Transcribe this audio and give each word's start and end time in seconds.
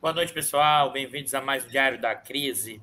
Boa 0.00 0.14
noite, 0.14 0.32
pessoal. 0.32 0.90
Bem-vindos 0.90 1.34
a 1.34 1.42
mais 1.42 1.62
um 1.62 1.68
Diário 1.68 2.00
da 2.00 2.14
Crise. 2.14 2.80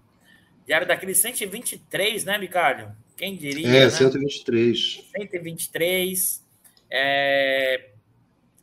Diário 0.67 0.85
da 0.85 0.95
Crise 0.95 1.19
123, 1.21 2.23
né, 2.23 2.37
Bicalho? 2.37 2.95
Quem 3.17 3.35
diria? 3.35 3.67
É, 3.67 3.85
né? 3.85 3.89
123. 3.89 5.03
123. 5.17 6.45
É... 6.91 7.89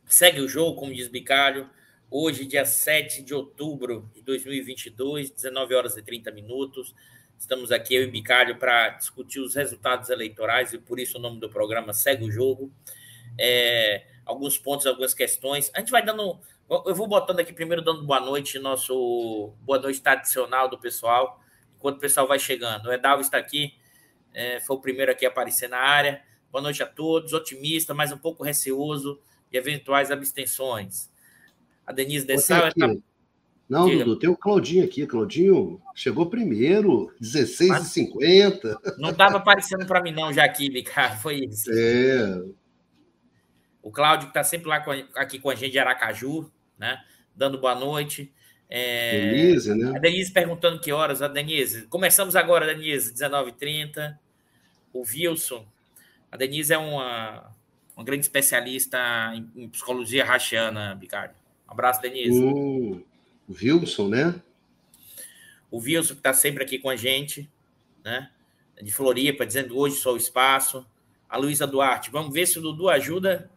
Segue 0.05 0.39
o 0.39 0.47
jogo, 0.47 0.79
como 0.79 0.93
diz 0.93 1.09
Bicalho. 1.09 1.69
Hoje, 2.09 2.45
dia 2.45 2.63
7 2.63 3.23
de 3.23 3.33
outubro 3.33 4.09
de 4.15 4.21
2022, 4.21 5.31
19 5.31 5.75
horas 5.75 5.97
e 5.97 6.01
30 6.01 6.31
minutos. 6.31 6.95
Estamos 7.37 7.73
aqui, 7.73 7.93
eu 7.95 8.03
e 8.03 8.07
Bicalho, 8.07 8.57
para 8.57 8.91
discutir 8.91 9.41
os 9.41 9.53
resultados 9.53 10.09
eleitorais 10.09 10.71
e 10.71 10.77
por 10.77 10.97
isso 10.97 11.17
o 11.17 11.21
nome 11.21 11.41
do 11.41 11.49
programa 11.49 11.91
Segue 11.91 12.23
o 12.23 12.31
Jogo. 12.31 12.71
É... 13.37 14.05
Alguns 14.25 14.57
pontos, 14.57 14.87
algumas 14.87 15.13
questões. 15.13 15.69
A 15.75 15.79
gente 15.81 15.91
vai 15.91 16.03
dando 16.03 16.39
eu 16.69 16.95
vou 16.95 17.07
botando 17.07 17.39
aqui 17.39 17.53
primeiro, 17.53 17.83
dando 17.83 18.03
boa 18.03 18.19
noite, 18.19 18.57
nosso 18.59 19.53
boa 19.61 19.79
noite 19.79 20.01
tradicional 20.01 20.67
do 20.67 20.79
pessoal, 20.79 21.39
enquanto 21.77 21.97
o 21.97 21.99
pessoal 21.99 22.27
vai 22.27 22.39
chegando. 22.39 22.87
O 22.87 22.93
Edalvo 22.93 23.21
está 23.21 23.37
aqui, 23.37 23.73
é, 24.33 24.59
foi 24.61 24.75
o 24.75 24.81
primeiro 24.81 25.11
aqui 25.11 25.25
a 25.25 25.29
aparecer 25.29 25.69
na 25.69 25.77
área. 25.77 26.21
Boa 26.51 26.61
noite 26.61 26.81
a 26.81 26.85
todos, 26.85 27.33
otimista, 27.33 27.93
mas 27.93 28.11
um 28.11 28.17
pouco 28.17 28.43
receoso 28.43 29.19
de 29.51 29.57
eventuais 29.57 30.11
abstenções. 30.11 31.09
A 31.85 31.91
Denise 31.91 32.25
Dessal 32.25 32.67
está. 32.67 32.93
Não, 33.67 33.87
Diga. 33.87 34.05
Dudu, 34.05 34.19
tem 34.19 34.29
o 34.29 34.37
Claudinho 34.37 34.85
aqui. 34.85 35.05
Claudinho 35.07 35.81
chegou 35.95 36.27
primeiro, 36.27 37.11
16h50. 37.21 38.97
Não 38.97 39.09
estava 39.09 39.37
aparecendo 39.37 39.85
para 39.85 40.01
mim, 40.01 40.11
não, 40.11 40.31
já 40.31 40.45
aqui, 40.45 40.83
cara. 40.83 41.15
Foi 41.17 41.39
isso. 41.39 41.69
É. 41.71 42.43
O 43.85 43.91
Cláudio, 43.91 44.25
que 44.25 44.31
está 44.31 44.43
sempre 44.43 44.67
lá 44.67 44.79
com, 44.79 44.89
aqui 45.13 45.37
com 45.37 45.47
a 45.47 45.53
gente 45.53 45.73
de 45.73 45.77
Aracaju, 45.77 46.51
né? 46.75 47.05
Dando 47.35 47.59
boa 47.59 47.75
noite. 47.75 48.33
É, 48.67 49.29
Denise, 49.29 49.75
né? 49.75 49.95
A 49.95 49.99
Denise 49.99 50.33
perguntando 50.33 50.81
que 50.81 50.91
horas. 50.91 51.21
A 51.21 51.27
Denise, 51.27 51.83
começamos 51.85 52.35
agora, 52.35 52.65
Denise, 52.65 53.13
19h30. 53.13 54.17
O 54.91 55.03
Wilson. 55.03 55.67
A 56.31 56.35
Denise 56.35 56.73
é 56.73 56.79
uma, 56.79 57.51
uma 57.95 58.03
grande 58.03 58.21
especialista 58.21 58.97
em, 59.35 59.51
em 59.55 59.69
psicologia 59.69 60.25
rachiana, 60.25 60.95
Bicário. 60.95 61.35
Um 61.69 61.73
abraço, 61.73 62.01
Denise. 62.01 62.43
O 62.43 63.05
Wilson, 63.47 64.07
né? 64.07 64.41
O 65.69 65.77
Wilson, 65.77 66.15
que 66.15 66.21
está 66.21 66.33
sempre 66.33 66.63
aqui 66.63 66.79
com 66.79 66.89
a 66.89 66.95
gente, 66.95 67.47
né? 68.03 68.31
De 68.81 68.91
Floripa, 68.91 69.45
dizendo 69.45 69.77
hoje 69.77 69.97
só 69.97 70.11
o 70.11 70.17
espaço. 70.17 70.83
A 71.29 71.37
Luísa 71.37 71.67
Duarte, 71.67 72.09
vamos 72.09 72.33
ver 72.33 72.47
se 72.47 72.57
o 72.57 72.63
Dudu 72.63 72.89
ajuda 72.89 73.51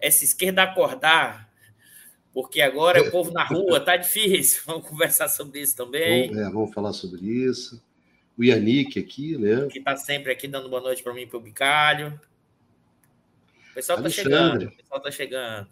essa 0.00 0.24
esquerda 0.24 0.62
acordar 0.62 1.50
porque 2.32 2.60
agora 2.60 2.98
é 2.98 3.02
o 3.02 3.10
povo 3.10 3.32
na 3.32 3.44
rua, 3.44 3.80
tá 3.80 3.96
difícil. 3.96 4.62
Vamos 4.66 4.88
conversar 4.88 5.28
sobre 5.28 5.60
isso 5.60 5.76
também. 5.76 6.28
Vamos, 6.28 6.42
é, 6.42 6.50
vamos 6.50 6.74
falar 6.74 6.92
sobre 6.92 7.26
isso. 7.26 7.82
O 8.38 8.44
Yannick 8.44 8.98
aqui, 8.98 9.36
né? 9.36 9.66
Que 9.66 9.78
está 9.80 9.96
sempre 9.96 10.32
aqui 10.32 10.46
dando 10.46 10.68
boa 10.68 10.80
noite 10.80 11.02
para 11.02 11.12
mim 11.12 11.22
e 11.22 11.26
para 11.26 11.36
o 11.36 11.40
Bicalho. 11.40 12.20
O 13.70 13.74
pessoal 13.74 13.98
está 13.98 14.08
chegando. 14.08 14.66
O 14.66 14.70
pessoal 14.70 14.98
está 14.98 15.10
chegando. 15.10 15.68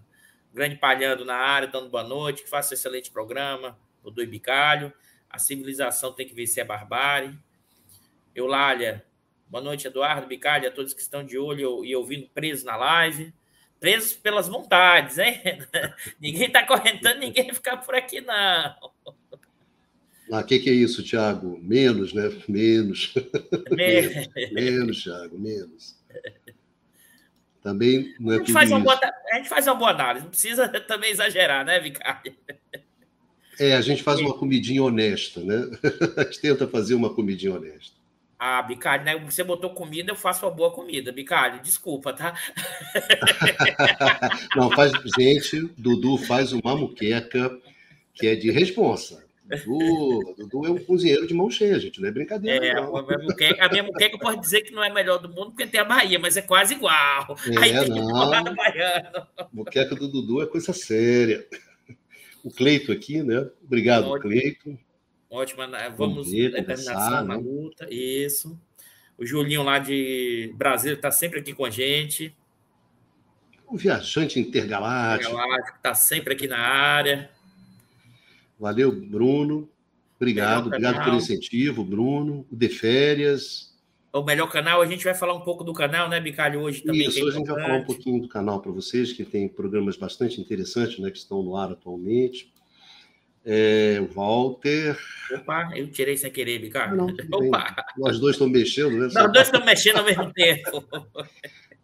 Grande 0.53 0.77
Palhando 0.77 1.25
na 1.25 1.37
área, 1.37 1.69
dando 1.69 1.88
boa 1.88 2.03
noite. 2.03 2.43
Que 2.43 2.50
faça 2.50 2.75
um 2.75 2.77
excelente 2.77 3.11
programa. 3.11 3.78
O 4.03 4.11
do 4.11 4.27
Bicalho. 4.27 4.93
A 5.31 5.38
civilização 5.38 6.12
tem 6.12 6.27
que 6.27 6.34
vencer 6.34 6.62
a 6.62 6.67
barbárie. 6.67 7.38
Eulália, 8.34 9.05
boa 9.49 9.62
noite, 9.62 9.87
Eduardo, 9.87 10.27
Bicalho, 10.27 10.69
a 10.69 10.71
todos 10.71 10.94
que 10.94 11.00
estão 11.00 11.25
de 11.25 11.37
olho 11.38 11.84
e 11.84 11.94
ouvindo 11.97 12.28
presos 12.28 12.65
na 12.65 12.77
live 12.77 13.33
presos 13.81 14.12
pelas 14.12 14.49
vontades, 14.49 15.19
hein? 15.19 15.41
ninguém 16.21 16.47
está 16.47 16.66
correntando, 16.66 17.19
ninguém 17.19 17.53
ficar 17.53 17.78
por 17.78 17.94
aqui, 17.94 18.21
não. 18.21 18.75
O 20.28 20.34
ah, 20.34 20.43
que, 20.43 20.59
que 20.59 20.69
é 20.69 20.75
isso, 20.75 21.03
Tiago? 21.03 21.59
Menos, 21.62 22.12
né? 22.12 22.31
Menos. 22.47 23.15
menos, 23.71 24.28
menos, 24.53 25.03
Tiago, 25.03 25.38
menos. 25.38 25.97
Também 27.62 28.15
não 28.21 28.33
é 28.33 28.37
a 28.37 28.38
gente, 28.38 28.53
faz 28.53 28.71
uma 28.71 28.81
boa, 28.81 29.00
a 29.33 29.37
gente 29.37 29.49
faz 29.49 29.67
uma 29.67 29.75
boa 29.75 29.91
análise, 29.91 30.25
não 30.25 30.31
precisa 30.31 30.69
também 30.87 31.11
exagerar, 31.11 31.65
né, 31.65 31.81
Vicário? 31.81 32.34
É, 33.59 33.75
a 33.75 33.81
gente 33.81 34.03
faz 34.03 34.21
uma 34.21 34.37
comidinha 34.37 34.83
honesta, 34.83 35.41
né? 35.41 35.69
A 36.17 36.25
gente 36.25 36.41
tenta 36.41 36.69
fazer 36.69 36.94
uma 36.94 37.12
comidinha 37.12 37.55
honesta. 37.55 37.98
Ah, 38.38 38.62
Bicalho, 38.62 39.04
né? 39.04 39.19
Você 39.19 39.43
botou 39.43 39.71
comida, 39.71 40.12
eu 40.12 40.16
faço 40.16 40.47
uma 40.47 40.54
boa 40.54 40.71
comida. 40.71 41.10
Bicalho, 41.10 41.60
desculpa, 41.60 42.12
tá? 42.12 42.34
Não, 44.54 44.71
faz. 44.71 44.93
Gente, 45.19 45.69
Dudu 45.76 46.19
faz 46.19 46.53
uma 46.53 46.76
muqueca 46.76 47.50
que 48.15 48.26
é 48.26 48.37
de 48.37 48.50
responsa. 48.50 49.26
Dudu, 49.49 50.34
Dudu 50.37 50.66
é 50.66 50.71
um 50.71 50.84
cozinheiro 50.84 51.26
de 51.26 51.32
mão 51.32 51.50
cheia, 51.50 51.81
gente, 51.81 52.03
não 52.03 52.09
é 52.09 52.12
brincadeira. 52.12 52.66
É, 52.66 52.75
não. 52.75 52.94
A, 52.94 53.03
minha 53.03 53.19
muqueca, 53.19 53.65
a 53.65 53.69
minha 53.71 53.82
muqueca 53.82 54.19
posso 54.19 54.41
dizer 54.41 54.60
que 54.60 54.72
não 54.72 54.84
é 54.84 54.93
melhor 54.93 55.19
do 55.19 55.28
mundo 55.28 55.53
porque 55.53 55.66
tem 55.66 55.81
a 55.81 55.84
Bahia, 55.84 56.19
mas 56.19 56.37
é 56.37 56.43
quase 56.43 56.75
igual. 56.75 57.34
É, 57.47 57.59
Aí 57.59 57.72
tem 57.72 57.88
não. 57.88 58.55
baiano. 58.55 59.26
Muqueca 59.50 59.94
do 59.94 60.06
Dudu 60.06 60.43
é 60.43 60.47
coisa 60.47 60.75
séria. 60.75 61.47
O 62.44 62.50
Cleito 62.50 62.93
aqui, 62.93 63.22
né? 63.22 63.49
Obrigado, 63.65 64.20
Cleito. 64.20 64.78
Ótima. 65.31 65.66
Né? 65.66 65.93
Vamos, 65.97 66.31
determinação 66.31 67.11
na 67.11 67.22
né? 67.22 67.37
luta. 67.37 67.87
Isso. 67.91 68.59
O 69.16 69.27
Julinho 69.27 69.62
lá 69.62 69.78
de 69.78 70.53
Brasília 70.56 70.94
está 70.94 71.11
sempre 71.11 71.41
aqui 71.41 71.53
com 71.53 71.65
a 71.65 71.71
gente. 71.71 72.34
O 73.67 73.77
viajante 73.77 74.38
intergaláctico. 74.38 75.33
Intergaláctico 75.33 75.77
está 75.77 75.94
sempre 75.94 76.34
aqui 76.34 76.47
na 76.47 76.59
área. 76.59 77.31
Valeu, 78.59 78.93
Bruno. 78.93 79.69
Obrigado, 80.17 80.67
obrigado 80.67 81.05
pelo 81.05 81.17
incentivo, 81.17 81.84
Bruno. 81.84 82.47
O 82.50 82.56
De 82.56 82.69
Férias. 82.69 83.69
O 84.12 84.22
melhor 84.22 84.50
canal, 84.50 84.81
a 84.81 84.87
gente 84.87 85.05
vai 85.05 85.15
falar 85.15 85.34
um 85.34 85.43
pouco 85.43 85.62
do 85.62 85.72
canal, 85.72 86.09
né, 86.09 86.19
Bicalho, 86.19 86.61
hoje 86.61 86.83
também. 86.83 87.06
Isso, 87.06 87.21
é 87.21 87.22
hoje 87.22 87.37
a 87.37 87.38
gente 87.38 87.47
vai 87.47 87.62
falar 87.62 87.77
um 87.77 87.84
pouquinho 87.84 88.22
do 88.22 88.28
canal 88.28 88.61
para 88.61 88.72
vocês, 88.72 89.12
que 89.12 89.25
tem 89.25 89.47
programas 89.49 89.97
bastante 89.97 90.41
interessantes, 90.41 90.99
né, 90.99 91.11
que 91.11 91.19
estão 91.19 91.43
no 91.43 91.56
ar 91.56 91.71
atualmente. 91.71 92.53
É, 93.51 93.99
Walter. 94.15 94.99
Opa, 95.33 95.71
eu 95.75 95.91
tirei 95.91 96.19
sem 96.19 96.31
querer, 96.31 96.61
Ricardo. 96.61 96.95
Não, 96.95 97.07
Opa. 97.33 97.75
Nós 97.97 98.21
dois 98.21 98.35
estamos 98.35 98.53
mexendo, 98.53 98.91
né? 98.91 99.09
Nós 99.11 99.33
dois 99.33 99.47
estamos 99.47 99.65
mexendo 99.65 99.97
ao 99.97 100.05
mesmo 100.05 100.31
tempo. 100.35 100.87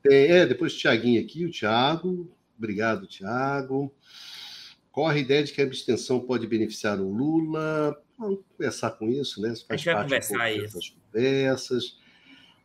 Tem, 0.03 0.31
é, 0.31 0.45
depois 0.45 0.75
o 0.75 0.77
Tiaguinho 0.77 1.23
aqui, 1.23 1.47
o 1.47 1.51
Tiago. 1.51 2.31
Obrigado, 2.59 3.07
Tiago. 3.07 3.91
Corre 4.93 5.21
a 5.21 5.23
ideia 5.23 5.43
de 5.43 5.55
que 5.55 5.63
a 5.63 5.65
abstenção 5.65 6.21
pode 6.21 6.47
beneficiar 6.47 7.01
o 7.01 7.11
Lula. 7.11 7.99
Vamos 8.19 8.41
conversar 8.47 8.91
com 8.91 9.09
isso, 9.09 9.41
né? 9.41 9.55
Isso 9.55 9.67
faz 9.67 9.81
a 9.81 9.83
gente 9.83 9.95
vai 9.95 10.03
conversar 10.03 10.39
um 10.39 10.47
isso. 10.49 10.61
dessas 10.61 10.91
conversas. 10.91 11.99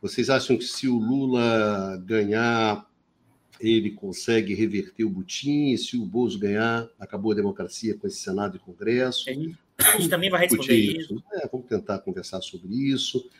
Vocês 0.02 0.28
acham 0.28 0.58
que 0.58 0.64
se 0.64 0.86
o 0.86 0.98
Lula 0.98 1.96
ganhar 2.04 2.86
ele 3.60 3.90
consegue 3.90 4.54
reverter 4.54 5.04
o 5.04 5.10
butim, 5.10 5.76
se 5.76 5.96
o 5.96 6.04
Bozo 6.04 6.38
ganhar, 6.38 6.88
acabou 6.98 7.32
a 7.32 7.34
democracia 7.34 7.94
com 7.94 8.06
esse 8.06 8.16
Senado 8.16 8.56
e 8.56 8.60
Congresso. 8.60 9.28
A 9.28 9.32
gente 9.32 10.08
também 10.08 10.30
vai 10.30 10.40
responder 10.40 10.74
isso. 10.74 11.14
isso. 11.14 11.24
É, 11.34 11.46
vamos 11.46 11.66
tentar 11.66 11.98
conversar 12.00 12.40
sobre 12.40 12.74
isso. 12.74 13.30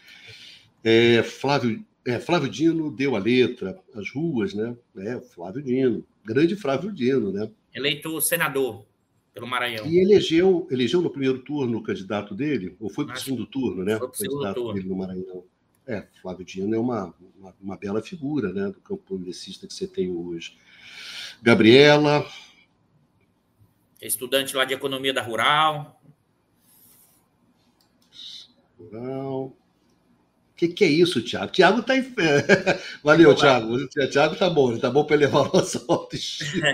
É, 0.84 1.22
Flávio, 1.22 1.84
é, 2.06 2.18
Flávio 2.18 2.48
Dino 2.48 2.90
deu 2.90 3.16
a 3.16 3.18
letra, 3.18 3.78
as 3.94 4.10
ruas, 4.10 4.54
né? 4.54 4.76
É, 4.98 5.20
Flávio 5.20 5.62
Dino, 5.62 6.04
grande 6.24 6.56
Flávio 6.56 6.92
Dino, 6.92 7.32
né? 7.32 7.50
Eleito 7.74 8.20
senador 8.20 8.84
pelo 9.32 9.46
Maranhão. 9.46 9.86
E 9.86 9.98
elegeu, 9.98 10.66
elegeu 10.70 11.00
no 11.00 11.10
primeiro 11.10 11.38
turno 11.40 11.78
o 11.78 11.82
candidato 11.82 12.34
dele, 12.34 12.76
ou 12.80 12.90
foi 12.90 13.06
para 13.06 13.16
o 13.16 13.20
segundo 13.20 13.46
turno, 13.46 13.84
né? 13.84 13.98
Foi 13.98 14.08
para 14.08 14.14
o 14.14 14.18
segundo 14.18 14.54
turno. 14.54 14.74
Dele 14.74 14.88
no 14.88 14.96
Maranhão. 14.96 15.44
É, 15.90 16.06
Flávio 16.22 16.44
Dino 16.44 16.72
é 16.72 16.78
uma, 16.78 17.12
uma, 17.36 17.56
uma 17.60 17.76
bela 17.76 18.00
figura 18.00 18.52
né, 18.52 18.66
do 18.66 18.80
campo 18.80 19.02
progressista 19.02 19.66
que 19.66 19.74
você 19.74 19.88
tem 19.88 20.08
hoje. 20.08 20.56
Gabriela. 21.42 22.24
Estudante 24.00 24.54
lá 24.54 24.64
de 24.64 24.72
economia 24.72 25.12
da 25.12 25.20
Rural. 25.20 26.00
Rural. 28.78 29.46
O 29.46 29.56
que, 30.54 30.68
que 30.68 30.84
é 30.84 30.88
isso, 30.88 31.24
Tiago? 31.24 31.50
Tiago 31.50 31.80
está 31.80 31.96
em. 31.96 32.14
Valeu, 33.02 33.34
Tiago. 33.34 33.74
O 33.74 33.88
Tiago 33.88 34.34
está 34.34 34.48
bom, 34.48 34.72
está 34.72 34.88
bom 34.88 35.04
para 35.04 35.16
elevar 35.16 35.48
a 35.48 35.52
nossa 35.52 35.84
autoestima. 35.90 36.68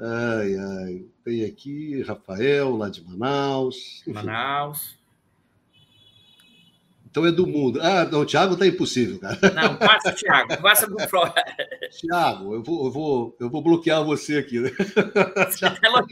ai, 0.00 0.56
ai. 0.56 1.04
Tem 1.22 1.44
aqui 1.44 2.00
Rafael, 2.00 2.74
lá 2.76 2.88
de 2.88 3.04
Manaus. 3.04 4.02
Manaus. 4.06 4.98
Então 7.10 7.26
é 7.26 7.32
do 7.32 7.46
mundo. 7.46 7.80
Ah, 7.82 8.04
não, 8.04 8.20
o 8.20 8.26
Thiago 8.26 8.56
tá 8.56 8.66
impossível, 8.66 9.18
cara. 9.18 9.36
Não, 9.52 9.76
passa, 9.76 10.12
Thiago, 10.12 10.62
passa 10.62 10.86
pro 10.86 11.08
Pro. 11.08 11.22
Thiago, 12.00 12.54
eu 12.54 12.62
vou, 12.62 12.84
eu, 12.84 12.90
vou, 12.90 13.36
eu 13.40 13.50
vou 13.50 13.62
bloquear 13.62 14.04
você 14.04 14.38
aqui, 14.38 14.60
né? 14.60 14.70
Thiago, 15.58 16.06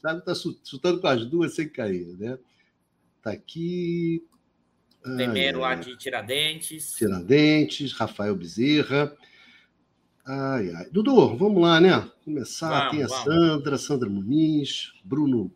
Thiago 0.00 0.20
tá 0.22 0.32
chutando 0.34 1.00
com 1.00 1.06
as 1.06 1.24
duas 1.24 1.54
sem 1.54 1.68
cair, 1.68 2.16
né? 2.18 2.38
Tá 3.22 3.30
aqui. 3.30 4.24
Primeiro 5.00 5.60
lá 5.60 5.76
de 5.76 5.96
Tiradentes. 5.96 6.94
Tiradentes, 6.94 7.92
Rafael 7.92 8.34
Bezerra. 8.34 9.16
Ai, 10.26 10.70
ai. 10.74 10.90
Dudu, 10.90 11.36
vamos 11.36 11.62
lá, 11.62 11.80
né? 11.80 12.10
Começar. 12.24 12.90
Vamos, 12.90 12.90
Tem 12.90 13.04
a 13.04 13.06
vamos. 13.06 13.24
Sandra, 13.24 13.78
Sandra 13.78 14.10
Muniz, 14.10 14.92
Bruno 15.04 15.52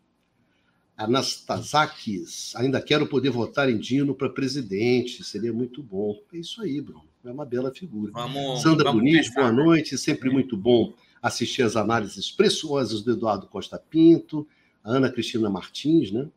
Anastasakis, 0.95 2.55
ainda 2.55 2.79
quero 2.79 3.07
poder 3.07 3.31
votar 3.31 3.69
em 3.69 3.77
Dino 3.77 4.13
para 4.13 4.29
presidente, 4.29 5.23
seria 5.23 5.51
muito 5.51 5.81
bom. 5.81 6.19
É 6.31 6.37
isso 6.37 6.61
aí, 6.61 6.79
Bruno. 6.79 7.05
É 7.25 7.31
uma 7.31 7.45
bela 7.45 7.73
figura. 7.73 8.11
Vamos, 8.11 8.61
Sandra 8.61 8.91
vamos 8.91 9.01
Muniz, 9.01 9.33
boa 9.33 9.51
noite. 9.51 9.97
Sempre 9.97 10.29
muito 10.29 10.55
bom 10.55 10.93
assistir 11.21 11.63
as 11.63 11.75
análises 11.75 12.29
preciosas 12.29 13.01
do 13.01 13.13
Eduardo 13.13 13.47
Costa 13.47 13.79
Pinto, 13.79 14.47
a 14.83 14.91
Ana 14.91 15.09
Cristina 15.09 15.49
Martins, 15.49 16.11
né? 16.11 16.27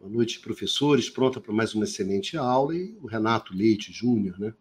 Boa 0.00 0.10
noite, 0.10 0.40
professores. 0.40 1.08
Pronta 1.08 1.40
para 1.40 1.54
mais 1.54 1.74
uma 1.74 1.84
excelente 1.84 2.36
aula. 2.36 2.74
E 2.74 2.98
o 3.00 3.06
Renato 3.06 3.54
Leite 3.54 3.92
Júnior, 3.92 4.38
né? 4.38 4.52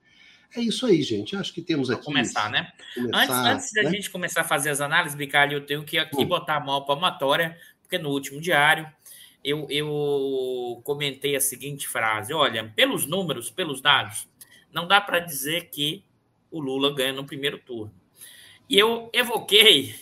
É 0.56 0.62
isso 0.62 0.86
aí, 0.86 1.02
gente. 1.02 1.36
Acho 1.36 1.52
que 1.52 1.62
temos 1.62 1.90
aqui. 1.90 2.06
Começar, 2.06 2.50
né? 2.52 2.72
Começar, 2.94 3.22
antes, 3.22 3.36
antes 3.36 3.74
né? 3.74 3.84
da 3.84 3.90
gente 3.90 4.10
começar 4.10 4.42
a 4.42 4.44
fazer 4.44 4.70
as 4.70 4.82
análises, 4.82 5.18
Bicalho, 5.18 5.54
eu 5.54 5.66
tenho 5.66 5.84
que 5.84 5.98
aqui 5.98 6.24
hum. 6.24 6.28
botar 6.28 6.58
a 6.58 6.60
mão 6.60 6.86
palmatória 6.86 7.58
porque 7.92 7.98
no 7.98 8.10
último 8.10 8.40
diário 8.40 8.90
eu, 9.44 9.68
eu 9.70 10.82
comentei 10.86 11.36
a 11.36 11.42
seguinte 11.42 11.90
frase: 11.90 12.34
olha, 12.34 12.72
pelos 12.74 13.06
números, 13.06 13.50
pelos 13.50 13.82
dados, 13.82 14.30
não 14.72 14.88
dá 14.88 15.02
para 15.02 15.20
dizer 15.20 15.70
que 15.70 16.02
o 16.50 16.62
Lula 16.62 16.96
ganha 16.96 17.12
no 17.12 17.26
primeiro 17.26 17.60
turno. 17.60 17.94
E 18.70 18.80
eu 18.80 19.10
evoquei, 19.12 19.94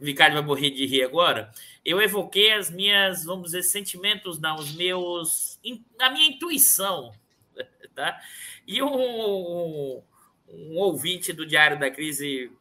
o 0.00 0.04
Vicário 0.04 0.34
vai 0.34 0.44
morrer 0.44 0.70
de 0.70 0.86
rir 0.86 1.02
agora, 1.02 1.50
eu 1.84 2.00
evoquei 2.00 2.52
as 2.52 2.70
minhas, 2.70 3.24
vamos 3.24 3.46
dizer, 3.46 3.64
sentimentos, 3.64 4.38
não, 4.38 4.54
os 4.54 4.72
meus, 4.76 5.58
a 5.98 6.10
minha 6.10 6.28
intuição, 6.28 7.12
tá? 7.92 8.20
E 8.64 8.80
um, 8.80 10.00
um 10.48 10.76
ouvinte 10.76 11.32
do 11.32 11.44
Diário 11.44 11.80
da 11.80 11.90
Crise 11.90 12.52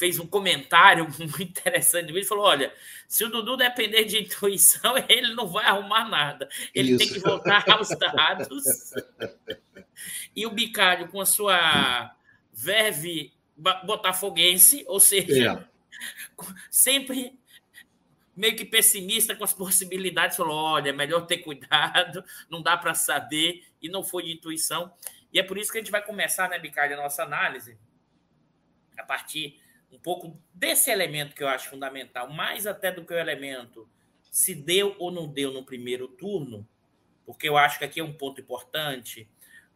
fez 0.00 0.18
um 0.18 0.26
comentário 0.26 1.06
muito 1.20 1.42
interessante. 1.42 2.10
Ele 2.10 2.24
falou: 2.24 2.46
olha, 2.46 2.72
se 3.06 3.22
o 3.22 3.28
Dudu 3.28 3.58
depender 3.58 4.04
de 4.04 4.18
intuição, 4.18 4.94
ele 5.06 5.34
não 5.34 5.46
vai 5.46 5.66
arrumar 5.66 6.08
nada. 6.08 6.48
Ele 6.74 6.92
Isso. 6.92 6.98
tem 6.98 7.08
que 7.08 7.18
voltar 7.20 7.68
aos 7.70 7.90
dados. 7.90 8.94
e 10.34 10.46
o 10.46 10.50
Bicalho, 10.50 11.08
com 11.08 11.20
a 11.20 11.26
sua 11.26 12.16
verve 12.50 13.32
botafoguense, 13.54 14.84
ou 14.88 14.98
seja, 14.98 15.68
é. 16.40 16.46
sempre 16.70 17.38
meio 18.34 18.56
que 18.56 18.64
pessimista 18.64 19.36
com 19.36 19.44
as 19.44 19.52
possibilidades, 19.52 20.38
falou: 20.38 20.56
olha, 20.56 20.88
é 20.88 20.94
melhor 20.94 21.26
ter 21.26 21.38
cuidado, 21.38 22.24
não 22.48 22.62
dá 22.62 22.74
para 22.74 22.94
saber, 22.94 23.66
e 23.82 23.88
não 23.90 24.02
foi 24.02 24.22
de 24.22 24.32
intuição. 24.32 24.90
E 25.30 25.38
é 25.38 25.42
por 25.42 25.58
isso 25.58 25.70
que 25.70 25.76
a 25.76 25.80
gente 25.82 25.92
vai 25.92 26.02
começar, 26.02 26.48
né, 26.48 26.58
Bicalho, 26.58 26.94
a 26.94 27.02
nossa 27.02 27.22
análise, 27.22 27.78
a 28.96 29.04
partir 29.04 29.60
um 29.92 29.98
pouco 29.98 30.38
desse 30.54 30.90
elemento 30.90 31.34
que 31.34 31.42
eu 31.42 31.48
acho 31.48 31.68
fundamental, 31.68 32.32
mais 32.32 32.66
até 32.66 32.90
do 32.92 33.04
que 33.04 33.12
o 33.12 33.18
elemento 33.18 33.86
se 34.30 34.54
deu 34.54 34.94
ou 34.98 35.10
não 35.10 35.26
deu 35.26 35.52
no 35.52 35.64
primeiro 35.64 36.06
turno, 36.06 36.68
porque 37.26 37.48
eu 37.48 37.56
acho 37.56 37.78
que 37.78 37.84
aqui 37.84 37.98
é 38.00 38.04
um 38.04 38.12
ponto 38.12 38.40
importante. 38.40 39.28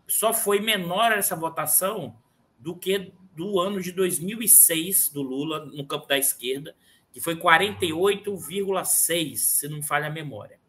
Só 0.07 0.33
foi 0.33 0.59
menor 0.59 1.11
essa 1.11 1.35
votação 1.35 2.15
do 2.57 2.75
que 2.75 3.11
do 3.35 3.59
ano 3.59 3.81
de 3.81 3.91
2006 3.91 5.09
do 5.09 5.21
Lula 5.21 5.65
no 5.65 5.85
campo 5.85 6.07
da 6.07 6.17
esquerda, 6.17 6.75
que 7.11 7.21
foi 7.21 7.35
48,6, 7.35 9.37
se 9.37 9.67
não 9.69 9.81
falha 9.81 10.07
a 10.07 10.11
memória. 10.11 10.59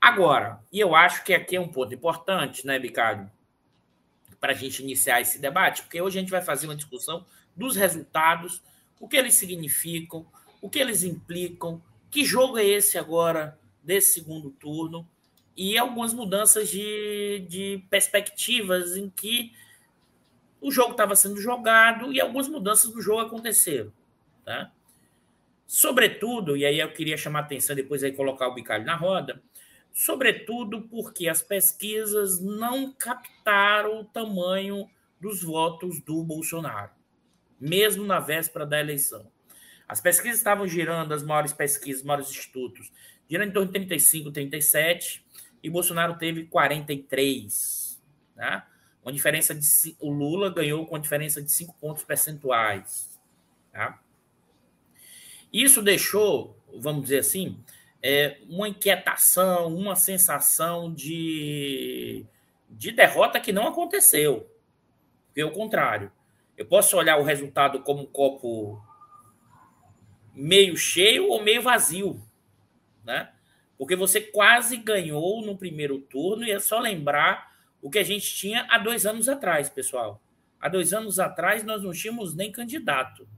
Agora, 0.00 0.60
e 0.72 0.80
eu 0.80 0.94
acho 0.94 1.24
que 1.24 1.32
aqui 1.32 1.56
é 1.56 1.60
um 1.60 1.68
ponto 1.68 1.94
importante, 1.94 2.66
né, 2.66 2.78
Bicário, 2.78 3.30
para 4.40 4.52
a 4.52 4.54
gente 4.54 4.82
iniciar 4.82 5.20
esse 5.20 5.38
debate, 5.38 5.82
porque 5.82 6.02
hoje 6.02 6.18
a 6.18 6.20
gente 6.20 6.30
vai 6.30 6.42
fazer 6.42 6.66
uma 6.66 6.76
discussão 6.76 7.24
dos 7.56 7.76
resultados, 7.76 8.62
o 9.00 9.08
que 9.08 9.16
eles 9.16 9.34
significam, 9.34 10.26
o 10.60 10.68
que 10.68 10.78
eles 10.78 11.02
implicam, 11.02 11.82
que 12.10 12.24
jogo 12.24 12.58
é 12.58 12.64
esse 12.64 12.98
agora 12.98 13.58
desse 13.82 14.14
segundo 14.14 14.50
turno, 14.50 15.08
e 15.56 15.78
algumas 15.78 16.12
mudanças 16.12 16.68
de, 16.68 17.46
de 17.48 17.84
perspectivas 17.88 18.96
em 18.96 19.08
que 19.08 19.52
o 20.60 20.70
jogo 20.70 20.92
estava 20.92 21.14
sendo 21.14 21.40
jogado 21.40 22.12
e 22.12 22.20
algumas 22.20 22.48
mudanças 22.48 22.90
do 22.90 23.00
jogo 23.00 23.20
aconteceram. 23.20 23.92
Tá? 24.44 24.72
Sobretudo, 25.66 26.56
e 26.56 26.64
aí 26.64 26.80
eu 26.80 26.92
queria 26.92 27.16
chamar 27.16 27.40
a 27.40 27.42
atenção, 27.42 27.76
depois 27.76 28.02
aí 28.02 28.12
colocar 28.12 28.48
o 28.48 28.54
bicalho 28.54 28.84
na 28.84 28.96
roda, 28.96 29.42
sobretudo 29.92 30.82
porque 30.82 31.28
as 31.28 31.42
pesquisas 31.42 32.40
não 32.40 32.92
captaram 32.92 34.00
o 34.00 34.04
tamanho 34.04 34.88
dos 35.20 35.42
votos 35.42 36.00
do 36.00 36.22
Bolsonaro, 36.22 36.90
mesmo 37.60 38.04
na 38.04 38.18
véspera 38.18 38.66
da 38.66 38.80
eleição. 38.80 39.30
As 39.86 40.00
pesquisas 40.00 40.38
estavam 40.38 40.66
girando, 40.66 41.12
as 41.12 41.22
maiores 41.22 41.52
pesquisas, 41.52 42.00
os 42.00 42.06
maiores 42.06 42.30
institutos, 42.30 42.90
girando 43.28 43.50
em 43.50 43.52
torno 43.52 43.66
de 43.68 43.74
35, 43.74 44.32
37, 44.32 45.23
e 45.64 45.70
Bolsonaro 45.70 46.16
teve 46.18 46.44
43. 46.44 47.98
Né? 48.36 48.62
Uma 49.02 49.10
diferença 49.10 49.54
de. 49.54 49.66
O 49.98 50.10
Lula 50.10 50.52
ganhou 50.52 50.84
com 50.86 50.98
diferença 50.98 51.40
de 51.40 51.50
5 51.50 51.74
pontos 51.80 52.04
percentuais. 52.04 53.18
Tá? 53.72 53.98
Isso 55.50 55.80
deixou, 55.80 56.54
vamos 56.76 57.04
dizer 57.04 57.20
assim, 57.20 57.58
é, 58.02 58.36
uma 58.46 58.68
inquietação, 58.68 59.74
uma 59.74 59.96
sensação 59.96 60.92
de, 60.92 62.26
de 62.68 62.92
derrota 62.92 63.40
que 63.40 63.50
não 63.50 63.66
aconteceu. 63.66 64.46
Pelo 65.32 65.50
contrário. 65.52 66.12
Eu 66.58 66.66
posso 66.66 66.94
olhar 66.96 67.16
o 67.16 67.24
resultado 67.24 67.80
como 67.80 68.02
um 68.02 68.06
copo 68.06 68.84
meio 70.34 70.76
cheio 70.76 71.28
ou 71.28 71.42
meio 71.42 71.62
vazio. 71.62 72.22
Né? 73.02 73.33
Porque 73.76 73.96
você 73.96 74.20
quase 74.20 74.76
ganhou 74.76 75.44
no 75.44 75.56
primeiro 75.56 75.98
turno, 75.98 76.44
e 76.44 76.50
é 76.52 76.60
só 76.60 76.78
lembrar 76.78 77.52
o 77.82 77.90
que 77.90 77.98
a 77.98 78.04
gente 78.04 78.34
tinha 78.34 78.66
há 78.70 78.78
dois 78.78 79.04
anos 79.04 79.28
atrás, 79.28 79.68
pessoal. 79.68 80.22
Há 80.60 80.68
dois 80.68 80.94
anos 80.94 81.18
atrás 81.18 81.62
nós 81.62 81.82
não 81.82 81.92
tínhamos 81.92 82.34
nem 82.34 82.50
candidato. 82.50 83.28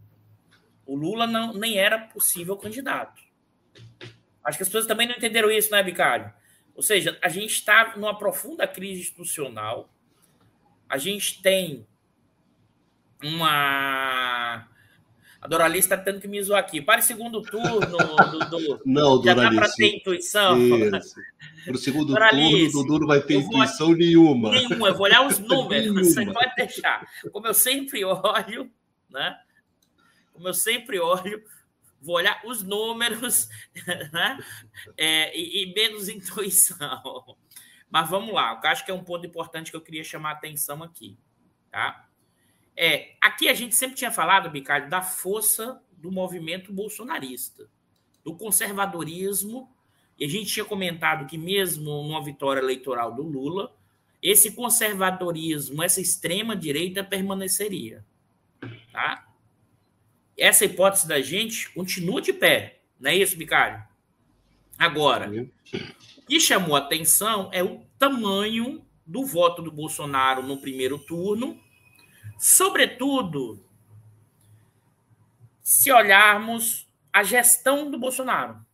O 0.87 0.95
Lula 0.95 1.27
não, 1.27 1.53
nem 1.53 1.79
era 1.79 1.99
possível 1.99 2.57
candidato. 2.57 3.21
Acho 4.45 4.59
que 4.59 4.63
as 4.63 4.69
pessoas 4.69 4.87
também 4.87 5.09
não 5.09 5.17
entenderam 5.17 5.51
isso, 5.51 5.73
né, 5.73 5.83
Bicário? 5.83 6.33
Ou 6.77 6.83
seja, 6.83 7.19
a 7.21 7.29
gente 7.29 7.51
está 7.51 7.97
numa 7.97 8.17
profunda 8.17 8.69
crise 8.69 9.01
institucional. 9.01 9.91
A 10.89 10.99
gente 10.99 11.43
tem 11.43 11.85
uma 13.21 14.69
a 15.47 15.49
Doralice 15.49 15.87
está 15.87 15.97
tendo 15.97 16.21
que 16.21 16.27
me 16.27 16.43
zoar 16.43 16.59
aqui. 16.59 16.83
Para 16.83 16.99
o 16.99 17.03
segundo 17.05 17.41
turno, 17.41 17.79
Dudu. 17.79 18.83
Não, 18.85 19.23
Já 19.23 19.33
dá 19.33 19.49
para 19.49 19.69
ter 19.71 19.95
intuição? 19.95 20.59
Para 21.65 21.73
o 21.73 21.79
segundo 21.79 22.13
Doralice, 22.13 22.73
turno, 22.73 22.89
Dudu 22.89 22.99
não 22.99 23.07
vai 23.07 23.21
ter 23.21 23.37
intuição 23.37 23.87
vou... 23.87 23.97
nenhuma. 23.97 24.51
Nenhuma, 24.51 24.89
eu 24.89 24.95
vou 24.95 25.05
olhar 25.05 25.25
os 25.25 25.39
números, 25.47 25.95
você 25.95 26.27
pode 26.27 26.53
deixar. 26.57 27.07
Como 27.31 27.47
eu 27.47 27.55
sempre 27.55 28.05
olho, 28.05 28.69
né? 29.09 29.39
como 30.33 30.49
eu 30.49 30.55
sempre 30.55 30.99
olho, 30.99 31.41
vou 32.03 32.17
olhar 32.17 32.43
os 32.45 32.65
números 32.65 33.49
né? 34.13 34.39
É, 34.97 35.39
e, 35.39 35.63
e, 35.63 35.75
menos 35.75 36.09
intuição. 36.09 37.37
Mas 37.89 38.11
vamos 38.11 38.35
lá, 38.35 38.61
eu 38.61 38.69
acho 38.69 38.85
que 38.85 38.91
é 38.91 38.95
um 38.95 39.05
ponto 39.05 39.25
importante 39.25 39.71
que 39.71 39.77
eu 39.77 39.81
queria 39.81 40.03
chamar 40.03 40.31
a 40.31 40.33
atenção 40.33 40.83
aqui. 40.83 41.17
Tá? 41.71 42.06
É, 42.77 43.15
aqui 43.21 43.49
a 43.49 43.55
gente 43.55 43.75
sempre 43.75 43.97
tinha 43.97 44.11
falado, 44.11 44.51
Bicalho, 44.51 44.91
da 44.91 45.01
força 45.01 45.81
do 45.93 46.13
movimento 46.13 46.73
bolsonarista, 46.73 47.69
do 48.23 48.37
conservadorismo, 48.37 49.73
e 50.19 50.25
a 50.25 50.29
gente 50.29 50.53
tinha 50.53 50.65
comentado 50.65 51.27
que 51.27 51.39
mesmo 51.39 51.85
numa 52.03 52.23
vitória 52.23 52.61
eleitoral 52.61 53.15
do 53.15 53.23
Lula, 53.23 53.75
esse 54.23 54.53
conservadorismo, 54.53 55.83
essa 55.83 56.01
extrema 56.01 56.57
direita 56.57 57.05
permaneceria. 57.05 58.05
Tá? 58.93 59.27
Essa 60.37 60.65
hipótese 60.65 61.07
da 61.07 61.21
gente 61.21 61.71
continua 61.71 62.21
de 62.21 62.33
pé, 62.33 62.81
não 62.99 63.11
é 63.11 63.17
isso, 63.17 63.37
Bicário? 63.37 63.83
Agora, 64.79 65.31
o 65.31 66.27
que 66.27 66.41
chamou 66.41 66.77
atenção 66.77 67.51
é 67.53 67.63
o 67.63 67.83
tamanho 67.99 68.85
do 69.07 69.25
voto 69.25 69.63
do 69.63 69.71
Bolsonaro 69.71 70.43
no 70.43 70.59
primeiro 70.59 70.99
turno, 70.99 71.59
sobretudo 72.39 73.65
se 75.63 75.91
olharmos 75.91 76.87
a 77.13 77.23
gestão 77.23 77.91
do 77.91 77.99
Bolsonaro. 77.99 78.65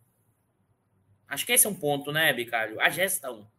Acho 1.29 1.47
que 1.47 1.53
esse 1.53 1.67
é 1.67 1.71
um 1.71 1.75
ponto, 1.75 2.13
né, 2.13 2.33
Bicário? 2.33 2.81
A 2.81 2.91
gestão. 2.91 3.51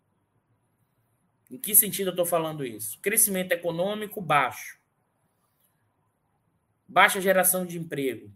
Em 1.50 1.58
que 1.58 1.74
sentido 1.74 2.08
eu 2.08 2.12
estou 2.12 2.26
falando 2.26 2.66
isso? 2.66 3.00
Crescimento 3.00 3.52
econômico 3.52 4.22
baixo, 4.22 4.80
baixa 6.88 7.22
geração 7.22 7.66
de 7.66 7.80
emprego, 7.80 8.32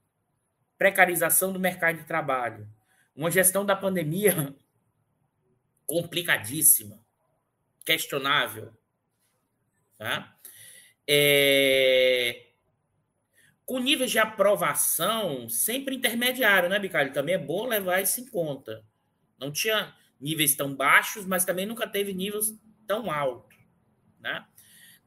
precarização 0.78 1.54
do 1.54 1.60
mercado 1.60 1.98
de 1.98 2.06
trabalho, 2.06 2.68
uma 3.16 3.30
gestão 3.30 3.66
da 3.66 3.76
pandemia 3.76 4.56
complicadíssima, 5.86 7.00
questionável. 7.86 8.74
Tá? 9.98 10.36
É... 11.08 12.48
Com 13.66 13.80
níveis 13.80 14.12
de 14.12 14.20
aprovação 14.20 15.50
sempre 15.50 15.96
intermediário, 15.96 16.70
né, 16.70 16.80
Bicalho? 16.80 17.14
Também 17.14 17.36
é 17.36 17.40
bom 17.40 17.66
levar 17.66 18.02
isso 18.02 18.22
em 18.22 18.26
conta. 18.26 18.84
Não 19.38 19.52
tinha 19.52 19.94
níveis 20.20 20.56
tão 20.56 20.74
baixos, 20.74 21.26
mas 21.26 21.46
também 21.46 21.66
nunca 21.66 21.88
teve 21.88 22.14
níveis 22.14 22.58
tão 22.88 23.12
alto. 23.12 23.56
Né? 24.20 24.46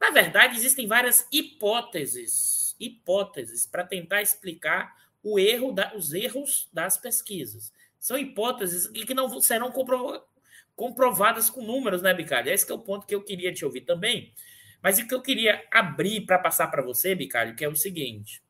Na 0.00 0.10
verdade, 0.10 0.56
existem 0.56 0.86
várias 0.86 1.26
hipóteses, 1.32 2.76
hipóteses 2.78 3.66
para 3.66 3.84
tentar 3.84 4.22
explicar 4.22 4.94
o 5.22 5.38
erro 5.38 5.72
da, 5.72 5.94
os 5.94 6.12
erros 6.12 6.68
das 6.72 6.96
pesquisas. 6.96 7.72
São 7.98 8.16
hipóteses 8.16 8.86
que 8.86 9.12
não 9.12 9.40
serão 9.40 9.70
compro, 9.70 10.22
comprovadas 10.74 11.50
com 11.50 11.62
números, 11.62 12.00
né, 12.00 12.14
Bicalho? 12.14 12.50
Esse 12.50 12.70
é 12.70 12.74
o 12.74 12.78
ponto 12.78 13.06
que 13.06 13.14
eu 13.14 13.22
queria 13.22 13.52
te 13.52 13.64
ouvir 13.64 13.82
também. 13.82 14.32
Mas 14.82 14.98
o 14.98 15.06
que 15.06 15.14
eu 15.14 15.22
queria 15.22 15.62
abrir 15.70 16.22
para 16.22 16.38
passar 16.38 16.68
para 16.68 16.82
você, 16.82 17.14
Bicalho, 17.14 17.54
que 17.54 17.64
é 17.64 17.68
o 17.68 17.76
seguinte. 17.76 18.42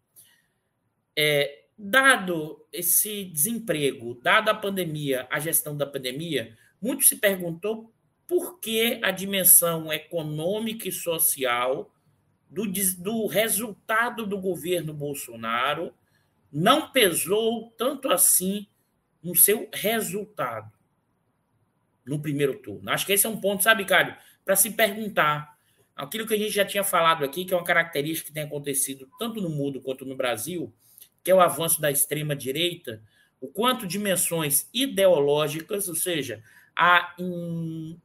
É, 1.16 1.64
dado 1.76 2.64
esse 2.72 3.24
desemprego, 3.24 4.20
dada 4.22 4.52
a 4.52 4.54
pandemia, 4.54 5.26
a 5.30 5.38
gestão 5.40 5.76
da 5.76 5.86
pandemia, 5.86 6.56
muito 6.80 7.04
se 7.04 7.16
perguntou 7.16 7.92
por 8.26 8.60
que 8.60 9.00
a 9.02 9.10
dimensão 9.10 9.92
econômica 9.92 10.88
e 10.88 10.92
social 10.92 11.92
do, 12.48 12.64
do 12.98 13.26
resultado 13.26 14.26
do 14.26 14.38
governo 14.38 14.94
Bolsonaro 14.94 15.92
não 16.52 16.90
pesou 16.90 17.70
tanto 17.76 18.10
assim 18.10 18.66
no 19.22 19.34
seu 19.34 19.68
resultado 19.72 20.70
no 22.04 22.20
primeiro 22.20 22.58
turno. 22.58 22.90
Acho 22.90 23.06
que 23.06 23.12
esse 23.12 23.26
é 23.26 23.28
um 23.28 23.40
ponto, 23.40 23.62
sabe, 23.62 23.84
Cário, 23.84 24.16
para 24.44 24.56
se 24.56 24.70
perguntar. 24.72 25.58
Aquilo 26.00 26.26
que 26.26 26.32
a 26.32 26.38
gente 26.38 26.52
já 26.52 26.64
tinha 26.64 26.82
falado 26.82 27.22
aqui, 27.22 27.44
que 27.44 27.52
é 27.52 27.56
uma 27.56 27.62
característica 27.62 28.28
que 28.28 28.32
tem 28.32 28.44
acontecido 28.44 29.06
tanto 29.18 29.38
no 29.38 29.50
mundo 29.50 29.82
quanto 29.82 30.06
no 30.06 30.16
Brasil, 30.16 30.72
que 31.22 31.30
é 31.30 31.34
o 31.34 31.42
avanço 31.42 31.78
da 31.78 31.90
extrema-direita, 31.90 33.02
o 33.38 33.46
quanto 33.46 33.86
dimensões 33.86 34.66
ideológicas, 34.72 35.88
ou 35.88 35.94
seja, 35.94 36.42
a 36.74 37.14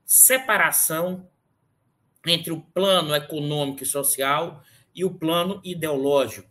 separação 0.05 1.29
entre 2.25 2.51
o 2.51 2.59
plano 2.59 3.15
econômico 3.15 3.83
e 3.83 3.85
social 3.85 4.61
e 4.93 5.05
o 5.05 5.13
plano 5.13 5.61
ideológico. 5.63 6.49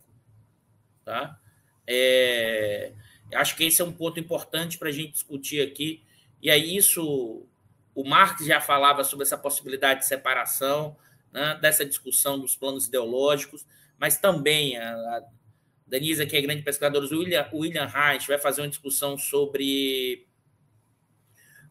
Tá? 1.03 1.39
É, 1.85 2.91
acho 3.35 3.55
que 3.55 3.65
esse 3.65 3.83
é 3.83 3.85
um 3.85 3.93
ponto 3.93 4.19
importante 4.19 4.79
para 4.79 4.89
a 4.89 4.91
gente 4.91 5.11
discutir 5.11 5.61
aqui. 5.61 6.01
E 6.41 6.49
aí, 6.49 6.75
isso, 6.75 7.45
o 7.93 8.03
Marx 8.03 8.43
já 8.43 8.59
falava 8.59 9.03
sobre 9.03 9.27
essa 9.27 9.37
possibilidade 9.37 9.99
de 9.99 10.07
separação, 10.07 10.97
né, 11.31 11.57
dessa 11.61 11.85
discussão 11.85 12.39
dos 12.39 12.55
planos 12.55 12.87
ideológicos, 12.87 13.65
mas 13.97 14.17
também 14.17 14.77
a, 14.77 14.93
a 14.93 15.23
Denise, 15.87 16.25
que 16.25 16.35
é 16.35 16.41
grande 16.41 16.63
pesquisadora, 16.63 17.05
o 17.05 17.19
William, 17.19 17.47
William 17.53 17.85
Reich 17.85 18.27
vai 18.27 18.39
fazer 18.39 18.61
uma 18.61 18.67
discussão 18.67 19.17
sobre 19.17 20.25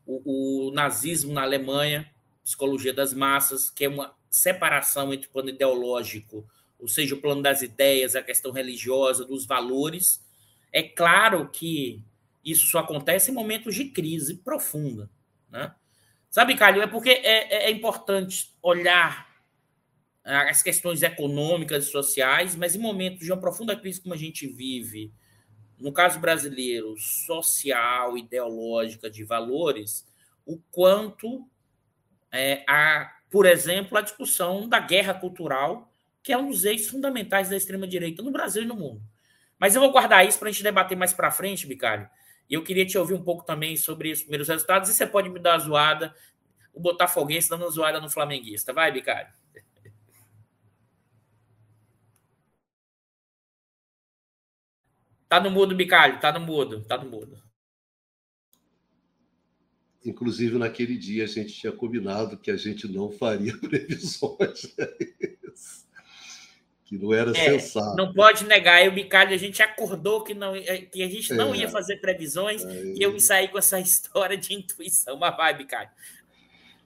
o, 0.06 0.68
o 0.68 0.70
nazismo 0.72 1.32
na 1.32 1.42
Alemanha, 1.42 2.08
psicologia 2.42 2.92
das 2.92 3.12
massas, 3.12 3.70
que 3.70 3.84
é 3.84 3.88
uma 3.88 4.14
separação 4.30 5.12
entre 5.12 5.28
o 5.28 5.30
plano 5.30 5.48
ideológico, 5.48 6.46
ou 6.78 6.86
seja, 6.86 7.14
o 7.14 7.20
plano 7.20 7.42
das 7.42 7.62
ideias, 7.62 8.14
a 8.14 8.22
questão 8.22 8.52
religiosa, 8.52 9.24
dos 9.24 9.46
valores. 9.46 10.22
É 10.72 10.82
claro 10.82 11.48
que 11.48 12.02
isso 12.44 12.66
só 12.66 12.80
acontece 12.80 13.30
em 13.30 13.34
momentos 13.34 13.74
de 13.74 13.86
crise 13.86 14.36
profunda. 14.36 15.08
Né? 15.50 15.74
Sabe, 16.30 16.56
Calil, 16.56 16.82
é 16.82 16.86
porque 16.86 17.10
é, 17.10 17.54
é, 17.54 17.64
é 17.66 17.70
importante 17.70 18.52
olhar 18.62 19.33
as 20.24 20.62
questões 20.62 21.02
econômicas 21.02 21.86
e 21.86 21.90
sociais, 21.90 22.56
mas 22.56 22.74
em 22.74 22.78
momentos 22.78 23.20
de 23.20 23.30
uma 23.30 23.40
profunda 23.40 23.76
crise 23.76 24.00
como 24.00 24.14
a 24.14 24.18
gente 24.18 24.46
vive, 24.46 25.12
no 25.78 25.92
caso 25.92 26.18
brasileiro, 26.18 26.96
social, 26.96 28.16
ideológica, 28.16 29.10
de 29.10 29.22
valores, 29.22 30.06
o 30.46 30.58
quanto 30.70 31.46
é, 32.32 32.64
a, 32.66 33.12
por 33.30 33.44
exemplo, 33.44 33.98
a 33.98 34.00
discussão 34.00 34.68
da 34.68 34.80
guerra 34.80 35.12
cultural, 35.12 35.90
que 36.22 36.32
é 36.32 36.38
um 36.38 36.48
dos 36.48 36.64
eixos 36.64 36.88
fundamentais 36.88 37.50
da 37.50 37.56
extrema-direita 37.56 38.22
no 38.22 38.30
Brasil 38.30 38.62
e 38.62 38.66
no 38.66 38.74
mundo. 38.74 39.02
Mas 39.58 39.74
eu 39.74 39.80
vou 39.80 39.92
guardar 39.92 40.26
isso 40.26 40.38
para 40.38 40.48
a 40.48 40.52
gente 40.52 40.62
debater 40.62 40.96
mais 40.96 41.12
para 41.12 41.30
frente, 41.30 41.66
Bicalho. 41.66 42.08
E 42.48 42.54
eu 42.54 42.62
queria 42.62 42.86
te 42.86 42.96
ouvir 42.96 43.14
um 43.14 43.22
pouco 43.22 43.44
também 43.44 43.76
sobre 43.76 44.10
os 44.10 44.22
primeiros 44.22 44.48
resultados. 44.48 44.88
E 44.88 44.94
você 44.94 45.06
pode 45.06 45.28
me 45.28 45.38
dar 45.38 45.54
a 45.54 45.58
zoada, 45.58 46.14
o 46.72 46.80
Botafoguense 46.80 47.48
dando 47.48 47.70
zoada 47.70 48.00
no 48.00 48.10
Flamenguista. 48.10 48.72
Vai, 48.72 48.90
Bicalho. 48.90 49.28
Tá 55.28 55.40
no 55.40 55.50
mudo, 55.50 55.74
Bicalho, 55.74 56.20
tá 56.20 56.32
no 56.32 56.40
mudo, 56.40 56.82
tá 56.82 56.96
no 56.98 57.10
mudo. 57.10 57.42
Inclusive, 60.04 60.58
naquele 60.58 60.98
dia, 60.98 61.24
a 61.24 61.26
gente 61.26 61.54
tinha 61.54 61.72
combinado 61.72 62.36
que 62.36 62.50
a 62.50 62.56
gente 62.56 62.86
não 62.86 63.10
faria 63.10 63.56
previsões. 63.58 64.74
que 66.84 66.98
não 66.98 67.14
era 67.14 67.30
é, 67.30 67.58
sensato. 67.58 67.96
Não 67.96 68.12
pode 68.12 68.44
negar. 68.44 68.84
Eu, 68.84 68.92
Bicalho, 68.92 69.32
a 69.32 69.38
gente 69.38 69.62
acordou 69.62 70.22
que, 70.22 70.34
não, 70.34 70.52
que 70.92 71.02
a 71.02 71.08
gente 71.08 71.32
não 71.32 71.54
é, 71.54 71.58
ia 71.58 71.68
fazer 71.70 71.96
previsões 71.96 72.62
é, 72.62 72.92
e 72.94 73.02
eu 73.02 73.12
me 73.14 73.20
saí 73.20 73.48
com 73.48 73.56
essa 73.56 73.80
história 73.80 74.36
de 74.36 74.52
intuição. 74.52 75.16
Mas 75.16 75.34
vai, 75.36 75.56
Bicalho. 75.56 75.90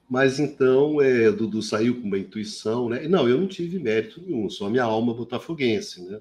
Mas 0.09 0.39
então, 0.39 1.01
é, 1.01 1.29
Dudu 1.29 1.61
saiu 1.61 2.01
com 2.01 2.07
uma 2.07 2.17
intuição, 2.17 2.89
né? 2.89 3.07
Não, 3.07 3.29
eu 3.29 3.37
não 3.37 3.47
tive 3.47 3.77
mérito 3.77 4.19
nenhum, 4.21 4.49
só 4.49 4.67
minha 4.69 4.83
alma 4.83 5.13
botafoguense, 5.13 6.01
né? 6.01 6.19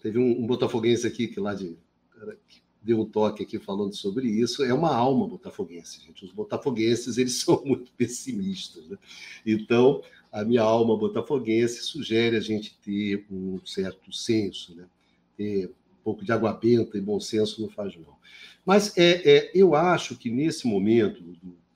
Teve 0.00 0.18
um, 0.18 0.42
um 0.42 0.46
botafoguense 0.46 1.06
aqui 1.06 1.26
que 1.26 1.40
lá 1.40 1.54
de 1.54 1.76
que 2.48 2.62
deu 2.80 3.00
um 3.00 3.04
toque 3.04 3.42
aqui 3.42 3.58
falando 3.58 3.94
sobre 3.94 4.28
isso. 4.28 4.62
É 4.62 4.72
uma 4.72 4.94
alma 4.94 5.26
botafoguense, 5.26 6.00
gente. 6.06 6.24
Os 6.24 6.32
botafoguenses 6.32 7.18
eles 7.18 7.34
são 7.42 7.62
muito 7.64 7.90
pessimistas, 7.92 8.86
né? 8.88 8.98
Então 9.44 10.02
a 10.30 10.44
minha 10.44 10.62
alma 10.62 10.96
botafoguense 10.96 11.82
sugere 11.82 12.36
a 12.36 12.40
gente 12.40 12.76
ter 12.78 13.24
um 13.30 13.58
certo 13.64 14.12
senso, 14.12 14.74
né? 14.74 14.86
Ter 15.36 15.66
um 15.66 16.04
pouco 16.04 16.24
de 16.24 16.32
água 16.32 16.52
benta 16.52 16.98
e 16.98 17.00
bom 17.00 17.18
senso 17.18 17.62
não 17.62 17.68
faz 17.68 17.96
mal. 17.96 18.20
Mas 18.64 18.96
é, 18.96 19.30
é 19.30 19.50
eu 19.54 19.74
acho 19.74 20.16
que 20.16 20.30
nesse 20.30 20.66
momento 20.66 21.22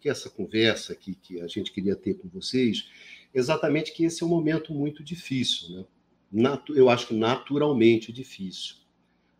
que 0.01 0.09
essa 0.09 0.31
conversa 0.31 0.93
aqui 0.93 1.15
que 1.15 1.41
a 1.41 1.49
gente 1.49 1.73
queria 1.73 1.97
ter 1.97 2.15
com 2.15 2.29
vocês, 2.29 2.89
exatamente 3.35 3.93
que 3.93 4.05
esse 4.05 4.23
é 4.23 4.27
um 4.27 4.29
momento 4.29 4.73
muito 4.73 5.03
difícil, 5.03 5.71
né? 5.71 5.85
Eu 6.75 6.89
acho 6.89 7.09
que 7.09 7.15
naturalmente 7.15 8.13
difícil. 8.13 8.77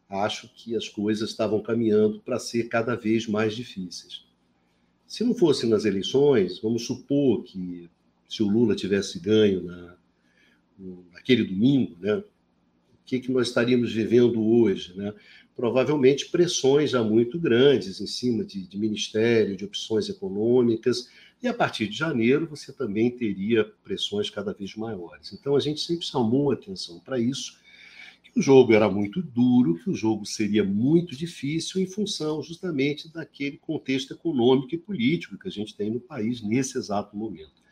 Acho 0.09 0.49
que 0.55 0.75
as 0.75 0.89
coisas 0.89 1.31
estavam 1.31 1.61
caminhando 1.61 2.21
para 2.21 2.39
ser 2.39 2.69
cada 2.69 2.95
vez 2.95 3.27
mais 3.27 3.55
difíceis. 3.55 4.25
Se 5.07 5.23
não 5.25 5.35
fosse 5.35 5.67
nas 5.67 5.85
eleições, 5.85 6.61
vamos 6.61 6.87
supor 6.87 7.43
que 7.45 7.91
se 8.29 8.43
o 8.43 8.49
Lula 8.49 8.75
tivesse 8.75 9.19
ganho 9.19 9.63
na, 9.63 9.97
naquele 11.13 11.45
domingo, 11.45 11.97
né, 11.99 12.23
que, 13.09 13.19
que 13.19 13.33
nós 13.33 13.49
estaríamos 13.49 13.91
vivendo 13.91 14.39
hoje? 14.45 14.93
Né? 14.95 15.15
Provavelmente 15.57 16.29
pressões 16.29 16.91
já 16.91 17.03
muito 17.03 17.39
grandes 17.39 18.01
em 18.03 18.07
cima 18.07 18.45
de, 18.45 18.67
de 18.67 18.79
ministério, 18.79 19.57
de 19.57 19.65
opções 19.65 20.11
econômicas, 20.11 21.09
e 21.43 21.47
a 21.47 21.55
partir 21.55 21.89
de 21.89 21.97
janeiro 21.97 22.47
você 22.47 22.73
também 22.73 23.11
teria 23.11 23.65
pressões 23.85 24.29
cada 24.29 24.53
vez 24.53 24.75
maiores. 24.75 25.33
Então 25.33 25.55
a 25.55 25.61
gente 25.61 25.81
sempre 25.81 26.05
chamou 26.05 26.51
atenção 26.51 26.99
para 27.01 27.19
isso, 27.19 27.59
que 28.23 28.41
o 28.41 28.43
jogo 28.43 28.73
era 28.73 28.91
muito 28.91 29.23
duro, 29.23 29.79
que 29.79 29.91
o 29.91 29.95
jogo 29.95 30.27
seria 30.27 30.65
muito 30.65 31.17
difícil 31.17 31.81
em 31.81 31.87
função 31.87 32.43
justamente 32.43 33.13
daquele 33.13 33.57
contexto 33.57 34.13
econômico 34.13 34.75
e 34.75 34.79
político 34.79 35.39
que 35.39 35.49
a 35.49 35.51
gente 35.51 35.75
tem 35.77 35.91
no 35.91 36.01
país 36.01 36.43
nesse 36.43 36.77
exato 36.77 37.17
momento. 37.17 37.63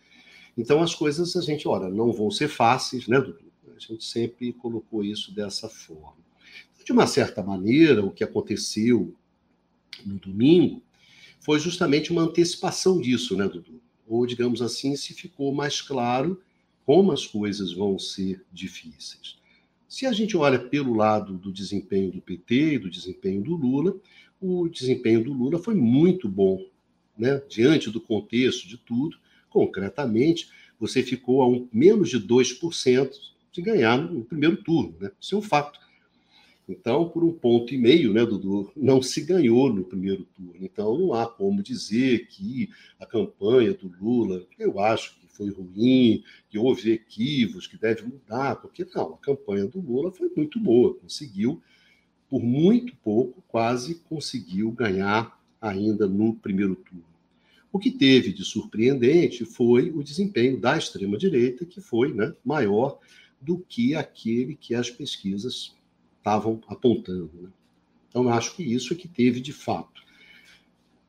Então 0.57 0.81
as 0.83 0.95
coisas 0.95 1.37
a 1.37 1.43
gente, 1.43 1.69
ora, 1.69 1.91
não 1.91 2.13
vão 2.13 2.31
ser 2.31 2.49
fáceis, 2.49 3.07
né, 3.07 3.21
Dudu? 3.21 3.45
A 3.77 3.79
gente 3.79 4.05
sempre 4.05 4.55
colocou 4.55 5.05
isso 5.05 5.35
dessa 5.35 5.69
forma. 5.69 6.25
De 6.83 6.93
uma 6.93 7.07
certa 7.07 7.43
maneira, 7.43 8.03
o 8.03 8.11
que 8.11 8.25
aconteceu 8.25 9.15
no 10.05 10.19
domingo 10.19 10.83
foi 11.47 11.61
justamente 11.61 12.11
uma 12.11 12.23
antecipação 12.23 13.01
disso, 13.01 13.37
né, 13.37 13.47
Dudu? 13.47 13.81
Ou, 14.05 14.27
digamos 14.27 14.61
assim, 14.61 14.97
se 14.97 15.15
ficou 15.15 15.55
mais 15.55 15.81
claro 15.81 16.43
como 16.85 17.13
as 17.13 17.25
coisas 17.25 17.73
vão 17.73 17.97
ser 18.01 18.45
difíceis. 18.53 19.39
Se 19.89 20.07
a 20.07 20.13
gente 20.13 20.37
olha 20.37 20.59
pelo 20.59 20.93
lado 20.93 21.39
do 21.39 21.53
desempenho 21.53 22.11
do 22.11 22.21
PT 22.21 22.75
e 22.75 22.79
do 22.81 22.91
desempenho 22.91 23.45
do 23.45 23.55
Lula, 23.55 23.95
o 24.41 24.69
desempenho 24.69 25.23
do 25.23 25.33
Lula 25.33 25.61
foi 25.61 25.77
muito 25.77 26.29
bom, 26.29 26.67
né? 27.17 27.41
diante 27.49 27.91
do 27.91 28.01
contexto 28.01 28.67
de 28.67 28.77
tudo. 28.77 29.17
Concretamente, 29.49 30.51
você 30.81 31.01
ficou 31.01 31.43
a 31.43 31.49
um, 31.49 31.69
menos 31.73 32.11
de 32.11 32.19
2% 32.19 33.09
de 33.53 33.63
ganhar 33.63 33.97
no 33.99 34.25
primeiro 34.25 34.57
turno. 34.65 34.97
Né? 34.99 35.13
Isso 35.21 35.37
é 35.37 35.39
um 35.39 35.43
fato. 35.43 35.79
Então, 36.69 37.09
por 37.09 37.23
um 37.23 37.33
ponto 37.33 37.73
e 37.73 37.79
meio, 37.79 38.13
né, 38.13 38.27
Dudu, 38.27 38.73
não 38.77 39.01
se 39.01 39.21
ganhou 39.21 39.73
no 39.73 39.85
primeiro 39.85 40.25
turno. 40.35 40.57
Então, 40.61 40.99
não 40.99 41.15
há 41.15 41.27
como 41.27 41.63
dizer 41.63 42.27
que 42.27 42.71
a 42.99 43.07
campanha 43.07 43.73
do 43.73 43.89
Lula, 44.01 44.45
eu 44.59 44.81
acho 44.81 45.15
que 45.21 45.29
foi 45.29 45.51
ruim, 45.51 46.25
que 46.51 46.59
houve 46.59 46.91
equívocos, 46.91 47.69
que 47.69 47.79
deve 47.79 48.03
mudar, 48.03 48.57
porque 48.57 48.85
não, 48.95 49.15
a 49.15 49.19
campanha 49.19 49.67
do 49.67 49.81
Lula 49.81 50.11
foi 50.11 50.29
muito 50.35 50.59
boa, 50.59 50.95
conseguiu, 50.95 51.63
por 52.29 52.43
muito 52.43 52.97
pouco, 52.97 53.45
quase 53.47 53.97
conseguiu 54.09 54.73
ganhar 54.73 55.39
ainda 55.61 56.09
no 56.09 56.35
primeiro 56.35 56.75
turno. 56.75 57.05
O 57.73 57.79
que 57.79 57.93
teve 57.93 58.33
de 58.33 58.45
surpreendente 58.45 59.45
foi 59.45 59.91
o 59.91 60.03
desempenho 60.03 60.59
da 60.59 60.77
extrema-direita, 60.77 61.65
que 61.65 61.81
foi 61.81 62.13
né, 62.13 62.35
maior 62.45 62.99
do 63.41 63.59
que 63.59 63.95
aquele 63.95 64.57
que 64.57 64.75
as 64.75 64.91
pesquisas 64.91 65.77
estavam 66.27 66.61
apontando. 66.67 67.31
Né? 67.41 67.49
Então, 68.09 68.29
acho 68.29 68.57
que 68.57 68.65
isso 68.65 68.93
é 68.93 68.97
que 68.97 69.07
teve 69.07 69.41
de 69.41 69.53
fato. 69.53 70.03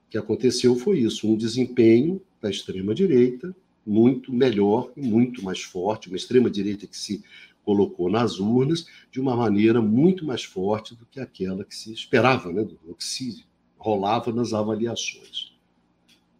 O 0.05 0.12
que 0.12 0.17
aconteceu 0.17 0.75
foi 0.75 1.00
isso: 1.00 1.27
um 1.27 1.36
desempenho 1.36 2.21
da 2.39 2.50
extrema-direita 2.50 3.55
muito 3.86 4.31
melhor 4.31 4.91
e 4.95 5.01
muito 5.01 5.43
mais 5.43 5.63
forte, 5.63 6.07
uma 6.07 6.17
extrema-direita 6.17 6.86
que 6.86 6.97
se 6.97 7.24
colocou 7.63 8.09
nas 8.09 8.39
urnas 8.39 8.86
de 9.12 9.19
uma 9.19 9.36
maneira 9.36 9.81
muito 9.81 10.25
mais 10.25 10.43
forte 10.43 10.95
do 10.95 11.05
que 11.05 11.19
aquela 11.19 11.65
que 11.65 11.75
se 11.75 11.91
esperava, 11.91 12.51
né, 12.51 12.63
do 12.63 12.95
que 12.95 13.03
se 13.03 13.45
rolava 13.77 14.31
nas 14.31 14.53
avaliações. 14.53 15.53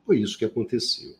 Foi 0.05 0.19
isso 0.19 0.38
que 0.38 0.46
aconteceu. 0.46 1.15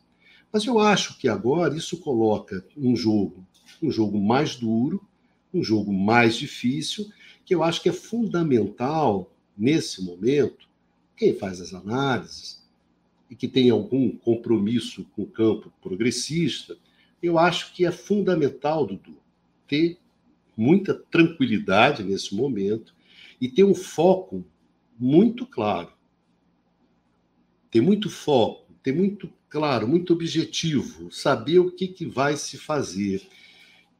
Mas 0.52 0.64
eu 0.64 0.78
acho 0.78 1.18
que 1.18 1.28
agora 1.28 1.76
isso 1.76 1.98
coloca 1.98 2.64
um 2.76 2.96
jogo, 2.96 3.46
um 3.82 3.90
jogo 3.90 4.18
mais 4.18 4.56
duro, 4.56 5.06
um 5.52 5.62
jogo 5.62 5.92
mais 5.92 6.36
difícil, 6.36 7.06
que 7.48 7.54
eu 7.54 7.62
acho 7.62 7.82
que 7.82 7.88
é 7.88 7.92
fundamental 7.94 9.34
nesse 9.56 10.04
momento, 10.04 10.68
quem 11.16 11.32
faz 11.32 11.62
as 11.62 11.72
análises 11.72 12.62
e 13.30 13.34
que 13.34 13.48
tem 13.48 13.70
algum 13.70 14.10
compromisso 14.10 15.06
com 15.16 15.22
o 15.22 15.26
campo 15.26 15.72
progressista, 15.80 16.76
eu 17.22 17.38
acho 17.38 17.72
que 17.72 17.86
é 17.86 17.90
fundamental, 17.90 18.86
Dudu, 18.86 19.16
ter 19.66 19.98
muita 20.54 20.92
tranquilidade 20.92 22.02
nesse 22.02 22.34
momento 22.34 22.94
e 23.40 23.48
ter 23.48 23.64
um 23.64 23.74
foco 23.74 24.44
muito 24.98 25.46
claro. 25.46 25.90
Ter 27.70 27.80
muito 27.80 28.10
foco, 28.10 28.74
ter 28.82 28.92
muito 28.92 29.32
claro, 29.48 29.88
muito 29.88 30.12
objetivo, 30.12 31.10
saber 31.10 31.60
o 31.60 31.72
que, 31.72 31.88
que 31.88 32.04
vai 32.04 32.36
se 32.36 32.58
fazer 32.58 33.26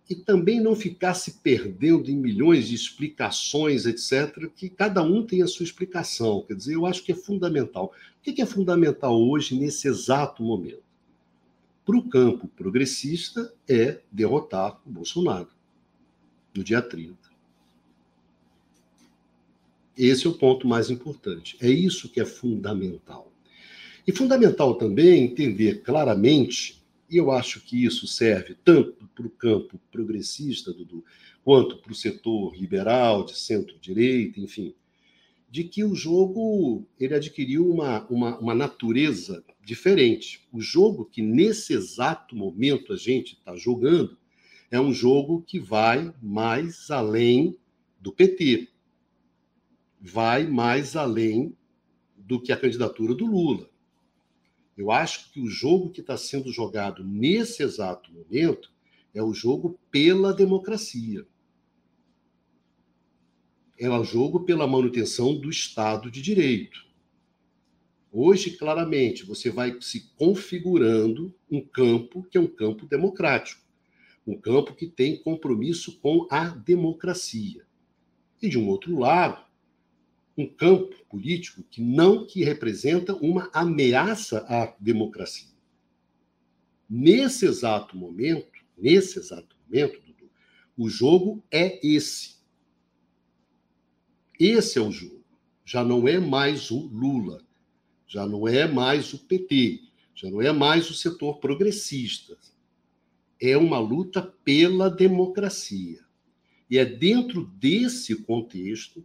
e 0.09 0.14
também 0.14 0.61
não 0.61 0.75
ficar 0.75 1.12
se 1.14 1.33
perdendo 1.42 2.11
em 2.11 2.16
milhões 2.16 2.68
de 2.68 2.75
explicações, 2.75 3.85
etc., 3.85 4.51
que 4.57 4.71
cada 4.71 5.03
um 5.03 5.25
tem 5.25 5.42
a 5.42 5.47
sua 5.47 5.64
explicação. 5.64 6.42
Quer 6.47 6.55
dizer, 6.55 6.75
eu 6.75 6.87
acho 6.87 7.03
que 7.05 7.12
é 7.12 7.14
fundamental. 7.14 7.92
O 8.18 8.23
que 8.33 8.40
é 8.40 8.47
fundamental 8.47 9.21
hoje, 9.21 9.59
nesse 9.59 9.87
exato 9.87 10.42
momento? 10.42 10.83
Para 11.85 11.97
o 11.97 12.09
campo 12.09 12.49
progressista, 12.49 13.53
é 13.68 14.01
derrotar 14.11 14.81
o 14.87 14.90
Bolsonaro, 14.90 15.49
no 16.57 16.64
dia 16.64 16.81
30. 16.81 17.16
Esse 19.97 20.27
é 20.27 20.31
o 20.31 20.35
ponto 20.35 20.66
mais 20.66 20.90
importante. 20.90 21.57
É 21.61 21.68
isso 21.68 22.09
que 22.09 22.21
é 22.21 22.25
fundamental. 22.25 23.33
E 24.07 24.12
fundamental 24.12 24.75
também 24.77 25.25
entender 25.25 25.83
claramente 25.83 26.78
e 27.11 27.16
eu 27.16 27.31
acho 27.31 27.61
que 27.61 27.85
isso 27.85 28.07
serve 28.07 28.57
tanto 28.64 29.09
para 29.14 29.27
o 29.27 29.31
campo 29.31 29.81
progressista, 29.90 30.73
Dudu, 30.73 31.05
quanto 31.42 31.79
para 31.79 31.92
o 31.92 31.94
setor 31.94 32.55
liberal, 32.55 33.25
de 33.25 33.37
centro-direita, 33.37 34.40
enfim, 34.40 34.75
de 35.51 35.64
que 35.64 35.83
o 35.83 35.94
jogo 35.94 36.87
ele 37.01 37.14
adquiriu 37.14 37.68
uma, 37.68 38.07
uma, 38.09 38.38
uma 38.38 38.55
natureza 38.55 39.42
diferente. 39.64 40.47
O 40.53 40.61
jogo 40.61 41.07
que 41.07 41.23
nesse 41.23 41.73
exato 41.73 42.37
momento 42.37 42.92
a 42.92 42.97
gente 42.97 43.35
está 43.35 43.57
jogando 43.57 44.18
é 44.71 44.79
um 44.79 44.92
jogo 44.92 45.42
que 45.42 45.59
vai 45.59 46.12
mais 46.23 46.90
além 46.90 47.57
do 47.99 48.12
PT, 48.12 48.68
vai 49.99 50.47
mais 50.47 50.94
além 50.94 51.57
do 52.16 52.40
que 52.40 52.53
a 52.53 52.57
candidatura 52.57 53.14
do 53.14 53.25
Lula. 53.25 53.71
Eu 54.79 54.93
acho 54.93 55.33
que 55.33 55.41
o 55.41 55.49
jogo 55.49 55.91
que 55.91 56.01
está 56.01 56.17
sendo 56.17 56.53
jogado 56.53 57.03
nesse 57.03 57.64
exato 57.64 58.12
momento 58.12 58.73
é 59.12 59.21
o 59.21 59.35
jogo 59.35 59.77
pela 59.91 60.33
democracia. 60.33 61.27
É 63.77 63.91
o 63.91 64.05
jogo 64.05 64.45
pela 64.45 64.69
manutenção 64.69 65.37
do 65.37 65.51
Estado 65.51 66.09
de 66.09 66.23
Direito. 66.23 66.87
Hoje, 68.12 68.53
claramente, 68.53 69.27
você 69.27 69.51
vai 69.51 69.77
se 69.81 70.12
configurando 70.17 71.35
um 71.51 71.61
campo 71.61 72.23
que 72.31 72.38
é 72.38 72.41
um 72.41 72.47
campo 72.47 72.87
democrático, 72.87 73.61
um 74.25 74.38
campo 74.41 74.75
que 74.75 74.87
tem 74.87 75.21
compromisso 75.21 75.99
com 75.99 76.29
a 76.31 76.51
democracia. 76.51 77.67
E, 78.41 78.49
de 78.49 78.57
um 78.57 78.69
outro 78.69 78.97
lado, 78.97 79.45
um 80.38 80.46
campo 80.46 80.94
político 81.11 81.64
que 81.64 81.83
não 81.83 82.24
que 82.24 82.44
representa 82.44 83.12
uma 83.16 83.51
ameaça 83.53 84.46
à 84.48 84.72
democracia. 84.79 85.48
Nesse 86.88 87.44
exato 87.44 87.96
momento, 87.96 88.53
nesse 88.77 89.18
exato 89.18 89.57
momento, 89.64 90.01
Dudu, 90.01 90.31
o 90.77 90.88
jogo 90.88 91.42
é 91.51 91.85
esse. 91.85 92.37
Esse 94.38 94.79
é 94.79 94.81
o 94.81 94.92
jogo. 94.92 95.24
Já 95.64 95.83
não 95.85 96.07
é 96.07 96.20
mais 96.20 96.70
o 96.70 96.87
Lula, 96.87 97.44
já 98.07 98.24
não 98.24 98.46
é 98.46 98.66
mais 98.66 99.12
o 99.12 99.18
PT, 99.18 99.83
já 100.14 100.31
não 100.31 100.40
é 100.40 100.53
mais 100.53 100.88
o 100.88 100.94
setor 100.94 101.40
progressista. 101.40 102.38
É 103.40 103.57
uma 103.57 103.81
luta 103.81 104.22
pela 104.22 104.88
democracia. 104.88 106.01
E 106.70 106.79
é 106.79 106.85
dentro 106.85 107.44
desse 107.44 108.14
contexto 108.22 109.05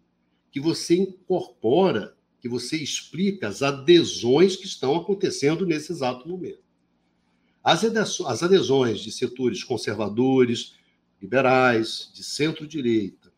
que 0.54 0.60
você 0.60 0.96
incorpora, 0.96 2.16
que 2.40 2.48
você 2.48 2.78
explica 2.78 3.48
as 3.48 3.64
adesões 3.64 4.56
que 4.56 4.68
estão 4.68 4.96
acontecendo 4.96 5.66
nesse 5.66 5.92
exato 5.92 6.30
momento. 6.30 6.62
As 7.64 8.44
adesões 8.44 9.00
de 9.00 9.12
setores 9.12 9.64
conservadores, 9.64 10.76
liberais, 11.20 12.12
de 12.14 12.24
centro-direita, 12.24 13.34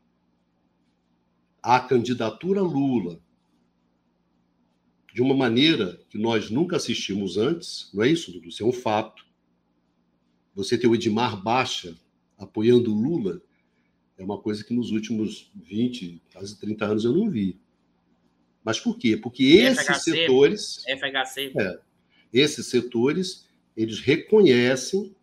à 1.64 1.80
candidatura 1.80 2.62
Lula, 2.62 3.22
de 5.14 5.22
uma 5.22 5.34
maneira 5.34 6.02
que 6.10 6.18
nós 6.18 6.50
nunca 6.50 6.76
assistimos 6.76 7.38
antes, 7.38 7.90
não 7.94 8.04
é 8.04 8.10
isso, 8.10 8.30
Dudu? 8.34 8.50
Isso 8.50 8.62
é 8.62 8.66
um 8.66 8.74
fato. 8.74 9.26
Você 10.54 10.78
ter 10.78 10.88
o 10.88 10.96
Edmar 10.96 11.42
Baixa 11.42 11.96
apoiando 12.38 12.94
Lula 12.94 13.42
é 14.18 14.24
uma 14.24 14.38
coisa 14.40 14.64
que 14.64 14.74
nos 14.74 14.92
últimos 14.92 15.52
20, 15.56 16.22
quase 16.32 16.58
30 16.60 16.86
anos 16.86 17.06
eu 17.06 17.14
não 17.14 17.30
vi. 17.30 17.60
Mas 18.64 18.80
por 18.80 18.98
quê? 18.98 19.16
Porque 19.16 19.44
esses 19.44 19.86
FHC, 19.86 20.12
setores. 20.12 20.84
FHC. 20.88 21.54
É, 21.60 21.80
esses 22.34 22.66
setores, 22.68 23.48
eles 23.76 24.00
reconhecem 24.00 25.16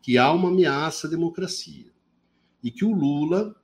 que 0.00 0.16
há 0.16 0.32
uma 0.32 0.48
ameaça 0.48 1.06
à 1.06 1.10
democracia. 1.10 1.86
E 2.62 2.70
que 2.70 2.84
o 2.84 2.92
Lula 2.92 3.54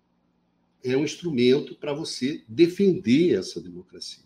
é 0.84 0.96
um 0.96 1.04
instrumento 1.04 1.74
para 1.74 1.92
você 1.92 2.44
defender 2.46 3.38
essa 3.38 3.60
democracia. 3.60 4.22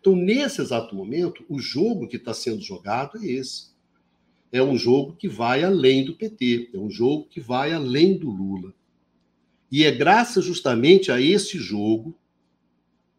Então, 0.00 0.16
nesse 0.16 0.60
exato 0.60 0.94
momento, 0.94 1.44
o 1.48 1.58
jogo 1.58 2.08
que 2.08 2.16
está 2.16 2.32
sendo 2.32 2.62
jogado 2.62 3.18
é 3.18 3.26
esse. 3.26 3.68
É 4.50 4.62
um 4.62 4.76
jogo 4.78 5.14
que 5.14 5.28
vai 5.28 5.62
além 5.62 6.04
do 6.04 6.14
PT, 6.14 6.70
é 6.72 6.78
um 6.78 6.90
jogo 6.90 7.26
que 7.28 7.40
vai 7.40 7.72
além 7.72 8.16
do 8.16 8.30
Lula. 8.30 8.72
E 9.70 9.84
é 9.84 9.90
graças 9.90 10.44
justamente 10.44 11.12
a 11.12 11.20
esse 11.20 11.58
jogo, 11.58 12.18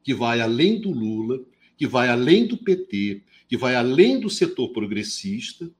que 0.04 0.14
vai 0.14 0.42
além 0.42 0.82
do 0.82 0.92
Lula, 0.92 1.44
que 1.78 1.86
vai 1.86 2.10
além 2.10 2.48
do 2.48 2.58
PT, 2.58 3.24
que 3.48 3.58
vai 3.58 3.76
além 3.76 4.20
do 4.20 4.30
setor 4.30 4.74
progressista, 4.74 5.72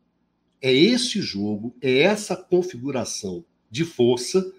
é 0.62 0.73
esse 0.73 1.21
jogo, 1.21 1.75
é 1.82 1.99
essa 1.99 2.36
configuração 2.36 3.45
de 3.71 3.86
força 3.86 4.53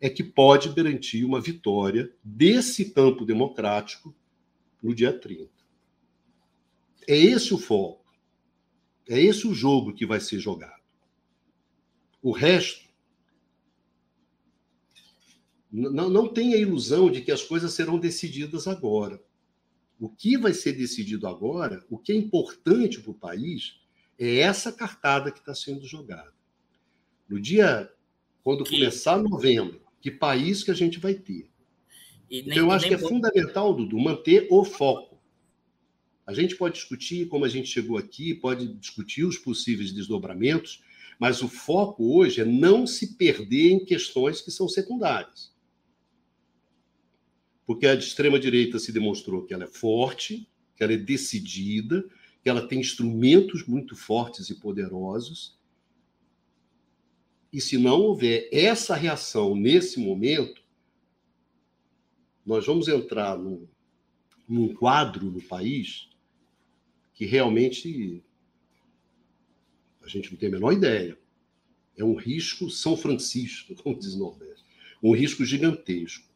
é 0.00 0.10
que 0.10 0.22
pode 0.22 0.68
garantir 0.74 1.24
uma 1.24 1.40
vitória 1.40 2.12
desse 2.22 2.90
campo 2.90 3.24
democrático 3.24 4.14
no 4.82 4.94
dia 4.94 5.18
30. 5.18 5.50
É 7.08 7.16
esse 7.16 7.54
o 7.54 7.58
foco. 7.58 8.04
É 9.08 9.18
esse 9.18 9.46
o 9.46 9.54
jogo 9.54 9.94
que 9.94 10.04
vai 10.04 10.20
ser 10.20 10.38
jogado. 10.38 10.82
O 12.22 12.32
resto. 12.32 12.83
Não, 15.76 16.08
não 16.08 16.28
tem 16.28 16.54
a 16.54 16.56
ilusão 16.56 17.10
de 17.10 17.20
que 17.20 17.32
as 17.32 17.42
coisas 17.42 17.72
serão 17.72 17.98
decididas 17.98 18.68
agora. 18.68 19.20
O 19.98 20.08
que 20.08 20.38
vai 20.38 20.54
ser 20.54 20.74
decidido 20.74 21.26
agora, 21.26 21.84
o 21.90 21.98
que 21.98 22.12
é 22.12 22.14
importante 22.14 23.00
para 23.00 23.10
o 23.10 23.14
país, 23.14 23.80
é 24.16 24.36
essa 24.36 24.70
cartada 24.70 25.32
que 25.32 25.40
está 25.40 25.52
sendo 25.52 25.84
jogada. 25.84 26.32
No 27.28 27.40
dia, 27.40 27.90
quando 28.44 28.64
começar 28.64 29.20
novembro, 29.20 29.80
que 30.00 30.12
país 30.12 30.62
que 30.62 30.70
a 30.70 30.74
gente 30.74 31.00
vai 31.00 31.14
ter? 31.14 31.50
Nem, 32.30 32.42
então, 32.42 32.56
eu 32.56 32.70
acho 32.70 32.86
que 32.86 32.94
é 32.94 32.98
fundamental, 32.98 33.74
Dudu, 33.74 33.98
manter 33.98 34.46
o 34.52 34.64
foco. 34.64 35.18
A 36.24 36.32
gente 36.32 36.54
pode 36.54 36.76
discutir 36.76 37.26
como 37.26 37.44
a 37.44 37.48
gente 37.48 37.68
chegou 37.68 37.98
aqui, 37.98 38.32
pode 38.32 38.68
discutir 38.74 39.24
os 39.24 39.38
possíveis 39.38 39.90
desdobramentos, 39.90 40.84
mas 41.18 41.42
o 41.42 41.48
foco 41.48 42.16
hoje 42.16 42.42
é 42.42 42.44
não 42.44 42.86
se 42.86 43.16
perder 43.16 43.72
em 43.72 43.84
questões 43.84 44.40
que 44.40 44.52
são 44.52 44.68
secundárias. 44.68 45.52
Porque 47.66 47.86
a 47.86 47.94
extrema-direita 47.94 48.78
se 48.78 48.92
demonstrou 48.92 49.44
que 49.44 49.54
ela 49.54 49.64
é 49.64 49.68
forte, 49.68 50.48
que 50.76 50.82
ela 50.84 50.92
é 50.92 50.96
decidida, 50.96 52.04
que 52.42 52.48
ela 52.48 52.66
tem 52.66 52.80
instrumentos 52.80 53.66
muito 53.66 53.96
fortes 53.96 54.50
e 54.50 54.54
poderosos. 54.54 55.58
E 57.52 57.60
se 57.60 57.78
não 57.78 58.00
houver 58.00 58.48
essa 58.52 58.94
reação 58.94 59.54
nesse 59.54 59.98
momento, 59.98 60.62
nós 62.44 62.66
vamos 62.66 62.88
entrar 62.88 63.38
num, 63.38 63.66
num 64.46 64.74
quadro 64.74 65.30
no 65.30 65.42
país 65.42 66.10
que 67.14 67.24
realmente 67.24 68.22
a 70.02 70.08
gente 70.08 70.30
não 70.30 70.38
tem 70.38 70.48
a 70.48 70.52
menor 70.52 70.72
ideia. 70.72 71.18
É 71.96 72.04
um 72.04 72.14
risco 72.14 72.68
São 72.68 72.96
Francisco, 72.96 73.74
como 73.82 73.98
diz 73.98 74.14
o 74.14 74.18
Nordeste. 74.18 74.64
Um 75.02 75.14
risco 75.14 75.44
gigantesco. 75.44 76.33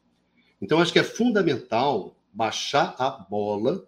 Então, 0.61 0.79
acho 0.79 0.91
que 0.91 0.99
é 0.99 1.03
fundamental 1.03 2.17
baixar 2.33 2.95
a 2.97 3.09
bola 3.09 3.87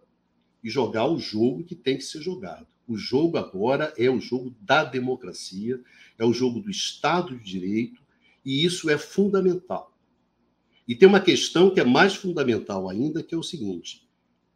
e 0.63 0.69
jogar 0.69 1.07
o 1.07 1.19
jogo 1.19 1.63
que 1.63 1.75
tem 1.75 1.97
que 1.97 2.03
ser 2.03 2.21
jogado. 2.21 2.67
O 2.88 2.97
jogo 2.97 3.38
agora 3.38 3.93
é 3.97 4.10
o 4.10 4.19
jogo 4.19 4.55
da 4.60 4.84
democracia, 4.84 5.81
é 6.17 6.25
o 6.25 6.34
jogo 6.34 6.60
do 6.60 6.69
Estado 6.69 7.38
de 7.38 7.43
Direito, 7.43 8.01
e 8.43 8.65
isso 8.65 8.89
é 8.89 8.97
fundamental. 8.97 9.97
E 10.88 10.95
tem 10.95 11.07
uma 11.07 11.21
questão 11.21 11.73
que 11.73 11.79
é 11.79 11.86
mais 11.86 12.15
fundamental 12.15 12.89
ainda, 12.89 13.23
que 13.23 13.34
é 13.34 13.38
o 13.38 13.43
seguinte: 13.43 14.07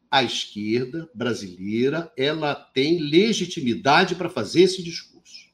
a 0.09 0.23
esquerda 0.23 1.09
brasileira 1.13 2.11
ela 2.17 2.55
tem 2.55 2.99
legitimidade 2.99 4.15
para 4.15 4.29
fazer 4.29 4.63
esse 4.63 4.83
discurso. 4.83 5.49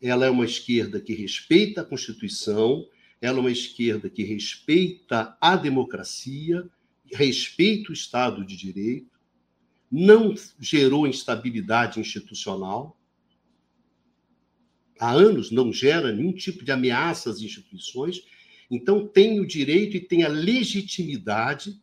Ela 0.00 0.26
é 0.26 0.30
uma 0.30 0.44
esquerda 0.44 1.00
que 1.00 1.14
respeita 1.14 1.80
a 1.80 1.84
Constituição, 1.84 2.86
ela 3.20 3.38
é 3.38 3.40
uma 3.40 3.50
esquerda 3.50 4.10
que 4.10 4.22
respeita 4.22 5.36
a 5.40 5.56
democracia, 5.56 6.68
respeita 7.12 7.90
o 7.90 7.94
Estado 7.94 8.44
de 8.44 8.56
Direito, 8.56 9.10
não 9.90 10.34
gerou 10.58 11.06
instabilidade 11.06 12.00
institucional. 12.00 12.98
Há 14.98 15.12
anos 15.12 15.50
não 15.50 15.72
gera 15.72 16.12
nenhum 16.12 16.32
tipo 16.32 16.64
de 16.64 16.72
ameaça 16.72 17.30
às 17.30 17.40
instituições 17.40 18.22
então, 18.70 19.06
tem 19.06 19.40
o 19.40 19.46
direito 19.46 19.96
e 19.96 20.00
tem 20.00 20.24
a 20.24 20.28
legitimidade 20.28 21.80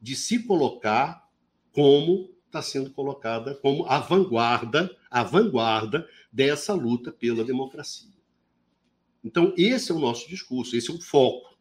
de 0.00 0.16
se 0.16 0.42
colocar 0.42 1.28
como 1.72 2.30
está 2.46 2.62
sendo 2.62 2.90
colocada 2.90 3.54
como 3.56 3.84
a 3.86 3.98
vanguarda, 3.98 4.94
a 5.10 5.22
vanguarda 5.22 6.08
dessa 6.32 6.72
luta 6.72 7.10
pela 7.10 7.44
democracia. 7.44 8.13
Então, 9.24 9.54
esse 9.56 9.90
é 9.90 9.94
o 9.94 9.98
nosso 9.98 10.28
discurso, 10.28 10.76
esse 10.76 10.90
é 10.90 10.94
o 10.94 11.00
foco. 11.00 11.58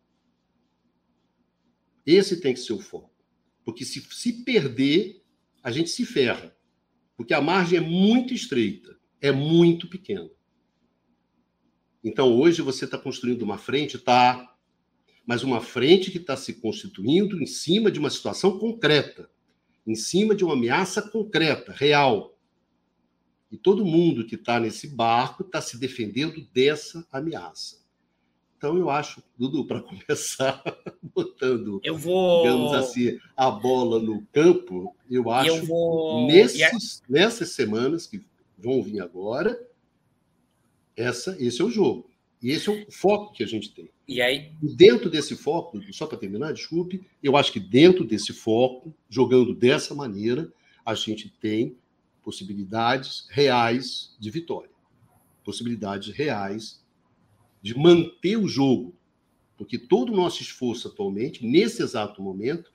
Esse 2.06 2.41
tem 2.41 2.54
que 2.54 2.60
ser 2.60 2.73
o 2.73 2.80
foco. 2.80 3.10
Porque 3.63 3.86
se 3.86 4.02
se 4.02 4.43
perder, 4.43 5.23
a 5.63 5.71
gente 5.71 5.89
se 5.89 6.06
ferra. 6.06 6.54
Porque 7.15 7.34
a 7.34 7.41
margem 7.41 7.78
é 7.78 7.82
muito 7.82 8.34
estreita, 8.34 8.99
é 9.21 9.32
muito 9.32 9.88
pequena. 9.88 10.30
Então, 12.04 12.38
hoje 12.38 12.62
você 12.62 12.84
está 12.84 12.97
construindo 12.97 13.43
uma 13.43 13.58
frente, 13.58 13.97
tá, 13.97 14.54
mas 15.26 15.41
uma 15.41 15.62
frente 15.62 16.12
que 16.12 16.17
está 16.17 16.36
se 16.36 16.56
constituindo 16.56 17.41
em 17.41 17.45
cima 17.45 17.89
de 17.89 17.97
uma 17.97 18.10
situação 18.10 18.60
concreta, 18.60 19.30
em 19.88 19.95
cima 19.95 20.36
de 20.36 20.43
uma 20.43 20.54
ameaça 20.54 21.02
concreta, 21.02 21.71
real. 21.71 22.33
E 23.53 23.57
todo 23.57 23.85
mundo 23.85 24.25
que 24.25 24.33
está 24.33 24.59
nesse 24.59 24.87
barco 24.87 25.43
está 25.43 25.61
se 25.61 25.77
defendendo 25.77 26.43
dessa 26.51 27.07
ameaça. 27.11 27.83
Então, 28.57 28.75
eu 28.75 28.89
acho, 28.89 29.21
Dudu, 29.37 29.63
para 29.65 29.79
começar, 29.83 30.63
botando, 31.13 31.79
eu 31.83 31.95
vou... 31.95 32.41
digamos 32.41 32.73
assim, 32.73 33.19
a 33.37 33.51
bola 33.51 34.01
no 34.01 34.25
campo, 34.33 34.95
eu 35.07 35.29
acho, 35.29 35.49
eu 35.49 35.65
vou... 35.67 36.25
nesses, 36.25 37.03
nessas 37.07 37.51
semanas 37.51 38.07
que 38.07 38.25
vão 38.57 38.81
vir 38.81 39.01
agora, 39.01 39.61
essa, 40.97 41.37
esse 41.39 41.61
é 41.61 41.63
o 41.63 41.69
jogo. 41.69 42.09
E 42.41 42.49
esse 42.49 42.71
é 42.71 42.73
o 42.73 42.91
foco 42.91 43.33
que 43.33 43.43
a 43.43 43.47
gente 43.47 43.71
tem. 43.71 43.87
E 44.07 44.19
aí? 44.19 44.51
E 44.63 44.75
dentro 44.75 45.11
desse 45.11 45.35
foco, 45.35 45.79
só 45.93 46.07
para 46.07 46.17
terminar, 46.17 46.53
desculpe, 46.53 47.05
eu 47.21 47.37
acho 47.37 47.53
que 47.53 47.59
dentro 47.59 48.03
desse 48.03 48.33
foco, 48.33 48.91
jogando 49.07 49.53
dessa 49.53 49.93
maneira, 49.93 50.51
a 50.83 50.95
gente 50.95 51.29
tem 51.29 51.77
possibilidades 52.23 53.27
reais 53.29 54.15
de 54.19 54.31
vitória. 54.31 54.71
Possibilidades 55.43 56.15
reais 56.15 56.83
de 57.62 57.77
manter 57.77 58.38
o 58.38 58.47
jogo. 58.47 58.95
Porque 59.57 59.77
todo 59.77 60.12
o 60.12 60.15
nosso 60.15 60.41
esforço 60.41 60.88
atualmente, 60.88 61.45
nesse 61.45 61.81
exato 61.83 62.21
momento, 62.21 62.71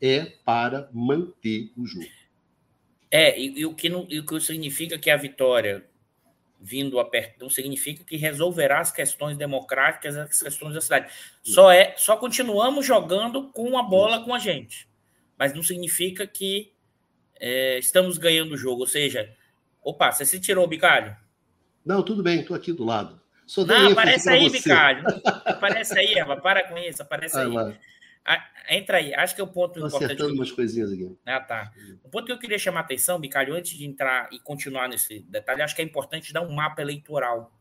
é 0.00 0.24
para 0.44 0.88
manter 0.92 1.72
o 1.76 1.86
jogo. 1.86 2.06
É, 3.10 3.38
e, 3.40 3.60
e 3.60 3.66
o, 3.66 3.74
que 3.74 3.88
não, 3.88 4.06
e 4.10 4.18
o 4.18 4.26
que 4.26 4.40
significa 4.40 4.98
que 4.98 5.08
a 5.08 5.16
vitória 5.16 5.88
vindo 6.60 6.98
a 6.98 7.04
perto 7.04 7.40
não 7.40 7.50
significa 7.50 8.02
que 8.04 8.16
resolverá 8.16 8.80
as 8.80 8.90
questões 8.90 9.36
democráticas, 9.36 10.16
as 10.16 10.42
questões 10.42 10.74
da 10.74 10.80
cidade. 10.80 11.12
Só 11.42 11.70
é, 11.70 11.94
só 11.96 12.16
continuamos 12.16 12.86
jogando 12.86 13.50
com 13.50 13.76
a 13.78 13.82
bola 13.82 14.24
com 14.24 14.34
a 14.34 14.38
gente, 14.38 14.88
mas 15.38 15.52
não 15.52 15.62
significa 15.62 16.26
que 16.26 16.72
é, 17.38 17.78
estamos 17.78 18.18
ganhando 18.18 18.52
o 18.52 18.56
jogo. 18.56 18.80
Ou 18.80 18.86
seja, 18.86 19.34
opa, 19.82 20.10
você 20.10 20.24
se 20.24 20.40
tirou, 20.40 20.66
Bicalho? 20.66 21.16
Não, 21.84 22.02
tudo 22.02 22.22
bem, 22.22 22.40
estou 22.40 22.56
aqui 22.56 22.72
do 22.72 22.84
lado. 22.84 23.20
Só 23.46 23.64
não, 23.64 23.92
aparece 23.92 24.30
aí, 24.30 24.48
Bicalho. 24.48 25.04
Aparece 25.24 25.98
aí, 25.98 26.14
Eva, 26.14 26.36
para 26.36 26.66
com 26.68 26.78
isso, 26.78 27.02
aparece 27.02 27.36
aí. 27.36 27.52
Ah, 28.26 28.42
entra 28.70 28.96
aí, 28.96 29.14
acho 29.14 29.34
que 29.34 29.40
é 29.42 29.44
o 29.44 29.48
ponto 29.48 29.78
Tô 29.78 29.86
importante. 29.86 30.04
acertando 30.04 30.32
umas 30.32 30.50
coisinhas 30.50 30.90
aqui. 30.90 31.14
Ah, 31.26 31.40
tá. 31.40 31.72
O 32.02 32.08
ponto 32.08 32.24
que 32.24 32.32
eu 32.32 32.38
queria 32.38 32.58
chamar 32.58 32.80
a 32.80 32.82
atenção, 32.82 33.20
Bicalho, 33.20 33.54
antes 33.54 33.76
de 33.76 33.84
entrar 33.84 34.32
e 34.32 34.38
continuar 34.38 34.88
nesse 34.88 35.20
detalhe, 35.28 35.60
acho 35.60 35.76
que 35.76 35.82
é 35.82 35.84
importante 35.84 36.32
dar 36.32 36.40
um 36.40 36.50
mapa 36.50 36.80
eleitoral. 36.80 37.52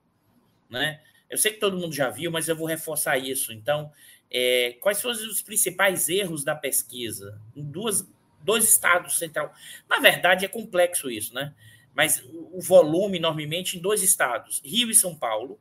Né? 0.69 1.01
Eu 1.29 1.37
sei 1.37 1.51
que 1.51 1.59
todo 1.59 1.77
mundo 1.77 1.93
já 1.93 2.09
viu, 2.09 2.31
mas 2.31 2.47
eu 2.47 2.55
vou 2.55 2.65
reforçar 2.65 3.17
isso. 3.17 3.51
Então, 3.51 3.91
é, 4.31 4.77
quais 4.79 5.01
foram 5.01 5.15
os 5.15 5.41
principais 5.41 6.07
erros 6.07 6.45
da 6.45 6.55
pesquisa? 6.55 7.41
Em 7.53 7.63
duas, 7.63 8.09
dois 8.43 8.65
estados 8.65 9.17
central. 9.17 9.53
Na 9.89 9.99
verdade, 9.99 10.45
é 10.45 10.47
complexo 10.47 11.09
isso, 11.09 11.33
né? 11.33 11.53
Mas 11.93 12.23
o 12.23 12.59
volume, 12.61 13.17
enormemente, 13.17 13.77
em 13.77 13.81
dois 13.81 14.01
estados, 14.01 14.61
Rio 14.65 14.89
e 14.89 14.95
São 14.95 15.15
Paulo, 15.15 15.59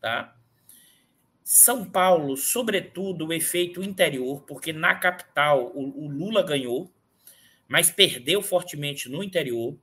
tá? 0.00 0.36
São 1.42 1.84
Paulo, 1.84 2.36
sobretudo, 2.38 3.26
o 3.26 3.32
efeito 3.32 3.82
interior, 3.82 4.42
porque 4.42 4.72
na 4.72 4.94
capital 4.94 5.72
o, 5.74 6.04
o 6.04 6.08
Lula 6.08 6.42
ganhou, 6.42 6.90
mas 7.68 7.90
perdeu 7.90 8.40
fortemente 8.40 9.10
no 9.10 9.22
interior. 9.22 9.76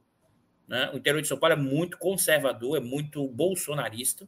Né? 0.68 0.90
O 0.92 0.98
interior 0.98 1.22
de 1.22 1.28
São 1.28 1.38
Paulo 1.38 1.54
é 1.54 1.58
muito 1.58 2.00
conservador, 2.00 2.78
é 2.78 2.80
muito 2.80 3.28
bolsonarista. 3.28 4.28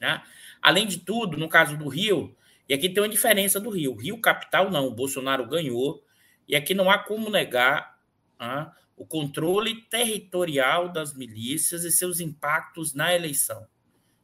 Né? 0.00 0.20
Além 0.60 0.86
de 0.86 0.98
tudo, 0.98 1.36
no 1.36 1.48
caso 1.48 1.76
do 1.76 1.86
Rio, 1.86 2.34
e 2.68 2.74
aqui 2.74 2.88
tem 2.88 3.02
uma 3.02 3.08
diferença 3.08 3.60
do 3.60 3.70
Rio. 3.70 3.94
Rio 3.94 4.20
capital 4.20 4.70
não, 4.70 4.86
o 4.86 4.94
Bolsonaro 4.94 5.46
ganhou, 5.46 6.02
e 6.48 6.56
aqui 6.56 6.74
não 6.74 6.90
há 6.90 6.98
como 6.98 7.30
negar 7.30 7.98
ah, 8.38 8.72
o 8.96 9.06
controle 9.06 9.82
territorial 9.82 10.88
das 10.90 11.14
milícias 11.14 11.84
e 11.84 11.90
seus 11.90 12.20
impactos 12.20 12.94
na 12.94 13.14
eleição. 13.14 13.66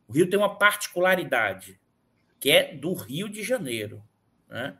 O 0.07 0.13
Rio 0.13 0.29
tem 0.29 0.39
uma 0.39 0.57
particularidade, 0.57 1.79
que 2.39 2.51
é 2.51 2.75
do 2.75 2.95
Rio 2.95 3.29
de 3.29 3.43
Janeiro, 3.43 4.03
né? 4.49 4.77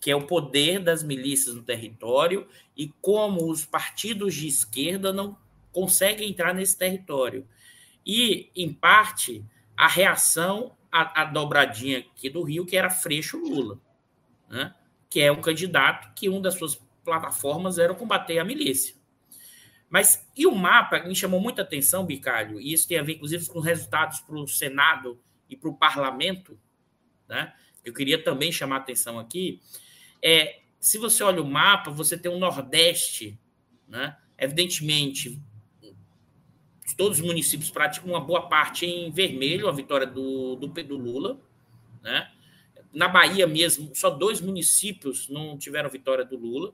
que 0.00 0.10
é 0.10 0.16
o 0.16 0.26
poder 0.26 0.80
das 0.80 1.02
milícias 1.02 1.54
no 1.54 1.62
território 1.62 2.46
e 2.76 2.88
como 3.00 3.50
os 3.50 3.64
partidos 3.64 4.34
de 4.34 4.46
esquerda 4.46 5.12
não 5.12 5.38
conseguem 5.72 6.28
entrar 6.28 6.52
nesse 6.52 6.76
território. 6.76 7.48
E, 8.04 8.50
em 8.54 8.70
parte, 8.72 9.42
a 9.74 9.88
reação 9.88 10.76
à, 10.94 11.22
à 11.22 11.24
dobradinha 11.24 11.98
aqui 11.98 12.30
do 12.30 12.44
Rio, 12.44 12.64
que 12.64 12.76
era 12.76 12.88
Freixo 12.88 13.36
Lula, 13.36 13.80
né? 14.48 14.72
que 15.10 15.20
é 15.20 15.32
um 15.32 15.40
candidato 15.40 16.14
que 16.14 16.28
uma 16.28 16.40
das 16.40 16.54
suas 16.54 16.80
plataformas 17.04 17.78
era 17.78 17.92
combater 17.92 18.38
a 18.38 18.44
milícia. 18.44 18.94
Mas 19.90 20.24
e 20.36 20.46
o 20.46 20.54
mapa 20.54 21.00
me 21.00 21.14
chamou 21.14 21.40
muita 21.40 21.62
atenção, 21.62 22.06
Bicalho, 22.06 22.60
e 22.60 22.72
isso 22.72 22.86
tem 22.86 22.98
a 22.98 23.02
ver, 23.02 23.14
inclusive, 23.14 23.44
com 23.46 23.58
resultados 23.58 24.20
para 24.20 24.36
o 24.36 24.46
Senado 24.46 25.20
e 25.50 25.56
para 25.56 25.68
o 25.68 25.76
parlamento, 25.76 26.58
né? 27.28 27.52
Eu 27.84 27.92
queria 27.92 28.22
também 28.22 28.50
chamar 28.50 28.76
a 28.76 28.78
atenção 28.78 29.18
aqui. 29.18 29.60
É, 30.22 30.60
se 30.80 30.96
você 30.96 31.22
olha 31.22 31.42
o 31.42 31.46
mapa, 31.46 31.90
você 31.90 32.16
tem 32.16 32.30
o 32.32 32.38
Nordeste, 32.38 33.38
né? 33.86 34.16
Evidentemente, 34.38 35.42
todos 36.92 37.18
os 37.18 37.24
municípios 37.24 37.70
praticam 37.70 38.10
uma 38.10 38.20
boa 38.20 38.48
parte 38.48 38.84
em 38.84 39.10
vermelho, 39.10 39.68
a 39.68 39.72
vitória 39.72 40.06
do, 40.06 40.56
do, 40.56 40.66
do 40.66 40.96
Lula, 40.96 41.40
né? 42.02 42.30
Na 42.92 43.08
Bahia 43.08 43.46
mesmo, 43.46 43.94
só 43.94 44.10
dois 44.10 44.40
municípios 44.40 45.28
não 45.28 45.56
tiveram 45.56 45.88
vitória 45.88 46.24
do 46.24 46.36
Lula. 46.36 46.72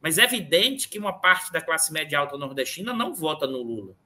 Mas 0.00 0.16
é 0.16 0.24
evidente 0.24 0.88
que 0.88 0.98
uma 0.98 1.12
parte 1.12 1.52
da 1.52 1.60
classe 1.60 1.92
média 1.92 2.18
alta 2.18 2.38
nordestina 2.38 2.92
não 2.92 3.12
vota 3.12 3.46
no 3.46 3.62
Lula, 3.62 3.96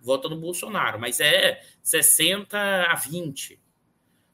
vota 0.00 0.28
no 0.28 0.36
Bolsonaro, 0.36 1.00
mas 1.00 1.20
é 1.20 1.62
60 1.82 2.58
a 2.58 2.94
20. 2.94 3.58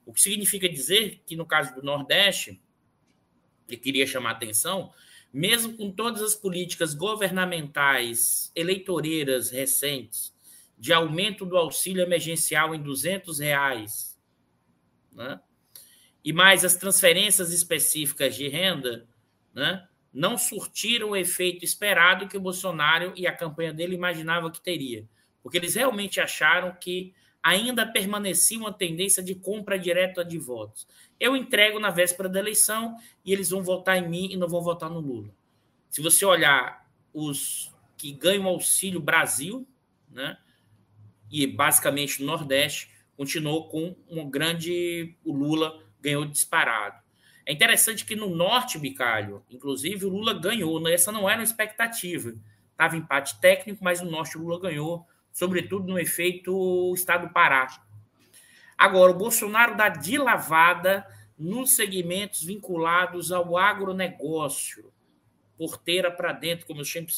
O 0.04 0.12
que 0.12 0.20
significa 0.20 0.68
dizer 0.68 1.22
que, 1.24 1.37
no 1.37 1.46
caso 1.46 1.74
do 1.74 1.82
Nordeste, 1.82 2.60
que 3.66 3.76
queria 3.76 4.06
chamar 4.06 4.30
a 4.30 4.32
atenção, 4.32 4.92
mesmo 5.32 5.76
com 5.76 5.90
todas 5.90 6.20
as 6.20 6.34
políticas 6.34 6.94
governamentais 6.94 8.52
eleitoreiras 8.54 9.50
recentes, 9.50 10.33
de 10.78 10.92
aumento 10.92 11.46
do 11.46 11.56
auxílio 11.56 12.02
emergencial 12.02 12.74
em 12.74 12.82
200 12.82 13.38
reais, 13.38 14.18
né? 15.12 15.40
e 16.24 16.32
mais 16.32 16.64
as 16.64 16.74
transferências 16.74 17.52
específicas 17.52 18.34
de 18.34 18.48
renda, 18.48 19.06
né? 19.54 19.87
não 20.12 20.38
surtiram 20.38 21.10
o 21.10 21.16
efeito 21.16 21.64
esperado 21.64 22.28
que 22.28 22.37
o 22.37 22.40
Bolsonaro 22.40 23.12
e 23.16 23.26
a 23.26 23.37
campanha 23.37 23.72
dele 23.72 23.94
imaginavam 23.94 24.50
que 24.50 24.60
teria, 24.60 25.08
porque 25.42 25.58
eles 25.58 25.74
realmente 25.74 26.20
acharam 26.20 26.74
que 26.74 27.12
ainda 27.42 27.84
permanecia 27.84 28.58
uma 28.58 28.72
tendência 28.72 29.22
de 29.22 29.34
compra 29.34 29.78
direta 29.78 30.24
de 30.24 30.38
votos. 30.38 30.88
Eu 31.20 31.37
entrego 31.37 31.78
na 31.78 31.90
véspera 31.90 32.28
da 32.28 32.38
eleição 32.38 32.96
e 33.22 33.32
eles 33.32 33.50
vão 33.50 33.62
votar 33.62 33.98
em 33.98 34.08
mim 34.08 34.28
e 34.30 34.37
não 34.37 34.48
vão 34.48 34.62
votar 34.62 34.88
no 34.88 34.98
Lula. 34.98 35.30
Se 35.90 36.00
você 36.00 36.24
olhar 36.24 36.88
os 37.12 37.70
que 37.98 38.12
ganham 38.12 38.46
auxílio 38.46 38.98
Brasil, 38.98 39.66
né, 40.10 40.38
e 41.30 41.46
basicamente 41.46 42.20
no 42.20 42.26
Nordeste, 42.26 42.90
continuou 43.16 43.68
com 43.68 43.96
um 44.08 44.28
grande. 44.28 45.16
O 45.24 45.32
Lula 45.32 45.82
ganhou 46.00 46.24
disparado. 46.24 47.02
É 47.46 47.52
interessante 47.52 48.04
que 48.04 48.16
no 48.16 48.34
norte, 48.34 48.78
Bicalho, 48.78 49.44
inclusive, 49.50 50.06
o 50.06 50.08
Lula 50.08 50.32
ganhou. 50.32 50.80
Né? 50.80 50.94
Essa 50.94 51.12
não 51.12 51.28
era 51.28 51.38
uma 51.38 51.44
expectativa. 51.44 52.34
Estava 52.70 52.96
empate 52.96 53.38
técnico, 53.40 53.84
mas 53.84 54.00
no 54.00 54.10
norte 54.10 54.38
o 54.38 54.40
Lula 54.40 54.60
ganhou, 54.60 55.06
sobretudo 55.32 55.87
no 55.87 55.98
efeito 55.98 56.92
Estado 56.94 57.28
do 57.28 57.32
Pará. 57.32 57.68
Agora, 58.76 59.12
o 59.12 59.16
Bolsonaro 59.16 59.76
dá 59.76 59.88
de 59.88 60.18
lavada 60.18 61.06
nos 61.38 61.76
segmentos 61.76 62.42
vinculados 62.42 63.30
ao 63.30 63.56
agronegócio. 63.56 64.92
Porteira 65.56 66.10
para 66.10 66.32
dentro, 66.32 66.66
como 66.66 66.80
eu 66.80 66.84
sempre, 66.84 67.14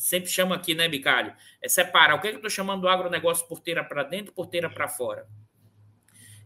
sempre 0.00 0.30
chamo 0.30 0.54
aqui, 0.54 0.74
né, 0.74 0.88
Bicalho? 0.88 1.34
É 1.62 1.68
separar. 1.68 2.14
O 2.14 2.20
que, 2.20 2.28
é 2.28 2.30
que 2.30 2.36
eu 2.36 2.40
estou 2.40 2.50
chamando 2.50 2.82
do 2.82 2.88
agronegócio 2.88 3.46
porteira 3.46 3.84
para 3.84 4.02
dentro 4.02 4.32
porteira 4.32 4.68
para 4.70 4.88
fora? 4.88 5.26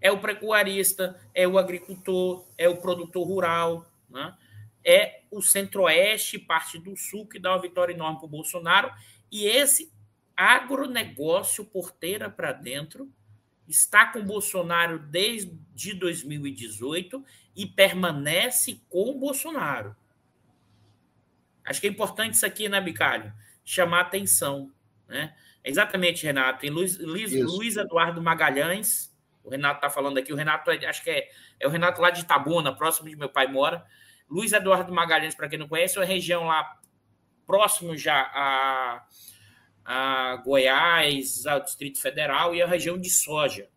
é 0.05 0.13
o 0.13 0.21
pecuarista, 0.21 1.19
é 1.35 1.49
o 1.49 1.59
agricultor, 1.59 2.47
é 2.59 2.69
o 2.69 2.77
produtor 2.77 3.27
rural, 3.27 3.91
né? 4.11 4.37
é 4.85 5.23
o 5.31 5.41
centro-oeste, 5.41 6.39
parte 6.39 6.79
do 6.79 6.95
sul, 6.95 7.27
que 7.27 7.39
dá 7.39 7.53
uma 7.53 7.63
vitória 7.63 7.95
enorme 7.95 8.19
para 8.19 8.27
o 8.27 8.29
Bolsonaro. 8.29 8.93
E 9.33 9.47
esse 9.47 9.91
agronegócio 10.37 11.65
porteira 11.65 12.29
para 12.29 12.53
dentro 12.53 13.11
está 13.67 14.05
com 14.05 14.23
Bolsonaro 14.23 14.99
desde 14.99 15.95
2018 15.95 17.25
e 17.57 17.65
permanece 17.65 18.83
com 18.91 19.19
Bolsonaro. 19.19 19.97
Acho 21.65 21.81
que 21.81 21.87
é 21.87 21.91
importante 21.91 22.35
isso 22.35 22.45
aqui, 22.45 22.69
né, 22.69 22.81
Bicalho? 22.81 23.33
Chamar 23.65 24.01
atenção. 24.01 24.71
Né? 25.09 25.35
Exatamente, 25.65 26.25
Renato. 26.25 26.61
Tem 26.61 26.71
Luiz, 26.71 26.99
Luiz, 26.99 27.33
Luiz 27.33 27.77
Eduardo 27.77 28.21
Magalhães, 28.21 29.15
o 29.45 29.51
Renato 29.51 29.77
está 29.77 29.91
falando 29.91 30.19
aqui. 30.19 30.33
O 30.33 30.37
Renato, 30.37 30.71
é, 30.71 30.87
acho 30.87 31.03
que 31.05 31.11
é, 31.11 31.31
é 31.61 31.67
o 31.67 31.71
Renato 31.71 32.01
lá 32.01 32.11
de 32.11 32.23
Itabuna, 32.23 32.75
próximo 32.75 33.09
de 33.09 33.17
meu 33.17 33.29
pai 33.29 33.47
mora. 33.47 33.85
Luiz 34.29 34.53
Eduardo 34.53 34.93
Magalhães, 34.93 35.35
para 35.35 35.49
quem 35.49 35.59
não 35.59 35.69
conhece, 35.69 35.97
é 35.97 36.01
uma 36.01 36.07
região 36.07 36.45
lá 36.45 36.81
próximo 37.47 37.97
já 37.97 38.23
a, 38.35 39.07
a 39.85 40.37
Goiás, 40.37 41.47
ao 41.47 41.61
Distrito 41.61 42.01
Federal 42.01 42.55
e 42.55 42.63
a 42.63 42.67
região 42.67 42.99
de 42.99 43.11
soja. 43.11 43.69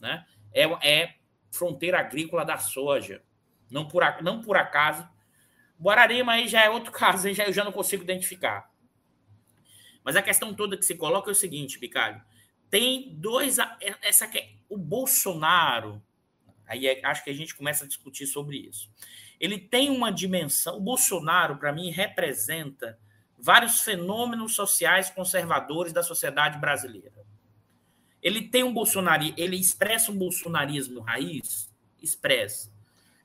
Né? 0.00 0.24
É, 0.54 0.64
é 0.82 1.14
fronteira 1.52 2.00
agrícola 2.00 2.44
da 2.44 2.56
soja. 2.56 3.22
Não 3.70 3.86
por, 3.86 4.02
não 4.22 4.40
por 4.40 4.56
acaso. 4.56 5.06
Guararema 5.80 6.32
aí 6.32 6.48
já 6.48 6.64
é 6.64 6.70
outro 6.70 6.92
caso, 6.92 7.28
aí 7.28 7.34
já, 7.34 7.44
eu 7.44 7.52
já 7.52 7.64
não 7.64 7.72
consigo 7.72 8.02
identificar. 8.02 8.70
Mas 10.04 10.16
a 10.16 10.22
questão 10.22 10.54
toda 10.54 10.76
que 10.76 10.84
se 10.84 10.96
coloca 10.96 11.30
é 11.30 11.32
o 11.32 11.34
seguinte, 11.34 11.78
Bicalho 11.78 12.22
tem 12.70 13.12
dois. 13.16 13.58
Essa 14.00 14.30
o 14.68 14.78
Bolsonaro, 14.78 16.00
aí 16.66 16.86
é, 16.86 17.04
acho 17.04 17.24
que 17.24 17.30
a 17.30 17.34
gente 17.34 17.54
começa 17.54 17.84
a 17.84 17.88
discutir 17.88 18.26
sobre 18.26 18.56
isso. 18.56 18.88
Ele 19.40 19.58
tem 19.58 19.90
uma 19.90 20.12
dimensão. 20.12 20.76
O 20.76 20.80
Bolsonaro, 20.80 21.56
para 21.56 21.72
mim, 21.72 21.90
representa 21.90 22.98
vários 23.36 23.80
fenômenos 23.80 24.54
sociais 24.54 25.10
conservadores 25.10 25.92
da 25.92 26.02
sociedade 26.02 26.58
brasileira. 26.58 27.26
Ele 28.22 28.48
tem 28.48 28.62
um 28.62 28.72
bolsonarismo, 28.72 29.34
ele 29.38 29.56
expressa 29.56 30.12
um 30.12 30.16
bolsonarismo 30.16 31.00
raiz, 31.00 31.72
expressa. 32.00 32.70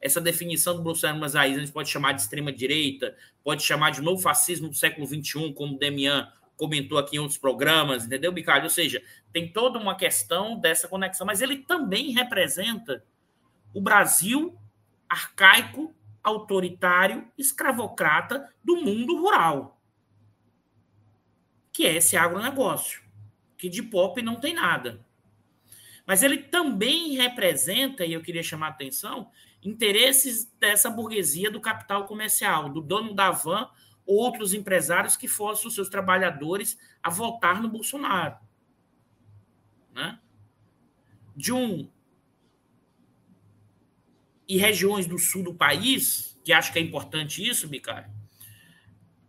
Essa 0.06 0.22
definição 0.22 0.76
do 0.76 0.84
bolsonarismo 0.84 1.28
raiz 1.36 1.58
a 1.58 1.60
gente 1.60 1.72
pode 1.72 1.90
chamar 1.90 2.12
de 2.12 2.22
extrema 2.22 2.54
direita, 2.54 3.18
pode 3.44 3.64
chamar 3.64 3.90
de 3.90 4.04
novo 4.04 4.22
fascismo 4.22 4.70
do 4.70 4.76
século 4.76 5.08
XXI, 5.08 5.52
como 5.52 5.80
Demian 5.80 6.32
comentou 6.56 7.00
aqui 7.00 7.16
em 7.16 7.20
outros 7.20 7.40
programas, 7.40 8.06
entendeu, 8.06 8.32
Bicalho? 8.32 8.66
Ou 8.66 8.70
seja, 8.70 9.02
tem 9.34 9.52
toda 9.52 9.80
uma 9.80 9.96
questão 9.96 10.60
dessa 10.60 10.88
conexão, 10.88 11.26
mas 11.26 11.42
ele 11.42 11.58
também 11.58 12.12
representa 12.12 13.04
o 13.74 13.82
Brasil 13.82 14.56
arcaico, 15.10 15.92
autoritário, 16.22 17.28
escravocrata 17.36 18.54
do 18.64 18.76
mundo 18.76 19.20
rural, 19.20 19.82
que 21.74 21.84
é 21.84 21.96
esse 21.96 22.16
agronegócio, 22.16 23.02
que 23.58 23.68
de 23.68 23.82
pop 23.82 24.22
não 24.22 24.36
tem 24.36 24.54
nada. 24.54 25.04
Mas 26.06 26.22
ele 26.22 26.38
também 26.38 27.16
representa, 27.16 28.06
e 28.06 28.14
eu 28.14 28.22
queria 28.22 28.44
chamar 28.44 28.68
a 28.68 28.70
atenção, 28.70 29.32
interesses 29.66 30.46
dessa 30.60 30.90
burguesia 30.90 31.50
do 31.50 31.60
capital 31.60 32.06
comercial, 32.06 32.70
do 32.70 32.82
dono 32.82 33.14
da 33.14 33.32
van 33.32 33.70
outros 34.06 34.54
empresários 34.54 35.18
que 35.18 35.28
forçam 35.28 35.68
os 35.68 35.74
seus 35.74 35.90
trabalhadores 35.90 36.78
a 37.02 37.10
votar 37.10 37.62
no 37.62 37.68
Bolsonaro. 37.68 38.38
Né? 39.92 40.20
De 41.36 41.52
um. 41.52 41.90
E 44.48 44.58
regiões 44.58 45.08
do 45.08 45.18
sul 45.18 45.44
do 45.44 45.56
país, 45.56 46.40
que 46.44 46.54
acho 46.54 46.72
que 46.72 46.78
é 46.78 46.82
importante 46.82 47.44
isso, 47.46 47.68
Bicário, 47.68 48.12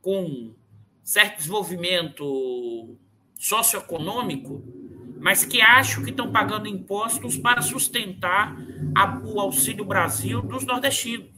com 0.02 0.54
certo 1.02 1.38
desenvolvimento 1.38 2.98
socioeconômico, 3.38 4.85
mas 5.18 5.44
que 5.44 5.60
acho 5.60 6.02
que 6.02 6.10
estão 6.10 6.30
pagando 6.30 6.68
impostos 6.68 7.36
para 7.36 7.62
sustentar 7.62 8.56
a, 8.94 9.18
o 9.24 9.40
Auxílio 9.40 9.84
Brasil 9.84 10.42
dos 10.42 10.64
nordestinos 10.64 11.36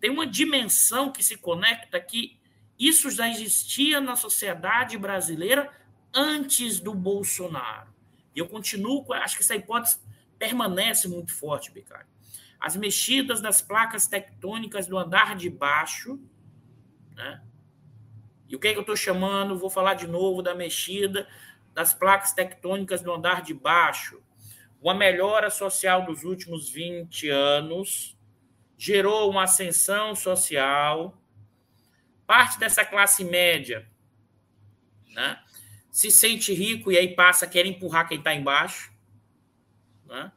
tem 0.00 0.10
uma 0.10 0.26
dimensão 0.26 1.10
que 1.10 1.22
se 1.22 1.36
conecta 1.36 1.98
que 1.98 2.38
isso 2.78 3.10
já 3.10 3.28
existia 3.28 4.00
na 4.00 4.14
sociedade 4.14 4.96
brasileira 4.98 5.70
antes 6.14 6.78
do 6.78 6.94
Bolsonaro. 6.94 7.88
E 8.34 8.38
eu 8.38 8.46
continuo, 8.46 9.04
acho 9.14 9.36
que 9.36 9.42
essa 9.42 9.56
hipótese 9.56 9.98
permanece 10.38 11.08
muito 11.08 11.34
forte, 11.34 11.72
Bicário. 11.72 12.06
As 12.60 12.76
mexidas 12.76 13.40
das 13.40 13.60
placas 13.60 14.06
tectônicas 14.06 14.86
do 14.86 14.96
andar 14.98 15.34
de 15.34 15.48
baixo, 15.48 16.20
né? 17.14 17.42
E 18.48 18.54
o 18.54 18.60
que, 18.60 18.68
é 18.68 18.72
que 18.72 18.78
eu 18.78 18.82
estou 18.82 18.96
chamando? 18.96 19.58
Vou 19.58 19.68
falar 19.70 19.94
de 19.94 20.06
novo 20.06 20.40
da 20.40 20.54
mexida 20.54 21.26
das 21.76 21.92
placas 21.92 22.32
tectônicas 22.32 23.02
do 23.02 23.12
andar 23.12 23.42
de 23.42 23.52
baixo. 23.52 24.22
Uma 24.80 24.94
melhora 24.94 25.50
social 25.50 26.06
dos 26.06 26.24
últimos 26.24 26.70
20 26.70 27.28
anos 27.28 28.16
gerou 28.78 29.30
uma 29.30 29.42
ascensão 29.42 30.14
social. 30.14 31.20
Parte 32.26 32.58
dessa 32.58 32.82
classe 32.82 33.22
média 33.24 33.86
né, 35.08 35.38
se 35.90 36.10
sente 36.10 36.54
rico 36.54 36.90
e 36.90 36.96
aí 36.96 37.14
passa 37.14 37.44
a 37.44 37.48
querer 37.48 37.68
empurrar 37.68 38.08
quem 38.08 38.16
está 38.16 38.34
embaixo. 38.34 38.90
Né? 40.06 40.32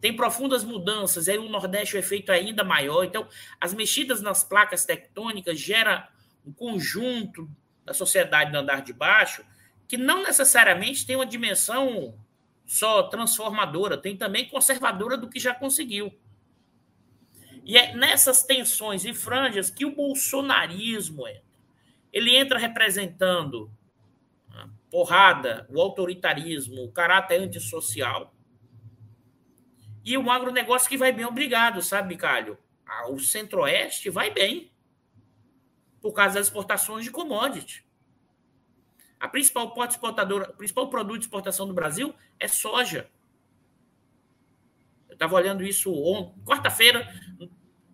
Tem 0.00 0.16
profundas 0.16 0.64
mudanças, 0.64 1.28
aí 1.28 1.36
o 1.36 1.50
Nordeste 1.50 1.94
o 1.94 1.98
efeito 1.98 2.32
é 2.32 2.36
ainda 2.36 2.64
maior. 2.64 3.04
Então, 3.04 3.28
as 3.60 3.74
mexidas 3.74 4.22
nas 4.22 4.42
placas 4.42 4.86
tectônicas 4.86 5.60
gera 5.60 6.08
um 6.42 6.54
conjunto 6.54 7.50
da 7.84 7.92
sociedade 7.92 8.50
do 8.50 8.56
andar 8.56 8.80
de 8.80 8.94
baixo 8.94 9.44
que 9.90 9.96
não 9.96 10.22
necessariamente 10.22 11.04
tem 11.04 11.16
uma 11.16 11.26
dimensão 11.26 12.16
só 12.64 13.02
transformadora, 13.02 13.98
tem 13.98 14.16
também 14.16 14.48
conservadora 14.48 15.16
do 15.16 15.28
que 15.28 15.40
já 15.40 15.52
conseguiu. 15.52 16.16
E 17.64 17.76
é 17.76 17.92
nessas 17.96 18.44
tensões 18.44 19.04
e 19.04 19.12
franjas 19.12 19.68
que 19.68 19.84
o 19.84 19.96
bolsonarismo 19.96 21.26
entra. 21.26 21.42
Ele 22.12 22.36
entra 22.36 22.56
representando 22.56 23.68
porrada, 24.92 25.66
o 25.68 25.80
autoritarismo, 25.80 26.84
o 26.84 26.92
caráter 26.92 27.40
antissocial. 27.40 28.32
E 30.04 30.16
o 30.16 30.30
agronegócio 30.30 30.88
que 30.88 30.96
vai 30.96 31.12
bem, 31.12 31.24
obrigado, 31.24 31.82
sabe, 31.82 32.16
Calho? 32.16 32.56
Ah, 32.86 33.10
o 33.10 33.18
centro-oeste 33.18 34.08
vai 34.08 34.30
bem 34.30 34.70
por 36.00 36.12
causa 36.12 36.36
das 36.36 36.46
exportações 36.46 37.04
de 37.04 37.10
commodity. 37.10 37.84
A 39.20 39.28
principal 39.28 39.74
porta 39.74 39.94
exportadora, 39.94 40.50
o 40.50 40.54
principal 40.54 40.88
produto 40.88 41.18
de 41.18 41.26
exportação 41.26 41.66
do 41.66 41.74
Brasil 41.74 42.14
é 42.38 42.48
soja. 42.48 43.10
Eu 45.06 45.12
estava 45.12 45.34
olhando 45.34 45.62
isso 45.62 45.92
quarta-feira, 46.46 47.06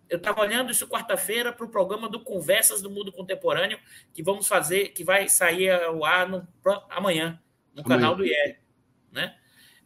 eu 0.08 0.18
estava 0.18 0.40
olhando 0.40 0.70
isso 0.70 0.86
quarta-feira 0.86 1.52
para 1.52 1.66
o 1.66 1.68
programa 1.68 2.08
do 2.08 2.20
Conversas 2.20 2.80
do 2.80 2.88
Mundo 2.88 3.10
Contemporâneo, 3.10 3.80
que 4.14 4.22
vamos 4.22 4.46
fazer, 4.46 4.90
que 4.90 5.02
vai 5.02 5.28
sair 5.28 5.68
ao 5.70 6.04
ar 6.04 6.28
no, 6.28 6.46
amanhã, 6.88 7.42
no 7.74 7.82
amanhã. 7.82 8.00
canal 8.00 8.14
do 8.14 8.24
IE. 8.24 8.56
Né? 9.10 9.36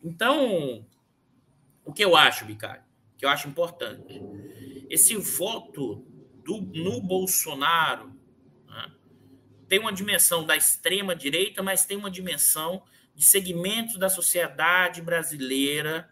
Então, 0.04 0.86
o 1.82 1.92
que 1.92 2.04
eu 2.04 2.14
acho, 2.14 2.44
Bicário, 2.44 2.82
que 3.16 3.24
eu 3.24 3.30
acho 3.30 3.48
importante, 3.48 4.20
esse 4.90 5.16
voto 5.16 6.04
do, 6.44 6.60
no 6.60 7.00
Bolsonaro 7.00 8.19
tem 9.70 9.78
uma 9.78 9.92
dimensão 9.92 10.44
da 10.44 10.56
extrema 10.56 11.14
direita, 11.14 11.62
mas 11.62 11.84
tem 11.86 11.96
uma 11.96 12.10
dimensão 12.10 12.82
de 13.14 13.24
segmentos 13.24 13.96
da 13.96 14.08
sociedade 14.08 15.00
brasileira 15.00 16.10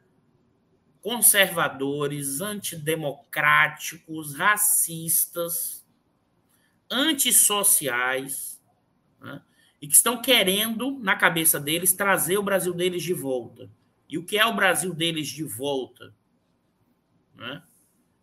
conservadores, 1.01 2.41
antidemocráticos, 2.41 4.35
racistas, 4.35 5.85
antissociais, 6.89 8.63
né? 9.21 9.43
e 9.81 9.89
que 9.89 9.95
estão 9.95 10.23
querendo, 10.23 10.99
na 11.01 11.17
cabeça 11.17 11.59
deles, 11.59 11.93
trazer 11.93 12.39
o 12.39 12.43
Brasil 12.43 12.75
deles 12.75 13.03
de 13.03 13.15
volta. 13.15 13.69
E 14.09 14.19
o 14.19 14.25
que 14.25 14.39
é 14.39 14.47
o 14.47 14.55
Brasil 14.55 14.95
deles 14.95 15.29
de 15.29 15.43
volta? 15.43 16.15
Né? 17.35 17.63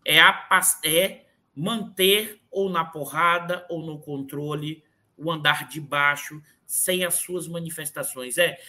É, 0.06 0.22
a, 0.22 0.48
é 0.86 1.26
manter 1.54 2.42
ou 2.50 2.70
na 2.70 2.86
porrada 2.86 3.66
ou 3.70 3.86
no 3.86 4.00
controle 4.00 4.84
o 5.18 5.32
andar 5.32 5.68
de 5.68 5.80
baixo 5.80 6.42
sem 6.66 7.04
as 7.04 7.16
suas 7.16 7.48
manifestações. 7.48 8.38
É 8.38 8.60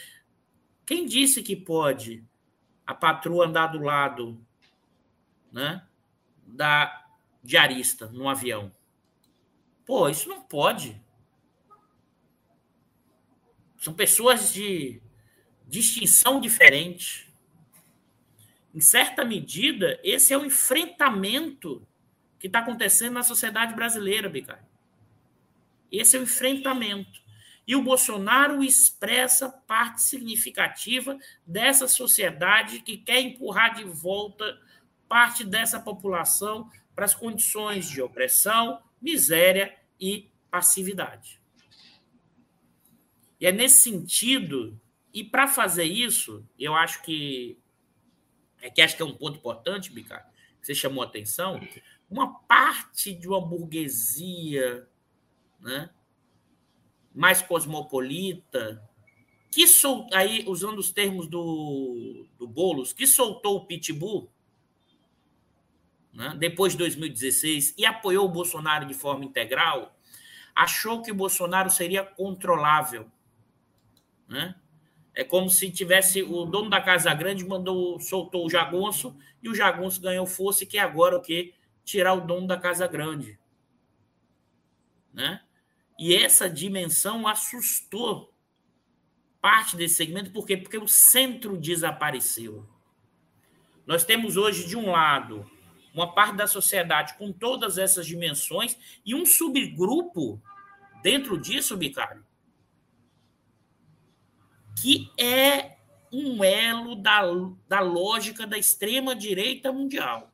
quem 0.85 1.07
disse 1.07 1.43
que 1.43 1.57
pode 1.57 2.25
a 2.87 2.95
patroa 2.95 3.47
andar 3.47 3.69
do 3.69 3.81
lado 3.81 4.41
né, 5.51 5.85
da 6.47 7.07
diarista 7.43 8.07
no 8.09 8.29
avião. 8.29 8.73
Pô, 9.85 10.09
isso 10.09 10.29
não 10.29 10.43
pode. 10.43 11.01
São 13.79 13.95
pessoas 13.95 14.53
de 14.53 15.01
distinção 15.67 16.41
diferente. 16.41 17.33
Em 18.75 18.81
certa 18.81 19.25
medida, 19.25 19.99
esse 20.03 20.33
é 20.33 20.39
o 20.39 20.45
enfrentamento 20.45 21.87
que 22.39 22.47
está 22.47 22.61
acontecendo 22.61 23.15
na 23.15 23.23
sociedade 23.23 23.75
brasileira, 23.75 24.29
Bicai. 24.29 24.61
Esse 25.99 26.17
é 26.17 26.21
o 26.21 26.23
enfrentamento. 26.23 27.21
E 27.67 27.75
o 27.75 27.83
Bolsonaro 27.83 28.63
expressa 28.63 29.49
parte 29.51 30.03
significativa 30.03 31.19
dessa 31.45 31.89
sociedade 31.89 32.81
que 32.81 32.97
quer 32.97 33.21
empurrar 33.21 33.75
de 33.75 33.85
volta 33.85 34.61
parte 35.09 35.45
dessa 35.45 35.81
população 35.81 36.71
para 36.95 37.05
as 37.05 37.15
condições 37.15 37.89
de 37.89 38.01
opressão, 38.01 38.83
miséria 39.01 39.77
e 40.01 40.31
passividade. 40.51 41.41
E 43.41 43.47
é 43.47 43.53
nesse 43.53 43.81
sentido, 43.81 44.81
e 45.13 45.23
para 45.23 45.47
fazer 45.47 45.85
isso, 45.85 46.45
eu 46.59 46.75
acho 46.75 47.03
que 47.03 47.59
é 48.63 48.71
que 48.71 48.81
acho 48.81 48.97
que 48.97 49.03
é 49.03 49.05
um 49.05 49.15
ponto 49.15 49.39
importante, 49.39 49.93
Bicar, 49.93 50.29
que 50.61 50.67
você 50.67 50.75
chamou 50.75 51.03
a 51.03 51.07
atenção, 51.07 51.61
uma 52.11 52.41
parte 52.41 53.15
de 53.15 53.29
uma 53.29 53.41
burguesia, 53.41 54.89
né, 55.61 55.90
mais 57.14 57.40
cosmopolita, 57.42 58.83
que 59.51 59.66
sol, 59.66 60.07
aí 60.12 60.45
usando 60.47 60.79
os 60.79 60.90
termos 60.90 61.27
do, 61.27 62.27
do 62.38 62.47
Bolos, 62.47 62.92
que 62.92 63.07
soltou 63.07 63.57
o 63.57 63.66
Pitbull 63.66 64.31
né, 66.12 66.35
depois 66.38 66.73
de 66.73 66.79
2016 66.79 67.75
e 67.77 67.85
apoiou 67.85 68.27
o 68.27 68.31
Bolsonaro 68.31 68.87
de 68.87 68.95
forma 68.95 69.25
integral, 69.25 69.97
achou 70.55 71.03
que 71.03 71.12
o 71.12 71.14
Bolsonaro 71.14 71.71
seria 71.71 72.03
controlável. 72.03 73.11
Né? 74.27 74.55
É 75.14 75.23
como 75.25 75.49
se 75.49 75.71
tivesse 75.71 76.23
o 76.23 76.45
dono 76.45 76.71
da 76.71 76.81
Casa 76.81 77.12
Grande 77.14 77.45
mandou 77.45 78.01
soltou 78.01 78.47
o 78.47 78.51
jagunço 78.51 79.16
e 79.42 79.49
o 79.49 79.55
jagunço 79.55 80.01
ganhou 80.01 80.27
força 80.27 80.66
que 80.66 80.79
agora 80.79 81.16
o 81.16 81.23
que 81.23 81.55
tirar 81.85 82.14
o 82.14 82.21
dono 82.21 82.47
da 82.47 82.59
Casa 82.59 82.87
Grande, 82.87 83.38
né? 85.14 85.40
E 85.99 86.15
essa 86.15 86.49
dimensão 86.49 87.27
assustou 87.27 88.33
parte 89.41 89.77
desse 89.77 89.95
segmento, 89.95 90.31
por 90.31 90.47
quê? 90.47 90.57
Porque 90.57 90.77
o 90.77 90.89
centro 90.89 91.57
desapareceu. 91.57 92.69
Nós 93.87 94.05
temos 94.05 94.37
hoje, 94.37 94.67
de 94.67 94.77
um 94.77 94.91
lado, 94.91 95.49
uma 95.95 96.13
parte 96.13 96.37
da 96.37 96.47
sociedade 96.47 97.15
com 97.15 97.33
todas 97.33 97.79
essas 97.79 98.07
dimensões 98.07 98.77
e 99.05 99.15
um 99.15 99.25
subgrupo 99.25 100.43
dentro 101.03 101.41
disso, 101.41 101.77
Bicário, 101.77 102.27
que 104.83 105.11
é 105.17 105.77
um 106.13 106.45
elo 106.45 106.97
da, 106.97 107.23
da 107.69 107.81
lógica 107.81 108.47
da 108.47 108.59
extrema-direita 108.59 109.73
mundial. 109.73 110.33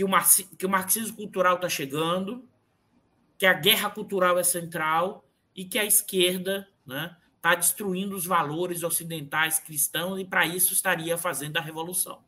Que 0.00 0.04
o, 0.04 0.56
que 0.56 0.66
o 0.66 0.68
marxismo 0.68 1.16
cultural 1.16 1.56
está 1.56 1.68
chegando, 1.68 2.48
que 3.36 3.44
a 3.44 3.52
guerra 3.52 3.90
cultural 3.90 4.38
é 4.38 4.42
central 4.42 5.24
e 5.54 5.64
que 5.64 5.78
a 5.78 5.84
esquerda 5.84 6.68
está 6.80 6.94
né, 6.94 7.16
tá 7.40 7.54
destruindo 7.54 8.16
os 8.16 8.24
valores 8.24 8.82
ocidentais 8.82 9.58
cristãos 9.58 10.18
e 10.18 10.24
para 10.24 10.46
isso 10.46 10.72
estaria 10.72 11.18
fazendo 11.18 11.58
a 11.58 11.60
revolução. 11.60 12.24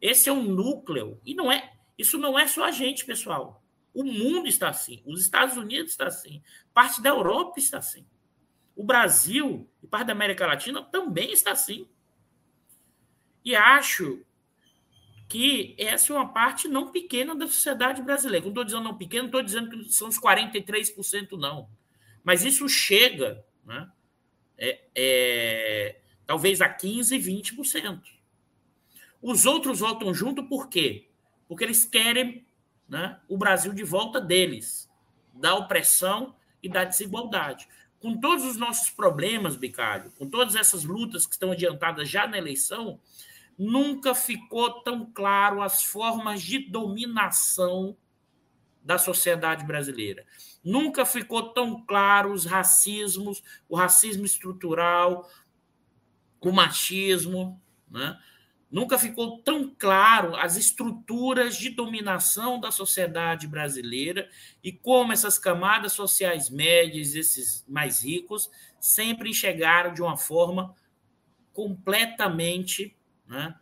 Esse 0.00 0.28
é 0.28 0.32
um 0.32 0.42
núcleo 0.42 1.20
e 1.24 1.34
não 1.34 1.50
é 1.50 1.74
isso 1.96 2.16
não 2.16 2.38
é 2.38 2.46
só 2.46 2.64
a 2.64 2.70
gente, 2.70 3.04
pessoal. 3.04 3.62
O 3.92 4.04
mundo 4.04 4.46
está 4.46 4.68
assim, 4.68 5.02
os 5.04 5.20
Estados 5.20 5.56
Unidos 5.56 5.92
está 5.92 6.06
assim, 6.06 6.42
parte 6.72 7.02
da 7.02 7.08
Europa 7.08 7.58
está 7.58 7.78
assim. 7.78 8.06
O 8.76 8.84
Brasil 8.84 9.68
e 9.82 9.86
parte 9.86 10.06
da 10.06 10.12
América 10.12 10.46
Latina 10.46 10.82
também 10.84 11.32
está 11.32 11.52
assim. 11.52 11.88
E 13.44 13.56
acho 13.56 14.24
que 15.28 15.74
essa 15.78 16.12
é 16.12 16.16
uma 16.16 16.32
parte 16.32 16.66
não 16.66 16.90
pequena 16.90 17.34
da 17.34 17.46
sociedade 17.46 18.00
brasileira. 18.00 18.42
Quando 18.42 18.52
estou 18.52 18.64
dizendo 18.64 18.84
não 18.84 18.96
pequena, 18.96 19.22
não 19.22 19.28
estou 19.28 19.42
dizendo 19.42 19.70
que 19.70 19.92
são 19.92 20.08
os 20.08 20.18
43%, 20.18 21.32
não. 21.32 21.68
Mas 22.24 22.44
isso 22.44 22.66
chega 22.68 23.44
né, 23.64 23.90
é, 24.56 24.80
é, 24.94 26.00
talvez 26.26 26.62
a 26.62 26.68
15%, 26.68 27.20
20%. 27.56 28.00
Os 29.20 29.44
outros 29.44 29.80
votam 29.80 30.14
junto 30.14 30.44
por 30.44 30.68
quê? 30.68 31.08
Porque 31.46 31.64
eles 31.64 31.84
querem 31.84 32.46
né, 32.88 33.20
o 33.28 33.36
Brasil 33.36 33.72
de 33.74 33.84
volta 33.84 34.20
deles, 34.20 34.90
da 35.34 35.54
opressão 35.54 36.34
e 36.62 36.68
da 36.68 36.84
desigualdade. 36.84 37.68
com 38.00 38.16
todos 38.16 38.44
os 38.44 38.56
nossos 38.56 38.90
problemas, 38.90 39.56
Bicalho, 39.56 40.12
com 40.12 40.28
todas 40.28 40.54
essas 40.54 40.84
lutas 40.84 41.26
que 41.26 41.32
estão 41.32 41.50
adiantadas 41.50 42.08
já 42.08 42.28
na 42.28 42.38
eleição, 42.38 43.00
nunca 43.58 44.14
ficou 44.14 44.82
tão 44.82 45.04
claro 45.04 45.60
as 45.60 45.82
formas 45.82 46.40
de 46.42 46.58
dominação 46.70 47.96
da 48.82 48.96
sociedade 48.96 49.66
brasileira. 49.66 50.24
Nunca 50.62 51.04
ficou 51.04 51.52
tão 51.52 51.84
claro 51.84 52.32
os 52.32 52.44
racismos, 52.44 53.42
o 53.68 53.76
racismo 53.76 54.24
estrutural, 54.24 55.28
o 56.40 56.52
machismo, 56.52 57.60
né? 57.90 58.18
Nunca 58.70 58.98
ficou 58.98 59.38
tão 59.38 59.74
claro 59.78 60.36
as 60.36 60.56
estruturas 60.56 61.56
de 61.56 61.70
dominação 61.70 62.60
da 62.60 62.70
sociedade 62.70 63.46
brasileira 63.46 64.28
e 64.62 64.70
como 64.70 65.10
essas 65.10 65.38
camadas 65.38 65.92
sociais 65.94 66.50
médias, 66.50 67.14
esses 67.14 67.64
mais 67.66 68.04
ricos, 68.04 68.50
sempre 68.78 69.32
chegaram 69.32 69.94
de 69.94 70.02
uma 70.02 70.18
forma 70.18 70.74
completamente 71.54 72.97
né, 73.28 73.54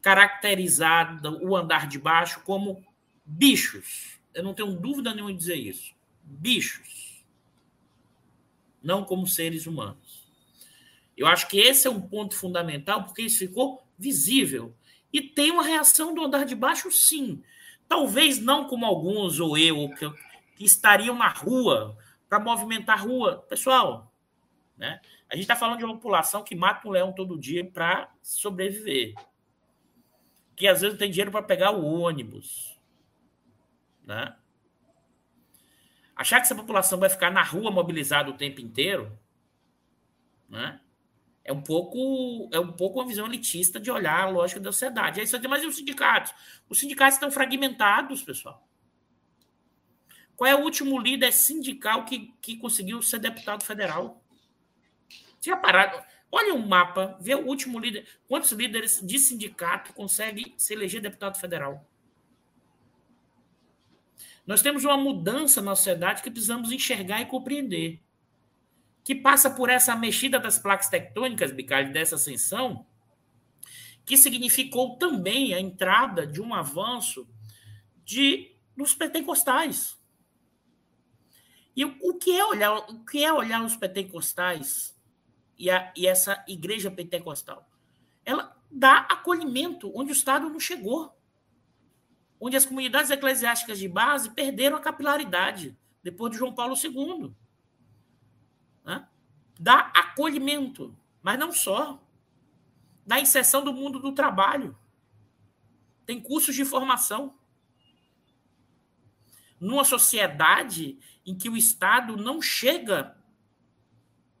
caracterizada 0.00 1.30
o 1.30 1.56
andar 1.56 1.86
de 1.86 1.98
baixo 1.98 2.42
como 2.44 2.84
bichos. 3.24 4.18
Eu 4.34 4.42
não 4.42 4.52
tenho 4.52 4.72
dúvida 4.72 5.14
nenhuma 5.14 5.32
em 5.32 5.36
dizer 5.36 5.56
isso. 5.56 5.94
Bichos. 6.24 7.24
Não 8.82 9.04
como 9.04 9.26
seres 9.26 9.66
humanos. 9.66 10.26
Eu 11.16 11.26
acho 11.26 11.48
que 11.48 11.58
esse 11.58 11.86
é 11.86 11.90
um 11.90 12.00
ponto 12.00 12.34
fundamental, 12.34 13.04
porque 13.04 13.22
isso 13.22 13.38
ficou 13.38 13.86
visível. 13.96 14.74
E 15.12 15.20
tem 15.20 15.50
uma 15.50 15.62
reação 15.62 16.14
do 16.14 16.24
andar 16.24 16.44
de 16.44 16.54
baixo, 16.54 16.90
sim. 16.90 17.42
Talvez 17.86 18.38
não 18.38 18.66
como 18.66 18.86
alguns 18.86 19.38
ou 19.38 19.56
eu, 19.56 19.90
que, 19.90 20.10
que 20.56 20.64
estariam 20.64 21.14
na 21.14 21.28
rua 21.28 21.96
para 22.28 22.40
movimentar 22.40 22.98
a 22.98 23.02
rua. 23.02 23.44
Pessoal, 23.48 24.10
né? 24.76 25.00
A 25.32 25.34
gente 25.34 25.44
está 25.44 25.56
falando 25.56 25.78
de 25.78 25.84
uma 25.86 25.94
população 25.94 26.44
que 26.44 26.54
mata 26.54 26.86
um 26.86 26.90
leão 26.90 27.10
todo 27.10 27.38
dia 27.38 27.64
para 27.64 28.12
sobreviver. 28.22 29.14
Que 30.54 30.68
às 30.68 30.82
vezes 30.82 30.92
não 30.92 30.98
tem 30.98 31.10
dinheiro 31.10 31.30
para 31.30 31.42
pegar 31.42 31.70
o 31.70 31.86
ônibus. 31.86 32.78
Né? 34.04 34.36
Achar 36.14 36.36
que 36.36 36.42
essa 36.42 36.54
população 36.54 36.98
vai 37.00 37.08
ficar 37.08 37.30
na 37.30 37.42
rua 37.42 37.70
mobilizada 37.70 38.28
o 38.28 38.36
tempo 38.36 38.60
inteiro, 38.60 39.18
né? 40.50 40.78
É 41.42 41.52
um 41.52 41.62
pouco 41.62 42.50
é 42.52 42.60
um 42.60 42.70
pouco 42.70 43.00
uma 43.00 43.08
visão 43.08 43.24
elitista 43.24 43.80
de 43.80 43.90
olhar 43.90 44.24
a 44.24 44.28
lógica 44.28 44.60
da 44.60 44.70
sociedade. 44.70 45.18
Aí 45.18 45.26
você 45.26 45.40
tem 45.40 45.48
mais 45.48 45.64
os 45.64 45.76
sindicatos. 45.76 46.34
Os 46.68 46.78
sindicatos 46.78 47.14
estão 47.14 47.30
fragmentados, 47.30 48.22
pessoal. 48.22 48.68
Qual 50.36 50.48
é 50.48 50.54
o 50.54 50.62
último 50.62 51.00
líder 51.00 51.32
sindical 51.32 52.04
que, 52.04 52.34
que 52.42 52.58
conseguiu 52.58 53.00
ser 53.00 53.18
deputado 53.18 53.64
federal? 53.64 54.21
Tinha 55.42 55.56
parado. 55.56 56.00
Olha 56.30 56.54
um 56.54 56.64
mapa, 56.64 57.18
vê 57.20 57.34
o 57.34 57.44
último 57.44 57.80
líder. 57.80 58.06
Quantos 58.28 58.52
líderes 58.52 59.00
de 59.02 59.18
sindicato 59.18 59.92
conseguem 59.92 60.54
se 60.56 60.72
eleger 60.72 61.02
deputado 61.02 61.36
federal? 61.36 61.84
Nós 64.46 64.62
temos 64.62 64.84
uma 64.84 64.96
mudança 64.96 65.60
na 65.60 65.74
sociedade 65.74 66.22
que 66.22 66.30
precisamos 66.30 66.70
enxergar 66.70 67.20
e 67.20 67.26
compreender 67.26 68.00
que 69.02 69.16
passa 69.16 69.50
por 69.50 69.68
essa 69.68 69.96
mexida 69.96 70.38
das 70.38 70.60
placas 70.60 70.88
tectônicas, 70.88 71.50
Bicalho, 71.50 71.92
dessa 71.92 72.14
ascensão, 72.14 72.86
que 74.04 74.16
significou 74.16 74.96
também 74.96 75.54
a 75.54 75.60
entrada 75.60 76.24
de 76.24 76.40
um 76.40 76.54
avanço 76.54 77.28
de 78.04 78.54
dos 78.76 78.94
pentecostais. 78.94 80.00
E 81.74 81.84
o 81.84 82.14
que 82.16 82.30
é 82.30 82.44
olhar, 82.44 82.76
o 82.76 83.04
que 83.04 83.24
é 83.24 83.32
olhar 83.32 83.64
os 83.64 83.74
pentecostais 83.74 84.96
e, 85.62 85.70
a, 85.70 85.92
e 85.96 86.08
essa 86.08 86.44
igreja 86.48 86.90
pentecostal? 86.90 87.70
Ela 88.24 88.56
dá 88.68 88.98
acolhimento 88.98 89.92
onde 89.94 90.10
o 90.10 90.12
Estado 90.12 90.50
não 90.50 90.58
chegou. 90.58 91.16
Onde 92.40 92.56
as 92.56 92.66
comunidades 92.66 93.12
eclesiásticas 93.12 93.78
de 93.78 93.86
base 93.86 94.30
perderam 94.30 94.76
a 94.76 94.80
capilaridade 94.80 95.78
depois 96.02 96.32
de 96.32 96.38
João 96.38 96.52
Paulo 96.52 96.74
II 96.74 97.32
né? 98.84 99.06
dá 99.56 99.92
acolhimento, 99.94 100.96
mas 101.22 101.38
não 101.38 101.52
só. 101.52 102.02
Na 103.06 103.20
inserção 103.20 103.64
do 103.64 103.72
mundo 103.72 104.00
do 104.00 104.12
trabalho. 104.12 104.76
Tem 106.04 106.20
cursos 106.20 106.56
de 106.56 106.64
formação. 106.64 107.36
Numa 109.60 109.84
sociedade 109.84 110.98
em 111.24 111.36
que 111.36 111.48
o 111.48 111.56
Estado 111.56 112.16
não 112.16 112.42
chega 112.42 113.16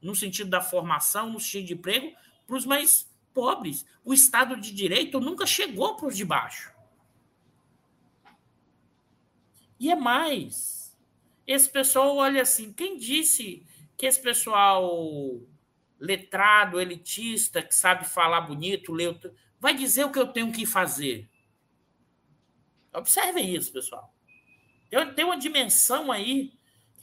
no 0.02 0.14
sentido 0.14 0.50
da 0.50 0.60
formação, 0.60 1.30
no 1.30 1.40
sentido 1.40 1.66
de 1.66 1.74
emprego, 1.74 2.12
para 2.46 2.56
os 2.56 2.66
mais 2.66 3.10
pobres. 3.32 3.86
O 4.04 4.12
Estado 4.12 4.60
de 4.60 4.72
Direito 4.72 5.20
nunca 5.20 5.46
chegou 5.46 5.96
para 5.96 6.08
os 6.08 6.16
de 6.16 6.24
baixo. 6.24 6.72
E 9.78 9.90
é 9.90 9.94
mais. 9.94 10.96
Esse 11.46 11.68
pessoal 11.68 12.16
olha 12.16 12.42
assim: 12.42 12.72
quem 12.72 12.96
disse 12.96 13.66
que 13.96 14.06
esse 14.06 14.20
pessoal 14.20 15.40
letrado, 15.98 16.80
elitista, 16.80 17.62
que 17.62 17.74
sabe 17.74 18.04
falar 18.04 18.40
bonito, 18.42 18.92
leu, 18.92 19.18
vai 19.60 19.74
dizer 19.74 20.04
o 20.04 20.10
que 20.10 20.18
eu 20.18 20.26
tenho 20.26 20.52
que 20.52 20.66
fazer. 20.66 21.28
Observem 22.92 23.54
isso, 23.54 23.72
pessoal. 23.72 24.12
Tem 25.14 25.24
uma 25.24 25.38
dimensão 25.38 26.12
aí 26.12 26.52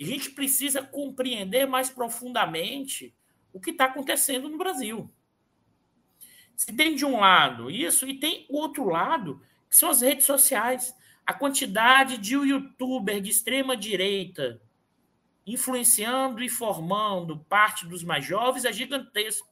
a 0.04 0.08
gente 0.08 0.32
precisa 0.32 0.82
compreender 0.82 1.66
mais 1.66 1.90
profundamente 1.90 3.14
o 3.52 3.60
que 3.60 3.72
está 3.72 3.86
acontecendo 3.86 4.50
no 4.50 4.58
Brasil. 4.58 5.12
Se 6.56 6.74
tem 6.74 6.96
de 6.96 7.06
um 7.06 7.20
lado 7.20 7.70
isso, 7.70 8.08
e 8.08 8.20
tem 8.20 8.46
o 8.50 8.58
outro 8.58 8.86
lado, 8.86 9.42
que 9.70 9.78
são 9.78 9.90
as 9.90 10.02
redes 10.02 10.26
sociais. 10.26 10.96
A 11.26 11.34
quantidade 11.34 12.18
de 12.18 12.34
youtuber 12.34 13.22
de 13.22 13.30
extrema 13.30 13.78
direita 13.78 14.62
influenciando 15.46 16.44
e 16.44 16.50
formando 16.50 17.40
parte 17.50 17.86
dos 17.86 18.04
mais 18.04 18.26
jovens 18.26 18.66
é 18.66 18.74
gigantesco. 18.74 19.48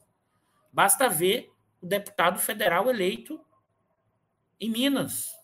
Basta 0.72 1.08
ver 1.08 1.50
o 1.80 1.86
deputado 1.86 2.38
federal 2.38 2.88
eleito 2.88 3.40
em 4.60 4.70
Minas. 4.70 5.37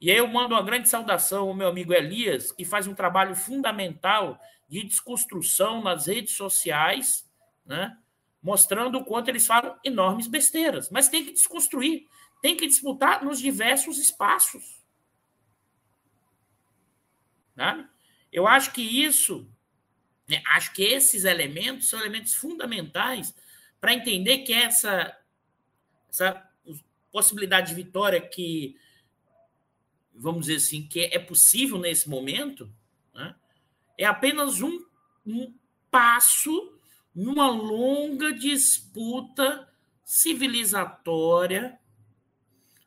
E 0.00 0.10
aí 0.10 0.16
eu 0.16 0.26
mando 0.26 0.54
uma 0.54 0.62
grande 0.62 0.88
saudação 0.88 1.48
ao 1.48 1.54
meu 1.54 1.68
amigo 1.68 1.92
Elias, 1.92 2.50
que 2.52 2.64
faz 2.64 2.86
um 2.86 2.94
trabalho 2.94 3.34
fundamental 3.34 4.40
de 4.68 4.82
desconstrução 4.82 5.82
nas 5.82 6.06
redes 6.06 6.34
sociais, 6.34 7.28
né? 7.66 7.96
mostrando 8.42 8.98
o 8.98 9.04
quanto 9.04 9.28
eles 9.28 9.46
falam 9.46 9.78
enormes 9.84 10.26
besteiras. 10.26 10.88
Mas 10.90 11.08
tem 11.08 11.24
que 11.24 11.32
desconstruir, 11.32 12.06
tem 12.40 12.56
que 12.56 12.66
disputar 12.66 13.22
nos 13.22 13.38
diversos 13.38 13.98
espaços. 13.98 14.80
Né? 17.54 17.86
Eu 18.32 18.46
acho 18.46 18.72
que 18.72 18.80
isso 18.80 19.46
né? 20.30 20.40
Acho 20.46 20.72
que 20.72 20.84
esses 20.84 21.24
elementos 21.24 21.88
são 21.88 21.98
elementos 21.98 22.34
fundamentais 22.34 23.34
para 23.80 23.92
entender 23.92 24.38
que 24.38 24.52
essa, 24.52 25.16
essa 26.08 26.48
possibilidade 27.10 27.70
de 27.70 27.74
vitória 27.74 28.20
que, 28.20 28.76
vamos 30.14 30.46
dizer 30.46 30.56
assim, 30.56 30.82
que 30.82 31.00
é 31.00 31.18
possível 31.18 31.78
nesse 31.78 32.08
momento, 32.08 32.70
né? 33.14 33.34
é 33.96 34.04
apenas 34.04 34.60
um, 34.60 34.84
um 35.26 35.52
passo 35.90 36.72
numa 37.14 37.48
longa 37.48 38.32
disputa 38.32 39.68
civilizatória, 40.04 41.78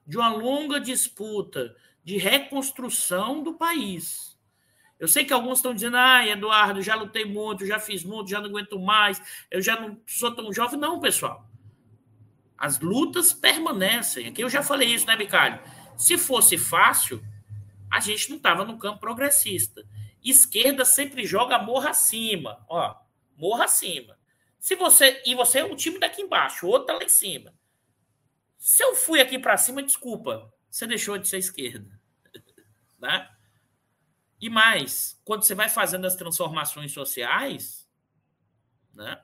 de 0.05 0.17
uma 0.17 0.29
longa 0.29 0.79
disputa 0.79 1.75
de 2.03 2.17
reconstrução 2.17 3.41
do 3.41 3.53
país. 3.53 4.37
Eu 4.99 5.07
sei 5.07 5.25
que 5.25 5.33
alguns 5.33 5.59
estão 5.59 5.73
dizendo, 5.73 5.97
ah, 5.97 6.25
Eduardo, 6.25 6.81
já 6.81 6.95
lutei 6.95 7.25
muito, 7.25 7.65
já 7.65 7.79
fiz 7.79 8.03
muito, 8.03 8.29
já 8.29 8.39
não 8.39 8.49
aguento 8.49 8.79
mais, 8.79 9.21
eu 9.49 9.61
já 9.61 9.79
não 9.79 9.99
sou 10.05 10.33
tão 10.33 10.51
jovem. 10.51 10.79
Não, 10.79 10.99
pessoal. 10.99 11.49
As 12.57 12.79
lutas 12.79 13.33
permanecem. 13.33 14.27
Aqui 14.27 14.41
eu 14.41 14.49
já 14.49 14.63
falei 14.63 14.93
isso, 14.93 15.05
né, 15.05 15.15
Bicalho? 15.15 15.59
Se 16.03 16.17
fosse 16.17 16.57
fácil, 16.57 17.23
a 17.89 18.01
gente 18.01 18.29
não 18.29 18.35
estava 18.35 18.65
no 18.65 18.77
campo 18.77 18.99
progressista. 18.99 19.87
Esquerda 20.21 20.83
sempre 20.83 21.25
joga 21.25 21.57
morra 21.57 21.91
acima. 21.91 22.61
Ó, 22.67 22.93
morra 23.37 23.63
acima. 23.63 24.19
Se 24.59 24.75
você. 24.75 25.23
E 25.25 25.33
você 25.33 25.59
é 25.59 25.63
o 25.63 25.77
time 25.77 25.97
daqui 25.97 26.21
embaixo, 26.21 26.65
o 26.65 26.69
outro 26.69 26.87
tá 26.87 26.93
lá 26.95 27.03
em 27.05 27.07
cima. 27.07 27.53
Se 28.57 28.83
eu 28.83 28.97
fui 28.97 29.21
aqui 29.21 29.39
para 29.39 29.55
cima, 29.55 29.81
desculpa, 29.81 30.53
você 30.69 30.85
deixou 30.85 31.17
de 31.17 31.25
ser 31.25 31.37
esquerda. 31.37 31.97
né? 32.99 33.29
E 34.41 34.49
mais, 34.49 35.17
quando 35.23 35.43
você 35.43 35.55
vai 35.55 35.69
fazendo 35.69 36.03
as 36.05 36.17
transformações 36.17 36.91
sociais, 36.91 37.89
né, 38.93 39.23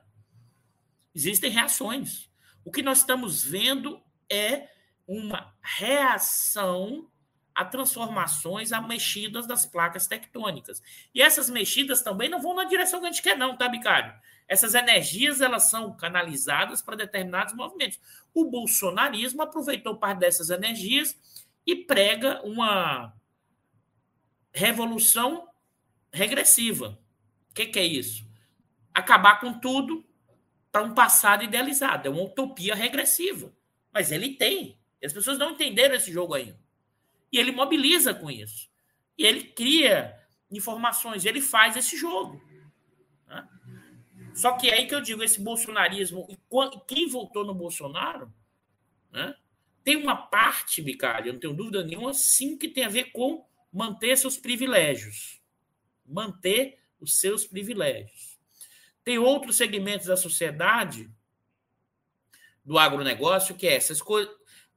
existem 1.14 1.50
reações. 1.50 2.30
O 2.64 2.72
que 2.72 2.82
nós 2.82 3.00
estamos 3.00 3.44
vendo 3.44 4.02
é 4.30 4.79
uma 5.10 5.52
reação 5.60 7.10
a 7.52 7.64
transformações, 7.64 8.72
a 8.72 8.80
mexidas 8.80 9.44
das 9.44 9.66
placas 9.66 10.06
tectônicas. 10.06 10.80
E 11.12 11.20
essas 11.20 11.50
mexidas 11.50 12.00
também 12.00 12.28
não 12.28 12.40
vão 12.40 12.54
na 12.54 12.62
direção 12.62 13.00
que 13.00 13.06
a 13.06 13.10
gente 13.10 13.20
quer, 13.20 13.36
não, 13.36 13.56
tá, 13.56 13.68
Bicário? 13.68 14.14
Essas 14.46 14.72
energias 14.72 15.40
elas 15.40 15.64
são 15.64 15.96
canalizadas 15.96 16.80
para 16.80 16.96
determinados 16.96 17.54
movimentos. 17.54 17.98
O 18.32 18.44
bolsonarismo 18.48 19.42
aproveitou 19.42 19.96
parte 19.96 20.20
dessas 20.20 20.48
energias 20.48 21.18
e 21.66 21.74
prega 21.74 22.40
uma 22.44 23.12
revolução 24.52 25.48
regressiva. 26.12 26.98
O 27.50 27.54
que, 27.54 27.66
que 27.66 27.78
é 27.80 27.84
isso? 27.84 28.24
Acabar 28.94 29.40
com 29.40 29.58
tudo 29.58 30.04
para 30.70 30.84
um 30.84 30.94
passado 30.94 31.42
idealizado. 31.42 32.06
É 32.06 32.10
uma 32.10 32.22
utopia 32.22 32.76
regressiva. 32.76 33.52
Mas 33.92 34.12
ele 34.12 34.34
tem. 34.36 34.79
E 35.00 35.06
as 35.06 35.12
pessoas 35.12 35.38
não 35.38 35.52
entenderam 35.52 35.94
esse 35.94 36.12
jogo 36.12 36.34
ainda. 36.34 36.58
E 37.32 37.38
ele 37.38 37.52
mobiliza 37.52 38.12
com 38.12 38.30
isso. 38.30 38.68
E 39.16 39.24
ele 39.24 39.44
cria 39.44 40.18
informações, 40.50 41.24
ele 41.24 41.40
faz 41.40 41.76
esse 41.76 41.96
jogo. 41.96 42.42
Né? 43.26 43.48
Só 44.34 44.56
que 44.56 44.68
é 44.68 44.74
aí 44.74 44.86
que 44.86 44.94
eu 44.94 45.00
digo, 45.00 45.22
esse 45.22 45.40
bolsonarismo, 45.40 46.26
e 46.28 46.38
quem 46.86 47.08
votou 47.08 47.44
no 47.44 47.54
Bolsonaro, 47.54 48.32
né, 49.10 49.34
tem 49.82 49.96
uma 49.96 50.16
parte, 50.16 50.82
Bicalho, 50.82 51.28
eu 51.28 51.32
não 51.34 51.40
tenho 51.40 51.54
dúvida 51.54 51.82
nenhuma, 51.82 52.12
sim, 52.12 52.56
que 52.56 52.68
tem 52.68 52.84
a 52.84 52.88
ver 52.88 53.12
com 53.12 53.46
manter 53.72 54.16
seus 54.16 54.36
privilégios. 54.36 55.40
Manter 56.06 56.78
os 57.00 57.18
seus 57.18 57.46
privilégios. 57.46 58.38
Tem 59.02 59.18
outros 59.18 59.56
segmentos 59.56 60.06
da 60.06 60.16
sociedade, 60.16 61.10
do 62.64 62.78
agronegócio, 62.78 63.54
que 63.56 63.66
é 63.66 63.74
essas 63.74 64.02
coisas. 64.02 64.32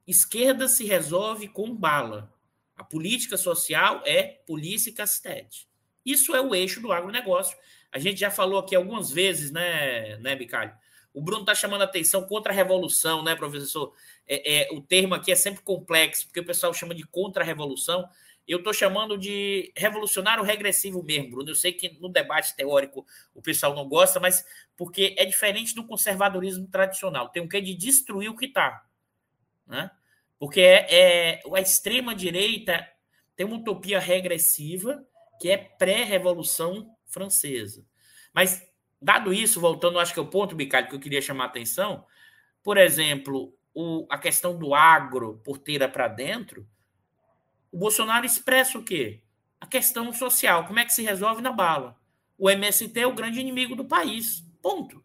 Esquerda 0.06 0.68
se 0.68 0.84
resolve 0.84 1.48
com 1.48 1.74
bala. 1.74 2.32
A 2.76 2.84
política 2.84 3.36
social 3.36 4.02
é 4.04 4.22
polícia 4.46 4.90
e 4.90 4.92
castete. 4.92 5.68
Isso 6.04 6.34
é 6.34 6.40
o 6.40 6.54
eixo 6.54 6.80
do 6.80 6.92
agronegócio. 6.92 7.56
A 7.90 7.98
gente 7.98 8.20
já 8.20 8.30
falou 8.30 8.58
aqui 8.58 8.74
algumas 8.74 9.10
vezes, 9.10 9.50
né, 9.50 10.16
né 10.18 10.36
Bicalho? 10.36 10.74
O 11.14 11.22
Bruno 11.22 11.42
está 11.42 11.54
chamando 11.54 11.82
a 11.82 11.84
atenção 11.84 12.26
contra 12.26 12.52
a 12.52 12.54
revolução, 12.54 13.22
né, 13.22 13.36
professor? 13.36 13.94
É, 14.26 14.62
é, 14.62 14.68
o 14.72 14.80
termo 14.80 15.14
aqui 15.14 15.30
é 15.30 15.36
sempre 15.36 15.62
complexo, 15.62 16.26
porque 16.26 16.40
o 16.40 16.44
pessoal 16.44 16.74
chama 16.74 16.94
de 16.94 17.04
contra-revolução. 17.04 18.08
Eu 18.46 18.58
estou 18.58 18.74
chamando 18.74 19.16
de 19.16 19.72
revolucionário 19.76 20.42
regressivo 20.42 21.02
mesmo, 21.02 21.30
Bruno. 21.30 21.50
Eu 21.50 21.54
sei 21.54 21.72
que 21.72 21.96
no 22.00 22.08
debate 22.08 22.54
teórico 22.56 23.06
o 23.32 23.40
pessoal 23.40 23.74
não 23.74 23.88
gosta, 23.88 24.18
mas 24.18 24.44
porque 24.76 25.14
é 25.16 25.24
diferente 25.24 25.74
do 25.74 25.86
conservadorismo 25.86 26.66
tradicional. 26.66 27.28
Tem 27.28 27.40
um 27.40 27.48
que 27.48 27.60
de 27.60 27.74
destruir 27.74 28.28
o 28.28 28.36
que 28.36 28.46
está. 28.46 28.84
Né? 29.66 29.90
Porque 30.38 30.60
é, 30.60 30.86
é, 30.90 31.42
a 31.54 31.60
extrema-direita 31.60 32.86
tem 33.36 33.46
uma 33.46 33.56
utopia 33.56 33.98
regressiva 33.98 35.04
que 35.40 35.50
é 35.50 35.56
pré-revolução 35.56 36.94
francesa. 37.06 37.84
Mas, 38.32 38.62
dado 39.00 39.32
isso, 39.32 39.60
voltando, 39.60 39.98
acho 39.98 40.12
que 40.12 40.18
é 40.18 40.22
o 40.22 40.30
ponto, 40.30 40.54
Bicalho, 40.54 40.88
que 40.88 40.94
eu 40.94 41.00
queria 41.00 41.22
chamar 41.22 41.44
a 41.44 41.48
atenção, 41.48 42.04
por 42.62 42.76
exemplo, 42.76 43.56
o, 43.74 44.06
a 44.10 44.18
questão 44.18 44.56
do 44.58 44.74
agro 44.74 45.40
porteira 45.44 45.88
para 45.88 46.08
dentro, 46.08 46.66
o 47.70 47.78
Bolsonaro 47.78 48.24
expressa 48.24 48.78
o 48.78 48.84
quê? 48.84 49.22
A 49.60 49.66
questão 49.66 50.12
social. 50.12 50.66
Como 50.66 50.78
é 50.78 50.84
que 50.84 50.92
se 50.92 51.02
resolve 51.02 51.42
na 51.42 51.52
bala? 51.52 51.96
O 52.38 52.48
MST 52.48 53.00
é 53.00 53.06
o 53.06 53.14
grande 53.14 53.40
inimigo 53.40 53.74
do 53.74 53.84
país. 53.84 54.44
Ponto. 54.62 55.02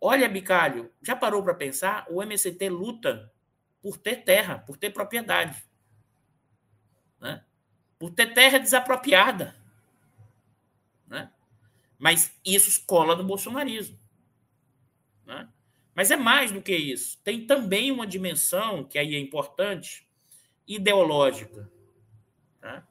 Olha, 0.00 0.28
Bicalho, 0.28 0.92
já 1.02 1.16
parou 1.16 1.42
para 1.42 1.54
pensar? 1.54 2.06
O 2.08 2.22
MST 2.22 2.68
luta 2.68 3.32
por 3.82 3.96
ter 3.96 4.24
terra, 4.24 4.58
por 4.58 4.76
ter 4.76 4.90
propriedade. 4.90 5.62
Né? 7.20 7.44
Por 7.98 8.10
ter 8.10 8.32
terra 8.32 8.58
desapropriada. 8.58 9.56
Né? 11.06 11.30
Mas 11.98 12.32
isso 12.44 12.84
cola 12.86 13.16
no 13.16 13.24
bolsonarismo. 13.24 13.98
Né? 15.26 15.48
Mas 15.94 16.10
é 16.10 16.16
mais 16.16 16.52
do 16.52 16.62
que 16.62 16.76
isso. 16.76 17.18
Tem 17.24 17.44
também 17.44 17.90
uma 17.90 18.06
dimensão, 18.06 18.84
que 18.84 18.98
aí 18.98 19.16
é 19.16 19.18
importante, 19.18 20.08
ideológica. 20.66 21.68
Tá? 22.60 22.86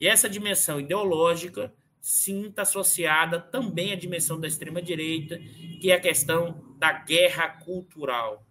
E 0.00 0.08
essa 0.08 0.28
dimensão 0.28 0.80
ideológica, 0.80 1.72
está 2.10 2.62
associada 2.62 3.38
também 3.38 3.92
à 3.92 3.96
dimensão 3.96 4.40
da 4.40 4.48
extrema-direita, 4.48 5.38
que 5.80 5.90
é 5.90 5.94
a 5.94 6.00
questão 6.00 6.74
da 6.78 6.92
guerra 6.92 7.48
cultural. 7.48 8.46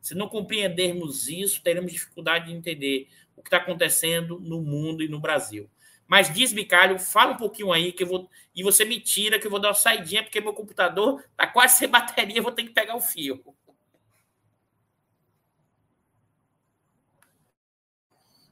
Se 0.00 0.14
não 0.14 0.28
compreendermos 0.28 1.28
isso, 1.28 1.62
teremos 1.62 1.92
dificuldade 1.92 2.46
de 2.46 2.52
entender 2.52 3.08
o 3.36 3.42
que 3.42 3.48
está 3.48 3.56
acontecendo 3.56 4.38
no 4.38 4.62
mundo 4.62 5.02
e 5.02 5.08
no 5.08 5.20
Brasil. 5.20 5.68
Mas 6.06 6.32
diz, 6.32 6.52
Bicalho, 6.52 6.98
fala 6.98 7.32
um 7.32 7.36
pouquinho 7.36 7.72
aí 7.72 7.92
que 7.92 8.02
eu 8.02 8.06
vou. 8.06 8.30
E 8.54 8.62
você 8.62 8.84
me 8.84 8.98
tira, 9.00 9.38
que 9.38 9.46
eu 9.46 9.50
vou 9.50 9.60
dar 9.60 9.68
uma 9.68 9.74
saidinha, 9.74 10.22
porque 10.22 10.40
meu 10.40 10.52
computador 10.52 11.20
está 11.20 11.46
quase 11.46 11.78
sem 11.78 11.88
bateria, 11.88 12.38
eu 12.38 12.42
vou 12.42 12.52
ter 12.52 12.64
que 12.64 12.70
pegar 12.70 12.96
o 12.96 13.00
fio. 13.00 13.42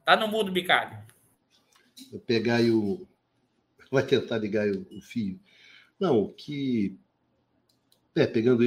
Tá 0.04 0.16
no 0.16 0.26
mudo, 0.26 0.50
Bicalho. 0.50 0.98
Vou 2.10 2.20
pegar 2.20 2.56
aí 2.56 2.70
o. 2.70 3.06
Vai 3.90 4.06
tentar 4.06 4.38
ligar 4.38 4.68
o, 4.68 4.86
o 4.96 5.00
fio. 5.00 5.40
Não, 5.98 6.32
que. 6.32 6.96
É, 8.14 8.26
pegando, 8.26 8.64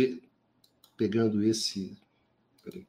pegando 0.97 1.43
esse. 1.43 1.97
Peraí. 2.63 2.87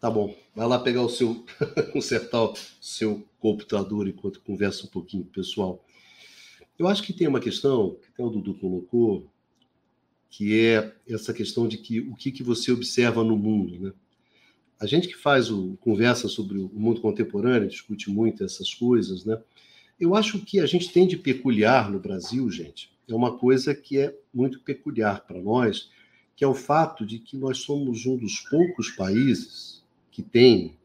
Tá 0.00 0.10
bom, 0.10 0.36
vai 0.54 0.66
lá 0.66 0.78
pegar 0.78 1.00
o 1.02 1.08
seu, 1.08 1.46
consertar 1.92 2.42
o 2.42 2.54
seu 2.78 3.26
computador 3.40 4.06
enquanto 4.06 4.42
conversa 4.42 4.84
um 4.84 4.90
pouquinho, 4.90 5.24
pessoal. 5.24 5.82
Eu 6.78 6.88
acho 6.88 7.02
que 7.02 7.12
tem 7.12 7.26
uma 7.26 7.40
questão 7.40 7.94
que 7.94 8.08
até 8.08 8.22
o 8.22 8.28
Dudu 8.28 8.54
colocou, 8.54 9.30
que 10.28 10.60
é 10.60 10.94
essa 11.08 11.32
questão 11.32 11.66
de 11.66 11.78
que 11.78 12.00
o 12.00 12.14
que, 12.14 12.32
que 12.32 12.42
você 12.42 12.70
observa 12.70 13.24
no 13.24 13.36
mundo, 13.36 13.78
né? 13.78 13.92
A 14.84 14.86
gente 14.86 15.08
que 15.08 15.16
faz 15.16 15.50
o 15.50 15.78
conversa 15.80 16.28
sobre 16.28 16.58
o 16.58 16.68
mundo 16.68 17.00
contemporâneo, 17.00 17.70
discute 17.70 18.10
muito 18.10 18.44
essas 18.44 18.74
coisas, 18.74 19.24
né? 19.24 19.42
Eu 19.98 20.14
acho 20.14 20.44
que 20.44 20.60
a 20.60 20.66
gente 20.66 20.92
tem 20.92 21.06
de 21.06 21.16
peculiar 21.16 21.90
no 21.90 21.98
Brasil, 21.98 22.50
gente, 22.50 22.92
é 23.08 23.14
uma 23.14 23.38
coisa 23.38 23.74
que 23.74 23.96
é 23.96 24.14
muito 24.32 24.60
peculiar 24.60 25.26
para 25.26 25.40
nós, 25.40 25.90
que 26.36 26.44
é 26.44 26.46
o 26.46 26.52
fato 26.52 27.06
de 27.06 27.18
que 27.18 27.34
nós 27.34 27.60
somos 27.60 28.04
um 28.04 28.14
dos 28.18 28.40
poucos 28.40 28.90
países 28.90 29.82
que 30.10 30.22
tem 30.22 30.76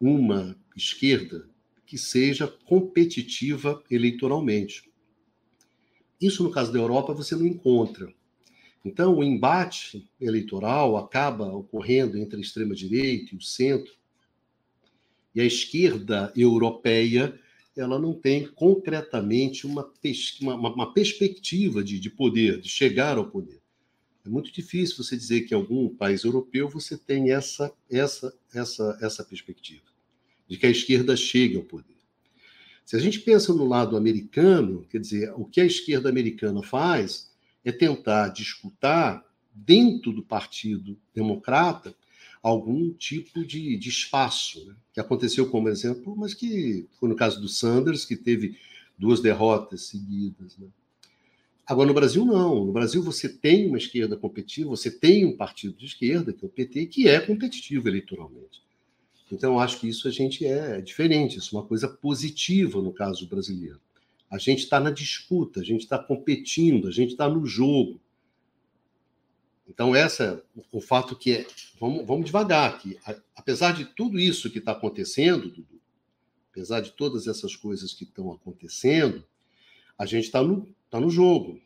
uma 0.00 0.56
esquerda 0.76 1.48
que 1.86 1.96
seja 1.96 2.48
competitiva 2.48 3.80
eleitoralmente. 3.88 4.90
Isso, 6.20 6.42
no 6.42 6.50
caso 6.50 6.72
da 6.72 6.80
Europa, 6.80 7.14
você 7.14 7.36
não 7.36 7.46
encontra. 7.46 8.12
Então, 8.84 9.16
o 9.16 9.24
embate 9.24 10.08
eleitoral 10.20 10.96
acaba 10.96 11.52
ocorrendo 11.52 12.16
entre 12.16 12.38
a 12.38 12.40
extrema-direita 12.40 13.34
e 13.34 13.38
o 13.38 13.42
centro. 13.42 13.92
E 15.34 15.40
a 15.40 15.44
esquerda 15.44 16.32
europeia 16.36 17.38
ela 17.76 17.98
não 17.98 18.12
tem 18.12 18.46
concretamente 18.46 19.66
uma, 19.66 19.88
uma, 20.40 20.74
uma 20.74 20.92
perspectiva 20.92 21.82
de, 21.82 22.00
de 22.00 22.10
poder, 22.10 22.60
de 22.60 22.68
chegar 22.68 23.16
ao 23.16 23.30
poder. 23.30 23.60
É 24.24 24.28
muito 24.28 24.52
difícil 24.52 24.96
você 25.02 25.16
dizer 25.16 25.42
que 25.42 25.54
em 25.54 25.56
algum 25.56 25.88
país 25.88 26.24
europeu 26.24 26.68
você 26.68 26.98
tem 26.98 27.30
essa, 27.30 27.72
essa, 27.90 28.36
essa, 28.52 28.98
essa 29.00 29.24
perspectiva, 29.24 29.84
de 30.48 30.56
que 30.56 30.66
a 30.66 30.70
esquerda 30.70 31.16
chegue 31.16 31.56
ao 31.56 31.62
poder. 31.62 31.96
Se 32.84 32.96
a 32.96 32.98
gente 32.98 33.20
pensa 33.20 33.54
no 33.54 33.64
lado 33.64 33.96
americano, 33.96 34.84
quer 34.90 34.98
dizer, 34.98 35.32
o 35.36 35.44
que 35.44 35.60
a 35.60 35.66
esquerda 35.66 36.08
americana 36.08 36.62
faz 36.62 37.27
é 37.64 37.72
tentar 37.72 38.28
disputar, 38.28 39.24
dentro 39.64 40.12
do 40.12 40.22
Partido 40.22 40.96
Democrata, 41.14 41.94
algum 42.42 42.92
tipo 42.92 43.44
de, 43.44 43.76
de 43.76 43.88
espaço, 43.88 44.64
né? 44.66 44.74
que 44.92 45.00
aconteceu 45.00 45.50
como 45.50 45.68
exemplo, 45.68 46.16
mas 46.16 46.34
que 46.34 46.86
foi 46.98 47.08
no 47.08 47.16
caso 47.16 47.40
do 47.40 47.48
Sanders, 47.48 48.04
que 48.04 48.16
teve 48.16 48.56
duas 48.96 49.20
derrotas 49.20 49.82
seguidas. 49.82 50.56
Né? 50.56 50.68
Agora, 51.66 51.88
no 51.88 51.94
Brasil, 51.94 52.24
não. 52.24 52.64
No 52.64 52.72
Brasil, 52.72 53.02
você 53.02 53.28
tem 53.28 53.66
uma 53.66 53.78
esquerda 53.78 54.16
competitiva, 54.16 54.70
você 54.70 54.90
tem 54.90 55.26
um 55.26 55.36
partido 55.36 55.76
de 55.76 55.86
esquerda, 55.86 56.32
que 56.32 56.44
é 56.44 56.46
o 56.46 56.50
PT, 56.50 56.86
que 56.86 57.08
é 57.08 57.20
competitivo 57.20 57.88
eleitoralmente. 57.88 58.62
Então, 59.30 59.60
acho 59.60 59.78
que 59.78 59.88
isso 59.88 60.08
a 60.08 60.10
gente 60.10 60.46
é 60.46 60.80
diferente, 60.80 61.38
isso 61.38 61.54
é 61.54 61.58
uma 61.58 61.66
coisa 61.66 61.86
positiva 61.86 62.80
no 62.80 62.92
caso 62.92 63.28
brasileiro. 63.28 63.78
A 64.30 64.38
gente 64.38 64.60
está 64.60 64.78
na 64.78 64.90
disputa, 64.90 65.60
a 65.60 65.64
gente 65.64 65.82
está 65.82 65.98
competindo, 65.98 66.86
a 66.86 66.90
gente 66.90 67.12
está 67.12 67.28
no 67.28 67.46
jogo. 67.46 68.00
Então, 69.66 69.94
essa 69.94 70.42
o 70.72 70.80
fato 70.80 71.14
que 71.16 71.32
é. 71.32 71.46
Vamos, 71.78 72.06
vamos 72.06 72.26
devagar 72.26 72.70
aqui. 72.70 72.98
Apesar 73.36 73.72
de 73.72 73.84
tudo 73.84 74.18
isso 74.18 74.50
que 74.50 74.58
está 74.58 74.72
acontecendo, 74.72 75.48
Dudu, 75.48 75.80
apesar 76.50 76.80
de 76.80 76.92
todas 76.92 77.26
essas 77.26 77.54
coisas 77.54 77.92
que 77.92 78.04
estão 78.04 78.32
acontecendo, 78.32 79.24
a 79.96 80.06
gente 80.06 80.24
está 80.24 80.42
no, 80.42 80.66
tá 80.90 81.00
no 81.00 81.10
jogo. 81.10 81.60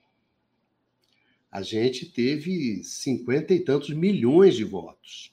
a 1.50 1.62
gente 1.62 2.06
teve 2.06 2.82
cinquenta 2.82 3.54
e 3.54 3.60
tantos 3.60 3.90
milhões 3.90 4.54
de 4.56 4.64
votos. 4.64 5.32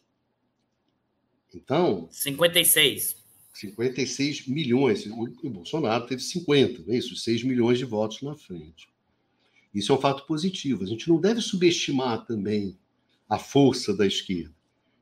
Então. 1.54 2.08
56. 2.12 3.19
56 3.60 4.47
milhões. 4.47 5.05
O 5.05 5.49
Bolsonaro 5.49 6.05
teve 6.05 6.22
50, 6.22 6.84
não 6.86 6.93
é 6.93 6.97
isso? 6.97 7.16
6 7.16 7.43
milhões 7.43 7.78
de 7.78 7.86
votos 7.86 8.22
na 8.22 8.36
frente. 8.36 8.88
Isso 9.74 9.91
é 9.91 9.95
um 9.95 10.01
fato 10.01 10.26
positivo. 10.26 10.84
A 10.84 10.88
gente 10.88 11.10
não 11.10 11.20
deve 11.20 11.41
subestimar 11.41 12.26
também 12.26 12.78
a 13.28 13.38
força 13.38 13.93
da 13.93 14.07
esquerda. 14.07 14.55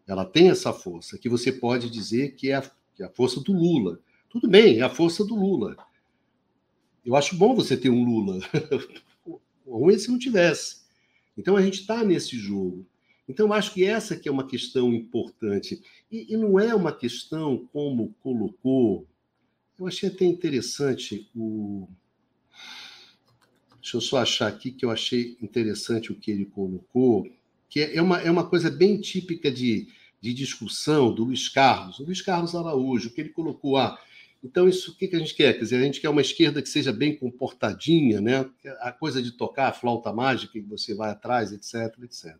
Ela 0.07 0.25
tem 0.25 0.49
essa 0.49 0.73
força, 0.73 1.17
que 1.17 1.29
você 1.29 1.51
pode 1.51 1.89
dizer 1.89 2.35
que 2.35 2.49
é 2.49 2.55
a, 2.55 2.61
que 2.95 3.03
é 3.03 3.05
a 3.05 3.09
força 3.09 3.39
do 3.41 3.53
Lula. 3.53 3.99
Tudo 4.29 4.47
bem, 4.47 4.79
é 4.79 4.81
a 4.81 4.89
força 4.89 5.23
do 5.23 5.35
Lula. 5.35 5.75
Eu 7.05 7.15
acho 7.15 7.37
bom 7.37 7.55
você 7.55 7.77
ter 7.77 7.89
um 7.89 8.03
Lula. 8.03 8.39
Ruim 9.65 9.95
é 9.95 9.99
se 9.99 10.09
não 10.09 10.17
tivesse. 10.17 10.81
Então 11.37 11.55
a 11.55 11.61
gente 11.61 11.81
está 11.81 12.03
nesse 12.03 12.37
jogo. 12.37 12.85
Então, 13.27 13.51
acho 13.51 13.73
que 13.73 13.83
essa 13.83 14.15
que 14.15 14.29
é 14.29 14.31
uma 14.31 14.47
questão 14.47 14.93
importante. 14.93 15.81
E, 16.09 16.33
e, 16.33 16.37
não 16.37 16.59
é 16.59 16.73
uma 16.73 16.93
questão 16.93 17.67
como 17.73 18.15
colocou. 18.21 19.05
Eu 19.77 19.87
achei 19.87 20.09
até 20.09 20.25
interessante 20.25 21.29
o. 21.35 21.87
Deixa 23.81 23.97
eu 23.97 24.01
só 24.01 24.17
achar 24.17 24.47
aqui 24.47 24.71
que 24.71 24.85
eu 24.85 24.91
achei 24.91 25.37
interessante 25.41 26.11
o 26.11 26.15
que 26.15 26.31
ele 26.31 26.45
colocou, 26.45 27.27
que 27.69 27.81
é 27.81 28.01
uma, 28.01 28.19
é 28.19 28.29
uma 28.29 28.47
coisa 28.47 28.69
bem 28.69 28.99
típica 28.99 29.49
de, 29.49 29.87
de 30.19 30.33
discussão 30.33 31.13
do 31.13 31.23
Luiz 31.23 31.47
Carlos, 31.47 31.99
o 31.99 32.03
Luiz 32.03 32.21
Carlos 32.21 32.53
Araújo, 32.53 33.11
que 33.11 33.21
ele 33.21 33.29
colocou, 33.29 33.77
ah, 33.77 33.97
então 34.43 34.67
isso 34.67 34.91
o 34.91 34.95
que, 34.95 35.07
que 35.07 35.15
a 35.15 35.19
gente 35.19 35.33
quer? 35.33 35.53
Quer 35.53 35.63
dizer, 35.63 35.77
a 35.77 35.83
gente 35.83 36.01
quer 36.01 36.09
uma 36.09 36.21
esquerda 36.21 36.61
que 36.61 36.67
seja 36.67 36.91
bem 36.91 37.15
comportadinha, 37.15 38.19
né? 38.19 38.49
A 38.81 38.91
coisa 38.91 39.21
de 39.21 39.31
tocar 39.31 39.69
a 39.69 39.73
flauta 39.73 40.11
mágica 40.11 40.53
que 40.53 40.61
você 40.61 40.93
vai 40.93 41.09
atrás, 41.09 41.53
etc, 41.53 41.97
etc. 42.03 42.35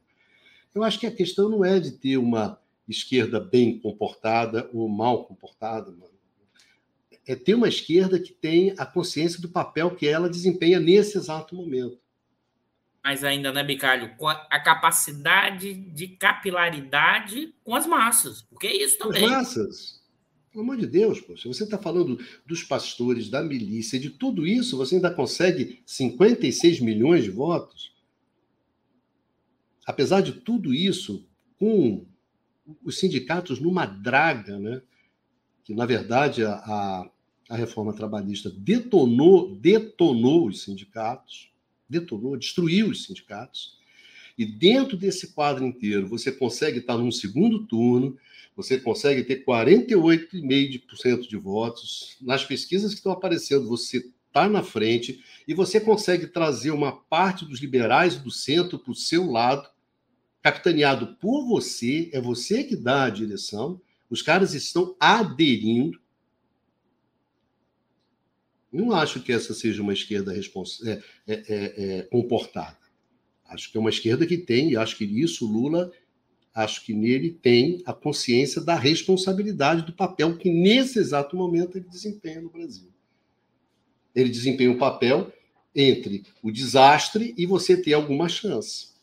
Eu 0.77 0.83
acho 0.83 0.99
que 0.99 1.07
a 1.07 1.11
questão 1.11 1.49
não 1.49 1.65
é 1.65 1.79
de 1.79 1.89
ter 1.93 2.17
uma 2.17 2.61
esquerda 2.87 3.39
bem 3.39 3.79
comportada 3.79 4.69
ou 4.71 4.87
mal 4.87 5.25
comportada, 5.25 5.91
é 7.25 7.35
ter 7.35 7.55
uma 7.55 7.67
esquerda 7.67 8.19
que 8.19 8.31
tem 8.31 8.75
a 8.77 8.85
consciência 8.85 9.41
do 9.41 9.49
papel 9.49 9.95
que 9.95 10.07
ela 10.07 10.29
desempenha 10.29 10.79
nesse 10.79 11.17
exato 11.17 11.55
momento. 11.55 11.99
Mas 13.03 13.23
ainda, 13.23 13.51
né, 13.51 13.63
Bicalho? 13.63 14.15
Com 14.17 14.27
a 14.27 14.59
capacidade 14.59 15.73
de 15.73 16.09
capilaridade 16.09 17.55
com 17.63 17.73
as 17.73 17.87
massas, 17.87 18.43
porque 18.43 18.67
é 18.67 18.83
isso 18.83 18.99
também. 18.99 19.25
As 19.25 19.31
massas. 19.31 20.03
Pelo 20.51 20.63
amor 20.63 20.77
de 20.77 20.85
Deus, 20.85 21.19
poxa, 21.19 21.47
você 21.51 21.63
está 21.63 21.79
falando 21.79 22.23
dos 22.45 22.61
pastores, 22.61 23.29
da 23.29 23.41
milícia, 23.41 23.99
de 23.99 24.11
tudo 24.11 24.45
isso, 24.45 24.77
você 24.77 24.95
ainda 24.95 25.09
consegue 25.09 25.81
56 25.87 26.81
milhões 26.81 27.23
de 27.23 27.31
votos? 27.31 27.96
Apesar 29.87 30.21
de 30.21 30.33
tudo 30.33 30.73
isso, 30.73 31.25
com 31.57 32.05
os 32.83 32.99
sindicatos 32.99 33.61
numa 33.61 33.85
draga, 33.85 34.59
né? 34.59 34.81
que 35.63 35.73
na 35.73 35.85
verdade 35.85 36.43
a, 36.43 37.09
a, 37.49 37.55
reforma 37.55 37.93
trabalhista 37.93 38.49
detonou, 38.49 39.55
detonou 39.55 40.47
os 40.47 40.63
sindicatos, 40.63 41.49
detonou, 41.89 42.35
destruiu 42.35 42.89
os 42.89 43.05
sindicatos. 43.05 43.77
E 44.37 44.45
dentro 44.45 44.97
desse 44.97 45.33
quadro 45.33 45.65
inteiro, 45.65 46.05
você 46.05 46.31
consegue 46.31 46.79
estar 46.79 46.97
num 46.97 47.11
segundo 47.11 47.65
turno, 47.65 48.17
você 48.55 48.77
consegue 48.77 49.23
ter 49.23 49.45
48,5% 49.45 51.27
de 51.27 51.37
votos. 51.37 52.17
Nas 52.21 52.43
pesquisas 52.43 52.91
que 52.91 52.97
estão 52.99 53.11
aparecendo, 53.13 53.67
você 53.67 54.11
está 54.27 54.49
na 54.49 54.61
frente 54.61 55.23
e 55.47 55.53
você 55.53 55.79
consegue 55.79 56.27
trazer 56.27 56.71
uma 56.71 56.91
parte 56.91 57.45
dos 57.45 57.59
liberais 57.59 58.17
do 58.17 58.29
centro 58.29 58.77
para 58.77 58.91
o 58.91 58.95
seu 58.95 59.31
lado 59.31 59.67
capitaneado 60.47 61.17
por 61.19 61.45
você, 61.45 62.09
é 62.13 62.21
você 62.21 62.63
que 62.63 62.77
dá 62.77 63.03
a 63.03 63.09
direção, 63.09 63.81
os 64.09 64.21
caras 64.21 64.53
estão 64.53 64.95
aderindo. 64.97 65.99
Não 68.71 68.93
acho 68.93 69.21
que 69.21 69.33
essa 69.33 69.53
seja 69.53 69.81
uma 69.81 69.91
esquerda 69.91 70.33
é, 70.33 70.39
é, 70.39 71.03
é, 71.27 71.43
é, 71.99 72.01
comportada. 72.03 72.77
Acho 73.45 73.69
que 73.69 73.77
é 73.77 73.81
uma 73.81 73.89
esquerda 73.89 74.25
que 74.25 74.37
tem, 74.37 74.71
e 74.71 74.77
acho 74.77 74.95
que 74.95 75.03
isso 75.03 75.45
Lula, 75.45 75.91
acho 76.53 76.85
que 76.85 76.93
nele 76.93 77.31
tem 77.31 77.83
a 77.85 77.91
consciência 77.91 78.61
da 78.61 78.75
responsabilidade 78.75 79.85
do 79.85 79.91
papel 79.91 80.37
que 80.37 80.49
nesse 80.49 80.97
exato 80.97 81.35
momento 81.35 81.77
ele 81.77 81.89
desempenha 81.89 82.39
no 82.39 82.49
Brasil. 82.49 82.89
Ele 84.15 84.29
desempenha 84.29 84.71
um 84.71 84.77
papel 84.77 85.29
entre 85.75 86.23
o 86.41 86.49
desastre 86.51 87.35
e 87.37 87.45
você 87.45 87.75
ter 87.75 87.93
alguma 87.93 88.29
chance. 88.29 88.96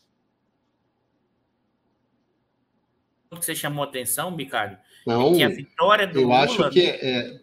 Que 3.39 3.45
você 3.45 3.55
chamou 3.55 3.83
a 3.83 3.87
atenção, 3.87 4.35
Bicalho? 4.35 4.77
Não, 5.05 5.33
é 5.33 5.35
que 5.35 5.43
a 5.43 5.49
vitória 5.49 6.07
do 6.07 6.19
eu 6.19 6.23
Lula... 6.23 6.39
acho 6.39 6.69
que 6.69 6.81
é, 6.81 7.19
é, 7.19 7.39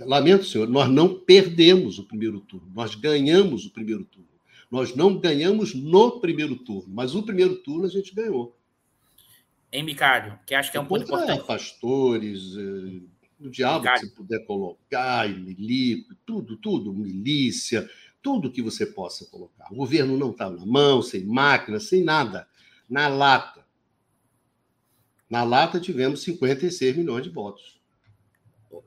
lamento, 0.00 0.44
senhor, 0.44 0.68
nós 0.68 0.88
não 0.88 1.14
perdemos 1.14 1.98
o 1.98 2.04
primeiro 2.04 2.40
turno, 2.40 2.68
nós 2.74 2.94
ganhamos 2.94 3.64
o 3.66 3.70
primeiro 3.70 4.04
turno. 4.04 4.28
Nós 4.70 4.96
não 4.96 5.16
ganhamos 5.16 5.72
no 5.72 6.18
primeiro 6.20 6.56
turno, 6.56 6.92
mas 6.92 7.14
o 7.14 7.22
primeiro 7.22 7.54
turno 7.56 7.86
a 7.86 7.88
gente 7.88 8.12
ganhou. 8.12 8.56
Hein, 9.70 9.84
Bicalho? 9.84 10.38
Que 10.44 10.54
acho 10.54 10.70
que 10.70 10.76
é 10.76 10.80
um 10.80 10.86
ponto 10.86 11.04
importante. 11.04 11.46
pastores, 11.46 12.56
eh, 12.56 13.00
o 13.40 13.48
diabo 13.48 13.80
Bicalho. 13.80 14.00
que 14.00 14.06
você 14.06 14.14
puder 14.14 14.44
colocar, 14.46 15.28
milico, 15.28 16.14
tudo, 16.26 16.56
tudo, 16.56 16.92
milícia, 16.92 17.88
tudo 18.20 18.50
que 18.50 18.62
você 18.62 18.86
possa 18.86 19.24
colocar. 19.26 19.68
O 19.70 19.76
governo 19.76 20.16
não 20.16 20.30
está 20.30 20.50
na 20.50 20.64
mão, 20.64 21.02
sem 21.02 21.24
máquina, 21.24 21.78
sem 21.78 22.02
nada, 22.02 22.48
na 22.88 23.06
lata. 23.06 23.63
Na 25.34 25.42
lata 25.42 25.80
tivemos 25.80 26.22
56 26.22 26.96
milhões 26.96 27.24
de 27.24 27.28
votos. 27.28 27.80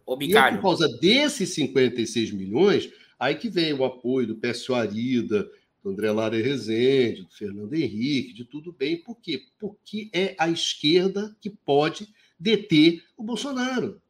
Ô, 0.06 0.18
e 0.22 0.34
é 0.34 0.52
por 0.52 0.62
causa 0.62 0.88
desses 0.88 1.50
56 1.50 2.32
milhões, 2.32 2.90
aí 3.20 3.36
que 3.36 3.50
vem 3.50 3.74
o 3.74 3.84
apoio 3.84 4.28
do 4.28 4.38
Pécio 4.38 4.74
Arida, 4.74 5.52
do 5.84 5.90
André 5.90 6.10
Lara 6.10 6.38
Rezende, 6.38 7.24
do 7.24 7.32
Fernando 7.32 7.74
Henrique, 7.74 8.32
de 8.32 8.46
tudo 8.46 8.72
bem. 8.72 8.96
Por 8.96 9.20
quê? 9.20 9.44
Porque 9.60 10.10
é 10.14 10.38
a 10.40 10.50
esquerda 10.50 11.36
que 11.42 11.50
pode 11.50 12.08
deter 12.40 13.04
o 13.18 13.24
Bolsonaro. 13.24 14.02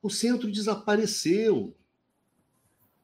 O 0.00 0.08
centro 0.08 0.48
desapareceu. 0.48 1.74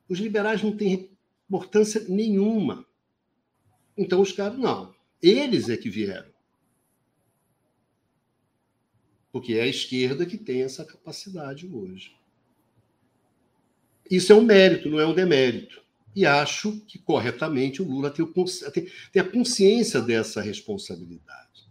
Os 0.09 0.21
liberais 0.21 0.63
não 0.63 0.77
têm 0.77 1.11
importância 1.49 2.05
nenhuma. 2.09 2.87
Então 3.97 4.21
os 4.21 4.31
caras, 4.31 4.57
não. 4.57 4.95
Eles 5.21 5.69
é 5.69 5.77
que 5.77 5.91
vieram 5.91 6.38
porque 9.33 9.55
é 9.55 9.63
a 9.63 9.67
esquerda 9.67 10.25
que 10.27 10.39
tem 10.39 10.63
essa 10.63 10.85
capacidade 10.85 11.67
hoje. 11.67 12.13
Isso 14.11 14.33
é 14.33 14.37
um 14.37 14.43
mérito, 14.43 14.89
não 14.89 14.99
é 14.99 15.07
um 15.07 15.15
demérito. 15.15 15.83
E 16.17 16.25
acho 16.25 16.81
que, 16.87 16.99
corretamente, 16.99 17.83
o 17.83 17.89
Lula 17.89 18.11
tem, 18.11 18.27
tem 19.13 19.23
a 19.23 19.31
consciência 19.31 20.01
dessa 20.01 20.41
responsabilidade. 20.41 21.69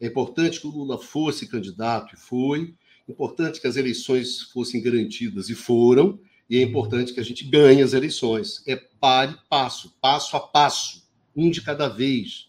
É 0.00 0.06
importante 0.06 0.60
que 0.60 0.66
o 0.66 0.70
Lula 0.70 0.98
fosse 0.98 1.48
candidato, 1.48 2.14
e 2.14 2.18
foi. 2.18 2.74
É 3.06 3.12
importante 3.12 3.60
que 3.60 3.66
as 3.66 3.76
eleições 3.76 4.42
fossem 4.42 4.80
garantidas, 4.80 5.48
e 5.48 5.54
foram. 5.54 6.18
E 6.48 6.58
é 6.58 6.62
importante 6.62 7.12
que 7.12 7.20
a 7.20 7.24
gente 7.24 7.44
ganhe 7.44 7.82
as 7.82 7.92
eleições. 7.92 8.62
É 8.66 8.76
pare 8.76 9.36
passo, 9.48 9.94
passo 10.00 10.36
a 10.36 10.40
passo, 10.40 11.08
um 11.34 11.50
de 11.50 11.60
cada 11.60 11.88
vez. 11.88 12.48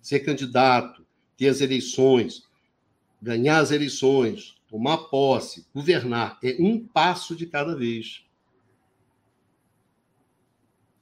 Ser 0.00 0.20
candidato, 0.20 1.06
ter 1.36 1.48
as 1.48 1.60
eleições, 1.60 2.44
ganhar 3.22 3.60
as 3.60 3.70
eleições, 3.70 4.56
tomar 4.68 4.98
posse, 5.04 5.64
governar, 5.72 6.40
é 6.42 6.56
um 6.58 6.84
passo 6.84 7.36
de 7.36 7.46
cada 7.46 7.76
vez. 7.76 8.26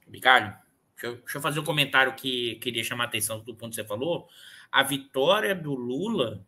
Ricardo, 0.07 0.55
deixa 0.93 1.07
eu, 1.07 1.15
deixa 1.17 1.37
eu 1.39 1.41
fazer 1.41 1.59
um 1.59 1.63
comentário 1.63 2.13
que 2.13 2.55
queria 2.55 2.83
chamar 2.83 3.05
a 3.05 3.07
atenção 3.07 3.39
do 3.39 3.55
ponto 3.55 3.71
que 3.71 3.75
você 3.75 3.83
falou. 3.83 4.29
A 4.71 4.83
vitória 4.83 5.55
do 5.55 5.73
Lula, 5.73 6.45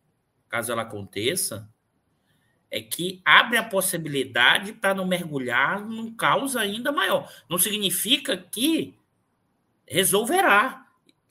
caso 0.48 0.72
ela 0.72 0.84
aconteça, 0.84 1.68
é 2.70 2.80
que 2.80 3.22
abre 3.26 3.58
a 3.58 3.64
possibilidade 3.64 4.74
para 4.74 4.94
não 4.94 5.08
mergulhar 5.08 5.84
num 5.84 6.14
caos 6.14 6.56
ainda 6.56 6.92
maior. 6.92 7.32
Não 7.50 7.58
significa 7.58 8.38
que 8.38 8.96
resolverá 9.88 10.83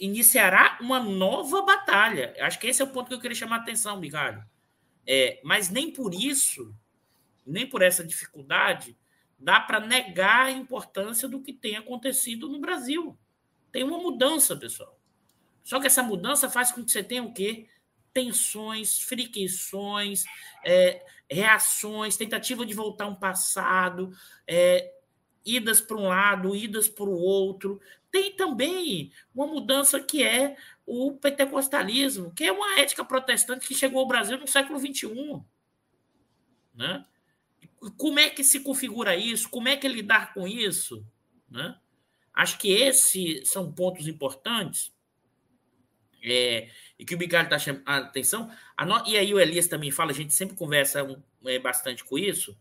iniciará 0.03 0.79
uma 0.81 0.99
nova 0.99 1.63
batalha. 1.63 2.35
Acho 2.41 2.59
que 2.59 2.67
esse 2.67 2.83
é 2.83 2.85
o 2.85 2.89
ponto 2.89 3.07
que 3.07 3.15
eu 3.15 3.21
queria 3.21 3.37
chamar 3.37 3.57
a 3.57 3.61
atenção, 3.61 4.01
Bigalho. 4.01 4.45
É, 5.07 5.41
mas 5.45 5.71
nem 5.71 5.93
por 5.93 6.13
isso, 6.13 6.75
nem 7.47 7.69
por 7.69 7.83
essa 7.83 8.05
dificuldade, 8.05 8.99
dá 9.39 9.61
para 9.61 9.79
negar 9.79 10.47
a 10.47 10.51
importância 10.51 11.29
do 11.29 11.41
que 11.41 11.53
tem 11.53 11.77
acontecido 11.77 12.49
no 12.49 12.61
Brasil. 12.61 13.17
Tem 13.71 13.85
uma 13.85 13.99
mudança, 13.99 14.57
pessoal. 14.57 14.99
Só 15.63 15.79
que 15.79 15.87
essa 15.87 16.03
mudança 16.03 16.51
faz 16.51 16.73
com 16.73 16.85
que 16.85 16.91
você 16.91 17.05
tenha 17.05 17.23
o 17.23 17.33
quê? 17.33 17.69
Tensões, 18.13 19.01
fricções, 19.01 20.25
é, 20.65 21.05
reações, 21.31 22.17
tentativa 22.17 22.67
de 22.67 22.75
voltar 22.75 23.07
um 23.07 23.15
passado. 23.15 24.11
É, 24.49 24.93
idas 25.45 25.81
para 25.81 25.97
um 25.97 26.09
lado, 26.09 26.55
idas 26.55 26.89
para 26.89 27.05
o 27.05 27.19
outro. 27.19 27.81
Tem 28.11 28.35
também 28.35 29.13
uma 29.35 29.47
mudança 29.47 30.01
que 30.01 30.23
é 30.23 30.57
o 30.87 31.13
pentecostalismo, 31.13 32.33
que 32.35 32.45
é 32.45 32.53
uma 32.53 32.79
ética 32.79 33.05
protestante 33.05 33.67
que 33.67 33.75
chegou 33.75 34.01
ao 34.01 34.09
Brasil 34.09 34.39
no 34.39 34.47
século 34.47 34.79
XXI. 34.79 35.43
Né? 36.75 37.05
Como 37.97 38.19
é 38.19 38.31
que 38.31 38.45
se 38.45 38.61
configura 38.61 39.17
isso? 39.17 39.49
Como 39.49 39.69
é 39.69 39.77
que 39.77 39.89
lidar 39.89 40.35
com 40.35 40.47
isso? 40.47 41.05
Né? 41.51 41.77
Acho 42.35 42.59
que 42.59 42.71
esses 42.73 43.49
são 43.49 43.73
pontos 43.73 44.07
importantes 44.09 44.93
é, 46.23 46.69
e 46.99 47.05
que 47.05 47.15
o 47.15 47.19
Bicalho 47.19 47.45
está 47.45 47.59
chamando 47.59 47.83
a 47.85 47.97
atenção. 47.99 48.51
A 48.77 48.87
no... 48.87 49.07
E 49.07 49.19
aí 49.19 49.35
o 49.35 49.41
Elias 49.41 49.67
também 49.67 49.91
fala, 49.91 50.13
a 50.13 50.15
gente 50.15 50.33
sempre 50.33 50.57
conversa 50.57 51.03
um, 51.03 51.21
é, 51.45 51.59
bastante 51.59 52.05
com 52.05 52.17
isso. 52.19 52.57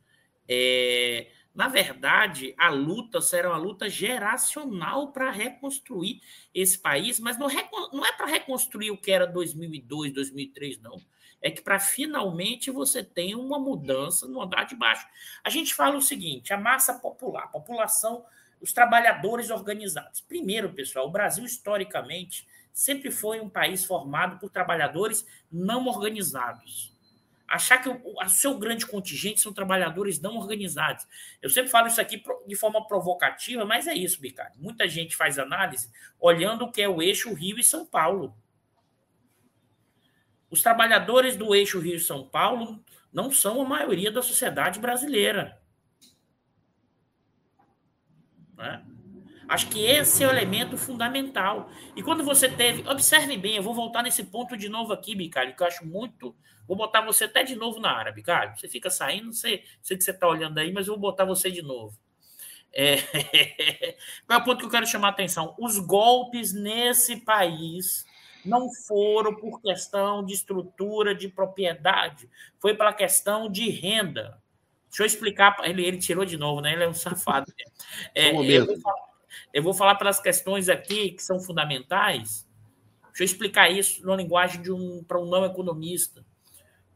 É, 0.47 1.31
na 1.53 1.67
verdade, 1.67 2.55
a 2.57 2.69
luta 2.69 3.19
será 3.19 3.49
uma 3.49 3.57
luta 3.57 3.89
geracional 3.89 5.11
para 5.11 5.29
reconstruir 5.29 6.21
esse 6.53 6.77
país, 6.77 7.19
mas 7.19 7.37
não, 7.37 7.47
não 7.91 8.05
é 8.05 8.13
para 8.13 8.25
reconstruir 8.25 8.89
o 8.91 8.97
que 8.97 9.11
era 9.11 9.27
2002, 9.27 10.13
2003, 10.13 10.79
não. 10.79 10.97
É 11.41 11.51
que 11.51 11.61
para 11.61 11.79
finalmente 11.79 12.71
você 12.71 13.03
tenha 13.03 13.37
uma 13.37 13.59
mudança 13.59 14.27
no 14.27 14.41
andar 14.41 14.63
de 14.63 14.75
baixo. 14.75 15.05
A 15.43 15.49
gente 15.49 15.73
fala 15.73 15.97
o 15.97 16.01
seguinte: 16.01 16.53
a 16.53 16.57
massa 16.57 16.93
popular, 16.93 17.45
a 17.45 17.47
população, 17.47 18.23
os 18.61 18.71
trabalhadores 18.71 19.49
organizados. 19.49 20.21
Primeiro, 20.21 20.71
pessoal, 20.71 21.07
o 21.07 21.11
Brasil, 21.11 21.43
historicamente, 21.43 22.47
sempre 22.71 23.11
foi 23.11 23.41
um 23.41 23.49
país 23.49 23.83
formado 23.83 24.39
por 24.39 24.49
trabalhadores 24.49 25.25
não 25.51 25.87
organizados 25.87 26.90
achar 27.51 27.79
que 27.79 27.89
o, 27.89 28.01
o 28.03 28.29
seu 28.29 28.57
grande 28.57 28.85
contingente 28.85 29.41
são 29.41 29.51
trabalhadores 29.51 30.21
não 30.21 30.37
organizados. 30.37 31.05
Eu 31.41 31.49
sempre 31.49 31.69
falo 31.69 31.87
isso 31.87 31.99
aqui 31.99 32.23
de 32.47 32.55
forma 32.55 32.87
provocativa, 32.87 33.65
mas 33.65 33.87
é 33.87 33.93
isso, 33.93 34.21
Bicário. 34.21 34.57
Muita 34.57 34.87
gente 34.87 35.17
faz 35.17 35.37
análise 35.37 35.91
olhando 36.19 36.63
o 36.63 36.71
que 36.71 36.81
é 36.81 36.87
o 36.87 37.01
eixo 37.01 37.33
Rio 37.33 37.59
e 37.59 37.63
São 37.63 37.85
Paulo. 37.85 38.33
Os 40.49 40.61
trabalhadores 40.61 41.35
do 41.35 41.53
eixo 41.53 41.79
Rio 41.79 41.95
e 41.95 41.99
São 41.99 42.25
Paulo 42.25 42.83
não 43.11 43.29
são 43.29 43.61
a 43.61 43.65
maioria 43.65 44.11
da 44.11 44.21
sociedade 44.21 44.79
brasileira. 44.79 45.61
Né? 48.55 48.85
Acho 49.51 49.67
que 49.67 49.83
esse 49.83 50.23
é 50.23 50.27
o 50.27 50.29
elemento 50.29 50.77
fundamental. 50.77 51.69
E 51.93 52.01
quando 52.01 52.23
você 52.23 52.47
teve. 52.47 52.87
Observe 52.87 53.35
bem, 53.35 53.57
eu 53.57 53.61
vou 53.61 53.73
voltar 53.73 54.01
nesse 54.01 54.23
ponto 54.23 54.55
de 54.55 54.69
novo 54.69 54.93
aqui, 54.93 55.13
Bicalho, 55.13 55.53
que 55.53 55.61
eu 55.61 55.67
acho 55.67 55.85
muito. 55.85 56.33
Vou 56.65 56.77
botar 56.77 57.01
você 57.01 57.25
até 57.25 57.43
de 57.43 57.53
novo 57.53 57.77
na 57.77 57.91
área, 57.91 58.13
Bicalho. 58.13 58.57
Você 58.57 58.69
fica 58.69 58.89
saindo, 58.89 59.33
sei, 59.33 59.65
sei 59.81 59.97
que 59.97 60.05
você 60.05 60.11
está 60.11 60.25
olhando 60.25 60.57
aí, 60.57 60.71
mas 60.71 60.87
eu 60.87 60.93
vou 60.93 61.01
botar 61.01 61.25
você 61.25 61.51
de 61.51 61.61
novo. 61.61 61.99
É... 62.71 62.95
Qual 64.25 64.39
é 64.39 64.41
o 64.41 64.45
ponto 64.45 64.59
que 64.59 64.65
eu 64.67 64.69
quero 64.69 64.87
chamar 64.87 65.09
a 65.09 65.11
atenção? 65.11 65.53
Os 65.59 65.77
golpes 65.79 66.53
nesse 66.53 67.17
país 67.17 68.05
não 68.45 68.69
foram 68.87 69.35
por 69.35 69.61
questão 69.61 70.23
de 70.23 70.33
estrutura 70.33 71.13
de 71.13 71.27
propriedade, 71.27 72.29
foi 72.57 72.73
pela 72.73 72.93
questão 72.93 73.51
de 73.51 73.69
renda. 73.69 74.41
Deixa 74.87 75.03
eu 75.03 75.07
explicar. 75.07 75.57
Ele, 75.63 75.85
ele 75.85 75.97
tirou 75.97 76.23
de 76.23 76.37
novo, 76.37 76.61
né? 76.61 76.71
Ele 76.71 76.85
é 76.85 76.87
um 76.87 76.93
safado. 76.95 77.51
É, 78.15 78.31
um 78.31 78.45
eu, 78.45 78.65
vou 78.65 78.79
falar, 78.79 79.10
eu 79.53 79.63
vou 79.63 79.73
falar 79.73 79.95
pelas 79.95 80.19
questões 80.19 80.69
aqui 80.69 81.11
que 81.11 81.23
são 81.23 81.39
fundamentais. 81.39 82.47
Deixa 83.07 83.23
eu 83.23 83.25
explicar 83.25 83.69
isso 83.69 84.01
numa 84.03 84.15
linguagem 84.15 84.61
de 84.61 84.71
um 84.71 85.03
para 85.03 85.19
um 85.19 85.25
não 85.25 85.45
economista. 85.45 86.25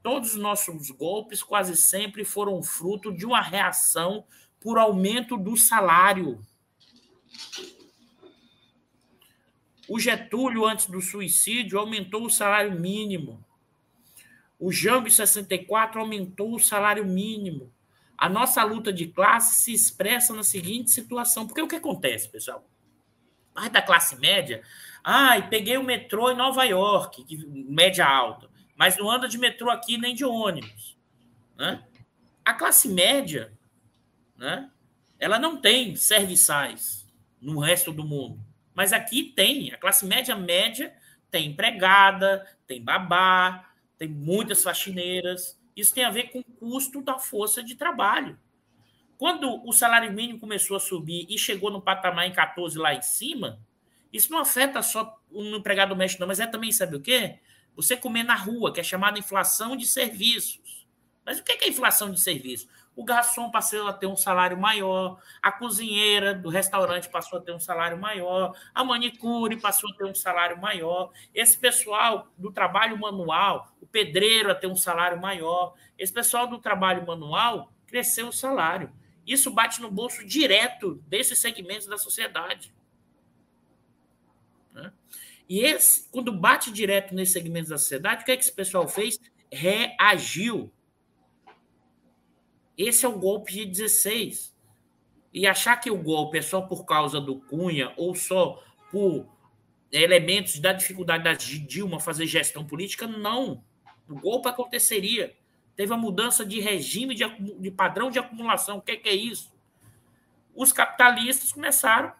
Todos 0.02 0.32
os 0.32 0.42
nossos 0.42 0.92
golpes 0.92 1.44
quase 1.44 1.76
sempre 1.76 2.24
foram 2.24 2.62
fruto 2.62 3.12
de 3.12 3.26
uma 3.26 3.42
reação 3.42 4.24
por 4.60 4.78
aumento 4.78 5.36
do 5.36 5.58
salário. 5.58 6.40
O 9.88 10.00
Getúlio, 10.00 10.66
antes 10.66 10.88
do 10.88 11.02
suicídio, 11.02 11.78
aumentou 11.78 12.26
o 12.26 12.30
salário 12.30 12.80
mínimo. 12.80 13.44
O 14.60 14.72
Jango, 14.72 15.08
em 15.08 15.12
64, 15.12 16.00
aumentou 16.00 16.56
o 16.56 16.60
salário 16.60 17.06
mínimo 17.06 17.72
a 18.18 18.30
nossa 18.30 18.64
luta 18.64 18.92
de 18.92 19.08
classe 19.08 19.64
se 19.64 19.74
expressa 19.74 20.34
na 20.34 20.44
seguinte 20.44 20.92
situação. 20.92 21.46
Porque 21.46 21.62
o 21.62 21.68
que 21.68 21.76
acontece, 21.76 22.30
pessoal? 22.30 22.68
Mais 23.54 23.70
da 23.70 23.82
classe 23.82 24.16
média, 24.18 24.62
ai, 25.04 25.40
ah, 25.40 25.48
peguei 25.48 25.78
o 25.78 25.84
metrô 25.84 26.30
em 26.32 26.36
Nova 26.36 26.64
York, 26.64 27.26
média 27.70 28.06
alta, 28.06 28.50
mas 28.76 28.98
não 28.98 29.10
anda 29.10 29.28
de 29.28 29.38
metrô 29.38 29.70
aqui 29.70 29.98
nem 29.98 30.14
de 30.14 30.26
ônibus. 30.26 30.98
Né? 31.58 31.84
A 32.44 32.54
classe 32.54 32.90
média, 32.90 33.54
né, 34.36 34.70
ela 35.18 35.40
não 35.40 35.58
tem 35.58 35.96
serviçais 35.96 37.06
no 37.42 37.60
resto 37.60 37.92
do 37.92 38.04
mundo. 38.04 38.40
Mas 38.74 38.92
aqui 38.92 39.24
tem. 39.24 39.72
A 39.72 39.78
classe 39.78 40.06
média 40.06 40.36
média 40.36 40.94
tem 41.32 41.48
empregada, 41.48 42.46
tem 42.68 42.84
babá, 42.84 43.70
tem 43.98 44.10
muitas 44.10 44.62
faxineiras, 44.62 45.58
isso 45.76 45.94
tem 45.94 46.04
a 46.04 46.10
ver 46.10 46.32
com 46.32 46.40
o 46.40 46.44
custo 46.44 47.02
da 47.02 47.20
força 47.20 47.62
de 47.62 47.76
trabalho. 47.76 48.40
Quando 49.18 49.66
o 49.68 49.72
salário 49.72 50.12
mínimo 50.12 50.40
começou 50.40 50.76
a 50.78 50.80
subir 50.80 51.26
e 51.30 51.38
chegou 51.38 51.72
no 51.72 51.82
patamar 51.82 52.28
em 52.28 52.34
14 52.34 52.78
lá 52.78 52.94
em 52.94 53.02
cima, 53.02 53.60
isso 54.12 54.32
não 54.32 54.40
afeta 54.40 54.82
só 54.82 55.20
o 55.30 55.44
empregado 55.56 55.90
doméstico, 55.90 56.22
não, 56.22 56.28
mas 56.28 56.40
é 56.40 56.48
também, 56.48 56.72
sabe 56.72 56.96
o 56.96 57.02
quê? 57.02 57.40
Você 57.76 57.98
comer 57.98 58.24
na 58.24 58.36
rua, 58.36 58.74
que 58.74 58.80
é 58.80 58.84
chamada 58.84 59.20
inflação 59.20 59.76
de 59.76 59.86
serviços. 59.86 60.88
Mas 61.26 61.40
o 61.40 61.44
que 61.44 61.52
é 61.52 61.68
inflação 61.68 62.12
de 62.12 62.20
serviços? 62.20 62.70
O 62.96 63.04
garçom 63.04 63.52
passou 63.52 63.88
a 63.88 63.94
ter 63.94 64.08
um 64.08 64.16
salário 64.16 64.58
maior, 64.58 65.22
a 65.42 65.52
cozinheira 65.52 66.34
do 66.34 66.50
restaurante 66.50 67.10
passou 67.10 67.40
a 67.40 67.42
ter 67.42 67.52
um 67.52 67.60
salário 67.60 67.98
maior, 67.98 68.58
a 68.74 68.84
manicure 68.84 69.60
passou 69.60 69.92
a 69.92 69.94
ter 69.96 70.06
um 70.06 70.16
salário 70.16 70.60
maior, 70.60 71.12
esse 71.34 71.58
pessoal 71.58 72.32
do 72.38 72.52
trabalho 72.52 72.98
manual, 72.98 73.76
o 73.82 73.86
pedreiro 73.86 74.50
a 74.50 74.56
ter 74.56 74.68
um 74.68 74.76
salário 74.76 75.20
maior, 75.20 75.74
esse 75.98 76.14
pessoal 76.14 76.48
do 76.48 76.58
trabalho 76.58 77.06
manual 77.06 77.72
cresceu 77.86 78.30
o 78.30 78.34
salário. 78.34 78.92
Isso 79.28 79.52
bate 79.52 79.82
no 79.82 79.92
bolso 79.92 80.26
direto 80.26 81.04
desses 81.08 81.40
segmentos 81.40 81.88
da 81.88 81.98
sociedade. 81.98 82.74
Né? 84.72 84.94
E 85.50 85.60
esse, 85.60 86.08
quando 86.12 86.32
bate 86.32 86.72
direto 86.72 87.14
nesses 87.14 87.34
segmentos 87.34 87.70
da 87.70 87.78
sociedade, 87.78 88.22
o 88.22 88.26
que, 88.26 88.32
é 88.32 88.38
que 88.38 88.44
esse 88.44 88.54
pessoal 88.54 88.88
fez? 88.88 89.20
Reagiu 89.52 90.72
esse 92.78 93.06
é 93.06 93.10
o 93.10 93.18
golpe 93.18 93.54
de 93.54 93.66
16. 93.66 94.56
E 95.34 95.46
achar 95.48 95.78
que 95.78 95.92
o 95.92 95.98
golpe 95.98 96.38
é 96.38 96.42
só 96.42 96.62
por 96.62 96.86
causa 96.86 97.20
do 97.20 97.36
Cunha 97.42 97.94
ou 97.98 98.16
só 98.16 98.64
por 98.92 99.28
elementos 99.92 100.60
da 100.60 100.74
dificuldade 100.74 101.24
da 101.24 101.34
Dilma 101.34 102.00
fazer 102.00 102.26
gestão 102.26 102.66
política, 102.66 103.08
não. 103.08 103.64
O 104.08 104.16
golpe 104.16 104.48
aconteceria. 104.48 105.36
Teve 105.76 105.94
a 105.94 105.98
mudança 105.98 106.46
de 106.46 106.60
regime, 106.60 107.16
de, 107.16 107.26
de 107.60 107.72
padrão 107.72 108.10
de 108.10 108.20
acumulação. 108.20 108.78
O 108.78 108.82
que 108.82 108.94
é, 108.94 108.96
que 108.96 109.10
é 109.10 109.16
isso? 109.16 109.54
Os 110.54 110.72
capitalistas 110.72 111.52
começaram 111.52 112.14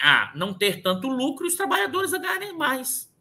a 0.00 0.32
não 0.34 0.54
ter 0.54 0.82
tanto 0.82 1.08
lucro 1.08 1.44
e 1.44 1.48
os 1.48 1.56
trabalhadores 1.56 2.12
a 2.12 2.18
ganharem 2.18 2.52
mais. 2.52 3.12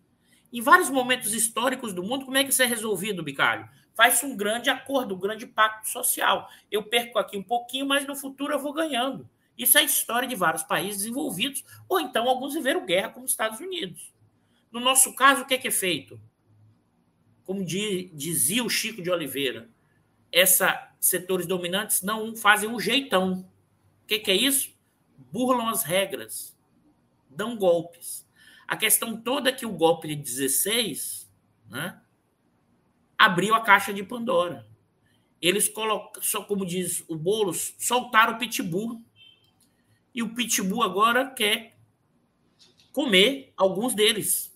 Em 0.52 0.62
vários 0.62 0.90
momentos 0.90 1.34
históricos 1.34 1.94
do 1.94 2.04
mundo, 2.04 2.26
como 2.26 2.38
é 2.38 2.44
que 2.44 2.52
isso 2.52 2.62
é 2.62 2.66
resolvido, 2.66 3.24
Bicalho? 3.24 3.68
Faz 3.96 4.24
um 4.24 4.36
grande 4.36 4.70
acordo, 4.70 5.16
um 5.16 5.20
grande 5.20 5.46
pacto 5.46 5.90
social. 5.90 6.50
Eu 6.72 6.84
perco 6.84 7.20
aqui 7.20 7.38
um 7.38 7.44
pouquinho, 7.44 7.86
mas 7.86 8.06
no 8.08 8.16
futuro 8.16 8.54
eu 8.54 8.60
vou 8.60 8.74
ganhando. 8.74 9.30
Isso 9.58 9.78
é 9.78 9.82
a 9.82 9.86
história 9.86 10.28
de 10.28 10.36
vários 10.36 10.64
países 10.64 11.04
desenvolvidos, 11.04 11.64
ou 11.88 12.00
então 12.00 12.28
alguns 12.28 12.54
viveram 12.54 12.86
guerra, 12.86 13.10
como 13.10 13.26
os 13.26 13.32
Estados 13.32 13.60
Unidos. 13.60 14.12
No 14.72 14.80
nosso 14.80 15.14
caso, 15.14 15.44
o 15.44 15.46
que 15.46 15.54
é, 15.54 15.58
que 15.58 15.68
é 15.68 15.72
feito? 15.72 16.20
Como 17.46 17.64
dizia 17.64 18.64
o 18.64 18.70
Chico 18.70 19.02
de 19.02 19.12
Oliveira, 19.12 19.70
esses 20.32 20.60
setores 21.00 21.46
dominantes 21.46 22.02
não 22.02 22.36
fazem 22.36 22.68
um 22.68 22.80
jeitão. 22.80 23.46
O 24.04 24.08
que, 24.08 24.18
que 24.18 24.32
é 24.32 24.36
isso? 24.36 24.74
Burlam 25.32 25.70
as 25.70 25.84
regras, 25.84 26.58
dão 27.30 27.56
golpes. 27.56 28.28
A 28.68 28.76
questão 28.76 29.16
toda 29.16 29.50
é 29.50 29.54
que 29.54 29.66
o 29.66 29.74
golpe 29.74 30.08
de 30.08 30.16
16, 30.16 31.32
né, 31.70 32.02
abriu 33.18 33.56
a 33.56 33.62
caixa 33.62 33.94
de 33.94 34.04
Pandora. 34.04 34.68
Eles 35.42 35.68
colocaram, 35.68 36.44
como 36.48 36.66
diz 36.66 37.04
o 37.08 37.18
Boulos, 37.18 37.76
soltaram 37.78 38.36
o 38.36 38.40
pitbull. 38.40 39.04
E 40.16 40.24
o 40.24 40.34
pitbull 40.34 40.84
agora 40.84 41.30
quer 41.32 41.78
comer 42.94 43.52
alguns 43.58 43.94
deles. 43.94 44.54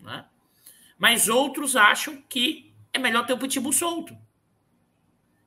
Né? 0.00 0.26
Mas 0.98 1.28
outros 1.28 1.76
acham 1.76 2.20
que 2.28 2.74
é 2.92 2.98
melhor 2.98 3.26
ter 3.26 3.32
o 3.32 3.38
pitbull 3.38 3.72
solto. 3.72 4.16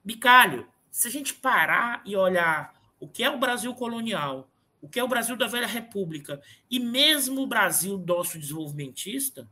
Bicalho, 0.04 0.68
se 0.90 1.08
a 1.08 1.12
gente 1.12 1.34
parar 1.34 2.02
e 2.06 2.16
olhar 2.16 2.74
o 3.00 3.08
que 3.08 3.24
é 3.24 3.30
o 3.30 3.38
Brasil 3.38 3.74
colonial, 3.76 4.50
o 4.82 4.90
que 4.90 5.00
é 5.00 5.04
o 5.04 5.08
Brasil 5.08 5.36
da 5.36 5.48
Velha 5.48 5.68
República, 5.68 6.42
e 6.70 6.80
mesmo 6.80 7.42
o 7.42 7.48
Brasil 7.48 7.98
nosso 7.98 8.40
desenvolvimentista, 8.40 9.50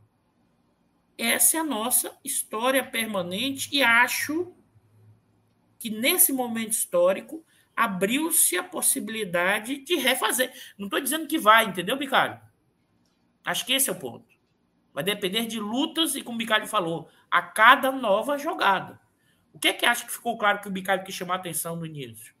essa 1.16 1.56
é 1.56 1.60
a 1.60 1.64
nossa 1.64 2.16
história 2.24 2.84
permanente 2.84 3.68
e 3.72 3.82
acho 3.82 4.54
que 5.78 5.90
nesse 5.90 6.32
momento 6.32 6.72
histórico 6.72 7.44
abriu-se 7.76 8.56
a 8.56 8.62
possibilidade 8.62 9.78
de 9.78 9.96
refazer. 9.96 10.52
Não 10.78 10.86
estou 10.86 11.00
dizendo 11.00 11.26
que 11.26 11.38
vai, 11.38 11.64
entendeu, 11.64 11.96
Bicalho? 11.96 12.40
Acho 13.44 13.66
que 13.66 13.72
esse 13.72 13.90
é 13.90 13.92
o 13.92 13.98
ponto. 13.98 14.32
Vai 14.92 15.02
depender 15.02 15.46
de 15.46 15.58
lutas 15.58 16.14
e, 16.14 16.22
como 16.22 16.36
o 16.36 16.38
Bicalho 16.38 16.66
falou, 16.66 17.08
a 17.30 17.42
cada 17.42 17.90
nova 17.90 18.36
jogada. 18.38 19.00
O 19.52 19.58
que 19.58 19.68
é 19.68 19.72
que 19.72 19.86
acha 19.86 20.04
que 20.04 20.12
ficou 20.12 20.38
claro 20.38 20.60
que 20.60 20.68
o 20.68 20.70
Bicalho 20.70 21.04
quis 21.04 21.14
chamar 21.14 21.34
a 21.34 21.38
atenção 21.38 21.76
no 21.76 21.86
início? 21.86 22.34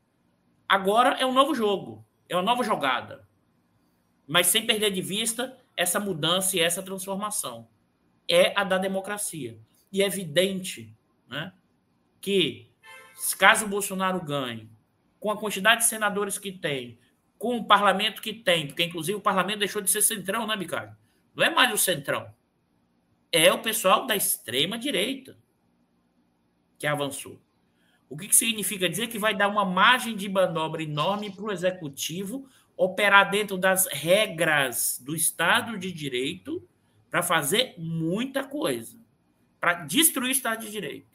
Agora 0.68 1.16
é 1.18 1.26
um 1.26 1.32
novo 1.32 1.54
jogo, 1.54 2.06
é 2.28 2.36
uma 2.36 2.42
nova 2.42 2.62
jogada. 2.62 3.26
Mas 4.26 4.46
sem 4.46 4.66
perder 4.66 4.90
de 4.90 5.02
vista 5.02 5.58
essa 5.76 5.98
mudança 5.98 6.56
e 6.56 6.60
essa 6.60 6.82
transformação. 6.82 7.68
É 8.34 8.58
a 8.58 8.64
da 8.64 8.78
democracia. 8.78 9.58
E 9.92 10.02
é 10.02 10.06
evidente 10.06 10.96
né, 11.28 11.52
que, 12.18 12.70
caso 13.38 13.66
o 13.66 13.68
Bolsonaro 13.68 14.24
ganhe, 14.24 14.70
com 15.20 15.30
a 15.30 15.36
quantidade 15.36 15.82
de 15.82 15.86
senadores 15.86 16.38
que 16.38 16.50
tem, 16.50 16.98
com 17.36 17.58
o 17.58 17.66
parlamento 17.66 18.22
que 18.22 18.32
tem, 18.32 18.68
porque 18.68 18.84
inclusive 18.84 19.18
o 19.18 19.20
parlamento 19.20 19.58
deixou 19.58 19.82
de 19.82 19.90
ser 19.90 20.00
centrão, 20.00 20.46
né, 20.46 20.56
Bicalho? 20.56 20.96
Não 21.34 21.44
é 21.44 21.50
mais 21.50 21.70
o 21.74 21.76
centrão. 21.76 22.32
É 23.30 23.52
o 23.52 23.60
pessoal 23.60 24.06
da 24.06 24.16
extrema 24.16 24.78
direita 24.78 25.36
que 26.78 26.86
avançou. 26.86 27.38
O 28.08 28.16
que, 28.16 28.28
que 28.28 28.36
significa 28.36 28.88
dizer 28.88 29.08
que 29.08 29.18
vai 29.18 29.34
dar 29.34 29.48
uma 29.48 29.64
margem 29.64 30.16
de 30.16 30.28
manobra 30.28 30.82
enorme 30.82 31.30
para 31.30 31.44
o 31.44 31.52
executivo 31.52 32.48
operar 32.76 33.30
dentro 33.30 33.58
das 33.58 33.86
regras 33.86 34.98
do 35.02 35.14
Estado 35.14 35.78
de 35.78 35.92
Direito 35.92 36.66
para 37.12 37.22
fazer 37.22 37.74
muita 37.76 38.42
coisa, 38.42 38.98
para 39.60 39.84
destruir 39.84 40.30
o 40.30 40.32
Estado 40.32 40.64
de 40.64 40.70
Direito. 40.70 41.14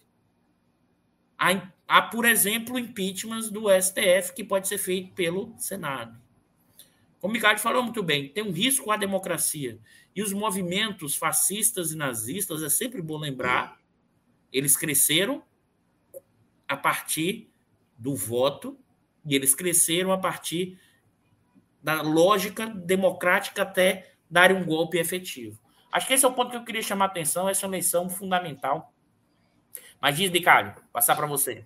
Há, 1.36 1.72
há, 1.88 2.04
por 2.04 2.24
exemplo, 2.24 2.78
impeachments 2.78 3.50
do 3.50 3.64
STF 3.68 4.36
que 4.36 4.43
pode 4.43 4.68
ser 4.68 4.78
feito 4.78 5.16
pelo 5.16 5.56
Senado. 5.58 6.16
Como 7.20 7.34
o 7.34 7.36
Ricardo 7.36 7.58
falou 7.58 7.82
muito 7.82 8.04
bem, 8.04 8.30
tem 8.30 8.43
um 8.43 8.52
risco 8.52 8.91
à 8.91 8.95
democracia. 8.95 9.80
E 10.16 10.22
os 10.22 10.32
movimentos 10.32 11.16
fascistas 11.16 11.91
e 11.91 11.98
nazistas, 11.98 12.62
é 12.62 12.70
sempre 12.70 13.02
bom 13.02 13.18
lembrar, 13.18 13.82
eles 14.54 14.78
cresceram 14.78 15.41
a 16.68 16.78
partir 16.78 17.50
do 17.98 18.16
voto 18.16 18.78
e 19.26 19.34
eles 19.34 19.56
cresceram 19.56 20.12
a 20.12 20.18
partir 20.20 20.80
da 21.82 22.04
lógica 22.04 22.68
democrática 22.68 23.64
até 23.64 24.14
darem 24.30 24.58
um 24.58 24.64
golpe 24.64 25.00
efetivo. 25.00 25.66
Acho 25.91 26.07
que 26.07 26.13
esse 26.13 26.25
é 26.25 26.27
o 26.27 26.33
ponto 26.33 26.51
que 26.51 26.57
eu 26.57 26.65
queria 26.65 26.81
chamar 26.81 27.05
a 27.05 27.07
atenção, 27.07 27.47
essa 27.47 27.65
eleição 27.65 28.09
fundamental 28.09 28.93
mas 30.01 30.15
diz, 30.15 30.29
Bicalho, 30.29 30.75
passar 30.93 31.15
para 31.15 31.27
você. 31.27 31.65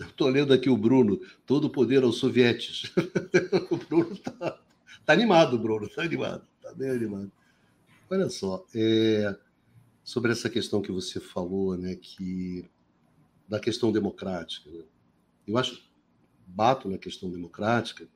Estou 0.00 0.28
lendo 0.28 0.52
aqui 0.52 0.70
o 0.70 0.76
Bruno, 0.76 1.20
todo 1.44 1.70
poder 1.70 2.02
aos 2.02 2.18
sovietes. 2.18 2.92
o 3.70 3.76
Bruno 3.76 4.12
está 4.12 4.58
tá 5.04 5.12
animado, 5.12 5.58
Bruno, 5.58 5.86
está 5.86 6.02
animado, 6.02 6.46
está 6.56 6.72
bem 6.72 6.90
animado. 6.90 7.30
Olha 8.10 8.30
só, 8.30 8.64
é, 8.74 9.36
sobre 10.02 10.32
essa 10.32 10.48
questão 10.48 10.80
que 10.80 10.92
você 10.92 11.20
falou, 11.20 11.76
né, 11.76 11.96
que 11.96 12.64
da 13.46 13.60
questão 13.60 13.92
democrática. 13.92 14.70
Né? 14.70 14.84
Eu 15.46 15.58
acho, 15.58 15.82
bato 16.46 16.88
na 16.88 16.96
questão 16.96 17.30
democrática, 17.30 18.08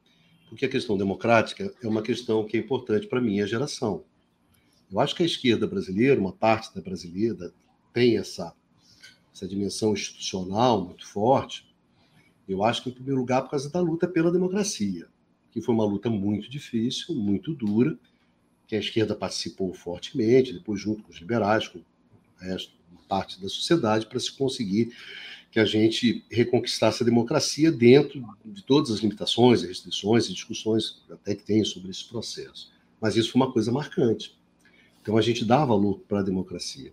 porque 0.48 0.64
a 0.64 0.68
questão 0.68 0.96
democrática 0.96 1.74
é 1.82 1.86
uma 1.86 2.02
questão 2.02 2.46
que 2.46 2.56
é 2.56 2.60
importante 2.60 3.06
para 3.06 3.18
a 3.18 3.22
minha 3.22 3.46
geração. 3.46 4.04
Eu 4.92 5.00
acho 5.00 5.14
que 5.14 5.22
a 5.22 5.26
esquerda 5.26 5.66
brasileira, 5.66 6.20
uma 6.20 6.32
parte 6.32 6.74
da 6.74 6.80
brasileira, 6.80 7.52
tem 7.92 8.18
essa 8.18 8.54
essa 9.34 9.48
dimensão 9.48 9.94
institucional 9.94 10.84
muito 10.84 11.06
forte, 11.06 11.66
eu 12.46 12.62
acho 12.62 12.82
que, 12.82 12.90
em 12.90 12.92
primeiro 12.92 13.18
lugar, 13.18 13.42
por 13.42 13.50
causa 13.50 13.70
da 13.70 13.80
luta 13.80 14.06
pela 14.06 14.30
democracia, 14.30 15.08
que 15.50 15.62
foi 15.62 15.74
uma 15.74 15.86
luta 15.86 16.10
muito 16.10 16.50
difícil, 16.50 17.14
muito 17.14 17.54
dura, 17.54 17.98
que 18.66 18.76
a 18.76 18.78
esquerda 18.78 19.14
participou 19.14 19.72
fortemente, 19.72 20.52
depois 20.52 20.80
junto 20.80 21.02
com 21.02 21.10
os 21.10 21.18
liberais, 21.18 21.66
com 21.66 21.78
o 21.78 21.84
resto, 22.38 22.72
parte 23.08 23.40
da 23.40 23.48
sociedade, 23.48 24.06
para 24.06 24.18
se 24.18 24.32
conseguir 24.32 24.94
que 25.50 25.60
a 25.60 25.66
gente 25.66 26.24
reconquistasse 26.30 27.02
a 27.02 27.06
democracia 27.06 27.70
dentro 27.70 28.24
de 28.44 28.62
todas 28.62 28.90
as 28.90 29.00
limitações, 29.00 29.62
restrições 29.62 30.26
e 30.26 30.32
discussões 30.32 31.02
até 31.10 31.34
que 31.34 31.42
tem 31.42 31.62
sobre 31.62 31.90
esse 31.90 32.08
processo. 32.08 32.72
Mas 32.98 33.16
isso 33.16 33.32
foi 33.32 33.42
uma 33.42 33.52
coisa 33.52 33.70
marcante. 33.70 34.34
Então 35.02 35.18
a 35.18 35.20
gente 35.20 35.44
dá 35.44 35.64
valor 35.64 35.98
para 36.08 36.20
a 36.20 36.22
democracia. 36.22 36.92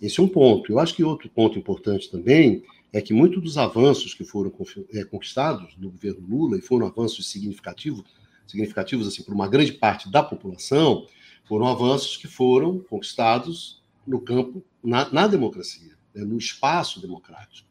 Esse 0.00 0.18
é 0.18 0.22
um 0.22 0.28
ponto. 0.28 0.72
Eu 0.72 0.78
acho 0.78 0.94
que 0.94 1.04
outro 1.04 1.28
ponto 1.28 1.58
importante 1.58 2.10
também 2.10 2.64
é 2.92 3.00
que 3.00 3.12
muitos 3.12 3.42
dos 3.42 3.58
avanços 3.58 4.14
que 4.14 4.24
foram 4.24 4.52
é, 4.92 5.04
conquistados 5.04 5.76
no 5.76 5.90
governo 5.90 6.26
Lula, 6.26 6.58
e 6.58 6.62
foram 6.62 6.86
avanços 6.86 7.28
significativos, 7.28 8.02
significativos 8.46 9.06
assim, 9.06 9.22
por 9.22 9.34
uma 9.34 9.46
grande 9.46 9.72
parte 9.72 10.10
da 10.10 10.22
população, 10.22 11.06
foram 11.44 11.66
avanços 11.66 12.16
que 12.16 12.26
foram 12.26 12.80
conquistados 12.80 13.82
no 14.06 14.20
campo, 14.20 14.64
na, 14.82 15.12
na 15.12 15.26
democracia, 15.26 15.92
né, 16.14 16.24
no 16.24 16.38
espaço 16.38 17.00
democrático. 17.00 17.68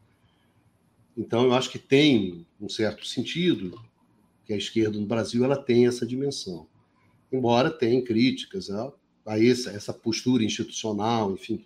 Então, 1.18 1.44
eu 1.44 1.54
acho 1.54 1.70
que 1.70 1.80
tem 1.80 2.46
um 2.62 2.70
certo 2.70 3.06
sentido 3.06 3.78
que 4.46 4.54
a 4.54 4.58
esquerda 4.58 4.98
no 4.98 5.06
Brasil 5.06 5.44
ela 5.44 5.58
tem 5.58 5.86
essa 5.86 6.06
dimensão. 6.06 6.68
Embora 7.32 7.70
tenha 7.70 8.02
críticas 8.02 8.70
a, 8.70 8.92
a 9.30 9.40
essa, 9.40 9.70
essa 9.70 9.94
postura 9.94 10.44
institucional, 10.44 11.32
enfim, 11.32 11.64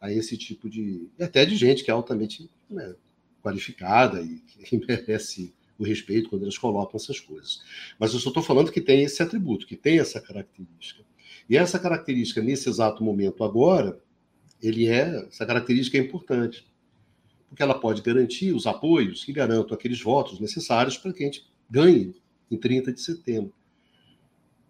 a 0.00 0.12
esse 0.12 0.36
tipo 0.36 0.70
de. 0.70 1.08
Até 1.20 1.44
de 1.44 1.56
gente 1.56 1.82
que 1.82 1.90
é 1.90 1.94
altamente 1.94 2.48
né, 2.70 2.94
qualificada 3.42 4.22
e 4.22 4.38
que 4.38 4.78
merece 4.86 5.52
o 5.76 5.82
respeito 5.82 6.30
quando 6.30 6.42
eles 6.42 6.56
colocam 6.56 6.96
essas 6.96 7.18
coisas. 7.18 7.60
Mas 7.98 8.14
eu 8.14 8.20
só 8.20 8.28
estou 8.28 8.42
falando 8.42 8.70
que 8.70 8.80
tem 8.80 9.02
esse 9.02 9.20
atributo, 9.20 9.66
que 9.66 9.76
tem 9.76 9.98
essa 9.98 10.20
característica. 10.20 11.02
E 11.50 11.56
essa 11.56 11.76
característica, 11.76 12.40
nesse 12.40 12.68
exato 12.68 13.02
momento 13.02 13.42
agora, 13.42 14.00
ele 14.62 14.86
é, 14.86 15.26
essa 15.26 15.44
característica 15.44 15.98
é 15.98 16.00
importante, 16.00 16.64
porque 17.48 17.64
ela 17.64 17.74
pode 17.74 18.00
garantir 18.00 18.52
os 18.52 18.64
apoios 18.64 19.24
que 19.24 19.32
garantam 19.32 19.74
aqueles 19.74 20.00
votos 20.00 20.38
necessários 20.38 20.96
para 20.96 21.12
que 21.12 21.24
a 21.24 21.26
gente 21.26 21.44
ganhe 21.68 22.14
em 22.48 22.56
30 22.56 22.92
de 22.92 23.00
setembro, 23.00 23.52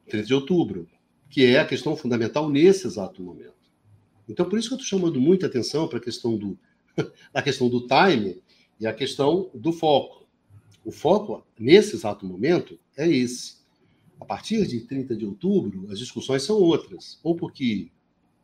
30 0.08 0.26
de 0.26 0.34
outubro, 0.34 0.88
que 1.32 1.46
é 1.46 1.58
a 1.58 1.64
questão 1.64 1.96
fundamental 1.96 2.50
nesse 2.50 2.86
exato 2.86 3.22
momento. 3.22 3.54
Então, 4.28 4.46
por 4.46 4.58
isso 4.58 4.68
que 4.68 4.74
eu 4.74 4.78
estou 4.78 4.98
chamando 4.98 5.18
muita 5.18 5.46
atenção 5.46 5.88
para 5.88 5.96
a 5.96 6.00
questão 6.00 6.36
do, 6.36 6.58
a 7.32 7.40
questão 7.40 7.70
do 7.70 7.86
time 7.86 8.42
e 8.78 8.86
a 8.86 8.92
questão 8.92 9.50
do 9.54 9.72
foco. 9.72 10.28
O 10.84 10.92
foco, 10.92 11.42
nesse 11.58 11.96
exato 11.96 12.26
momento, 12.26 12.78
é 12.94 13.08
esse. 13.08 13.62
A 14.20 14.26
partir 14.26 14.66
de 14.66 14.80
30 14.82 15.16
de 15.16 15.24
outubro, 15.24 15.90
as 15.90 15.98
discussões 15.98 16.42
são 16.42 16.56
outras. 16.56 17.18
Ou 17.22 17.34
porque 17.34 17.90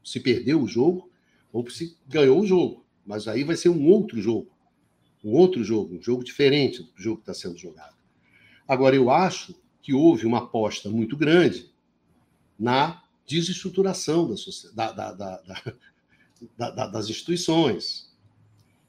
se 0.03 0.18
perdeu 0.18 0.62
o 0.62 0.66
jogo, 0.66 1.11
ou 1.53 1.62
porque 1.62 1.76
se 1.76 1.97
ganhou 2.09 2.41
o 2.41 2.47
jogo. 2.47 2.86
Mas 3.05 3.28
aí 3.28 3.45
vai 3.45 3.55
ser 3.55 3.68
um 3.68 3.86
outro 3.86 4.18
jogo. 4.18 4.51
Um 5.22 5.32
outro 5.32 5.62
jogo, 5.62 5.95
um 5.95 6.03
jogo 6.03 6.24
diferente 6.24 6.82
do 6.82 6.91
jogo 6.97 7.16
que 7.18 7.30
está 7.30 7.34
sendo 7.34 7.59
jogado. 7.59 7.97
Agora, 8.66 8.97
eu 8.97 9.11
acho 9.11 9.55
que 9.82 9.93
houve 9.93 10.24
uma 10.24 10.39
aposta 10.39 10.89
muito 10.89 11.18
grande 11.18 11.70
na 12.59 13.02
desestruturação 13.26 14.34
da, 14.74 14.92
da, 16.56 16.70
da, 16.70 16.86
das 16.86 17.09
instituições. 17.09 18.09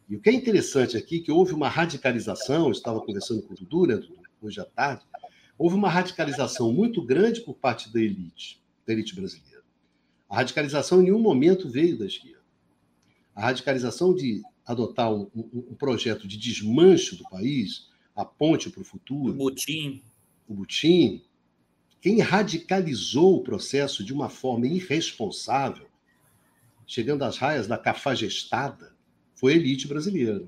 E 0.09 0.15
o 0.15 0.19
que 0.19 0.29
é 0.29 0.33
interessante 0.33 0.97
aqui 0.97 1.17
é 1.17 1.21
que 1.21 1.31
houve 1.31 1.53
uma 1.53 1.69
radicalização, 1.69 2.71
estava 2.71 2.99
conversando 2.99 3.43
com 3.43 3.53
o 3.53 3.57
Dudu, 3.57 3.85
né, 3.85 4.01
hoje 4.41 4.59
à 4.59 4.65
tarde, 4.65 5.03
houve 5.57 5.75
uma 5.75 5.89
radicalização 5.89 6.73
muito 6.73 7.03
grande 7.03 7.41
por 7.41 7.53
parte 7.53 7.91
da 7.93 7.99
elite, 7.99 8.61
da 8.87 8.93
elite 8.93 9.13
brasileira. 9.13 9.63
A 10.27 10.37
radicalização 10.37 11.01
em 11.01 11.05
nenhum 11.05 11.19
momento 11.19 11.69
veio 11.69 11.97
da 11.97 12.05
esquerda. 12.05 12.39
A 13.35 13.41
radicalização 13.41 14.15
de 14.15 14.41
adotar 14.65 15.11
um, 15.11 15.29
um, 15.35 15.65
um 15.71 15.75
projeto 15.75 16.27
de 16.27 16.37
desmanche 16.37 17.15
do 17.15 17.23
país, 17.23 17.89
a 18.15 18.23
ponte 18.23 18.69
para 18.69 18.81
o 18.81 18.85
futuro. 18.85 19.33
O 19.33 19.37
Butim. 19.37 20.01
O 20.47 20.53
Butim, 20.53 21.23
quem 22.01 22.19
radicalizou 22.19 23.35
o 23.35 23.43
processo 23.43 24.03
de 24.03 24.13
uma 24.13 24.29
forma 24.29 24.67
irresponsável, 24.67 25.87
chegando 26.87 27.23
às 27.23 27.37
raias 27.37 27.67
da 27.67 27.77
cafajestada, 27.77 28.95
foi 29.35 29.53
a 29.53 29.55
elite 29.57 29.87
brasileira. 29.87 30.47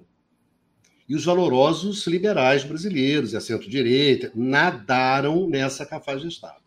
E 1.08 1.16
os 1.16 1.26
valorosos 1.26 2.08
liberais 2.08 2.64
brasileiros 2.64 3.34
e 3.34 3.38
a 3.38 3.42
centro-direita 3.42 4.32
nadaram 4.34 5.48
nessa 5.48 5.86
cafajestada. 5.86 6.62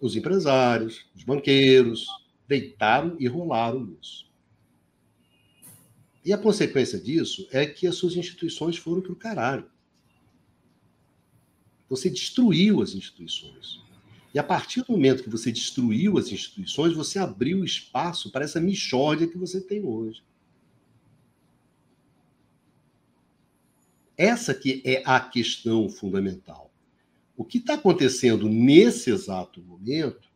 Os 0.00 0.16
empresários, 0.16 1.06
os 1.14 1.24
banqueiros, 1.24 2.06
deitaram 2.46 3.16
e 3.18 3.26
rolaram 3.26 3.84
nisso. 3.86 4.30
E 6.24 6.32
a 6.32 6.38
consequência 6.38 7.00
disso 7.00 7.48
é 7.50 7.64
que 7.64 7.86
as 7.86 7.94
suas 7.94 8.16
instituições 8.16 8.76
foram 8.76 9.00
para 9.00 9.12
o 9.12 9.16
caralho. 9.16 9.71
Você 11.92 12.08
destruiu 12.08 12.80
as 12.80 12.94
instituições. 12.94 13.78
E 14.32 14.38
a 14.38 14.42
partir 14.42 14.80
do 14.80 14.92
momento 14.92 15.22
que 15.22 15.28
você 15.28 15.52
destruiu 15.52 16.16
as 16.16 16.32
instituições, 16.32 16.94
você 16.94 17.18
abriu 17.18 17.62
espaço 17.62 18.32
para 18.32 18.46
essa 18.46 18.58
mixórdia 18.58 19.28
que 19.28 19.36
você 19.36 19.60
tem 19.60 19.84
hoje. 19.84 20.24
Essa 24.16 24.54
que 24.54 24.80
é 24.86 25.02
a 25.04 25.20
questão 25.20 25.86
fundamental. 25.90 26.72
O 27.36 27.44
que 27.44 27.58
está 27.58 27.74
acontecendo 27.74 28.48
nesse 28.48 29.10
exato 29.10 29.60
momento 29.60 30.30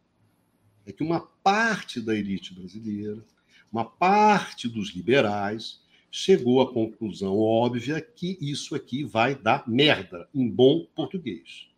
é 0.84 0.92
que 0.92 1.02
uma 1.02 1.20
parte 1.20 2.02
da 2.02 2.14
elite 2.14 2.52
brasileira, 2.52 3.24
uma 3.72 3.86
parte 3.86 4.68
dos 4.68 4.90
liberais, 4.90 5.80
chegou 6.10 6.60
à 6.60 6.72
conclusão 6.72 7.38
óbvia 7.38 8.00
que 8.00 8.38
isso 8.40 8.74
aqui 8.74 9.04
vai 9.04 9.34
dar 9.34 9.68
merda, 9.68 10.28
em 10.34 10.48
bom 10.48 10.86
português. 10.94 11.68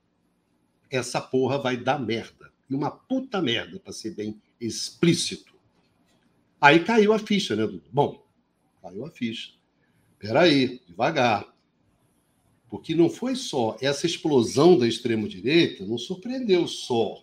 Essa 0.91 1.21
porra 1.21 1.59
vai 1.59 1.77
dar 1.77 1.99
merda. 1.99 2.53
E 2.69 2.75
uma 2.75 2.91
puta 2.91 3.41
merda, 3.41 3.79
para 3.81 3.93
ser 3.93 4.15
bem 4.15 4.41
explícito. 4.61 5.55
Aí 6.61 6.85
caiu 6.85 7.13
a 7.13 7.19
ficha, 7.19 7.57
né, 7.57 7.67
Dudu? 7.67 7.85
Bom, 7.93 8.27
caiu 8.83 9.05
a 9.05 9.11
ficha. 9.11 9.53
Peraí, 10.19 10.81
devagar. 10.87 11.47
Porque 12.69 12.95
não 12.95 13.09
foi 13.09 13.35
só 13.35 13.77
essa 13.81 14.07
explosão 14.07 14.79
da 14.79 14.87
extrema-direita, 14.87 15.87
não 15.87 15.97
surpreendeu 15.97 16.67
só 16.67 17.23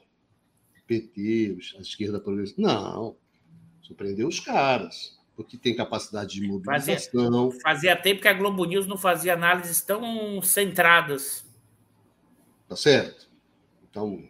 PT, 0.88 1.58
a 1.78 1.82
esquerda 1.82 2.20
progressista. 2.20 2.62
Não. 2.62 3.16
Surpreendeu 3.82 4.28
os 4.28 4.40
caras, 4.40 5.20
porque 5.36 5.58
tem 5.58 5.76
capacidade 5.76 6.40
de 6.40 6.48
mobilização. 6.48 7.52
Fazia, 7.52 7.62
fazia 7.62 7.96
tempo 7.96 8.22
que 8.22 8.28
a 8.28 8.34
Globo 8.34 8.64
News 8.66 8.88
não 8.88 8.98
fazia 8.98 9.34
análises 9.34 9.82
tão 9.82 10.42
centradas. 10.42 11.46
Tá 12.68 12.76
certo? 12.76 13.30
Então, 13.90 14.24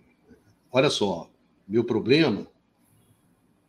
olha 0.71 0.89
só, 0.89 1.29
meu 1.67 1.83
problema 1.83 2.47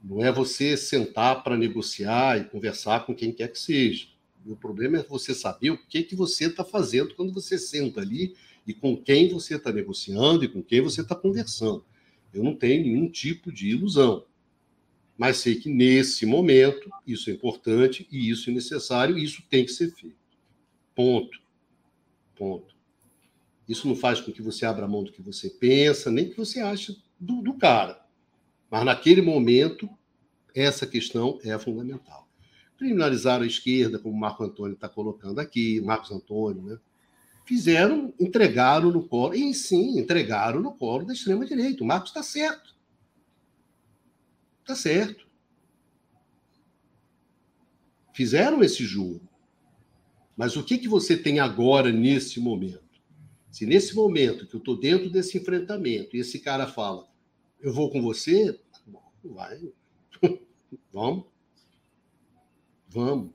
não 0.03 0.25
é 0.25 0.33
você 0.33 0.77
sentar 0.77 1.43
para 1.43 1.57
negociar 1.57 2.39
e 2.41 2.45
conversar 2.45 3.05
com 3.05 3.15
quem 3.15 3.33
quer 3.33 3.49
que 3.49 3.59
seja. 3.59 4.09
Meu 4.45 4.57
problema 4.57 4.99
é 4.99 5.03
você 5.03 5.35
saber 5.35 5.71
o 5.71 5.79
que, 5.79 6.05
que 6.05 6.15
você 6.15 6.47
está 6.47 6.65
fazendo 6.65 7.15
quando 7.15 7.33
você 7.33 7.59
senta 7.59 8.01
ali 8.01 8.37
e 8.67 8.73
com 8.73 8.97
quem 8.97 9.29
você 9.29 9.57
está 9.57 9.73
negociando 9.73 10.45
e 10.45 10.49
com 10.49 10.63
quem 10.63 10.81
você 10.81 11.01
está 11.01 11.15
conversando. 11.15 11.85
Eu 12.33 12.45
não 12.45 12.55
tenho 12.55 12.83
nenhum 12.83 13.09
tipo 13.09 13.51
de 13.51 13.69
ilusão. 13.69 14.25
Mas 15.17 15.39
sei 15.39 15.57
que 15.57 15.69
nesse 15.69 16.27
momento 16.27 16.91
isso 17.07 17.31
é 17.31 17.33
importante 17.33 18.07
e 18.11 18.31
isso 18.31 18.51
é 18.51 18.53
necessário 18.53 19.17
e 19.17 19.25
isso 19.25 19.43
tem 19.49 19.65
que 19.65 19.73
ser 19.73 19.91
feito. 19.93 20.17
Ponto. 20.95 21.41
Ponto. 22.35 22.75
Isso 23.69 23.89
não 23.89 23.97
faz 23.97 24.21
com 24.21 24.31
que 24.31 24.43
você 24.43 24.65
abra 24.67 24.87
mão 24.87 25.03
do 25.03 25.11
que 25.11 25.23
você 25.23 25.49
pensa, 25.49 26.11
nem 26.11 26.29
que 26.29 26.37
você 26.37 26.61
ache 26.61 26.97
do, 27.19 27.43
do 27.43 27.55
cara. 27.55 28.05
Mas 28.71 28.85
naquele 28.85 29.23
momento, 29.23 29.89
essa 30.55 30.87
questão 30.87 31.39
é 31.43 31.59
fundamental. 31.59 32.29
Criminalizar 32.79 33.43
a 33.43 33.47
esquerda, 33.47 33.99
como 33.99 34.15
o 34.15 34.21
Marco 34.21 34.45
Antônio 34.45 34.75
está 34.75 34.89
colocando 34.89 35.41
aqui, 35.41 35.81
Marcos 35.81 36.11
Antônio, 36.11 36.63
né? 36.63 36.79
fizeram, 37.47 38.13
entregaram 38.21 38.91
no 38.91 39.09
colo, 39.09 39.35
e 39.35 39.55
sim, 39.55 39.99
entregaram 39.99 40.61
no 40.61 40.73
colo 40.73 41.07
da 41.07 41.15
extrema-direita. 41.15 41.83
O 41.83 41.87
Marcos 41.87 42.11
está 42.11 42.23
certo. 42.23 42.76
Está 44.67 44.75
certo. 44.75 45.25
Fizeram 48.13 48.65
esse 48.65 48.85
jogo. 48.85 49.21
Mas 50.37 50.57
o 50.57 50.65
que, 50.65 50.77
que 50.77 50.89
você 50.89 51.17
tem 51.17 51.39
agora, 51.39 51.93
nesse 51.93 52.41
momento? 52.41 52.83
Se 53.49 53.65
nesse 53.65 53.95
momento 53.95 54.45
que 54.45 54.57
eu 54.57 54.59
estou 54.59 54.77
dentro 54.77 55.09
desse 55.09 55.39
enfrentamento 55.39 56.17
e 56.17 56.19
esse 56.19 56.41
cara 56.41 56.67
fala, 56.67 57.09
eu 57.61 57.73
vou 57.73 57.91
com 57.91 58.03
você, 58.03 58.59
vai. 59.23 59.63
Vamos. 60.93 61.27
Vamos. 62.89 63.31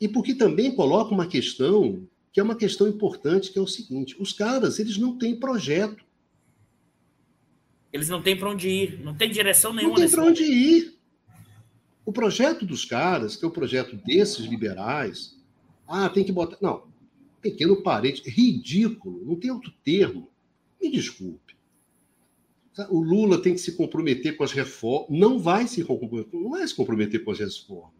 E 0.00 0.08
porque 0.08 0.34
também 0.34 0.74
coloca 0.74 1.14
uma 1.14 1.28
questão 1.28 2.08
que 2.32 2.40
é 2.40 2.42
uma 2.42 2.56
questão 2.56 2.88
importante, 2.88 3.52
que 3.52 3.58
é 3.60 3.62
o 3.62 3.68
seguinte: 3.68 4.20
os 4.20 4.32
caras, 4.32 4.80
eles 4.80 4.98
não 4.98 5.16
têm 5.16 5.38
projeto. 5.38 6.04
Eles 7.94 8.08
não 8.08 8.20
têm 8.20 8.36
para 8.36 8.50
onde 8.50 8.68
ir, 8.68 9.00
não 9.04 9.14
tem 9.14 9.30
direção 9.30 9.72
nenhuma. 9.72 9.94
Não 9.94 10.04
tem 10.04 10.10
para 10.10 10.24
onde 10.24 10.42
ir. 10.42 10.98
O 12.04 12.12
projeto 12.12 12.66
dos 12.66 12.84
caras, 12.84 13.36
que 13.36 13.44
é 13.44 13.48
o 13.48 13.52
projeto 13.52 13.94
desses 14.04 14.44
liberais, 14.46 15.40
ah, 15.86 16.08
tem 16.08 16.24
que 16.24 16.32
botar. 16.32 16.58
Não, 16.60 16.88
pequeno 17.40 17.80
parente, 17.84 18.28
ridículo, 18.28 19.24
não 19.24 19.36
tem 19.36 19.52
outro 19.52 19.72
termo. 19.84 20.28
Me 20.82 20.90
desculpe. 20.90 21.54
O 22.90 23.00
Lula 23.00 23.40
tem 23.40 23.54
que 23.54 23.60
se 23.60 23.76
comprometer 23.76 24.36
com 24.36 24.42
as 24.42 24.50
reformas. 24.50 25.16
Não 25.16 25.38
vai 25.38 25.68
se 25.68 25.84
comprometer, 25.84 26.40
não 26.40 26.50
vai 26.50 26.66
se 26.66 26.74
comprometer 26.74 27.22
com 27.22 27.30
as 27.30 27.38
reformas. 27.38 27.94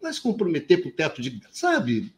Vai 0.00 0.12
se 0.12 0.20
comprometer 0.20 0.80
com 0.80 0.90
o 0.90 0.92
teto 0.92 1.20
de. 1.20 1.40
Sabe? 1.50 2.14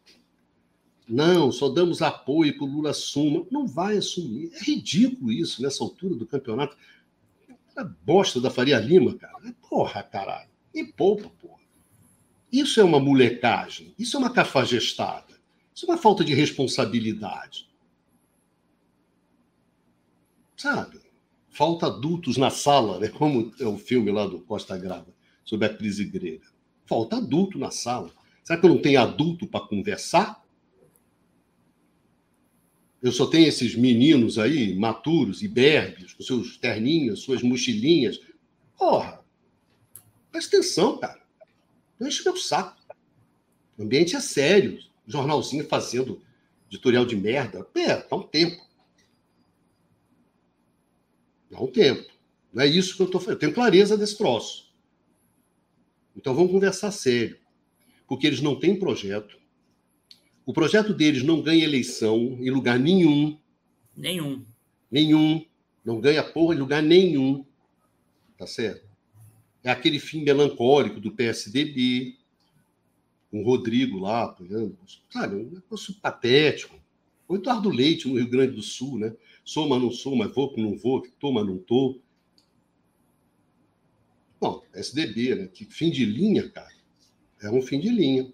Não, 1.11 1.51
só 1.51 1.67
damos 1.67 2.01
apoio 2.01 2.55
para 2.55 2.63
o 2.63 2.67
Lula 2.67 2.91
assuma. 2.91 3.45
Não 3.51 3.67
vai 3.67 3.97
assumir. 3.97 4.49
É 4.53 4.63
ridículo 4.63 5.29
isso 5.29 5.61
nessa 5.61 5.83
altura 5.83 6.15
do 6.15 6.25
campeonato. 6.25 6.77
Bosta 8.05 8.39
da 8.39 8.49
Faria 8.49 8.79
Lima, 8.79 9.15
cara. 9.15 9.53
Porra, 9.69 10.03
caralho. 10.03 10.49
E 10.73 10.85
poupa, 10.85 11.29
porra. 11.29 11.59
Isso 12.49 12.79
é 12.79 12.83
uma 12.83 12.97
molecagem. 12.97 13.93
Isso 13.99 14.15
é 14.15 14.19
uma 14.19 14.31
cafajestada. 14.31 15.33
Isso 15.75 15.85
é 15.85 15.89
uma 15.89 15.97
falta 15.97 16.23
de 16.23 16.33
responsabilidade. 16.33 17.69
Sabe? 20.55 21.01
Falta 21.49 21.87
adultos 21.87 22.37
na 22.37 22.49
sala, 22.49 22.99
né? 22.99 23.09
como 23.09 23.53
é 23.59 23.65
o 23.65 23.77
filme 23.77 24.11
lá 24.11 24.25
do 24.25 24.39
Costa 24.39 24.77
Grava, 24.77 25.13
sobre 25.43 25.65
a 25.65 25.75
crise 25.75 26.05
grega. 26.05 26.47
Falta 26.85 27.17
adulto 27.17 27.59
na 27.59 27.69
sala. 27.69 28.11
Será 28.43 28.57
que 28.57 28.65
eu 28.65 28.69
não 28.69 28.81
tenho 28.81 29.01
adulto 29.01 29.45
para 29.45 29.67
conversar? 29.67 30.40
Eu 33.01 33.11
só 33.11 33.25
tenho 33.25 33.47
esses 33.47 33.75
meninos 33.75 34.37
aí, 34.37 34.75
maturos, 34.75 35.41
iberbes, 35.41 36.13
com 36.13 36.23
seus 36.23 36.57
terninhos, 36.57 37.23
suas 37.23 37.41
mochilinhas. 37.41 38.19
Porra, 38.77 39.23
presta 40.31 40.57
atenção, 40.57 40.97
cara. 40.97 41.19
Não 41.99 42.07
enche 42.07 42.23
meu 42.23 42.37
saco. 42.37 42.79
O 43.77 43.83
ambiente 43.83 44.15
é 44.15 44.19
sério. 44.19 44.79
Jornalzinho 45.07 45.67
fazendo 45.67 46.21
editorial 46.67 47.05
de 47.05 47.15
merda. 47.15 47.63
Pera, 47.63 48.05
dá 48.07 48.15
um 48.15 48.23
tempo. 48.23 48.61
Dá 51.49 51.59
um 51.59 51.67
tempo. 51.67 52.07
Não 52.53 52.63
é 52.63 52.67
isso 52.67 52.95
que 52.95 53.01
eu 53.01 53.07
estou 53.07 53.19
fazendo. 53.19 53.35
Eu 53.35 53.39
tenho 53.39 53.53
clareza 53.53 53.97
desse 53.97 54.17
troço. 54.17 54.71
Então 56.15 56.35
vamos 56.35 56.51
conversar 56.51 56.91
sério. 56.91 57.39
Porque 58.07 58.27
eles 58.27 58.41
não 58.41 58.59
têm 58.59 58.77
projeto, 58.77 59.40
o 60.51 60.53
projeto 60.53 60.93
deles 60.93 61.23
não 61.23 61.41
ganha 61.41 61.63
eleição 61.63 62.37
em 62.41 62.49
lugar 62.49 62.77
nenhum. 62.77 63.39
Nenhum. 63.95 64.43
Nenhum. 64.91 65.45
Não 65.83 66.01
ganha 66.01 66.21
porra 66.21 66.53
em 66.53 66.57
lugar 66.57 66.83
nenhum. 66.83 67.45
Tá 68.37 68.45
certo? 68.45 68.85
É 69.63 69.71
aquele 69.71 69.97
fim 69.97 70.25
melancólico 70.25 70.99
do 70.99 71.13
PSDB, 71.13 72.17
com 73.29 73.41
o 73.41 73.45
Rodrigo 73.45 73.97
lá 73.97 74.25
apoiando. 74.25 74.77
Sabe, 75.09 75.37
um 75.37 75.51
negócio 75.51 75.93
patético. 76.01 76.75
O 77.29 77.37
Eduardo 77.37 77.69
Leite, 77.69 78.09
no 78.09 78.15
Rio 78.15 78.29
Grande 78.29 78.51
do 78.51 78.61
Sul, 78.61 78.99
né? 78.99 79.15
Sou, 79.45 79.69
mas 79.69 79.81
não 79.81 79.89
sou, 79.89 80.17
mas 80.17 80.35
vou, 80.35 80.53
não 80.57 80.75
vou, 80.77 81.01
tô, 81.17 81.31
mas 81.31 81.47
não 81.47 81.59
tô. 81.59 81.97
Não, 84.41 84.59
PSDB, 84.73 85.33
né? 85.33 85.47
Que 85.47 85.63
fim 85.63 85.89
de 85.89 86.03
linha, 86.03 86.49
cara. 86.49 86.75
É 87.41 87.49
um 87.49 87.61
fim 87.61 87.79
de 87.79 87.87
linha. 87.87 88.33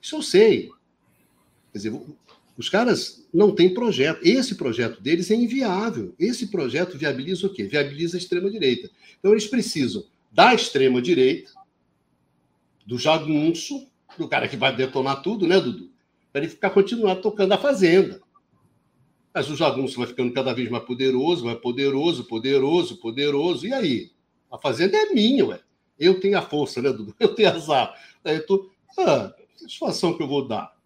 Isso 0.00 0.14
eu 0.14 0.22
sei. 0.22 0.77
Quer 1.72 1.78
dizer, 1.78 2.00
os 2.56 2.68
caras 2.68 3.26
não 3.32 3.54
têm 3.54 3.72
projeto. 3.72 4.20
Esse 4.22 4.54
projeto 4.56 5.00
deles 5.00 5.30
é 5.30 5.34
inviável. 5.34 6.14
Esse 6.18 6.48
projeto 6.48 6.98
viabiliza 6.98 7.46
o 7.46 7.52
quê? 7.52 7.64
Viabiliza 7.64 8.16
a 8.16 8.18
extrema-direita. 8.18 8.90
Então, 9.18 9.32
eles 9.32 9.46
precisam 9.46 10.04
da 10.30 10.54
extrema-direita, 10.54 11.52
do 12.84 12.98
jagunço, 12.98 13.86
do 14.16 14.28
cara 14.28 14.48
que 14.48 14.56
vai 14.56 14.74
detonar 14.74 15.22
tudo, 15.22 15.46
né, 15.46 15.60
Dudu? 15.60 15.90
Para 16.32 16.42
ele 16.42 16.50
ficar 16.50 16.70
continuar 16.70 17.16
tocando 17.16 17.52
a 17.52 17.58
fazenda. 17.58 18.20
Mas 19.32 19.48
o 19.50 19.56
jagunço 19.56 19.98
vai 19.98 20.06
ficando 20.06 20.32
cada 20.32 20.52
vez 20.52 20.68
mais 20.68 20.84
poderoso, 20.84 21.44
vai 21.44 21.54
poderoso, 21.54 22.24
poderoso, 22.24 22.96
poderoso. 22.96 23.66
E 23.66 23.72
aí? 23.72 24.10
A 24.50 24.58
fazenda 24.58 24.96
é 24.96 25.12
minha, 25.12 25.46
ué. 25.46 25.60
Eu 25.98 26.18
tenho 26.18 26.38
a 26.38 26.42
força, 26.42 26.80
né, 26.80 26.90
Dudu? 26.92 27.14
Eu 27.20 27.34
tenho 27.34 27.50
azar. 27.50 27.94
Aí 28.24 28.36
eu 28.36 28.46
tô. 28.46 28.70
Ah, 28.98 29.32
que 29.56 29.68
situação 29.70 30.16
que 30.16 30.22
eu 30.22 30.28
vou 30.28 30.46
dar? 30.46 30.77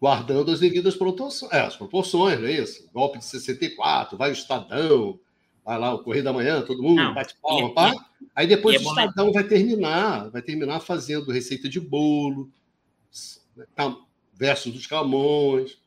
Guardando 0.00 0.50
as 0.50 0.60
devidas 0.60 0.96
proporções, 0.96 1.52
é, 1.52 1.60
as 1.60 1.76
proporções, 1.76 2.38
não 2.38 2.46
é 2.46 2.52
isso? 2.52 2.88
Golpe 2.92 3.18
de 3.18 3.24
64, 3.24 4.16
vai 4.16 4.30
o 4.30 4.32
Estadão, 4.32 5.18
vai 5.64 5.78
lá 5.78 5.92
o 5.92 6.02
Correio 6.02 6.24
da 6.24 6.32
Manhã, 6.32 6.62
todo 6.62 6.82
mundo 6.82 6.96
não, 6.96 7.14
bate 7.14 7.34
palma, 7.42 7.68
e, 7.68 7.74
pá. 7.74 7.92
Aí 8.34 8.46
depois 8.46 8.76
é 8.76 8.78
o 8.78 8.88
Estadão 8.88 9.32
vai 9.32 9.44
terminar, 9.44 10.30
vai 10.30 10.40
terminar 10.40 10.80
fazendo 10.80 11.32
receita 11.32 11.68
de 11.68 11.80
bolo, 11.80 12.50
versos 14.32 14.72
dos 14.72 14.86
Camões. 14.86 15.78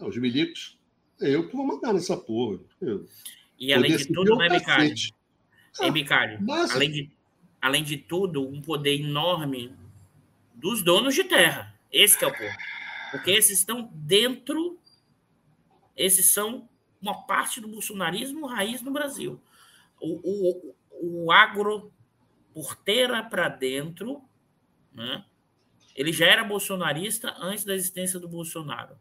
Ah, 0.00 0.06
os 0.06 0.16
milicos, 0.16 0.78
eu 1.20 1.46
que 1.48 1.54
vou 1.54 1.66
mandar 1.66 1.92
nessa 1.92 2.16
porra. 2.16 2.58
Eu, 2.80 3.06
e 3.58 3.72
além 3.72 3.96
de 3.96 4.06
tudo, 4.06 4.34
né, 4.36 4.48
Bicalho? 4.48 4.94
Ah, 5.78 5.90
Bicalho, 5.90 6.38
além 6.72 6.90
de, 6.90 7.10
além 7.60 7.84
de 7.84 7.96
tudo, 7.98 8.42
um 8.42 8.60
poder 8.60 9.00
enorme 9.00 9.72
dos 10.54 10.82
donos 10.82 11.14
de 11.14 11.24
terra 11.24 11.74
Esse 11.90 12.24
é 12.24 12.26
o 12.26 12.30
ponto. 12.30 12.81
Porque 13.12 13.30
esses 13.30 13.58
estão 13.58 13.90
dentro, 13.92 14.80
esses 15.94 16.32
são 16.32 16.68
uma 17.00 17.26
parte 17.26 17.60
do 17.60 17.68
bolsonarismo 17.68 18.46
raiz 18.46 18.80
no 18.80 18.90
Brasil. 18.90 19.38
O, 20.00 20.74
o, 21.00 21.24
o 21.24 21.30
agro 21.30 21.92
porteira 22.54 23.22
para 23.22 23.48
dentro, 23.48 24.22
né? 24.92 25.24
ele 25.94 26.12
já 26.12 26.26
era 26.26 26.42
bolsonarista 26.42 27.34
antes 27.38 27.64
da 27.64 27.74
existência 27.74 28.18
do 28.18 28.28
Bolsonaro. 28.28 28.96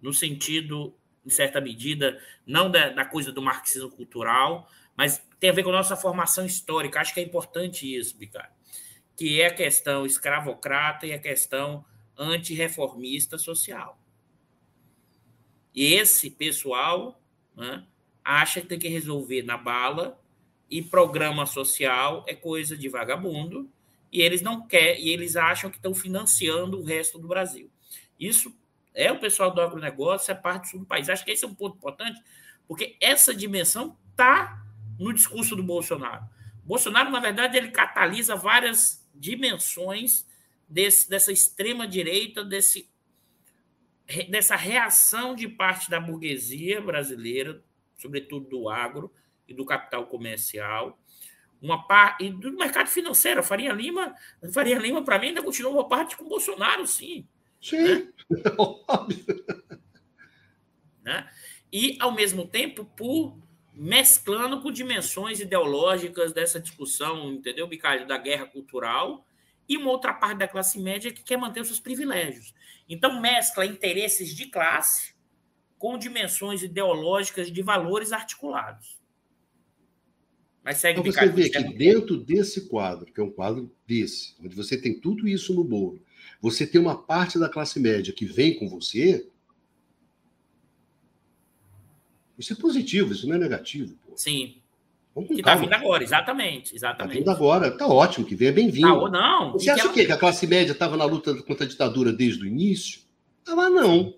No 0.00 0.14
sentido, 0.14 0.94
em 1.24 1.30
certa 1.30 1.60
medida, 1.60 2.18
não 2.46 2.70
da, 2.70 2.88
da 2.88 3.04
coisa 3.04 3.30
do 3.30 3.42
marxismo 3.42 3.90
cultural, 3.90 4.66
mas 4.96 5.22
tem 5.38 5.50
a 5.50 5.52
ver 5.52 5.62
com 5.62 5.68
a 5.68 5.74
nossa 5.74 5.94
formação 5.94 6.46
histórica. 6.46 7.00
Acho 7.00 7.12
que 7.12 7.20
é 7.20 7.22
importante 7.22 7.94
isso, 7.94 8.16
Bicário. 8.16 8.50
Que 9.14 9.42
é 9.42 9.48
a 9.48 9.54
questão 9.54 10.06
escravocrata 10.06 11.06
e 11.06 11.12
a 11.12 11.18
questão 11.18 11.84
antirreformista 12.18 13.38
social. 13.38 13.98
E 15.74 15.92
esse 15.94 16.30
pessoal 16.30 17.20
né, 17.54 17.84
acha 18.24 18.60
que 18.60 18.66
tem 18.66 18.78
que 18.78 18.88
resolver 18.88 19.42
na 19.42 19.56
bala 19.56 20.20
e 20.70 20.82
programa 20.82 21.46
social 21.46 22.24
é 22.26 22.34
coisa 22.34 22.76
de 22.76 22.88
vagabundo 22.88 23.70
e 24.10 24.20
eles 24.20 24.40
não 24.40 24.66
querem 24.66 25.04
e 25.04 25.10
eles 25.10 25.36
acham 25.36 25.70
que 25.70 25.76
estão 25.76 25.94
financiando 25.94 26.80
o 26.80 26.84
resto 26.84 27.18
do 27.18 27.28
Brasil. 27.28 27.70
Isso 28.18 28.56
é 28.94 29.12
o 29.12 29.20
pessoal 29.20 29.50
do 29.50 29.60
agronegócio, 29.60 30.32
é 30.32 30.34
parte 30.34 30.62
do 30.62 30.68
sul 30.68 30.80
do 30.80 30.86
país. 30.86 31.08
Acho 31.08 31.24
que 31.24 31.30
esse 31.30 31.44
é 31.44 31.48
um 31.48 31.54
ponto 31.54 31.76
importante, 31.76 32.20
porque 32.66 32.96
essa 33.00 33.34
dimensão 33.34 33.96
está 34.10 34.64
no 34.98 35.12
discurso 35.12 35.54
do 35.54 35.62
Bolsonaro. 35.62 36.24
Bolsonaro, 36.64 37.10
na 37.10 37.20
verdade, 37.20 37.56
ele 37.56 37.68
catalisa 37.68 38.34
várias 38.34 39.06
dimensões 39.14 40.25
desse, 40.68 41.08
dessa 41.08 41.32
extrema 41.32 41.86
direita, 41.86 42.44
desse, 42.44 42.90
dessa 44.28 44.56
reação 44.56 45.34
de 45.34 45.48
parte 45.48 45.90
da 45.90 46.00
burguesia 46.00 46.80
brasileira, 46.80 47.62
sobretudo 47.96 48.48
do 48.48 48.68
agro 48.68 49.12
e 49.48 49.54
do 49.54 49.64
capital 49.64 50.06
comercial, 50.06 50.98
uma 51.60 51.86
parte 51.86 52.24
e 52.24 52.30
do 52.30 52.52
mercado 52.52 52.88
financeiro. 52.88 53.42
Faria 53.42 53.72
Lima, 53.72 54.14
Faria 54.52 54.78
Lima 54.78 55.02
para 55.02 55.18
mim 55.18 55.28
ainda 55.28 55.42
continua 55.42 55.72
uma 55.72 55.88
parte 55.88 56.16
com 56.16 56.28
Bolsonaro, 56.28 56.86
sim. 56.86 57.26
Sim, 57.60 57.82
né? 57.82 58.12
né? 61.02 61.30
E 61.72 61.96
ao 62.00 62.12
mesmo 62.12 62.46
tempo 62.46 62.84
por 62.84 63.36
mesclando 63.72 64.60
com 64.62 64.72
dimensões 64.72 65.40
ideológicas 65.40 66.32
dessa 66.32 66.58
discussão, 66.58 67.32
entendeu, 67.32 67.66
Bicalho, 67.66 68.06
da 68.06 68.16
guerra 68.16 68.46
cultural, 68.46 69.25
e 69.68 69.76
uma 69.76 69.90
outra 69.90 70.12
parte 70.12 70.38
da 70.38 70.48
classe 70.48 70.78
média 70.78 71.12
que 71.12 71.22
quer 71.22 71.36
manter 71.36 71.60
os 71.60 71.66
seus 71.68 71.80
privilégios. 71.80 72.54
Então, 72.88 73.20
mescla 73.20 73.66
interesses 73.66 74.34
de 74.34 74.46
classe 74.46 75.14
com 75.78 75.98
dimensões 75.98 76.62
ideológicas 76.62 77.50
de 77.50 77.62
valores 77.62 78.12
articulados. 78.12 78.96
Mas 80.64 80.78
segue, 80.78 80.98
então, 80.98 81.12
você 81.12 81.28
vê 81.28 81.48
que 81.48 81.62
dentro 81.74 82.16
desse 82.16 82.68
quadro, 82.68 83.12
que 83.12 83.20
é 83.20 83.22
um 83.22 83.30
quadro 83.30 83.70
desse, 83.86 84.34
onde 84.40 84.54
você 84.56 84.76
tem 84.76 84.98
tudo 84.98 85.28
isso 85.28 85.54
no 85.54 85.62
bolo, 85.62 86.02
você 86.40 86.66
tem 86.66 86.80
uma 86.80 87.00
parte 87.00 87.38
da 87.38 87.48
classe 87.48 87.78
média 87.78 88.12
que 88.12 88.24
vem 88.24 88.58
com 88.58 88.68
você, 88.68 89.28
isso 92.38 92.52
é 92.52 92.56
positivo, 92.56 93.12
isso 93.12 93.28
não 93.28 93.36
é 93.36 93.38
negativo. 93.38 93.96
Pô. 94.04 94.16
Sim. 94.16 94.60
Vamos 95.16 95.30
que 95.30 95.36
está 95.36 95.54
vindo 95.54 95.72
agora, 95.72 96.04
exatamente. 96.04 96.76
exatamente. 96.76 97.18
Está 97.20 97.32
vindo 97.32 97.34
agora, 97.34 97.68
está 97.68 97.86
ótimo, 97.86 98.26
que 98.26 98.34
venha 98.34 98.52
bem-vindo. 98.52 99.06
Ah, 99.06 99.10
não. 99.10 99.52
Você 99.52 99.70
acha 99.70 99.80
que, 99.80 99.86
ela... 99.86 99.90
o 99.90 99.94
quê? 99.94 100.04
Que 100.04 100.12
a 100.12 100.18
classe 100.18 100.46
média 100.46 100.72
estava 100.72 100.94
na 100.94 101.06
luta 101.06 101.34
contra 101.42 101.64
a 101.64 101.68
ditadura 101.68 102.12
desde 102.12 102.44
o 102.44 102.46
início? 102.46 103.00
Estava 103.38 103.70
não. 103.70 104.14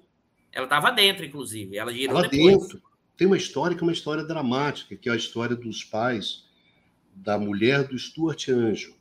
Ela 0.51 0.65
estava 0.65 0.91
dentro, 0.91 1.25
inclusive. 1.25 1.79
Ela 1.79 1.93
girou 1.93 2.17
Tava 2.17 2.29
depois. 2.29 2.59
dentro. 2.59 2.83
Tem 3.17 3.29
uma 3.29 3.37
história 3.37 3.77
que 3.77 3.83
é 3.85 3.87
uma 3.87 3.93
história 3.93 4.25
dramática, 4.25 4.97
que 4.97 5.09
é 5.09 5.13
a 5.13 5.17
história 5.17 5.55
dos 5.55 5.85
pais 5.85 6.47
da 7.15 7.39
mulher 7.39 7.87
do 7.87 7.97
Stuart 7.97 8.49
Anjo. 8.49 8.97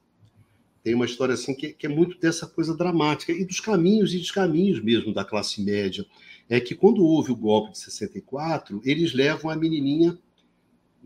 Tem 0.84 0.94
uma 0.94 1.06
história 1.06 1.34
assim 1.34 1.56
que, 1.56 1.74
que 1.74 1.88
é 1.88 1.90
muito 1.90 2.20
dessa 2.20 2.46
coisa 2.46 2.78
dramática 2.78 3.32
e 3.32 3.44
dos 3.44 3.60
caminhos 3.60 4.14
e 4.14 4.20
descaminhos 4.20 4.80
mesmo 4.80 5.12
da 5.12 5.26
classe 5.26 5.64
média 5.64 6.06
é 6.48 6.60
que 6.60 6.76
quando 6.76 7.04
houve 7.04 7.32
o 7.32 7.36
golpe 7.36 7.72
de 7.72 7.80
64, 7.80 8.82
eles 8.86 9.14
levam 9.14 9.50
a 9.50 9.56
menininha 9.56 10.16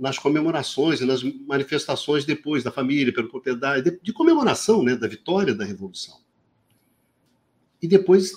nas 0.01 0.17
comemorações 0.17 0.99
e 0.99 1.05
nas 1.05 1.21
manifestações 1.21 2.25
depois 2.25 2.63
da 2.63 2.71
família, 2.71 3.13
pela 3.13 3.29
propriedade, 3.29 3.83
de, 3.83 3.99
de, 4.01 4.11
comemoração 4.11 4.81
né, 4.81 4.95
da 4.95 5.07
vitória 5.07 5.53
da 5.53 5.63
Revolução. 5.63 6.19
E 7.79 7.87
depois 7.87 8.33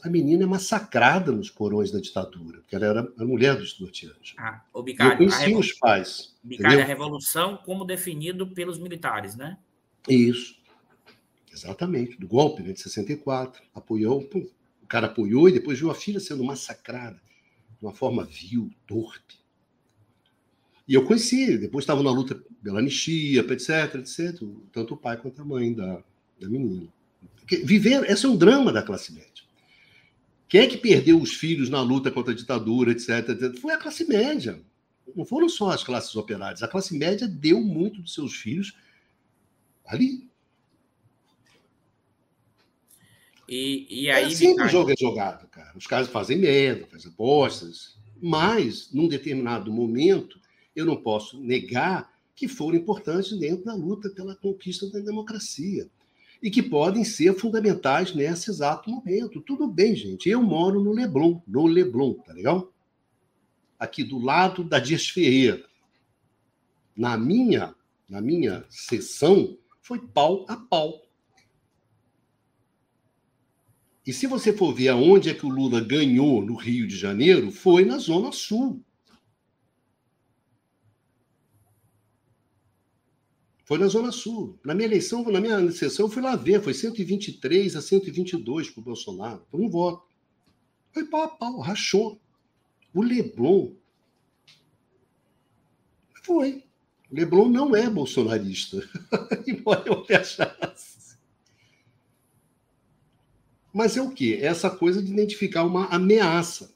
a 0.00 0.08
menina 0.08 0.44
é 0.44 0.46
massacrada 0.46 1.32
nos 1.32 1.50
porões 1.50 1.90
da 1.90 1.98
ditadura, 1.98 2.60
porque 2.60 2.76
ela 2.76 2.86
era 2.86 3.12
a 3.18 3.24
mulher 3.24 3.56
do 3.56 3.66
Stuart 3.66 4.04
Anjo. 4.04 4.36
Ah, 4.38 4.62
o 4.72 4.80
Bicalho, 4.80 5.12
eu 5.12 5.16
conheci 5.16 5.54
os 5.56 5.72
pais. 5.72 6.36
Bicalho, 6.40 6.80
a 6.80 6.84
Revolução 6.84 7.56
como 7.64 7.84
definido 7.84 8.46
pelos 8.46 8.78
militares, 8.78 9.34
né? 9.34 9.58
Isso. 10.08 10.56
Exatamente, 11.52 12.16
do 12.16 12.28
golpe 12.28 12.62
né, 12.62 12.72
de 12.72 12.80
64. 12.80 13.60
Apoiou, 13.74 14.22
pum, 14.22 14.48
o 14.80 14.86
cara 14.86 15.08
apoiou 15.08 15.48
e 15.48 15.52
depois 15.52 15.80
viu 15.80 15.90
a 15.90 15.94
filha 15.96 16.20
sendo 16.20 16.44
massacrada 16.44 17.20
de 17.76 17.84
uma 17.84 17.92
forma 17.92 18.24
vil, 18.24 18.70
torpe. 18.86 19.47
E 20.88 20.94
eu 20.94 21.04
conheci, 21.04 21.58
depois 21.58 21.82
estava 21.82 22.02
na 22.02 22.10
luta 22.10 22.42
pela 22.62 22.78
anistia, 22.78 23.40
etc, 23.40 23.96
etc, 23.96 24.42
tanto 24.72 24.94
o 24.94 24.96
pai 24.96 25.18
quanto 25.18 25.42
a 25.42 25.44
mãe 25.44 25.74
da, 25.74 26.02
da 26.40 26.48
menina. 26.48 26.88
Porque 27.36 27.58
viver, 27.58 28.10
esse 28.10 28.24
é 28.24 28.28
um 28.28 28.36
drama 28.36 28.72
da 28.72 28.82
classe 28.82 29.12
média. 29.12 29.44
Quem 30.48 30.62
é 30.62 30.66
que 30.66 30.78
perdeu 30.78 31.20
os 31.20 31.34
filhos 31.34 31.68
na 31.68 31.82
luta 31.82 32.10
contra 32.10 32.32
a 32.32 32.36
ditadura, 32.36 32.92
etc, 32.92 33.28
etc? 33.28 33.58
Foi 33.60 33.74
a 33.74 33.78
classe 33.78 34.08
média. 34.08 34.58
Não 35.14 35.26
foram 35.26 35.46
só 35.46 35.70
as 35.70 35.84
classes 35.84 36.16
operárias. 36.16 36.62
A 36.62 36.68
classe 36.68 36.96
média 36.96 37.28
deu 37.28 37.60
muito 37.60 38.00
dos 38.00 38.14
seus 38.14 38.34
filhos 38.34 38.74
ali. 39.84 40.26
E, 43.46 43.86
e 44.04 44.10
aí, 44.10 44.24
é 44.24 44.26
assim 44.26 44.56
que 44.56 44.62
o 44.62 44.68
jogo 44.68 44.90
é 44.90 44.96
jogado, 44.98 45.46
cara. 45.48 45.76
Os 45.76 45.86
caras 45.86 46.08
fazem 46.08 46.38
merda, 46.38 46.86
fazem 46.86 47.10
apostas, 47.10 47.98
mas, 48.20 48.90
num 48.92 49.06
determinado 49.06 49.70
momento, 49.70 50.38
eu 50.78 50.86
não 50.86 50.96
posso 50.96 51.40
negar 51.40 52.12
que 52.34 52.46
foram 52.46 52.78
importantes 52.78 53.36
dentro 53.36 53.64
da 53.64 53.74
luta 53.74 54.08
pela 54.10 54.36
conquista 54.36 54.88
da 54.88 55.00
democracia 55.00 55.88
e 56.40 56.50
que 56.50 56.62
podem 56.62 57.02
ser 57.02 57.34
fundamentais 57.34 58.14
nesse 58.14 58.48
exato 58.48 58.88
momento. 58.88 59.40
Tudo 59.40 59.66
bem, 59.66 59.96
gente. 59.96 60.28
Eu 60.28 60.40
moro 60.40 60.80
no 60.80 60.92
Leblon, 60.92 61.40
no 61.46 61.66
Leblon, 61.66 62.14
tá 62.14 62.32
legal? 62.32 62.72
Aqui 63.76 64.04
do 64.04 64.18
lado 64.18 64.62
da 64.62 64.78
Dias 64.78 65.08
Ferreira. 65.08 65.64
Na 66.96 67.18
minha, 67.18 67.74
na 68.08 68.20
minha 68.20 68.64
sessão, 68.70 69.58
foi 69.82 69.98
pau 69.98 70.46
a 70.48 70.56
pau. 70.56 71.02
E 74.06 74.12
se 74.12 74.28
você 74.28 74.52
for 74.52 74.72
ver 74.72 74.88
aonde 74.88 75.28
é 75.28 75.34
que 75.34 75.44
o 75.44 75.50
Lula 75.50 75.80
ganhou 75.80 76.40
no 76.40 76.54
Rio 76.54 76.86
de 76.86 76.96
Janeiro, 76.96 77.50
foi 77.50 77.84
na 77.84 77.98
Zona 77.98 78.30
Sul. 78.30 78.80
Foi 83.68 83.76
na 83.76 83.86
Zona 83.86 84.10
Sul. 84.10 84.58
Na 84.64 84.74
minha 84.74 84.88
eleição, 84.88 85.22
na 85.30 85.42
minha 85.42 85.70
sessão, 85.70 86.06
eu 86.06 86.10
fui 86.10 86.22
lá 86.22 86.34
ver, 86.34 86.62
foi 86.62 86.72
123 86.72 87.76
a 87.76 87.82
122 87.82 88.70
para 88.70 88.80
o 88.80 88.82
Bolsonaro. 88.82 89.46
Foi 89.50 89.60
um 89.60 89.68
voto. 89.68 90.08
Foi 90.90 91.04
pau 91.04 91.22
a 91.24 91.28
pau, 91.28 91.60
rachou. 91.60 92.18
O 92.94 93.02
Leblon 93.02 93.74
foi. 96.22 96.64
O 97.10 97.14
Leblon 97.14 97.50
não 97.50 97.76
é 97.76 97.90
bolsonarista, 97.90 98.78
embora 99.46 99.86
eu 99.86 100.00
até 100.00 100.16
achasse. 100.16 101.18
Mas 103.70 103.98
é 103.98 104.02
o 104.02 104.10
quê? 104.10 104.38
É 104.40 104.46
essa 104.46 104.70
coisa 104.70 105.02
de 105.02 105.12
identificar 105.12 105.64
uma 105.64 105.88
ameaça. 105.88 106.74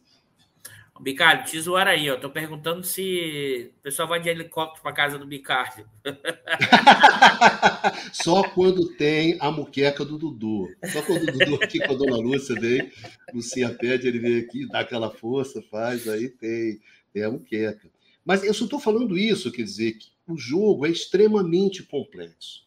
Bicalho, 1.02 1.44
te 1.44 1.60
zoar 1.60 1.88
aí, 1.88 2.08
ó. 2.08 2.16
Tô 2.16 2.30
perguntando 2.30 2.84
se 2.84 3.72
o 3.76 3.82
pessoal 3.82 4.06
vai 4.06 4.20
de 4.20 4.28
helicóptero 4.28 4.84
para 4.84 4.92
casa 4.92 5.18
do 5.18 5.26
Bicalho. 5.26 5.84
Só 8.12 8.48
quando 8.50 8.94
tem 8.94 9.36
a 9.40 9.50
muqueca 9.50 10.04
do 10.04 10.16
Dudu. 10.16 10.68
Só 10.92 11.02
quando 11.02 11.24
o 11.24 11.32
Dudu 11.32 11.56
aqui 11.56 11.80
com 11.80 11.92
a 11.92 11.96
dona 11.96 12.16
Lúcia 12.18 12.54
vem, 12.54 12.88
Lucia 13.34 13.70
pede, 13.70 14.06
ele 14.06 14.20
vem 14.20 14.38
aqui, 14.38 14.68
dá 14.68 14.78
aquela 14.78 15.10
força, 15.10 15.60
faz, 15.62 16.06
aí 16.06 16.28
tem, 16.28 16.80
tem 17.12 17.24
a 17.24 17.30
muqueca. 17.32 17.90
Mas 18.24 18.44
eu 18.44 18.54
só 18.54 18.62
estou 18.62 18.78
falando 18.78 19.18
isso, 19.18 19.50
quer 19.50 19.64
dizer, 19.64 19.94
que 19.94 20.06
o 20.28 20.38
jogo 20.38 20.86
é 20.86 20.90
extremamente 20.90 21.82
complexo. 21.82 22.62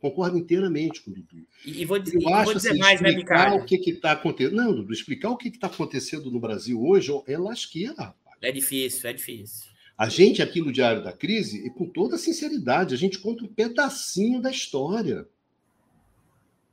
Concordo 0.00 0.38
inteiramente 0.38 1.02
com 1.02 1.10
o 1.10 1.14
Dudu. 1.14 1.46
E, 1.64 1.84
vou, 1.84 1.98
dizer, 1.98 2.22
eu 2.22 2.34
acho, 2.34 2.54
dizer 2.54 2.70
assim, 2.70 2.78
mais, 2.78 3.00
né, 3.02 3.12
né, 3.12 3.50
o 3.52 3.64
que 3.64 3.76
está 3.90 4.12
acontecendo. 4.12 4.56
Não, 4.56 4.74
Dudu, 4.74 4.92
explicar 4.92 5.28
o 5.28 5.36
que 5.36 5.48
está 5.48 5.66
acontecendo 5.66 6.30
no 6.30 6.40
Brasil 6.40 6.82
hoje 6.82 7.12
é 7.26 7.36
lasqueira, 7.36 7.94
rapaz. 7.94 8.38
É 8.40 8.50
difícil, 8.50 9.10
é 9.10 9.12
difícil. 9.12 9.70
A 9.98 10.08
gente 10.08 10.40
aqui 10.40 10.62
no 10.62 10.72
Diário 10.72 11.04
da 11.04 11.12
Crise, 11.12 11.66
e 11.66 11.68
com 11.68 11.86
toda 11.86 12.16
sinceridade, 12.16 12.94
a 12.94 12.96
gente 12.96 13.18
conta 13.18 13.44
um 13.44 13.48
pedacinho 13.48 14.40
da 14.40 14.50
história. 14.50 15.28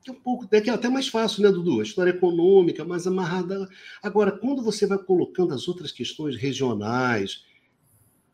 que 0.02 0.10
é 0.10 0.14
um 0.14 0.16
pouco, 0.16 0.48
é, 0.50 0.58
é 0.66 0.70
até 0.70 0.88
mais 0.88 1.10
fácil, 1.10 1.44
né, 1.44 1.52
Dudu? 1.52 1.82
A 1.82 1.84
história 1.84 2.12
econômica, 2.12 2.86
mais 2.86 3.06
amarrada. 3.06 3.68
Agora, 4.02 4.32
quando 4.32 4.64
você 4.64 4.88
vai 4.88 4.98
colocando 4.98 5.54
as 5.54 5.68
outras 5.68 5.92
questões 5.92 6.38
regionais, 6.38 7.44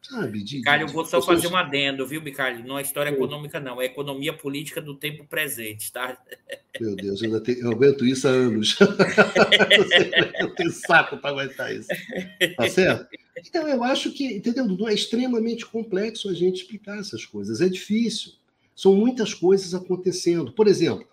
sabe? 0.03 0.43
De, 0.43 0.57
Bicalho, 0.57 0.83
eu 0.83 0.87
vou 0.87 1.05
só 1.05 1.21
fazer 1.21 1.47
um 1.47 1.55
adendo, 1.55 2.05
viu, 2.05 2.21
Bicalho? 2.21 2.65
Não 2.65 2.77
é 2.77 2.81
história 2.81 3.09
econômica, 3.09 3.59
não, 3.59 3.81
é 3.81 3.85
economia 3.85 4.33
política 4.33 4.81
do 4.81 4.95
tempo 4.95 5.25
presente, 5.25 5.91
tá? 5.91 6.17
Meu 6.79 6.95
Deus, 6.95 7.21
eu, 7.21 7.41
tenho, 7.41 7.59
eu 7.59 7.71
aguento 7.71 8.05
isso 8.05 8.27
há 8.27 8.31
anos. 8.31 8.77
eu 10.39 10.53
tenho 10.55 10.71
saco 10.71 11.17
para 11.17 11.29
aguentar 11.31 11.73
isso. 11.73 11.87
Tá 12.57 12.67
certo? 12.69 13.07
Então, 13.37 13.67
eu 13.67 13.83
acho 13.83 14.11
que, 14.11 14.25
entendeu, 14.25 14.67
Dudu? 14.67 14.87
É 14.87 14.93
extremamente 14.93 15.65
complexo 15.65 16.29
a 16.29 16.33
gente 16.33 16.61
explicar 16.61 16.99
essas 16.99 17.25
coisas. 17.25 17.61
É 17.61 17.69
difícil. 17.69 18.33
São 18.75 18.95
muitas 18.95 19.33
coisas 19.33 19.73
acontecendo. 19.73 20.51
Por 20.51 20.67
exemplo, 20.67 21.07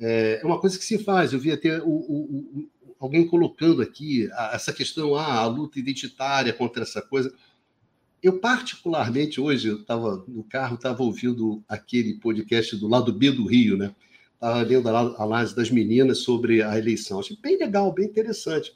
é, 0.00 0.40
é 0.42 0.46
uma 0.46 0.60
coisa 0.60 0.78
que 0.78 0.84
se 0.84 0.98
faz. 0.98 1.32
Eu 1.32 1.38
vi 1.38 1.52
até 1.52 1.80
o, 1.80 1.88
o, 1.88 2.16
o, 2.22 2.68
alguém 2.98 3.26
colocando 3.26 3.82
aqui 3.82 4.28
essa 4.52 4.72
questão, 4.72 5.14
ah, 5.14 5.40
a 5.40 5.46
luta 5.46 5.78
identitária 5.78 6.52
contra 6.52 6.82
essa 6.82 7.02
coisa. 7.02 7.32
Eu, 8.24 8.38
particularmente, 8.38 9.38
hoje, 9.38 9.68
eu 9.68 9.82
estava 9.82 10.24
no 10.26 10.42
carro, 10.44 10.76
estava 10.76 11.02
ouvindo 11.02 11.62
aquele 11.68 12.14
podcast 12.14 12.74
do 12.74 12.88
lado 12.88 13.12
B 13.12 13.30
do 13.30 13.44
Rio, 13.44 13.76
né? 13.76 13.94
Estava 14.32 14.62
lendo 14.62 14.88
a 14.88 15.22
análise 15.22 15.54
das 15.54 15.68
meninas 15.70 16.20
sobre 16.20 16.62
a 16.62 16.78
eleição. 16.78 17.20
Achei 17.20 17.36
bem 17.36 17.58
legal, 17.58 17.92
bem 17.92 18.06
interessante. 18.06 18.74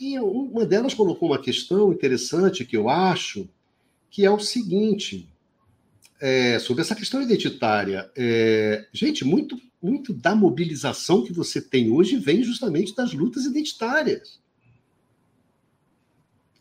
E 0.00 0.18
uma 0.18 0.64
delas 0.64 0.94
colocou 0.94 1.28
uma 1.28 1.38
questão 1.38 1.92
interessante 1.92 2.64
que 2.64 2.74
eu 2.74 2.88
acho, 2.88 3.46
que 4.10 4.24
é 4.24 4.30
o 4.30 4.40
seguinte, 4.40 5.28
é, 6.18 6.58
sobre 6.58 6.80
essa 6.80 6.94
questão 6.94 7.20
identitária. 7.20 8.10
É, 8.16 8.88
gente, 8.94 9.26
muito, 9.26 9.60
muito 9.82 10.14
da 10.14 10.34
mobilização 10.34 11.22
que 11.22 11.34
você 11.34 11.60
tem 11.60 11.90
hoje 11.90 12.16
vem 12.16 12.42
justamente 12.42 12.96
das 12.96 13.12
lutas 13.12 13.44
identitárias. 13.44 14.42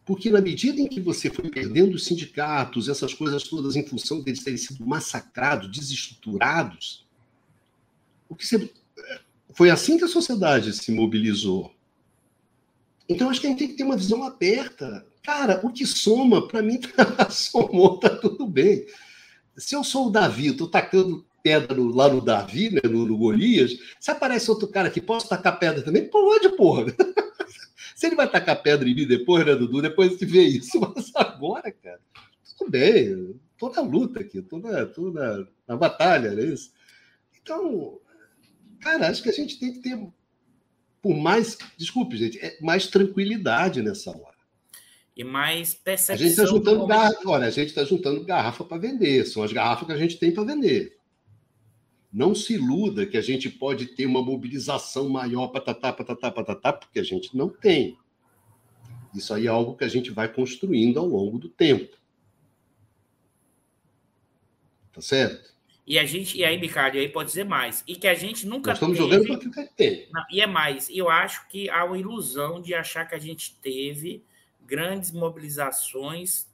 Porque 0.05 0.30
na 0.30 0.41
medida 0.41 0.81
em 0.81 0.88
que 0.88 0.99
você 0.99 1.30
foi 1.30 1.49
perdendo 1.49 1.95
os 1.95 2.05
sindicatos, 2.05 2.89
essas 2.89 3.13
coisas 3.13 3.43
todas 3.43 3.75
em 3.75 3.85
função 3.85 4.21
deles 4.21 4.43
terem 4.43 4.57
sido 4.57 4.85
massacrados, 4.85 5.71
desestruturados, 5.71 7.05
o 8.27 8.35
que 8.35 8.45
você... 8.45 8.69
foi 9.53 9.69
assim 9.69 9.97
que 9.97 10.03
a 10.03 10.09
sociedade 10.09 10.73
se 10.73 10.91
mobilizou. 10.91 11.73
Então 13.07 13.30
acho 13.30 13.39
que 13.39 13.47
a 13.47 13.49
gente 13.49 13.59
tem 13.59 13.67
que 13.69 13.75
ter 13.75 13.84
uma 13.84 13.97
visão 13.97 14.23
aberta. 14.23 15.05
Cara, 15.23 15.61
o 15.63 15.71
que 15.71 15.85
soma, 15.85 16.47
para 16.47 16.61
mim, 16.61 16.80
tá, 17.17 17.30
somou, 17.30 17.97
tá 17.97 18.09
tudo 18.09 18.45
bem. 18.45 18.85
Se 19.55 19.75
eu 19.75 19.84
sou 19.84 20.07
o 20.07 20.09
Davi, 20.09 20.47
estou 20.47 20.67
tacando 20.67 21.25
pedra 21.41 21.77
lá 21.80 22.09
no 22.09 22.21
Davi, 22.21 22.71
né, 22.71 22.81
no, 22.84 23.05
no 23.05 23.17
Golias, 23.17 23.77
se 23.99 24.09
aparece 24.09 24.49
outro 24.49 24.67
cara 24.67 24.88
aqui, 24.88 25.01
posso 25.01 25.30
tacar 25.30 25.59
pedra 25.59 25.81
também? 25.81 26.09
Pode, 26.09 26.49
porra. 26.55 26.85
Se 28.03 28.07
ele 28.07 28.17
vai 28.17 28.30
tacar 28.30 28.61
pedra 28.61 28.89
em 28.89 28.93
mim 28.93 29.07
depois, 29.07 29.45
né, 29.45 29.55
Dudu? 29.55 29.81
Depois 29.81 30.17
de 30.17 30.25
ver 30.25 30.43
isso. 30.43 30.77
Mas 30.93 31.09
agora, 31.15 31.71
cara, 31.71 32.01
tudo 32.57 32.69
bem. 32.69 33.39
Tô 33.57 33.69
na 33.69 33.80
luta 33.80 34.19
aqui, 34.19 34.41
tô 34.41 34.59
na, 34.59 34.85
tô 34.85 35.09
na, 35.09 35.47
na 35.65 35.77
batalha, 35.77 36.34
não 36.34 36.43
é 36.43 36.47
isso? 36.47 36.73
Então, 37.41 37.97
cara, 38.81 39.07
acho 39.07 39.23
que 39.23 39.30
a 39.30 39.31
gente 39.34 39.57
tem 39.57 39.71
que 39.71 39.80
ter, 39.80 39.97
por 41.01 41.15
mais, 41.15 41.57
desculpe, 41.77 42.17
gente, 42.17 42.38
é 42.39 42.57
mais 42.59 42.88
tranquilidade 42.88 43.81
nessa 43.81 44.11
hora. 44.11 44.35
E 45.15 45.23
mais 45.23 45.73
percepção. 45.73 46.15
A 46.15 46.17
gente 46.17 46.31
está 46.31 46.45
juntando 46.45 46.85
garrafa, 46.85 47.30
olha, 47.30 47.47
a 47.47 47.51
gente 47.51 47.69
está 47.69 47.85
juntando 47.85 48.25
garrafa 48.25 48.65
para 48.65 48.80
vender, 48.80 49.25
são 49.25 49.43
as 49.43 49.53
garrafas 49.53 49.88
que 49.88 49.93
a 49.93 49.97
gente 49.97 50.19
tem 50.19 50.34
para 50.34 50.43
vender. 50.43 50.97
Não 52.14 52.35
se 52.35 52.53
iluda 52.53 53.07
que 53.07 53.18
a 53.18 53.22
gente 53.22 53.49
pode 53.49 53.88
ter 53.88 54.06
uma 54.06 54.22
mobilização 54.22 55.10
maior, 55.10 55.48
patatá, 55.48 55.91
patatá, 55.91 56.30
patatá, 56.30 56.72
porque 56.72 56.99
a 56.99 57.03
gente 57.03 57.35
não 57.35 57.49
tem. 57.49 57.98
Isso 59.15 59.34
aí 59.34 59.48
é 59.48 59.49
algo 59.49 59.76
que 59.76 59.84
a 59.84 59.88
gente 59.88 60.11
vai 60.11 60.31
construindo 60.31 60.99
ao 60.99 61.07
longo 61.07 61.40
do 61.40 61.49
tempo. 61.49 61.98
Tá 64.91 65.02
certo? 65.02 65.53
E 65.85 65.98
a 65.98 66.06
gente, 66.06 66.38
e 66.38 66.45
aí, 66.45 66.56
Ricardo, 66.56 66.98
aí 66.98 67.10
pode 67.10 67.30
dizer 67.30 67.45
mais. 67.45 67.84
E 67.88 67.95
que 67.95 68.07
a 68.07 68.14
gente 68.14 68.45
nunca 68.45 68.69
Nós 68.69 68.77
estamos 68.77 68.98
teve... 68.98 69.10
jogando 69.10 69.26
para 69.26 69.35
aquilo 69.35 69.52
que 69.52 69.76
tem. 69.76 70.07
Não, 70.14 70.23
e 70.31 70.40
é 70.40 70.48
mais. 70.48 70.90
Eu 70.91 71.10
acho 71.10 71.48
que 71.49 71.68
há 71.69 71.84
uma 71.84 71.98
ilusão 71.98 72.61
de 72.61 72.73
achar 72.76 73.06
que 73.06 73.15
a 73.15 73.19
gente 73.19 73.56
teve 73.60 74.23
grandes 74.61 75.11
mobilizações 75.11 76.48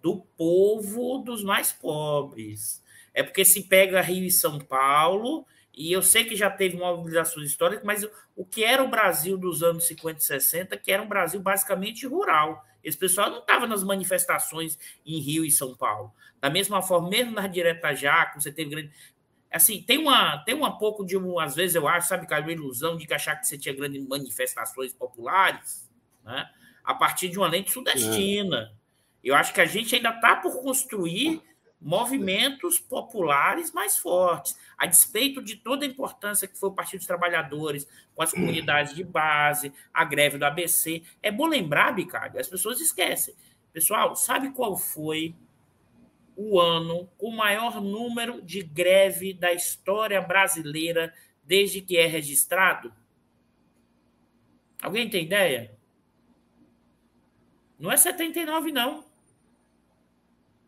do 0.00 0.20
povo 0.36 1.18
dos 1.18 1.42
mais 1.42 1.72
pobres. 1.72 2.79
É 3.12 3.22
porque 3.22 3.44
se 3.44 3.64
pega 3.64 4.00
Rio 4.00 4.24
e 4.24 4.30
São 4.30 4.58
Paulo, 4.58 5.46
e 5.74 5.92
eu 5.92 6.02
sei 6.02 6.24
que 6.24 6.36
já 6.36 6.50
teve 6.50 6.76
mobilizações 6.76 7.50
históricas, 7.50 7.84
mas 7.84 8.06
o 8.36 8.44
que 8.44 8.64
era 8.64 8.82
o 8.82 8.88
Brasil 8.88 9.38
dos 9.38 9.62
anos 9.62 9.86
50 9.86 10.18
e 10.18 10.22
60, 10.22 10.76
que 10.76 10.92
era 10.92 11.02
um 11.02 11.08
Brasil 11.08 11.40
basicamente 11.40 12.06
rural. 12.06 12.64
Esse 12.82 12.96
pessoal 12.96 13.30
não 13.30 13.38
estava 13.38 13.66
nas 13.66 13.84
manifestações 13.84 14.78
em 15.04 15.20
Rio 15.20 15.44
e 15.44 15.50
São 15.50 15.76
Paulo. 15.76 16.12
Da 16.40 16.48
mesma 16.48 16.80
forma, 16.82 17.08
mesmo 17.08 17.32
nas 17.32 17.50
diretas 17.52 18.00
já, 18.00 18.32
você 18.34 18.50
teve 18.50 18.70
grande. 18.70 18.90
Assim, 19.52 19.82
tem 19.82 19.98
uma, 19.98 20.38
tem 20.38 20.54
uma 20.54 20.78
pouco 20.78 21.04
de, 21.04 21.16
às 21.40 21.56
vezes 21.56 21.74
eu 21.74 21.86
acho, 21.86 22.08
sabe, 22.08 22.26
cara, 22.26 22.42
uma 22.42 22.52
ilusão 22.52 22.96
de 22.96 23.06
que 23.06 23.12
achar 23.12 23.36
que 23.36 23.46
você 23.46 23.58
tinha 23.58 23.74
grandes 23.74 24.06
manifestações 24.06 24.92
populares, 24.92 25.90
né? 26.24 26.48
A 26.84 26.94
partir 26.94 27.28
de 27.28 27.36
uma 27.36 27.48
lente 27.48 27.70
sudestina. 27.70 28.72
É. 28.74 28.80
Eu 29.22 29.34
acho 29.34 29.52
que 29.52 29.60
a 29.60 29.66
gente 29.66 29.94
ainda 29.94 30.10
está 30.10 30.36
por 30.36 30.62
construir 30.62 31.42
movimentos 31.80 32.78
populares 32.78 33.72
mais 33.72 33.96
fortes, 33.96 34.58
a 34.76 34.84
despeito 34.84 35.42
de 35.42 35.56
toda 35.56 35.84
a 35.84 35.88
importância 35.88 36.46
que 36.46 36.58
foi 36.58 36.68
o 36.68 36.74
Partido 36.74 36.98
dos 36.98 37.06
Trabalhadores, 37.06 37.88
com 38.14 38.22
as 38.22 38.32
comunidades 38.32 38.94
de 38.94 39.02
base, 39.02 39.72
a 39.92 40.04
greve 40.04 40.36
do 40.36 40.44
ABC. 40.44 41.02
É 41.22 41.32
bom 41.32 41.46
lembrar, 41.46 41.92
Bicário, 41.92 42.38
as 42.38 42.48
pessoas 42.48 42.80
esquecem. 42.80 43.34
Pessoal, 43.72 44.14
sabe 44.14 44.50
qual 44.50 44.76
foi 44.76 45.34
o 46.36 46.60
ano 46.60 47.08
com 47.16 47.28
o 47.28 47.36
maior 47.36 47.80
número 47.80 48.42
de 48.42 48.62
greve 48.62 49.32
da 49.32 49.52
história 49.52 50.20
brasileira 50.20 51.14
desde 51.42 51.80
que 51.80 51.96
é 51.96 52.06
registrado? 52.06 52.92
Alguém 54.82 55.08
tem 55.08 55.24
ideia? 55.24 55.74
Não 57.78 57.90
é 57.90 57.96
79, 57.96 58.70
não 58.70 59.09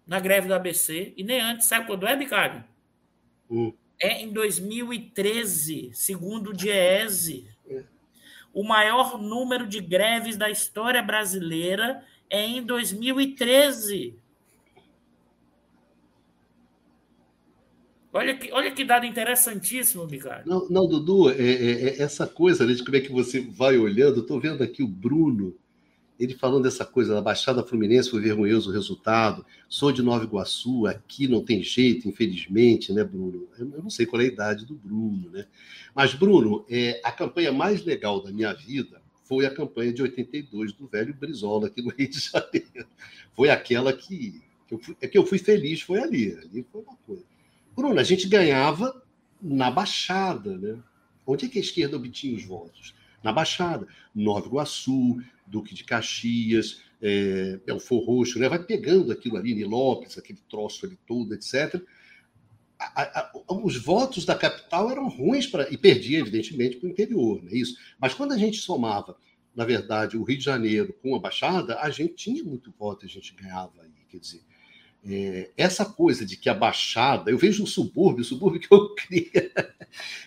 na 0.07 0.21
greve 0.21 0.49
do 0.49 0.55
ABC, 0.55 1.13
e 1.17 1.23
nem 1.23 1.41
antes. 1.41 1.67
Sabe 1.67 1.87
quando 1.87 2.07
é, 2.07 2.17
Bicário? 2.17 2.65
Uh. 3.49 3.73
É 4.01 4.21
em 4.21 4.33
2013, 4.33 5.91
segundo 5.95 6.51
o 6.51 6.53
Diese. 6.53 7.47
É. 7.69 7.85
O 8.53 8.65
maior 8.65 9.17
número 9.17 9.67
de 9.67 9.81
greves 9.81 10.37
da 10.37 10.51
história 10.51 11.03
brasileira 11.03 12.05
é 12.29 12.45
em 12.45 12.63
2013. 12.63 14.17
Olha 18.13 18.37
que, 18.37 18.53
olha 18.53 18.71
que 18.71 18.85
dado 18.85 19.07
interessantíssimo, 19.07 20.07
Bicário. 20.07 20.47
Não, 20.47 20.69
não 20.69 20.87
Dudu, 20.87 21.31
é, 21.31 21.35
é, 21.35 21.89
é, 21.89 22.03
essa 22.03 22.27
coisa 22.27 22.67
né, 22.67 22.75
de 22.75 22.85
como 22.85 22.97
é 22.97 23.01
que 23.01 23.11
você 23.11 23.41
vai 23.41 23.79
olhando. 23.79 24.21
Estou 24.21 24.39
vendo 24.39 24.63
aqui 24.63 24.83
o 24.83 24.89
Bruno 24.89 25.55
ele 26.19 26.35
falando 26.35 26.65
dessa 26.65 26.85
coisa 26.85 27.15
da 27.15 27.21
Baixada 27.21 27.63
Fluminense 27.63 28.11
foi 28.11 28.21
vergonhoso 28.21 28.71
o 28.71 28.73
resultado. 28.73 29.45
Sou 29.69 29.91
de 29.91 30.03
Nova 30.03 30.25
Iguaçu, 30.25 30.87
aqui 30.87 31.27
não 31.27 31.45
tem 31.45 31.63
jeito, 31.63 32.09
infelizmente, 32.09 32.93
né, 32.93 33.03
Bruno? 33.03 33.49
Eu 33.59 33.83
não 33.83 33.91
sei 33.91 34.07
qual 34.07 34.21
é 34.21 34.27
a 34.27 34.29
idade 34.29 34.65
do 34.67 34.75
Bruno, 34.75 35.31
né? 35.31 35.47
Mas, 35.95 36.15
Bruno, 36.15 36.65
é, 36.69 37.01
a 37.03 37.11
campanha 37.11 37.53
mais 37.53 37.85
legal 37.85 38.23
da 38.23 38.31
minha 38.31 38.53
vida 38.53 39.03
foi 39.25 39.47
a 39.47 39.51
campanha 39.51 39.93
de 39.93 40.03
82 40.03 40.73
do 40.75 40.87
velho 40.87 41.15
Brizola 41.15 41.67
aqui 41.67 41.81
no 41.83 41.91
Rio 41.91 42.09
de 42.09 42.21
Janeiro. 42.21 42.87
Foi 43.35 43.49
aquela 43.51 43.93
que, 43.93 44.43
que, 44.69 44.75
eu, 44.75 44.79
fui, 44.79 44.97
é 45.01 45.09
que 45.09 45.17
eu 45.17 45.27
fui 45.27 45.39
feliz, 45.39 45.81
foi 45.81 46.01
ali. 46.01 46.37
Ali 46.37 46.67
foi 46.71 46.83
uma 46.83 46.97
coisa. 47.07 47.25
Bruno, 47.75 47.99
a 47.99 48.05
gente 48.05 48.29
ganhava 48.29 49.03
na 49.41 49.71
Baixada, 49.71 50.57
né? 50.59 50.79
Onde 51.27 51.47
é 51.47 51.49
que 51.49 51.59
a 51.59 51.63
esquerda 51.63 51.97
obtinha 51.97 52.37
os 52.37 52.45
votos? 52.45 52.95
Na 53.23 53.33
Baixada. 53.33 53.87
Nova 54.15 54.47
Iguaçu, 54.47 55.23
Duque 55.53 55.75
de 55.75 55.85
Caxias, 55.85 56.81
é, 57.01 57.59
Belfor 57.67 58.05
Roxo, 58.05 58.39
né? 58.39 58.49
vai 58.49 58.63
pegando 58.63 59.13
aquilo 59.13 59.37
ali, 59.37 59.55
Nilópolis, 59.55 60.17
aquele 60.17 60.41
troço 60.49 60.87
ali 60.87 60.99
todo, 61.07 61.35
etc. 61.35 61.81
A, 62.79 63.21
a, 63.21 63.33
os 63.63 63.77
votos 63.77 64.25
da 64.25 64.35
capital 64.35 64.91
eram 64.91 65.09
ruins 65.09 65.47
para 65.47 65.71
e 65.71 65.77
perdia, 65.77 66.19
evidentemente, 66.19 66.79
para 66.79 66.89
o 66.89 66.91
interior, 66.91 67.43
não 67.43 67.51
é 67.51 67.55
isso? 67.55 67.77
Mas 68.01 68.15
quando 68.15 68.33
a 68.33 68.39
gente 68.39 68.59
somava, 68.59 69.17
na 69.55 69.65
verdade, 69.65 70.17
o 70.17 70.23
Rio 70.23 70.39
de 70.39 70.45
Janeiro 70.45 70.93
com 71.03 71.15
a 71.15 71.21
Baixada, 71.21 71.79
a 71.79 71.91
gente 71.91 72.15
tinha 72.15 72.43
muito 72.43 72.73
voto, 72.77 73.05
a 73.05 73.09
gente 73.09 73.35
ganhava 73.35 73.83
aí, 73.83 73.93
quer 74.09 74.19
dizer. 74.19 74.43
É, 75.09 75.51
essa 75.57 75.85
coisa 75.85 76.25
de 76.25 76.37
que 76.37 76.49
a 76.49 76.55
Baixada, 76.55 77.31
eu 77.31 77.39
vejo 77.39 77.63
um 77.63 77.67
subúrbio, 77.67 78.23
o 78.23 78.25
subúrbio 78.25 78.61
que 78.61 78.73
eu 78.73 78.95
queria, 78.95 79.51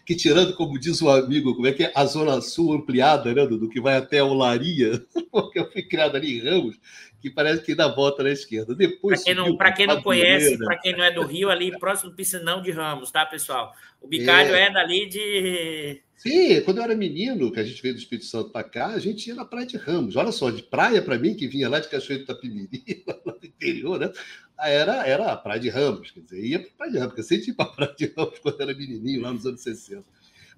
que 0.06 0.16
tirando, 0.16 0.56
como 0.56 0.80
diz 0.80 1.02
o 1.02 1.10
amigo, 1.10 1.56
como 1.56 1.68
é 1.68 1.72
que 1.72 1.84
é 1.84 1.92
a 1.96 2.06
Zona 2.06 2.42
Sul 2.42 2.74
ampliada, 2.74 3.34
né, 3.34 3.46
do 3.46 3.70
que 3.70 3.80
vai 3.80 3.96
até 3.96 4.20
a 4.20 4.26
Olaria, 4.26 5.02
porque 5.32 5.60
eu 5.60 5.72
fui 5.72 5.82
criado 5.82 6.18
ali 6.18 6.38
em 6.38 6.44
Ramos, 6.44 6.78
que 7.22 7.30
parece 7.30 7.64
que 7.64 7.74
dá 7.74 7.88
volta 7.88 8.22
na 8.22 8.32
esquerda. 8.32 8.76
Depois. 8.76 9.24
Para 9.24 9.34
quem 9.34 9.36
não, 9.36 9.58
pra 9.58 9.72
quem 9.72 9.88
não 9.88 10.02
conhece, 10.02 10.58
para 10.58 10.78
quem 10.78 10.96
não 10.96 11.04
é 11.04 11.12
do 11.12 11.26
Rio, 11.26 11.50
ali 11.50 11.78
próximo 11.80 12.12
do 12.12 12.16
Piscinão 12.16 12.62
de 12.62 12.72
Ramos, 12.72 13.10
tá, 13.10 13.26
pessoal? 13.26 13.74
O 14.02 14.08
Bicalho 14.08 14.54
é, 14.54 14.68
é 14.68 14.72
dali 14.72 15.08
de. 15.08 16.02
Sim, 16.16 16.62
quando 16.62 16.78
eu 16.78 16.84
era 16.84 16.96
menino, 16.96 17.52
que 17.52 17.60
a 17.60 17.64
gente 17.64 17.82
veio 17.82 17.94
do 17.94 18.00
Espírito 18.00 18.26
Santo 18.26 18.50
para 18.50 18.64
cá, 18.64 18.88
a 18.88 19.00
gente 19.00 19.28
ia 19.28 19.36
na 19.36 19.46
Praia 19.46 19.66
de 19.66 19.78
Ramos. 19.78 20.16
Olha 20.16 20.32
só, 20.32 20.50
de 20.50 20.64
praia 20.64 21.02
para 21.02 21.18
mim, 21.18 21.36
que 21.36 21.48
vinha 21.48 21.68
lá 21.68 21.80
de 21.80 21.90
Cachoeiro 21.90 22.24
do 22.24 22.28
Tapimiri, 22.28 23.04
lá 23.06 23.34
do 23.34 23.46
interior, 23.46 24.00
né? 24.00 24.12
Era, 24.58 25.06
era 25.06 25.32
a 25.34 25.38
Praia 25.38 25.60
de 25.60 25.70
Ramos, 25.70 26.12
quer 26.12 26.22
dizer, 26.22 26.44
ia 26.44 26.60
para 26.60 26.70
a 26.70 26.74
Praia 26.76 26.92
de 26.92 26.98
Ramos, 26.98 27.14
porque 27.14 27.22
eu 27.22 27.26
sempre 27.26 27.48
ia 27.48 27.56
para 27.56 27.66
a 27.66 27.74
Praia 27.74 27.96
de 27.98 28.14
Ramos 28.18 28.40
quando 28.44 28.62
era 28.62 28.74
menininho, 28.74 29.22
lá 29.22 29.34
nos 29.34 29.46
anos 29.46 29.62
60. 29.62 30.04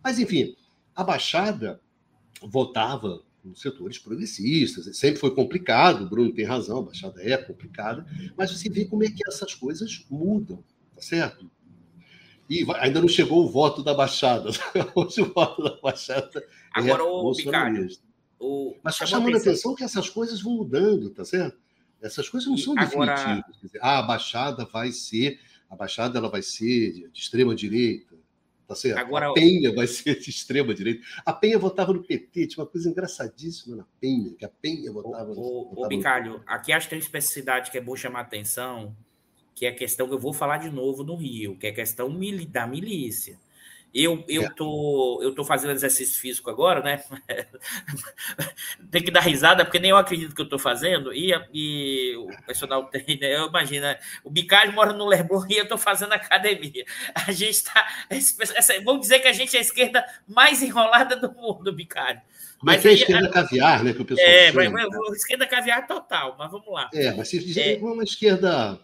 Mas, 0.04 0.20
enfim, 0.20 0.56
a 0.96 1.04
Baixada 1.04 1.82
votava 2.42 3.24
nos 3.44 3.62
setores 3.62 3.98
progressistas. 3.98 4.98
Sempre 4.98 5.20
foi 5.20 5.34
complicado, 5.34 6.04
o 6.04 6.10
Bruno 6.10 6.34
tem 6.34 6.46
razão, 6.46 6.80
a 6.80 6.84
Baixada 6.84 7.22
é 7.22 7.38
complicada, 7.38 8.06
mas 8.36 8.52
você 8.52 8.70
vê 8.70 8.86
como 8.86 9.04
é 9.04 9.08
que 9.08 9.28
essas 9.28 9.56
coisas 9.56 10.06
mudam, 10.10 10.64
tá 10.94 11.02
certo? 11.02 11.50
E 12.50 12.66
ainda 12.76 13.02
não 13.02 13.08
chegou 13.08 13.44
o 13.44 13.50
voto 13.50 13.84
da 13.84 13.94
Baixada. 13.94 14.50
Hoje 14.96 15.22
o 15.22 15.34
voto 15.34 15.64
da 15.64 15.76
Baixada 15.82 16.40
é 16.40 16.44
Agora, 16.72 17.02
é 17.02 17.06
o 17.06 17.32
Bicalho, 17.34 17.88
o... 18.40 18.76
Mas 18.84 18.94
está 18.96 19.06
chamando 19.06 19.36
a 19.36 19.40
atenção 19.40 19.76
que 19.76 19.84
essas 19.84 20.10
coisas 20.10 20.42
vão 20.42 20.54
mudando, 20.54 21.10
tá 21.10 21.26
certo? 21.26 21.58
Essas 22.02 22.30
coisas 22.30 22.50
não 22.50 22.58
são 22.58 22.78
Agora... 22.78 23.16
definitivas. 23.16 23.62
Dizer, 23.62 23.80
ah, 23.82 24.00
a 24.00 24.02
Baixada 24.04 24.66
vai 24.66 24.92
ser, 24.92 25.40
a 25.70 25.76
Baixada 25.76 26.18
ela 26.20 26.30
vai 26.30 26.42
ser 26.42 26.92
de, 26.94 27.10
extrema 27.14 27.56
direita, 27.56 28.16
Tá 28.68 28.76
certo? 28.76 28.98
Agora, 28.98 29.30
a 29.30 29.34
Penha 29.34 29.74
vai 29.74 29.88
ser 29.88 30.20
de 30.20 30.30
extrema 30.30 30.74
direita. 30.74 31.02
A 31.26 31.32
Penha 31.32 31.58
votava 31.58 31.94
no 31.94 32.04
PT, 32.04 32.48
tinha 32.48 32.64
uma 32.64 32.70
coisa 32.70 32.90
engraçadíssima 32.90 33.78
na 33.78 33.86
Penha, 34.00 34.34
que 34.38 34.44
a 34.44 34.50
Penha 34.50 34.92
votava. 34.92 35.32
O, 35.32 35.74
o, 35.74 35.86
o 35.86 35.88
Bicalho, 35.88 36.44
aqui 36.46 36.74
acho 36.74 36.88
que 36.88 36.90
tem 36.90 37.00
uma 37.00 37.06
especificidade 37.06 37.72
que 37.72 37.78
é 37.78 37.82
bom 37.82 37.96
chamar 37.96 38.20
a 38.20 38.22
atenção, 38.24 38.94
que 39.56 39.66
é 39.66 39.70
a 39.70 39.74
questão 39.74 40.06
que 40.06 40.14
eu 40.14 40.20
vou 40.20 40.34
falar 40.34 40.58
de 40.58 40.70
novo 40.70 41.02
no 41.02 41.16
Rio, 41.16 41.58
que 41.58 41.66
é 41.66 41.70
a 41.70 41.74
questão 41.74 42.10
da 42.50 42.68
milícia. 42.68 43.40
Eu, 44.00 44.24
eu, 44.28 44.44
é. 44.44 44.50
tô, 44.50 45.20
eu 45.24 45.34
tô 45.34 45.44
fazendo 45.44 45.72
exercício 45.72 46.22
físico 46.22 46.52
agora, 46.52 46.84
né? 46.84 47.04
tem 48.92 49.02
que 49.02 49.10
dar 49.10 49.22
risada, 49.22 49.66
porque 49.66 49.80
nem 49.80 49.90
eu 49.90 49.98
acredito 49.98 50.36
que 50.36 50.42
eu 50.44 50.48
tô 50.48 50.60
fazendo. 50.60 51.12
E, 51.12 51.34
e 51.52 52.16
o 52.16 52.28
personal 52.46 52.86
tem, 52.86 53.18
né? 53.20 53.36
Eu 53.36 53.48
imagino, 53.48 53.88
o 54.24 54.30
Bicalho 54.30 54.72
mora 54.74 54.94
no 54.94 55.08
Leblon 55.08 55.44
e 55.50 55.58
eu 55.58 55.68
tô 55.68 55.80
fazendo 55.80 56.14
academia. 56.14 56.86
A 57.16 57.32
gente 57.32 57.64
tá. 57.64 57.88
Essa, 58.08 58.80
vamos 58.84 59.02
dizer 59.02 59.18
que 59.20 59.28
a 59.28 59.34
gente 59.34 59.56
é 59.56 59.60
a 59.60 59.64
esquerda 59.64 60.06
mais 60.28 60.62
enrolada 60.62 61.16
do 61.16 61.34
mundo, 61.34 61.74
Bicalho. 61.74 62.22
Mas 62.62 62.86
é 62.86 62.90
a 62.90 62.94
esquerda 62.94 63.30
caviar, 63.32 63.84
né? 63.84 63.94
Que 63.94 64.02
o 64.04 64.06
pessoal 64.06 64.28
é, 64.28 64.52
chama, 64.52 64.70
mas, 64.70 64.88
mas, 64.90 65.18
esquerda 65.18 65.48
caviar 65.48 65.88
total, 65.88 66.36
mas 66.38 66.52
vamos 66.52 66.72
lá. 66.72 66.88
É, 66.94 67.12
mas 67.14 67.30
se 67.30 67.40
dizer 67.40 67.80
é. 67.80 67.84
uma 67.84 68.04
esquerda. 68.04 68.80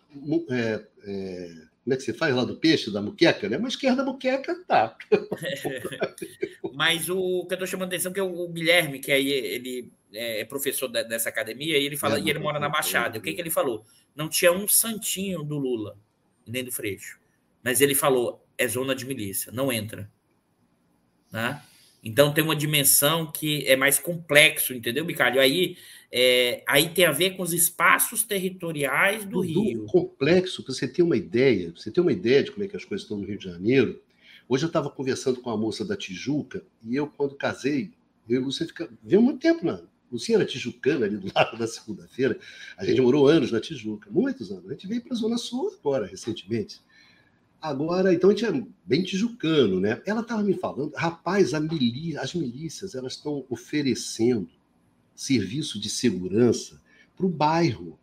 É, 0.50 0.82
é 1.06 1.73
como 1.84 1.94
é 1.94 1.98
que 1.98 2.04
você 2.04 2.14
faz 2.14 2.34
lá 2.34 2.46
do 2.46 2.56
peixe, 2.56 2.92
da 2.92 3.02
muqueca, 3.02 3.50
né? 3.50 3.58
Uma 3.58 3.68
esquerda 3.68 4.06
muqueca, 4.06 4.56
tá. 4.66 4.98
Mas 6.74 7.10
o 7.10 7.46
que 7.46 7.54
eu 7.54 7.56
estou 7.56 7.68
chamando 7.68 7.92
a 7.92 7.96
atenção 7.96 8.12
é 8.12 8.14
que 8.14 8.20
é 8.22 8.24
o 8.24 8.48
Guilherme, 8.48 9.00
que 9.00 9.12
aí 9.12 9.30
ele 9.30 9.92
é 10.14 10.46
professor 10.46 10.88
dessa 10.88 11.28
academia, 11.28 11.78
e 11.78 11.86
ele 11.86 11.98
fala, 11.98 12.18
é, 12.18 12.22
e 12.22 12.30
ele 12.30 12.40
mora 12.40 12.58
na 12.58 12.70
Baixada. 12.70 13.20
O 13.20 13.22
que, 13.22 13.34
que 13.34 13.42
ele 13.42 13.50
falou? 13.50 13.86
Não 14.16 14.30
tinha 14.30 14.52
um 14.52 14.66
santinho 14.66 15.44
do 15.44 15.58
Lula, 15.58 15.98
nem 16.48 16.64
do 16.64 16.72
Freixo. 16.72 17.20
Mas 17.62 17.82
ele 17.82 17.96
falou, 17.96 18.46
é 18.58 18.66
zona 18.66 18.96
de 18.96 19.06
milícia, 19.06 19.52
não 19.52 19.70
entra. 19.70 20.10
Né? 21.32 21.62
Então 22.04 22.34
tem 22.34 22.44
uma 22.44 22.56
dimensão 22.56 23.32
que 23.32 23.66
é 23.66 23.76
mais 23.76 23.98
complexo, 23.98 24.74
entendeu, 24.74 25.06
Bicalho? 25.06 25.40
Aí 25.40 25.78
é, 26.16 26.64
aí 26.68 26.90
tem 26.90 27.06
a 27.06 27.12
ver 27.12 27.32
com 27.32 27.42
os 27.42 27.54
espaços 27.54 28.24
territoriais 28.24 29.26
do, 29.26 29.32
do 29.32 29.42
Rio. 29.42 29.86
complexo, 29.88 30.62
para 30.62 30.72
você 30.72 30.88
ter 30.88 31.02
uma 31.02 31.18
ideia, 31.18 31.74
você 31.76 31.90
ter 31.90 32.02
uma 32.02 32.12
ideia 32.12 32.44
de 32.44 32.52
como 32.52 32.64
é 32.64 32.68
que 32.68 32.78
as 32.78 32.86
coisas 32.86 33.04
estão 33.04 33.18
no 33.18 33.26
Rio 33.26 33.40
de 33.40 33.46
Janeiro. 33.46 34.00
Hoje 34.48 34.66
eu 34.66 34.68
estava 34.68 34.92
conversando 34.92 35.42
com 35.42 35.50
a 35.50 35.58
moça 35.58 35.84
da 35.84 35.98
Tijuca 35.98 36.64
e 36.84 36.96
eu, 36.96 37.08
quando 37.08 37.36
casei, 37.36 37.92
eu 38.30 38.42
e 38.42 38.44
Lúcia 38.44 38.68
fica, 38.68 38.88
veio 39.02 39.24
muito 39.24 39.40
tempo 39.40 39.66
na. 39.66 39.82
Lúcia 40.12 40.36
era 40.36 40.46
tijucana 40.46 41.08
ali 41.08 41.18
do 41.18 41.32
lado 41.34 41.58
da 41.58 41.66
segunda-feira. 41.66 42.38
A 42.78 42.86
gente 42.86 43.02
morou 43.02 43.28
anos 43.28 43.52
na 43.52 43.60
Tijuca, 43.60 44.12
muitos 44.12 44.52
anos. 44.52 44.68
A 44.68 44.74
gente 44.74 44.86
veio 44.86 45.02
para 45.02 45.14
a 45.14 45.16
Zona 45.16 45.40
Sul 45.40 45.76
agora, 45.80 46.06
recentemente. 46.06 46.80
Agora, 47.64 48.14
então 48.14 48.30
a 48.30 48.34
gente 48.34 48.46
é 48.46 48.68
bem 48.86 49.04
tijucano, 49.04 49.80
né? 49.80 50.02
Ela 50.06 50.20
estava 50.20 50.44
me 50.44 50.54
falando, 50.54 50.92
rapaz, 50.98 51.54
as 51.54 52.34
milícias 52.34 52.94
elas 52.94 53.14
estão 53.14 53.46
oferecendo 53.50 54.50
serviço 55.16 55.80
de 55.80 55.90
segurança 55.90 56.82
para 57.16 57.26
o 57.26 57.30
bairro. 57.30 57.98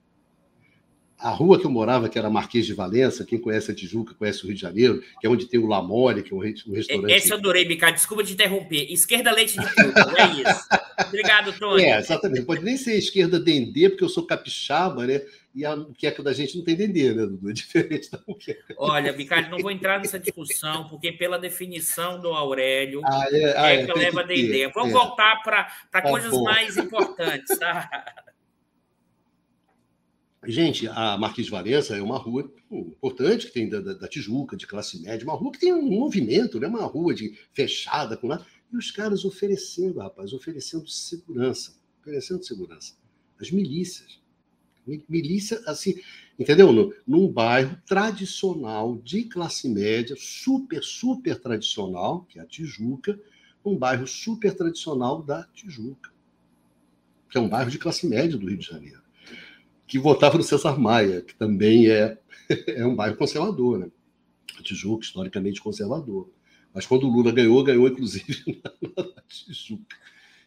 A 1.21 1.31
rua 1.31 1.59
que 1.61 1.67
eu 1.67 1.71
morava, 1.71 2.09
que 2.09 2.19
era 2.19 2.31
Marquês 2.31 2.65
de 2.65 2.73
Valença, 2.73 3.27
quem 3.27 3.39
conhece 3.39 3.71
a 3.71 3.75
Tijuca, 3.75 4.15
conhece 4.15 4.43
o 4.43 4.47
Rio 4.47 4.55
de 4.55 4.61
Janeiro, 4.61 5.03
que 5.21 5.27
é 5.27 5.31
onde 5.31 5.47
tem 5.47 5.61
o 5.61 5.67
Lamore, 5.67 6.23
que 6.23 6.33
é 6.33 6.37
um 6.37 6.41
restaurante. 6.41 7.13
Esse 7.13 7.31
eu 7.31 7.37
adorei, 7.37 7.65
Bicard. 7.65 7.95
Desculpa 7.95 8.25
te 8.25 8.33
interromper. 8.33 8.91
Esquerda 8.91 9.31
leite 9.31 9.59
de 9.59 9.67
tudo, 9.75 10.19
é 10.19 10.51
isso. 10.51 10.69
Obrigado, 11.07 11.53
Tony. 11.59 11.83
É, 11.85 11.99
exatamente. 11.99 12.47
Pode 12.47 12.65
nem 12.65 12.77
ser 12.77 12.97
esquerda 12.97 13.39
dendê, 13.39 13.91
porque 13.91 14.05
eu 14.05 14.09
sou 14.09 14.25
capixaba, 14.25 15.07
né? 15.07 15.21
E 15.55 15.65
a 15.65 15.75
muqueca 15.75 16.23
da 16.23 16.33
gente 16.33 16.57
não 16.57 16.65
tem 16.65 16.77
dendê, 16.77 17.13
né, 17.13 17.27
Dudu? 17.27 17.51
É 17.51 17.53
diferente 17.53 18.11
da 18.11 18.21
muqueca. 18.27 18.75
Olha, 18.79 19.13
Bicard, 19.13 19.51
não 19.51 19.59
vou 19.59 19.71
entrar 19.71 19.99
nessa 19.99 20.19
discussão, 20.19 20.89
porque 20.89 21.13
pela 21.13 21.39
definição 21.39 22.21
do 22.21 22.29
Aurélio, 22.29 23.03
ah, 23.05 23.27
é, 23.31 23.59
ah, 23.59 23.73
é, 23.73 23.85
que 23.85 23.93
leva 23.93 24.23
dendê. 24.23 24.69
Vamos 24.69 24.91
é. 24.91 24.93
voltar 24.93 25.43
para 25.43 25.65
tá 25.91 26.03
coisas 26.03 26.31
bom. 26.31 26.45
mais 26.45 26.77
importantes, 26.77 27.59
tá? 27.59 27.91
Gente, 30.47 30.89
a 30.89 31.19
Marquês 31.19 31.47
de 31.47 31.51
Valença 31.51 31.95
é 31.95 32.01
uma 32.01 32.17
rua 32.17 32.51
importante 32.71 33.47
que 33.47 33.53
tem 33.53 33.69
da, 33.69 33.81
da, 33.81 34.09
Tijuca, 34.09 34.57
de 34.57 34.67
classe 34.67 34.99
média, 35.03 35.23
uma 35.23 35.35
rua 35.35 35.53
que 35.53 35.59
tem 35.59 35.73
um 35.73 35.83
movimento, 35.83 36.59
né? 36.59 36.67
uma 36.67 36.85
rua 36.85 37.15
de 37.15 37.39
fechada 37.53 38.17
com 38.17 38.27
lá. 38.27 38.45
E 38.73 38.77
os 38.77 38.91
caras 38.91 39.27
oferecendo, 39.27 40.01
rapaz, 40.01 40.33
oferecendo 40.33 40.89
segurança, 40.89 41.77
oferecendo 42.01 42.43
segurança. 42.43 42.95
As 43.39 43.51
milícias. 43.51 44.19
Milícia, 45.09 45.61
assim, 45.67 46.01
entendeu? 46.39 46.73
No, 46.73 46.95
num 47.07 47.31
bairro 47.31 47.77
tradicional 47.87 48.97
de 48.97 49.25
classe 49.25 49.69
média, 49.69 50.17
super, 50.19 50.83
super 50.83 51.39
tradicional, 51.39 52.25
que 52.25 52.39
é 52.39 52.43
a 52.43 52.47
Tijuca, 52.47 53.21
um 53.63 53.77
bairro 53.77 54.07
super 54.07 54.55
tradicional 54.55 55.23
da 55.23 55.45
Tijuca, 55.53 56.11
que 57.29 57.37
é 57.37 57.41
um 57.41 57.49
bairro 57.49 57.71
de 57.71 57.79
classe 57.79 58.07
média 58.07 58.39
do 58.39 58.49
Rio 58.49 58.57
de 58.57 58.67
Janeiro 58.67 59.00
que 59.91 59.99
votava 59.99 60.39
no 60.39 60.45
César 60.45 60.79
Maia, 60.79 61.21
que 61.21 61.35
também 61.35 61.89
é, 61.89 62.17
é 62.69 62.87
um 62.87 62.95
bairro 62.95 63.17
conservador, 63.17 63.77
né? 63.77 63.91
Tijuca, 64.63 65.05
historicamente 65.05 65.61
conservador. 65.61 66.31
Mas 66.73 66.87
quando 66.87 67.09
o 67.09 67.11
Lula 67.11 67.33
ganhou, 67.33 67.65
ganhou 67.65 67.89
inclusive 67.89 68.45
na, 68.63 69.05
na 69.05 69.23
Tijuca. 69.27 69.97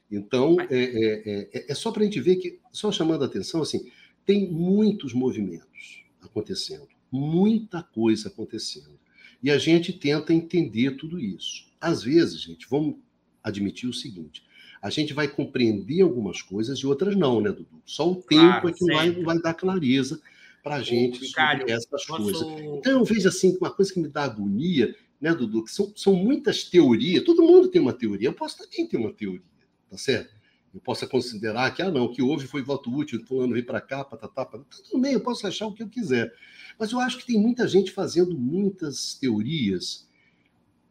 Então, 0.10 0.56
é, 0.62 0.66
é, 0.72 1.50
é, 1.54 1.72
é 1.72 1.76
só 1.76 1.92
para 1.92 2.04
a 2.04 2.06
gente 2.06 2.22
ver 2.22 2.38
que, 2.38 2.58
só 2.72 2.90
chamando 2.90 3.24
a 3.24 3.26
atenção, 3.26 3.62
assim, 3.62 3.92
tem 4.26 4.50
muitos 4.50 5.14
movimentos 5.14 6.06
acontecendo, 6.22 6.88
muita 7.12 7.84
coisa 7.84 8.30
acontecendo. 8.30 8.98
E 9.42 9.52
a 9.52 9.58
gente 9.58 9.92
tenta 9.92 10.34
entender 10.34 10.96
tudo 10.96 11.20
isso. 11.20 11.70
Às 11.82 12.02
vezes, 12.02 12.40
gente, 12.40 12.66
vamos 12.70 12.96
admitir 13.44 13.90
o 13.90 13.94
seguinte: 13.94 14.42
a 14.84 14.90
gente 14.90 15.14
vai 15.14 15.30
compreender 15.30 16.02
algumas 16.02 16.42
coisas 16.42 16.78
e 16.80 16.86
outras 16.86 17.16
não, 17.16 17.40
né, 17.40 17.50
Dudu? 17.50 17.82
Só 17.86 18.12
o 18.12 18.16
tempo 18.16 18.28
claro, 18.28 18.70
é 18.70 18.74
que 18.74 18.86
vai, 18.86 19.12
vai, 19.12 19.40
dar 19.40 19.54
clareza 19.54 20.22
para 20.62 20.76
a 20.76 20.82
gente 20.82 21.22
Ricardo, 21.22 21.60
sobre 21.60 21.72
essas 21.72 22.06
posso... 22.06 22.22
coisas. 22.22 22.42
Então, 22.78 22.92
eu 22.92 23.06
vejo 23.06 23.30
assim, 23.30 23.58
uma 23.62 23.72
coisa 23.72 23.94
que 23.94 24.02
me 24.02 24.10
dá 24.10 24.26
agonia, 24.26 24.94
né, 25.22 25.34
Dudu, 25.34 25.64
que 25.64 25.72
são, 25.72 25.94
são 25.96 26.14
muitas 26.14 26.66
teorias, 26.66 27.24
todo 27.24 27.42
mundo 27.42 27.70
tem 27.70 27.82
uma 27.82 27.94
teoria, 27.94 28.28
eu 28.28 28.34
posso 28.34 28.58
também 28.58 28.86
ter 28.86 28.98
uma 28.98 29.14
teoria, 29.14 29.42
tá 29.90 29.98
certo? 29.98 30.36
Eu 30.74 30.82
posso 30.82 31.08
considerar 31.08 31.74
que, 31.74 31.82
ah, 31.82 31.90
não, 31.90 32.04
o 32.06 32.12
que 32.12 32.22
houve 32.22 32.46
foi 32.46 32.62
voto 32.62 32.94
útil, 32.94 33.26
fulano 33.26 33.54
veio 33.54 33.66
para 33.66 33.80
cá, 33.80 34.04
patatá, 34.04 34.44
patatá, 34.44 34.84
tudo 34.84 35.02
bem, 35.02 35.14
eu 35.14 35.22
posso 35.22 35.48
achar 35.48 35.66
o 35.66 35.74
que 35.74 35.82
eu 35.82 35.88
quiser. 35.88 36.34
Mas 36.78 36.92
eu 36.92 37.00
acho 37.00 37.20
que 37.20 37.26
tem 37.26 37.40
muita 37.40 37.66
gente 37.70 37.90
fazendo 37.90 38.38
muitas 38.38 39.14
teorias 39.14 40.10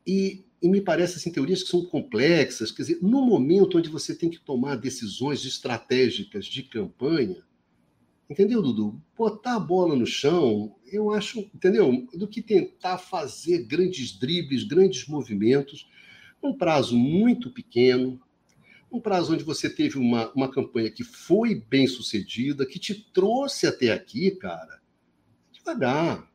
e 0.07 0.45
e 0.62 0.69
me 0.69 0.81
parece 0.81 1.16
assim, 1.16 1.33
teorias 1.33 1.61
que 1.65 1.70
são 1.70 1.85
complexas. 1.87 2.70
Quer 2.70 2.83
dizer, 2.83 2.99
no 3.03 3.27
momento 3.27 3.79
onde 3.79 3.89
você 3.89 4.15
tem 4.15 4.31
que 4.31 4.39
tomar 4.39 4.77
decisões 4.77 5.45
estratégicas 5.45 6.47
de 6.47 6.62
campanha, 6.62 7.43
entendeu, 8.31 8.62
Dudu? 8.62 9.03
Botar 9.16 9.57
a 9.57 9.59
bola 9.59 9.97
no 9.97 10.07
chão, 10.07 10.77
eu 10.87 11.11
acho, 11.11 11.41
entendeu? 11.53 12.07
Do 12.15 12.29
que 12.29 12.41
tentar 12.41 12.99
fazer 12.99 13.65
grandes 13.65 14.16
dribles, 14.16 14.62
grandes 14.62 15.09
movimentos, 15.09 15.91
num 16.41 16.57
prazo 16.57 16.97
muito 16.97 17.51
pequeno, 17.51 18.20
um 18.89 19.01
prazo 19.01 19.35
onde 19.35 19.43
você 19.43 19.69
teve 19.69 19.99
uma, 19.99 20.31
uma 20.33 20.49
campanha 20.49 20.93
que 20.93 21.03
foi 21.03 21.57
bem 21.57 21.89
sucedida, 21.89 22.65
que 22.65 22.79
te 22.79 22.95
trouxe 22.95 23.66
até 23.66 23.91
aqui, 23.91 24.31
cara 24.31 24.81
devagar. 25.62 26.29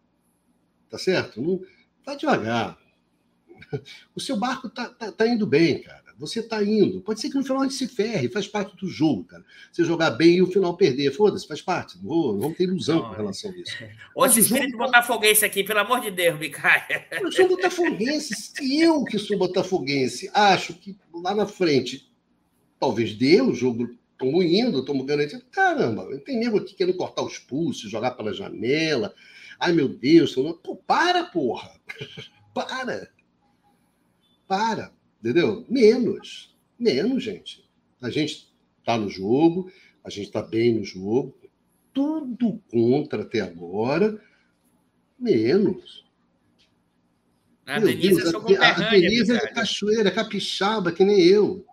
Tá 0.89 0.97
certo? 0.97 1.41
Não, 1.41 1.61
vai 2.05 2.17
devagar. 2.17 2.77
O 4.15 4.19
seu 4.19 4.37
barco 4.37 4.69
tá, 4.69 4.89
tá, 4.89 5.11
tá 5.11 5.27
indo 5.27 5.45
bem, 5.45 5.81
cara. 5.81 6.07
Você 6.19 6.41
tá 6.41 6.63
indo. 6.63 6.99
Pode 7.01 7.21
ser 7.21 7.29
que 7.29 7.35
no 7.35 7.43
final 7.43 7.61
a 7.61 7.63
gente 7.63 7.75
se 7.75 7.87
ferre, 7.87 8.27
faz 8.27 8.47
parte 8.47 8.75
do 8.75 8.87
jogo, 8.87 9.23
cara. 9.25 9.45
Você 9.71 9.83
jogar 9.83 10.11
bem 10.11 10.37
e 10.37 10.41
o 10.41 10.47
final 10.47 10.75
perder. 10.75 11.11
Foda-se, 11.11 11.47
faz 11.47 11.61
parte. 11.61 11.97
Não, 11.97 12.03
vou, 12.03 12.33
não 12.33 12.39
vamos 12.41 12.57
ter 12.57 12.63
ilusão 12.63 13.01
com 13.01 13.15
relação 13.15 13.51
a 13.51 13.57
isso. 13.57 13.77
Ô, 14.15 14.25
esse 14.25 14.39
espírito 14.39 14.71
jogo... 14.71 14.85
botafoguense 14.85 15.45
aqui, 15.45 15.63
pelo 15.63 15.79
amor 15.79 16.01
de 16.01 16.09
Deus, 16.09 16.39
Micaia. 16.39 17.05
Eu 17.11 17.31
sou 17.31 17.47
botafoguense. 17.47 18.33
Se 18.33 18.79
eu 18.79 19.03
que 19.03 19.19
sou 19.19 19.37
botafoguense 19.37 20.29
acho 20.33 20.73
que 20.73 20.97
lá 21.13 21.35
na 21.35 21.45
frente 21.45 22.11
talvez 22.79 23.13
dê 23.13 23.41
o 23.41 23.53
jogo 23.53 23.87
estamos 24.13 24.43
indo, 24.45 24.79
estamos 24.79 25.05
garantindo. 25.05 25.43
Caramba, 25.51 26.07
tem 26.25 26.39
nego 26.39 26.57
aqui 26.57 26.73
querendo 26.73 26.97
cortar 26.97 27.21
os 27.21 27.37
pulsos, 27.37 27.91
jogar 27.91 28.11
pela 28.11 28.33
janela. 28.33 29.13
Ai, 29.59 29.71
meu 29.71 29.87
Deus, 29.87 30.35
não... 30.35 30.53
Pô, 30.53 30.75
para, 30.75 31.23
porra! 31.25 31.71
para! 32.53 33.09
Para, 34.47 34.93
entendeu? 35.19 35.65
Menos. 35.69 36.55
Menos, 36.79 37.23
gente. 37.23 37.67
A 38.01 38.09
gente 38.09 38.51
está 38.79 38.97
no 38.97 39.09
jogo, 39.09 39.71
a 40.03 40.09
gente 40.09 40.27
está 40.27 40.41
bem 40.41 40.75
no 40.75 40.83
jogo, 40.83 41.37
tudo 41.93 42.61
contra 42.69 43.23
até 43.23 43.41
agora, 43.41 44.21
menos. 45.19 46.05
A 47.65 47.79
Meu 47.79 47.89
Denise 47.89 48.21
Deus, 48.21 48.33
é 48.51 48.57
a, 48.57 48.71
a 48.71 48.89
Denise 48.89 49.31
é 49.33 49.47
cachoeira, 49.51 50.11
capixaba, 50.11 50.91
que 50.91 51.03
nem 51.03 51.19
eu. 51.19 51.65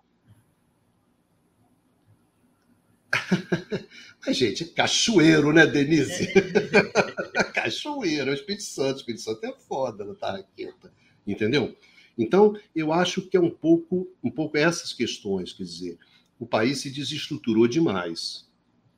Mas, 4.26 4.36
gente, 4.36 4.64
é 4.64 4.66
cachoeiro, 4.66 5.52
né, 5.52 5.66
Denise? 5.66 6.32
É. 6.34 7.44
cachoeiro, 7.52 8.30
é 8.30 8.32
o 8.32 8.34
Espírito 8.34 8.64
Santo. 8.64 8.96
O 8.96 8.98
Espírito 9.00 9.22
Santo 9.22 9.46
é 9.46 9.52
foda 9.52 10.04
na 10.04 10.14
Tarraqueta. 10.14 10.92
Entendeu? 11.26 11.76
Então, 12.16 12.56
eu 12.74 12.92
acho 12.92 13.22
que 13.22 13.36
é 13.36 13.40
um 13.40 13.50
pouco, 13.50 14.08
um 14.22 14.30
pouco 14.30 14.56
essas 14.56 14.92
questões, 14.92 15.52
quer 15.52 15.64
dizer, 15.64 15.98
o 16.38 16.46
país 16.46 16.80
se 16.80 16.90
desestruturou 16.90 17.66
demais. 17.66 18.48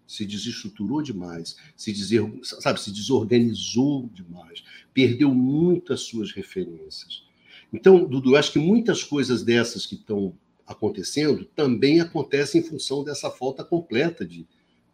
Se 0.06 0.24
desestruturou 0.24 1.02
demais, 1.02 1.56
se, 1.76 1.93
dizer, 1.93 2.22
sabe, 2.43 2.80
se 2.80 2.93
desorganizou 2.93 4.09
demais, 4.14 4.62
perdeu 4.94 5.34
muitas 5.34 6.02
suas 6.02 6.30
referências. 6.30 7.24
Então, 7.72 8.05
Dudu, 8.05 8.30
eu 8.30 8.36
acho 8.36 8.52
que 8.52 8.59
muitas 8.60 9.02
coisas 9.02 9.43
dessas 9.43 9.84
que 9.84 9.97
estão 9.97 10.32
acontecendo 10.64 11.44
também 11.44 12.01
acontece 12.01 12.59
em 12.59 12.62
função 12.62 13.02
dessa 13.02 13.30
falta 13.30 13.64
completa 13.64 14.24
de, 14.24 14.47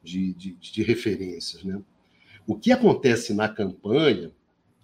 de, 0.02 0.32
de, 0.32 0.54
de 0.54 0.82
referências. 0.82 1.62
Né? 1.62 1.82
O 2.46 2.56
que 2.56 2.72
acontece 2.72 3.32
na 3.32 3.48
campanha, 3.48 4.32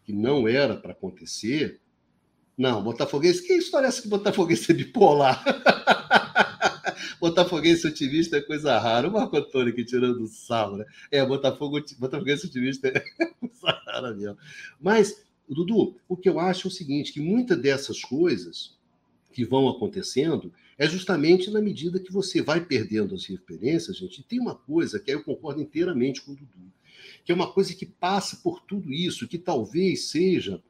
que 0.04 0.12
não 0.12 0.46
era 0.46 0.76
para 0.76 0.92
acontecer, 0.92 1.80
não, 2.58 2.82
Botafoguense, 2.82 3.46
que 3.46 3.52
história 3.52 3.86
é 3.86 3.88
essa 3.88 4.02
que 4.02 4.08
Botafoguense 4.08 4.72
é 4.72 4.74
bipolar? 4.74 5.44
Botafoguense 7.20 7.86
otimista 7.86 8.36
é 8.36 8.40
coisa 8.40 8.76
rara. 8.76 9.08
O 9.08 9.12
Marco 9.12 9.36
Antônio 9.36 9.72
aqui 9.72 9.84
tirando 9.84 10.26
sal, 10.26 10.76
né? 10.76 10.84
É, 11.08 11.24
Botafogo, 11.24 11.80
Botafoguense 12.00 12.46
otimista 12.46 12.88
é 12.88 12.98
coisa 13.38 13.80
rara 13.86 14.12
mesmo. 14.12 14.36
Mas, 14.80 15.24
Dudu, 15.48 15.96
o 16.08 16.16
que 16.16 16.28
eu 16.28 16.40
acho 16.40 16.66
é 16.66 16.68
o 16.68 16.72
seguinte, 16.72 17.12
que 17.12 17.20
muitas 17.20 17.56
dessas 17.62 18.02
coisas 18.02 18.76
que 19.32 19.44
vão 19.44 19.68
acontecendo 19.68 20.52
é 20.76 20.88
justamente 20.88 21.52
na 21.52 21.60
medida 21.60 22.00
que 22.00 22.12
você 22.12 22.42
vai 22.42 22.64
perdendo 22.64 23.14
as 23.14 23.24
referências, 23.24 23.98
gente. 23.98 24.18
E 24.18 24.24
tem 24.24 24.40
uma 24.40 24.56
coisa 24.56 24.98
que 24.98 25.12
eu 25.12 25.22
concordo 25.22 25.62
inteiramente 25.62 26.22
com 26.22 26.32
o 26.32 26.36
Dudu, 26.36 26.72
que 27.24 27.30
é 27.30 27.34
uma 27.36 27.52
coisa 27.52 27.72
que 27.72 27.86
passa 27.86 28.36
por 28.42 28.62
tudo 28.62 28.92
isso, 28.92 29.28
que 29.28 29.38
talvez 29.38 30.10
seja 30.10 30.60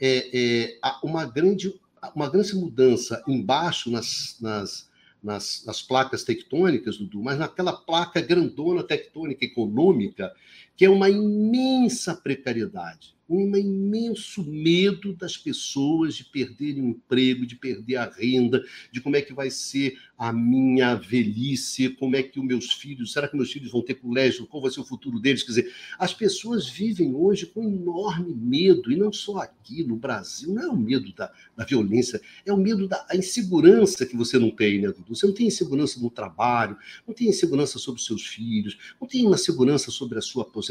é, 0.00 0.30
é, 0.32 0.78
uma, 1.02 1.24
grande, 1.26 1.78
uma 2.14 2.28
grande 2.28 2.54
mudança 2.54 3.22
embaixo 3.28 3.90
nas, 3.90 4.36
nas, 4.40 4.90
nas, 5.22 5.64
nas, 5.66 5.82
placas 5.82 6.24
tectônicas, 6.24 6.96
Dudu, 6.96 7.22
mas 7.22 7.38
naquela 7.38 7.72
placa 7.72 8.20
grandona 8.20 8.82
tectônica 8.82 9.44
econômica, 9.44 10.32
que 10.80 10.86
é 10.86 10.88
uma 10.88 11.10
imensa 11.10 12.16
precariedade 12.16 13.14
um 13.30 13.56
imenso 13.56 14.42
medo 14.42 15.14
das 15.14 15.36
pessoas 15.36 16.16
de 16.16 16.24
perderem 16.24 16.82
o 16.82 16.88
emprego, 16.88 17.46
de 17.46 17.54
perder 17.54 17.96
a 17.96 18.10
renda, 18.10 18.62
de 18.90 19.00
como 19.00 19.14
é 19.14 19.22
que 19.22 19.32
vai 19.32 19.50
ser 19.50 19.96
a 20.18 20.32
minha 20.32 20.96
velhice, 20.96 21.88
como 21.90 22.16
é 22.16 22.22
que 22.22 22.40
os 22.40 22.44
meus 22.44 22.72
filhos, 22.72 23.12
será 23.12 23.28
que 23.28 23.36
meus 23.36 23.52
filhos 23.52 23.70
vão 23.70 23.82
ter 23.82 23.94
colégio, 23.94 24.46
qual 24.46 24.62
vai 24.62 24.70
ser 24.70 24.80
o 24.80 24.84
futuro 24.84 25.20
deles? 25.20 25.42
Quer 25.42 25.50
dizer, 25.50 25.72
as 25.98 26.12
pessoas 26.12 26.68
vivem 26.68 27.14
hoje 27.14 27.46
com 27.46 27.62
enorme 27.62 28.34
medo, 28.34 28.90
e 28.90 28.96
não 28.96 29.12
só 29.12 29.38
aqui 29.38 29.84
no 29.84 29.96
Brasil, 29.96 30.52
não 30.52 30.62
é 30.62 30.68
o 30.68 30.76
medo 30.76 31.14
da, 31.14 31.32
da 31.56 31.64
violência, 31.64 32.20
é 32.44 32.52
o 32.52 32.56
medo 32.56 32.88
da 32.88 33.06
insegurança 33.14 34.04
que 34.04 34.16
você 34.16 34.38
não 34.38 34.50
tem, 34.50 34.80
né, 34.80 34.88
Dudu? 34.88 35.14
Você 35.14 35.26
não 35.26 35.34
tem 35.34 35.46
insegurança 35.46 36.00
no 36.00 36.10
trabalho, 36.10 36.76
não 37.06 37.14
tem 37.14 37.28
insegurança 37.28 37.78
sobre 37.78 38.00
os 38.00 38.06
seus 38.06 38.26
filhos, 38.26 38.76
não 39.00 39.06
tem 39.06 39.24
uma 39.24 39.38
segurança 39.38 39.90
sobre 39.90 40.18
a 40.18 40.22
sua 40.22 40.42
aposentadoria. 40.42 40.69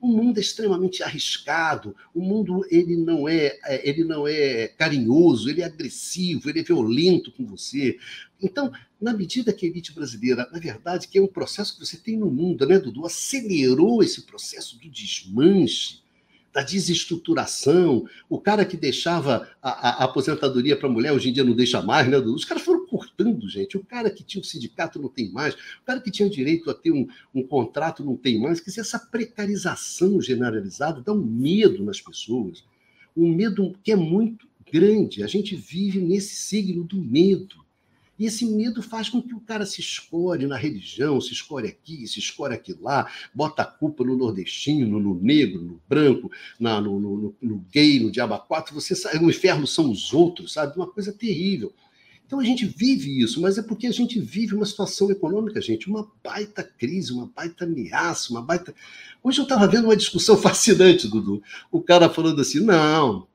O 0.00 0.08
mundo 0.08 0.38
é 0.38 0.40
extremamente 0.40 1.02
arriscado, 1.02 1.94
o 2.14 2.20
mundo 2.20 2.64
ele 2.70 2.96
não 2.96 3.28
é, 3.28 3.58
é 3.64 3.88
ele 3.88 4.04
não 4.04 4.26
é 4.26 4.68
carinhoso, 4.68 5.48
ele 5.48 5.62
é 5.62 5.64
agressivo, 5.64 6.48
ele 6.48 6.60
é 6.60 6.62
violento 6.62 7.32
com 7.32 7.44
você. 7.46 7.98
Então, 8.40 8.72
na 9.00 9.12
medida 9.12 9.52
que 9.52 9.66
a 9.66 9.68
elite 9.68 9.92
brasileira, 9.92 10.48
na 10.52 10.58
verdade, 10.58 11.08
que 11.08 11.18
é 11.18 11.22
um 11.22 11.26
processo 11.26 11.74
que 11.74 11.86
você 11.86 11.96
tem 11.96 12.16
no 12.16 12.30
mundo, 12.30 12.66
né, 12.66 12.78
Dudu, 12.78 13.06
acelerou 13.06 14.02
esse 14.02 14.22
processo 14.22 14.78
do 14.78 14.88
desmanche, 14.88 16.00
da 16.52 16.62
desestruturação. 16.62 18.06
O 18.28 18.40
cara 18.40 18.64
que 18.64 18.76
deixava 18.76 19.48
a, 19.62 19.70
a, 19.70 20.02
a 20.02 20.04
aposentadoria 20.04 20.76
para 20.76 20.88
a 20.88 20.92
mulher, 20.92 21.12
hoje 21.12 21.28
em 21.28 21.32
dia 21.32 21.44
não 21.44 21.54
deixa 21.54 21.82
mais, 21.82 22.08
né? 22.08 22.18
Os 22.18 22.44
caras 22.44 22.62
foram 22.62 22.86
cortando, 22.86 23.48
gente. 23.48 23.76
O 23.76 23.84
cara 23.84 24.10
que 24.10 24.24
tinha 24.24 24.40
um 24.40 24.44
sindicato 24.44 25.00
não 25.00 25.08
tem 25.08 25.30
mais, 25.30 25.54
o 25.54 25.84
cara 25.84 26.00
que 26.00 26.10
tinha 26.10 26.28
direito 26.28 26.70
a 26.70 26.74
ter 26.74 26.90
um, 26.90 27.06
um 27.34 27.42
contrato 27.42 28.04
não 28.04 28.16
tem 28.16 28.40
mais. 28.40 28.60
Quer 28.60 28.70
dizer, 28.70 28.80
essa 28.80 28.98
precarização 28.98 30.20
generalizada 30.20 31.00
dá 31.00 31.12
um 31.12 31.24
medo 31.24 31.84
nas 31.84 32.00
pessoas, 32.00 32.64
um 33.16 33.32
medo 33.32 33.74
que 33.82 33.92
é 33.92 33.96
muito 33.96 34.48
grande. 34.72 35.22
A 35.22 35.26
gente 35.26 35.56
vive 35.56 36.00
nesse 36.00 36.36
signo 36.36 36.84
do 36.84 36.96
medo. 36.96 37.67
E 38.18 38.26
esse 38.26 38.44
medo 38.44 38.82
faz 38.82 39.08
com 39.08 39.22
que 39.22 39.34
o 39.34 39.40
cara 39.40 39.64
se 39.64 39.80
escolhe 39.80 40.44
na 40.46 40.56
religião, 40.56 41.20
se 41.20 41.32
escolhe 41.32 41.68
aqui, 41.68 42.06
se 42.08 42.18
escolhe 42.18 42.52
aqui 42.52 42.76
lá, 42.80 43.08
bota 43.32 43.62
a 43.62 43.66
culpa 43.66 44.02
no 44.02 44.16
nordestino, 44.16 44.98
no 44.98 45.14
negro, 45.14 45.62
no 45.62 45.80
branco, 45.88 46.30
na, 46.58 46.80
no, 46.80 46.98
no, 46.98 47.36
no, 47.40 47.66
gay, 47.70 48.00
no 48.00 48.10
diabo 48.10 48.36
quatro. 48.40 48.74
Você 48.74 48.96
sabe, 48.96 49.24
o 49.24 49.30
inferno 49.30 49.66
são 49.66 49.88
os 49.88 50.12
outros, 50.12 50.54
sabe? 50.54 50.76
Uma 50.76 50.88
coisa 50.88 51.12
terrível. 51.12 51.72
Então 52.26 52.40
a 52.40 52.44
gente 52.44 52.66
vive 52.66 53.22
isso, 53.22 53.40
mas 53.40 53.56
é 53.56 53.62
porque 53.62 53.86
a 53.86 53.92
gente 53.92 54.20
vive 54.20 54.54
uma 54.54 54.66
situação 54.66 55.10
econômica, 55.10 55.62
gente, 55.62 55.88
uma 55.88 56.10
baita 56.22 56.62
crise, 56.62 57.12
uma 57.12 57.26
baita 57.26 57.64
ameaça, 57.64 58.30
uma 58.32 58.42
baita. 58.42 58.74
Hoje 59.22 59.40
eu 59.40 59.44
estava 59.44 59.66
vendo 59.66 59.84
uma 59.84 59.96
discussão 59.96 60.36
fascinante, 60.42 61.08
Dudu. 61.08 61.40
O 61.70 61.80
cara 61.80 62.10
falando 62.10 62.40
assim: 62.40 62.60
não, 62.60 63.26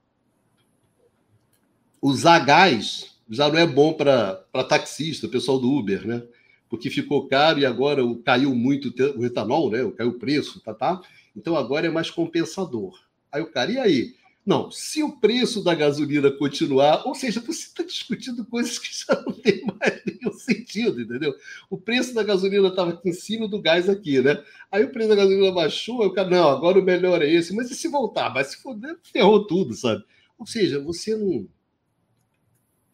usar 2.02 2.40
gás 2.40 3.13
já 3.30 3.50
não 3.50 3.58
é 3.58 3.66
bom 3.66 3.94
para 3.94 4.36
taxista, 4.68 5.28
pessoal 5.28 5.60
do 5.60 5.72
Uber, 5.72 6.06
né? 6.08 6.24
Porque 6.70 6.90
ficou 6.90 7.28
caro 7.28 7.60
e 7.60 7.66
agora 7.66 8.02
caiu 8.26 8.54
muito 8.56 8.94
o 9.18 9.26
etanol, 9.26 9.70
né? 9.70 9.80
Caiu 9.92 10.10
o 10.10 10.20
preço, 10.20 10.60
tá, 10.62 10.74
tá? 10.74 11.02
Então 11.36 11.56
agora 11.56 11.88
é 11.88 11.90
mais 11.90 12.10
compensador. 12.10 13.00
Aí 13.32 13.42
o 13.42 13.52
cara, 13.52 13.72
e 13.72 13.78
aí? 13.78 14.16
Não, 14.46 14.70
se 14.70 15.02
o 15.02 15.20
preço 15.20 15.64
da 15.64 15.74
gasolina 15.74 16.30
continuar, 16.30 17.08
ou 17.08 17.16
seja, 17.16 17.40
você 17.40 17.66
está 17.68 17.82
discutindo 17.82 18.44
coisas 18.46 18.78
que 18.78 18.90
já 18.92 19.22
não 19.26 19.32
tem 19.32 19.64
mais 19.66 20.02
nenhum 20.06 20.34
sentido, 20.38 21.02
entendeu? 21.02 21.34
O 21.70 21.78
preço 21.78 22.14
da 22.14 22.24
gasolina 22.24 22.68
estava 22.68 22.92
aqui 22.92 23.10
em 23.10 23.14
cima 23.14 23.48
do 23.48 23.62
gás 23.62 23.88
aqui, 23.88 24.22
né? 24.22 24.44
Aí 24.70 24.84
o 24.84 24.92
preço 24.92 25.10
da 25.10 25.16
gasolina 25.16 25.50
baixou, 25.50 26.06
o 26.06 26.12
cara, 26.14 26.30
não, 26.30 26.50
agora 26.50 26.78
o 26.78 26.84
melhor 26.84 27.22
é 27.22 27.32
esse, 27.32 27.56
mas 27.56 27.72
e 27.72 27.76
se 27.76 27.88
voltar? 27.88 28.34
Mas 28.34 28.48
se 28.48 28.62
foder, 28.62 28.98
ferrou 29.02 29.48
tudo, 29.48 29.74
sabe? 29.76 30.04
Ou 30.38 30.46
seja, 30.46 30.78
você 30.82 31.16
não 31.16 31.48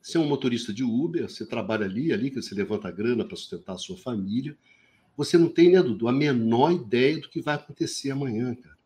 você 0.02 0.18
é 0.18 0.20
um 0.20 0.28
motorista 0.28 0.74
de 0.74 0.84
Uber, 0.84 1.30
você 1.30 1.46
trabalha 1.46 1.86
ali, 1.86 2.12
ali 2.12 2.30
que 2.30 2.42
você 2.42 2.56
levanta 2.56 2.88
a 2.88 2.92
grana 2.92 3.26
para 3.26 3.36
sustentar 3.36 3.74
a 3.74 3.78
sua 3.78 3.98
família. 3.98 4.58
Você 5.18 5.38
não 5.38 5.50
tem, 5.50 5.72
né, 5.72 5.84
Dudu, 5.84 6.08
a 6.08 6.14
menor 6.14 6.72
ideia 6.72 7.20
do 7.20 7.30
que 7.30 7.42
vai 7.42 7.56
acontecer 7.56 8.12
amanhã, 8.12 8.56
cara. 8.56 8.78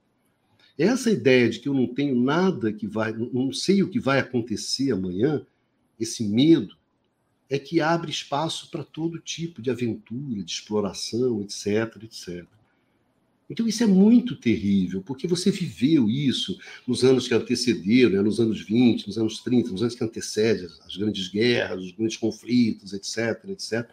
Essa 0.78 1.12
ideia 1.12 1.48
de 1.50 1.60
que 1.60 1.70
eu 1.70 1.74
não 1.74 1.88
tenho 1.88 2.16
nada 2.16 2.74
que 2.74 2.88
vai, 2.88 3.14
não 3.14 3.54
sei 3.54 3.84
o 3.84 3.90
que 3.90 4.00
vai 4.00 4.20
acontecer 4.20 4.92
amanhã, 4.92 5.46
esse 6.00 6.28
medo, 6.28 6.76
é 7.48 7.60
que 7.60 7.80
abre 7.80 8.10
espaço 8.10 8.72
para 8.72 8.84
todo 8.84 9.20
tipo 9.20 9.62
de 9.62 9.70
aventura, 9.70 10.44
de 10.44 10.52
exploração, 10.52 11.42
etc, 11.42 12.04
etc. 12.04 12.48
Então, 13.50 13.68
isso 13.68 13.84
é 13.84 13.88
muito 13.88 14.36
terrível, 14.36 15.02
porque 15.02 15.28
você 15.28 15.52
viveu 15.52 16.10
isso 16.10 16.58
nos 16.88 17.04
anos 17.04 17.28
que 17.28 17.34
antecederam, 17.34 18.12
né? 18.12 18.22
nos 18.22 18.40
anos 18.40 18.62
20, 18.62 19.08
nos 19.08 19.18
anos 19.18 19.40
30, 19.40 19.70
nos 19.70 19.82
anos 19.82 19.96
que 19.96 20.04
antecedem 20.04 20.68
as 20.86 20.96
grandes 20.96 21.28
guerras, 21.28 21.84
os 21.84 21.92
grandes 21.92 22.18
conflitos, 22.18 22.94
etc, 22.94 23.50
etc. 23.50 23.88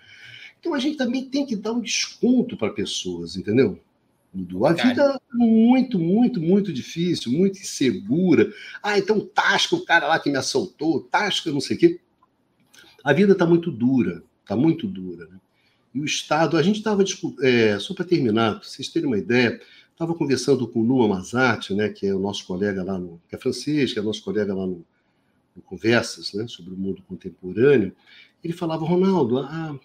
Então, 0.59 0.73
a 0.73 0.79
gente 0.79 0.97
também 0.97 1.25
tem 1.25 1.45
que 1.45 1.57
dar 1.57 1.73
um 1.73 1.81
desconto 1.81 2.57
para 2.57 2.73
pessoas, 2.73 3.37
entendeu? 3.37 3.79
A 4.65 4.73
vida 4.73 5.21
é 5.33 5.37
muito, 5.37 5.99
muito, 5.99 6.41
muito 6.41 6.73
difícil, 6.73 7.33
muito 7.33 7.59
insegura. 7.59 8.53
Ah, 8.81 8.97
então 8.97 9.21
Tasca, 9.21 9.75
o 9.75 9.85
cara 9.85 10.07
lá 10.07 10.21
que 10.21 10.31
me 10.31 10.37
assaltou, 10.37 11.03
Tasca, 11.03 11.51
não 11.51 11.61
sei 11.61 11.77
o 11.77 11.81
quê. 11.81 12.01
A 13.03 13.13
vida 13.13 13.33
está 13.33 13.45
muito 13.45 13.73
dura, 13.73 14.23
está 14.43 14.55
muito 14.55 14.87
dura. 14.87 15.27
Né? 15.27 15.37
E 15.95 16.01
o 16.01 16.05
Estado, 16.05 16.57
a 16.57 16.63
gente 16.63 16.79
estava, 16.79 17.03
é, 17.43 17.79
só 17.79 17.95
para 17.95 18.05
terminar, 18.05 18.61
para 18.61 18.69
vocês 18.69 18.89
terem 18.89 19.09
uma 19.09 19.19
ideia, 19.19 19.61
estava 19.91 20.15
conversando 20.15 20.67
com 20.67 20.81
o 20.81 20.85
Numa 20.85 21.09
Mazati, 21.09 21.75
né, 21.75 21.89
que 21.89 22.07
é 22.07 22.15
o 22.15 22.19
nosso 22.21 22.47
colega 22.47 22.83
lá 22.83 22.99
no, 22.99 23.21
que 23.29 23.35
é 23.35 23.39
francês, 23.39 23.93
que 23.93 23.99
é 23.99 24.03
nosso 24.03 24.23
colega 24.23 24.55
lá 24.55 24.67
no, 24.67 24.85
no 25.55 25.63
Conversas, 25.63 26.33
né, 26.33 26.47
sobre 26.49 26.73
o 26.73 26.77
mundo 26.77 27.03
contemporâneo. 27.09 27.93
Ele 28.43 28.53
falava, 28.53 28.87
Ronaldo, 28.87 29.39
a, 29.39 29.79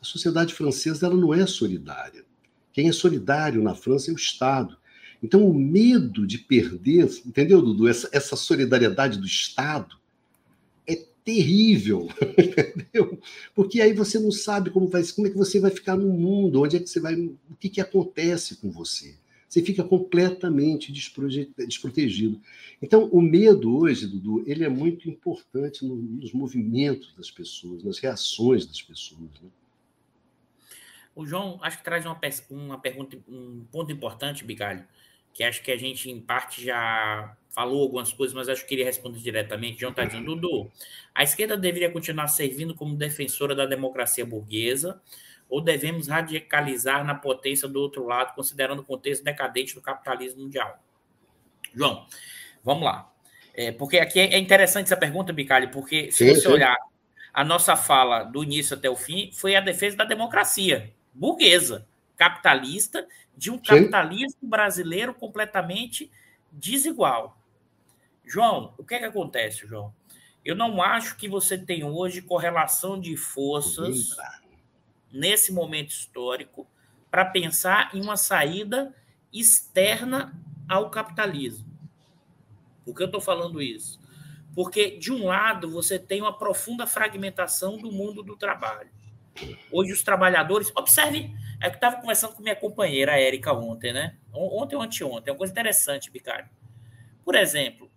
a 0.00 0.04
sociedade 0.04 0.54
francesa 0.54 1.06
ela 1.06 1.16
não 1.16 1.32
é 1.32 1.46
solidária. 1.46 2.24
Quem 2.72 2.88
é 2.88 2.92
solidário 2.92 3.62
na 3.62 3.74
França 3.74 4.10
é 4.10 4.14
o 4.14 4.16
Estado. 4.16 4.76
Então, 5.22 5.46
o 5.46 5.54
medo 5.54 6.26
de 6.26 6.38
perder, 6.38 7.08
entendeu, 7.24 7.62
Dudu? 7.62 7.86
Essa, 7.86 8.08
essa 8.10 8.34
solidariedade 8.34 9.18
do 9.18 9.26
Estado 9.26 10.01
terrível, 11.24 12.08
entendeu? 12.38 13.18
Porque 13.54 13.80
aí 13.80 13.92
você 13.92 14.18
não 14.18 14.30
sabe 14.30 14.70
como 14.70 14.88
vai, 14.88 15.02
como 15.04 15.26
é 15.26 15.30
que 15.30 15.36
você 15.36 15.60
vai 15.60 15.70
ficar 15.70 15.96
no 15.96 16.08
mundo, 16.08 16.62
onde 16.62 16.76
é 16.76 16.80
que 16.80 16.88
você 16.88 17.00
vai, 17.00 17.14
o 17.14 17.56
que, 17.58 17.68
que 17.68 17.80
acontece 17.80 18.56
com 18.56 18.70
você. 18.70 19.14
Você 19.48 19.62
fica 19.62 19.84
completamente 19.84 20.90
desprotegido. 20.90 22.40
Então, 22.80 23.04
o 23.12 23.20
medo 23.20 23.76
hoje, 23.76 24.06
Dudu, 24.06 24.42
ele 24.46 24.64
é 24.64 24.68
muito 24.68 25.10
importante 25.10 25.84
nos 25.84 26.32
movimentos 26.32 27.14
das 27.14 27.30
pessoas, 27.30 27.84
nas 27.84 27.98
reações 27.98 28.64
das 28.64 28.80
pessoas. 28.80 29.28
Né? 29.42 29.50
O 31.14 31.26
João, 31.26 31.58
acho 31.60 31.76
que 31.76 31.84
traz 31.84 32.06
uma, 32.06 32.18
uma 32.48 32.78
pergunta, 32.78 33.18
um 33.28 33.62
ponto 33.70 33.92
importante, 33.92 34.42
Bigalho, 34.42 34.86
que 35.32 35.42
acho 35.42 35.62
que 35.62 35.70
a 35.70 35.76
gente, 35.76 36.10
em 36.10 36.20
parte, 36.20 36.64
já 36.64 37.36
falou 37.50 37.82
algumas 37.82 38.12
coisas, 38.12 38.34
mas 38.34 38.48
acho 38.48 38.62
que 38.62 38.68
queria 38.68 38.84
responder 38.84 39.18
diretamente. 39.18 39.80
João 39.80 39.90
está 39.90 40.04
dizendo, 40.04 40.34
Dudu, 40.34 40.70
a 41.14 41.22
esquerda 41.22 41.56
deveria 41.56 41.90
continuar 41.90 42.28
servindo 42.28 42.74
como 42.74 42.96
defensora 42.96 43.54
da 43.54 43.66
democracia 43.66 44.24
burguesa 44.24 45.00
ou 45.48 45.60
devemos 45.60 46.08
radicalizar 46.08 47.04
na 47.04 47.14
potência 47.14 47.68
do 47.68 47.78
outro 47.78 48.06
lado, 48.06 48.34
considerando 48.34 48.80
o 48.80 48.84
contexto 48.84 49.22
decadente 49.22 49.74
do 49.74 49.82
capitalismo 49.82 50.42
mundial? 50.42 50.82
João, 51.74 52.06
vamos 52.64 52.84
lá. 52.84 53.12
É, 53.54 53.70
porque 53.70 53.98
aqui 53.98 54.18
é 54.18 54.38
interessante 54.38 54.86
essa 54.86 54.96
pergunta, 54.96 55.30
Bicalho, 55.30 55.70
porque 55.70 56.10
se 56.10 56.26
sim, 56.26 56.34
você 56.34 56.40
sim. 56.40 56.48
olhar 56.48 56.76
a 57.34 57.44
nossa 57.44 57.76
fala 57.76 58.24
do 58.24 58.42
início 58.42 58.76
até 58.76 58.88
o 58.88 58.96
fim, 58.96 59.30
foi 59.32 59.54
a 59.54 59.60
defesa 59.60 59.96
da 59.96 60.04
democracia 60.04 60.90
burguesa, 61.12 61.86
capitalista, 62.16 63.06
de 63.36 63.50
um 63.50 63.58
capitalismo 63.58 64.40
sim. 64.40 64.48
brasileiro 64.48 65.14
completamente 65.14 66.10
desigual. 66.50 67.38
João, 68.24 68.74
o 68.78 68.84
que 68.84 68.94
é 68.94 68.98
que 68.98 69.04
acontece, 69.04 69.66
João? 69.66 69.94
Eu 70.44 70.56
não 70.56 70.82
acho 70.82 71.16
que 71.16 71.28
você 71.28 71.56
tem 71.56 71.84
hoje 71.84 72.20
correlação 72.20 73.00
de 73.00 73.16
forças 73.16 74.16
nesse 75.10 75.52
momento 75.52 75.90
histórico 75.90 76.66
para 77.10 77.24
pensar 77.24 77.94
em 77.94 78.00
uma 78.00 78.16
saída 78.16 78.94
externa 79.32 80.32
ao 80.68 80.90
capitalismo. 80.90 81.66
Por 82.84 82.96
que 82.96 83.02
eu 83.02 83.06
estou 83.06 83.20
falando 83.20 83.62
isso? 83.62 84.00
Porque, 84.54 84.98
de 84.98 85.12
um 85.12 85.26
lado, 85.26 85.70
você 85.70 85.98
tem 85.98 86.20
uma 86.20 86.36
profunda 86.36 86.86
fragmentação 86.86 87.78
do 87.78 87.90
mundo 87.90 88.22
do 88.22 88.36
trabalho. 88.36 88.90
Hoje, 89.70 89.92
os 89.92 90.02
trabalhadores. 90.02 90.70
Observe, 90.74 91.34
é 91.62 91.70
que 91.70 91.76
estava 91.76 91.96
conversando 91.96 92.34
com 92.34 92.42
minha 92.42 92.56
companheira, 92.56 93.12
a 93.12 93.20
Érica, 93.20 93.52
ontem, 93.52 93.92
né? 93.92 94.16
Ontem 94.32 94.74
ou 94.74 94.82
anteontem. 94.82 95.30
É 95.30 95.32
uma 95.32 95.38
coisa 95.38 95.52
interessante, 95.52 96.10
Bicário. 96.10 96.48
Por 97.24 97.36
exemplo, 97.36 97.88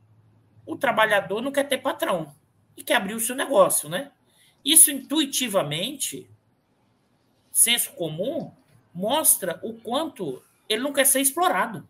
o 0.65 0.77
trabalhador 0.77 1.41
não 1.41 1.51
quer 1.51 1.67
ter 1.67 1.79
patrão 1.79 2.33
e 2.77 2.83
quer 2.83 2.95
abrir 2.95 3.15
o 3.15 3.19
seu 3.19 3.35
negócio, 3.35 3.89
né? 3.89 4.11
Isso 4.63 4.91
intuitivamente, 4.91 6.29
senso 7.51 7.91
comum, 7.93 8.51
mostra 8.93 9.59
o 9.63 9.73
quanto 9.73 10.43
ele 10.69 10.83
não 10.83 10.93
quer 10.93 11.05
ser 11.05 11.21
explorado. 11.21 11.87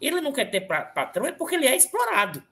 Ele 0.00 0.20
não 0.20 0.32
quer 0.32 0.44
ter 0.44 0.60
patrão 0.60 1.26
é 1.26 1.32
porque 1.32 1.56
ele 1.56 1.66
é 1.66 1.76
explorado. 1.76 2.42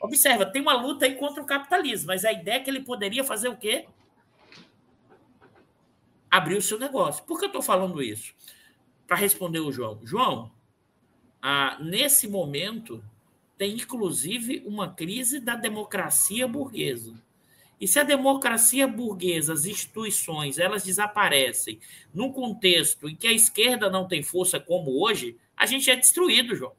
Observa, 0.00 0.44
tem 0.44 0.60
uma 0.60 0.74
luta 0.74 1.06
aí 1.06 1.14
contra 1.14 1.42
o 1.42 1.46
capitalismo, 1.46 2.08
mas 2.08 2.26
a 2.26 2.32
ideia 2.32 2.56
é 2.56 2.60
que 2.60 2.68
ele 2.68 2.80
poderia 2.80 3.24
fazer 3.24 3.48
o 3.48 3.56
quê? 3.56 3.86
Abrir 6.30 6.56
o 6.56 6.62
seu 6.62 6.78
negócio. 6.78 7.24
Por 7.24 7.38
que 7.38 7.44
eu 7.44 7.48
estou 7.48 7.62
falando 7.62 8.02
isso? 8.02 8.34
Para 9.06 9.16
responder 9.16 9.60
o 9.60 9.72
João. 9.72 10.00
João, 10.04 10.52
ah, 11.40 11.78
nesse 11.80 12.26
momento, 12.28 13.02
tem 13.56 13.74
inclusive 13.74 14.62
uma 14.66 14.92
crise 14.92 15.40
da 15.40 15.54
democracia 15.54 16.46
burguesa. 16.46 17.14
E 17.80 17.86
se 17.86 17.98
a 17.98 18.02
democracia 18.02 18.88
burguesa, 18.88 19.52
as 19.52 19.66
instituições, 19.66 20.58
elas 20.58 20.82
desaparecem 20.82 21.78
num 22.12 22.32
contexto 22.32 23.08
em 23.08 23.14
que 23.14 23.26
a 23.26 23.32
esquerda 23.32 23.90
não 23.90 24.08
tem 24.08 24.22
força 24.22 24.58
como 24.58 25.02
hoje, 25.02 25.36
a 25.56 25.66
gente 25.66 25.90
é 25.90 25.96
destruído, 25.96 26.54
João. 26.54 26.72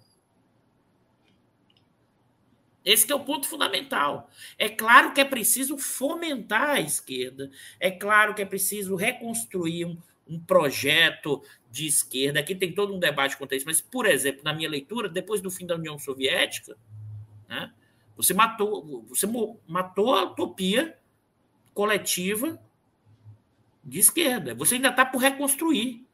Esse 2.88 3.12
é 3.12 3.16
o 3.16 3.20
ponto 3.20 3.50
fundamental. 3.50 4.30
É 4.58 4.70
claro 4.70 5.14
que 5.14 5.20
é 5.20 5.26
preciso 5.26 5.78
fomentar 5.78 6.70
a 6.70 6.80
esquerda, 6.80 7.52
é 7.82 7.92
claro 7.92 8.34
que 8.34 8.42
é 8.42 8.46
preciso 8.46 8.96
reconstruir 8.96 9.84
um, 9.84 9.98
um 10.26 10.40
projeto 10.40 11.44
de 11.70 11.86
esquerda. 11.86 12.40
Aqui 12.40 12.56
tem 12.56 12.72
todo 12.72 12.96
um 12.96 13.00
debate 13.00 13.36
contra 13.36 13.58
isso, 13.58 13.66
mas, 13.66 13.82
por 13.82 14.06
exemplo, 14.06 14.42
na 14.42 14.54
minha 14.54 14.70
leitura, 14.70 15.10
depois 15.10 15.42
do 15.42 15.52
fim 15.52 15.66
da 15.66 15.76
União 15.76 16.00
Soviética, 16.00 16.78
né, 17.50 17.74
você 18.16 18.34
matou, 18.34 19.04
você 19.10 19.28
matou 19.68 20.16
a 20.16 20.24
utopia 20.24 20.98
coletiva 21.74 22.58
de 23.84 24.00
esquerda. 24.00 24.56
Você 24.56 24.76
ainda 24.76 24.90
está 24.90 25.06
por 25.06 25.18
reconstruir. 25.18 26.07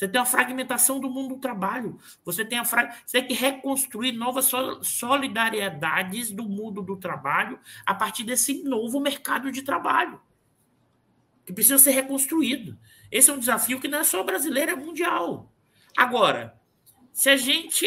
Você 0.00 0.08
tem 0.08 0.18
uma 0.18 0.26
fragmentação 0.26 0.98
do 0.98 1.10
mundo 1.10 1.34
do 1.34 1.40
trabalho. 1.42 1.98
Você 2.24 2.42
tem, 2.42 2.58
a 2.58 2.64
você 2.64 2.88
tem 3.20 3.26
que 3.26 3.34
reconstruir 3.34 4.12
novas 4.12 4.50
solidariedades 4.80 6.30
do 6.30 6.44
mundo 6.44 6.80
do 6.80 6.96
trabalho 6.96 7.60
a 7.84 7.92
partir 7.92 8.24
desse 8.24 8.62
novo 8.62 8.98
mercado 8.98 9.52
de 9.52 9.60
trabalho 9.60 10.18
que 11.44 11.52
precisa 11.52 11.78
ser 11.78 11.90
reconstruído. 11.90 12.78
Esse 13.12 13.28
é 13.28 13.34
um 13.34 13.38
desafio 13.38 13.78
que 13.78 13.88
não 13.88 13.98
é 13.98 14.04
só 14.04 14.22
brasileiro, 14.22 14.70
é 14.70 14.74
mundial. 14.74 15.52
Agora, 15.94 16.58
se 17.12 17.28
a 17.28 17.36
gente. 17.36 17.86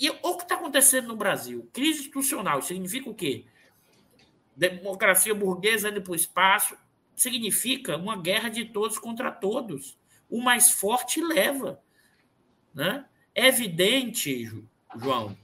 E 0.00 0.10
o 0.10 0.36
que 0.36 0.42
está 0.42 0.56
acontecendo 0.56 1.06
no 1.06 1.16
Brasil? 1.16 1.70
Crise 1.72 2.00
institucional 2.00 2.60
significa 2.60 3.08
o 3.08 3.14
quê? 3.14 3.44
Democracia 4.56 5.32
burguesa 5.32 5.90
indo 5.90 6.02
para 6.02 6.10
o 6.10 6.16
espaço 6.16 6.76
significa 7.14 7.96
uma 7.96 8.16
guerra 8.16 8.48
de 8.48 8.64
todos 8.64 8.98
contra 8.98 9.30
todos. 9.30 10.01
O 10.32 10.40
mais 10.40 10.70
forte 10.70 11.20
leva. 11.20 11.78
Né? 12.72 13.04
É 13.34 13.48
evidente, 13.48 14.50
João, 14.96 15.36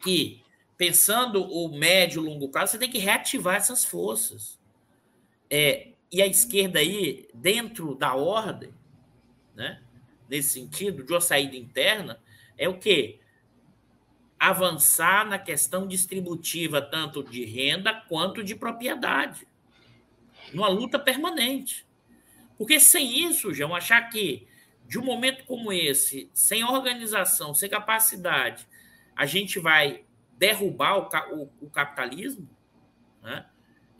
que 0.00 0.42
pensando 0.74 1.44
o 1.44 1.68
médio 1.68 2.22
e 2.22 2.26
longo 2.26 2.48
prazo, 2.48 2.72
você 2.72 2.78
tem 2.78 2.90
que 2.90 2.96
reativar 2.96 3.56
essas 3.56 3.84
forças. 3.84 4.58
É, 5.50 5.90
e 6.10 6.22
a 6.22 6.26
esquerda 6.26 6.78
aí, 6.78 7.28
dentro 7.34 7.94
da 7.94 8.14
ordem, 8.14 8.72
né, 9.54 9.82
nesse 10.30 10.48
sentido, 10.48 11.04
de 11.04 11.12
uma 11.12 11.20
saída 11.20 11.54
interna, 11.54 12.18
é 12.56 12.66
o 12.66 12.78
quê? 12.78 13.20
Avançar 14.38 15.26
na 15.26 15.38
questão 15.38 15.86
distributiva, 15.86 16.80
tanto 16.80 17.22
de 17.22 17.44
renda 17.44 17.92
quanto 18.08 18.42
de 18.42 18.54
propriedade. 18.54 19.46
Numa 20.54 20.68
luta 20.68 20.98
permanente. 20.98 21.83
Porque 22.56 22.78
sem 22.78 23.26
isso, 23.26 23.52
João, 23.52 23.74
achar 23.74 24.08
que 24.08 24.46
de 24.86 24.98
um 24.98 25.04
momento 25.04 25.44
como 25.44 25.72
esse, 25.72 26.30
sem 26.32 26.62
organização, 26.62 27.54
sem 27.54 27.68
capacidade, 27.68 28.68
a 29.16 29.26
gente 29.26 29.58
vai 29.58 30.04
derrubar 30.38 30.98
o, 30.98 31.42
o, 31.42 31.50
o 31.62 31.70
capitalismo, 31.70 32.48
né? 33.22 33.46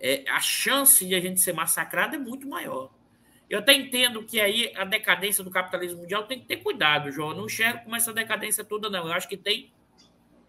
é, 0.00 0.24
a 0.28 0.40
chance 0.40 1.06
de 1.06 1.14
a 1.14 1.20
gente 1.20 1.40
ser 1.40 1.52
massacrado 1.52 2.14
é 2.14 2.18
muito 2.18 2.46
maior. 2.46 2.90
Eu 3.48 3.58
até 3.58 3.74
entendo 3.74 4.24
que 4.24 4.40
aí 4.40 4.72
a 4.76 4.84
decadência 4.84 5.44
do 5.44 5.50
capitalismo 5.50 6.00
mundial 6.00 6.26
tem 6.26 6.40
que 6.40 6.46
ter 6.46 6.58
cuidado, 6.58 7.10
João. 7.10 7.30
Eu 7.30 7.36
não 7.36 7.46
enxergo 7.46 7.84
como 7.84 7.96
essa 7.96 8.12
decadência 8.12 8.64
toda, 8.64 8.90
não. 8.90 9.06
Eu 9.06 9.12
acho 9.12 9.28
que 9.28 9.36
tem, 9.36 9.72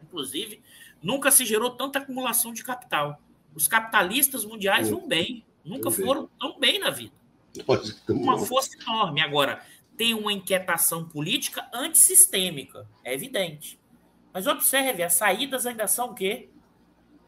inclusive, 0.01 0.61
nunca 1.01 1.29
se 1.29 1.45
gerou 1.45 1.71
tanta 1.71 1.99
acumulação 1.99 2.53
de 2.53 2.63
capital. 2.63 3.21
Os 3.53 3.67
capitalistas 3.67 4.43
mundiais 4.43 4.89
vão 4.89 5.07
bem, 5.07 5.45
nunca 5.63 5.89
foram 5.91 6.29
tão 6.39 6.59
bem 6.59 6.79
na 6.79 6.89
vida. 6.89 7.13
Uma 8.09 8.37
força 8.39 8.77
enorme. 8.81 9.21
Agora, 9.21 9.61
tem 9.97 10.13
uma 10.13 10.33
inquietação 10.33 11.05
política 11.05 11.67
antissistêmica, 11.73 12.87
é 13.03 13.13
evidente. 13.13 13.79
Mas 14.33 14.47
observe, 14.47 15.01
as 15.03 15.13
saídas 15.13 15.65
ainda 15.65 15.87
são 15.87 16.11
o 16.11 16.13
quê? 16.13 16.49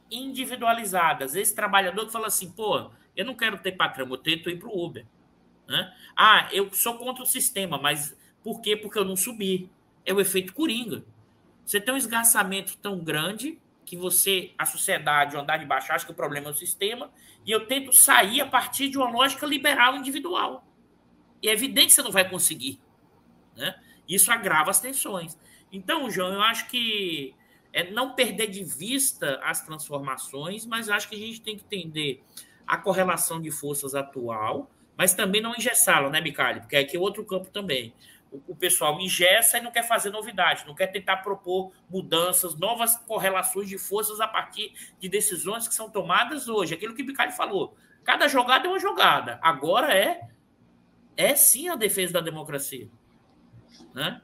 individualizadas. 0.09 1.35
Esse 1.35 1.53
trabalhador 1.53 2.05
que 2.05 2.11
fala 2.11 2.27
assim, 2.27 2.51
pô, 2.51 2.89
eu 3.15 3.25
não 3.25 3.35
quero 3.35 3.57
ter 3.59 3.73
patrão, 3.73 4.07
eu 4.09 4.17
tento 4.17 4.49
ir 4.49 4.57
para 4.57 4.69
o 4.69 4.85
Uber. 4.85 5.05
Né? 5.67 5.93
Ah, 6.15 6.47
eu 6.51 6.71
sou 6.73 6.97
contra 6.97 7.23
o 7.23 7.27
sistema, 7.27 7.77
mas 7.77 8.15
por 8.43 8.61
quê? 8.61 8.75
Porque 8.75 8.97
eu 8.97 9.05
não 9.05 9.15
subi. 9.15 9.69
é 10.05 10.13
o 10.13 10.21
efeito 10.21 10.53
coringa. 10.53 11.03
Você 11.65 11.81
tem 11.81 11.93
um 11.93 11.97
esgarçamento 11.97 12.77
tão 12.77 12.99
grande 12.99 13.59
que 13.87 13.95
você, 13.95 14.51
a 14.57 14.65
sociedade, 14.65 15.37
o 15.37 15.39
andar 15.39 15.55
de 15.55 15.65
baixo, 15.65 15.93
acha 15.93 16.05
que 16.05 16.11
o 16.11 16.15
problema 16.15 16.47
é 16.47 16.51
o 16.51 16.53
sistema, 16.53 17.09
e 17.45 17.51
eu 17.51 17.65
tento 17.67 17.93
sair 17.93 18.41
a 18.41 18.45
partir 18.45 18.89
de 18.89 18.97
uma 18.97 19.09
lógica 19.09 19.45
liberal 19.45 19.95
individual. 19.95 20.67
E 21.41 21.47
é 21.47 21.53
evidente 21.53 21.87
que 21.87 21.93
você 21.93 22.01
não 22.01 22.11
vai 22.11 22.29
conseguir. 22.29 22.81
Né? 23.55 23.79
Isso 24.05 24.29
agrava 24.29 24.69
as 24.69 24.81
tensões. 24.81 25.37
Então, 25.71 26.11
João, 26.11 26.33
eu 26.33 26.41
acho 26.41 26.67
que 26.67 27.33
é 27.71 27.89
não 27.89 28.13
perder 28.13 28.47
de 28.47 28.61
vista 28.61 29.39
as 29.41 29.61
transformações, 29.61 30.65
mas 30.65 30.89
acho 30.89 31.07
que 31.07 31.15
a 31.15 31.19
gente 31.19 31.39
tem 31.39 31.55
que 31.55 31.63
entender 31.63 32.21
a 32.67 32.77
correlação 32.77 33.41
de 33.41 33.51
forças 33.51 33.95
atual, 33.95 34.69
mas 34.97 35.13
também 35.13 35.39
não 35.39 35.55
engessá-la, 35.55 36.09
né, 36.09 36.19
Micali? 36.19 36.59
Porque 36.59 36.75
aqui 36.75 36.97
é 36.97 36.99
outro 36.99 37.23
campo 37.23 37.49
também. 37.51 37.93
O, 38.31 38.55
pessoal 38.55 38.99
engessa 38.99 39.57
e 39.57 39.61
não 39.61 39.71
quer 39.71 39.83
fazer 39.83 40.09
novidade, 40.09 40.65
não 40.65 40.75
quer 40.75 40.87
tentar 40.87 41.17
propor 41.17 41.71
mudanças, 41.89 42.57
novas 42.57 42.95
correlações 42.95 43.69
de 43.69 43.77
forças 43.77 44.19
a 44.19 44.27
partir 44.27 44.73
de 44.99 45.07
decisões 45.07 45.67
que 45.67 45.73
são 45.73 45.89
tomadas 45.89 46.47
hoje. 46.47 46.73
Aquilo 46.73 46.93
que 46.93 47.03
o 47.03 47.05
Micali 47.05 47.31
falou. 47.31 47.75
Cada 48.03 48.27
jogada 48.27 48.67
é 48.67 48.69
uma 48.69 48.79
jogada. 48.79 49.39
Agora 49.41 49.93
é 49.93 50.27
é 51.17 51.35
sim 51.35 51.67
a 51.67 51.75
defesa 51.75 52.13
da 52.13 52.21
democracia. 52.21 52.87
Né? 53.93 54.21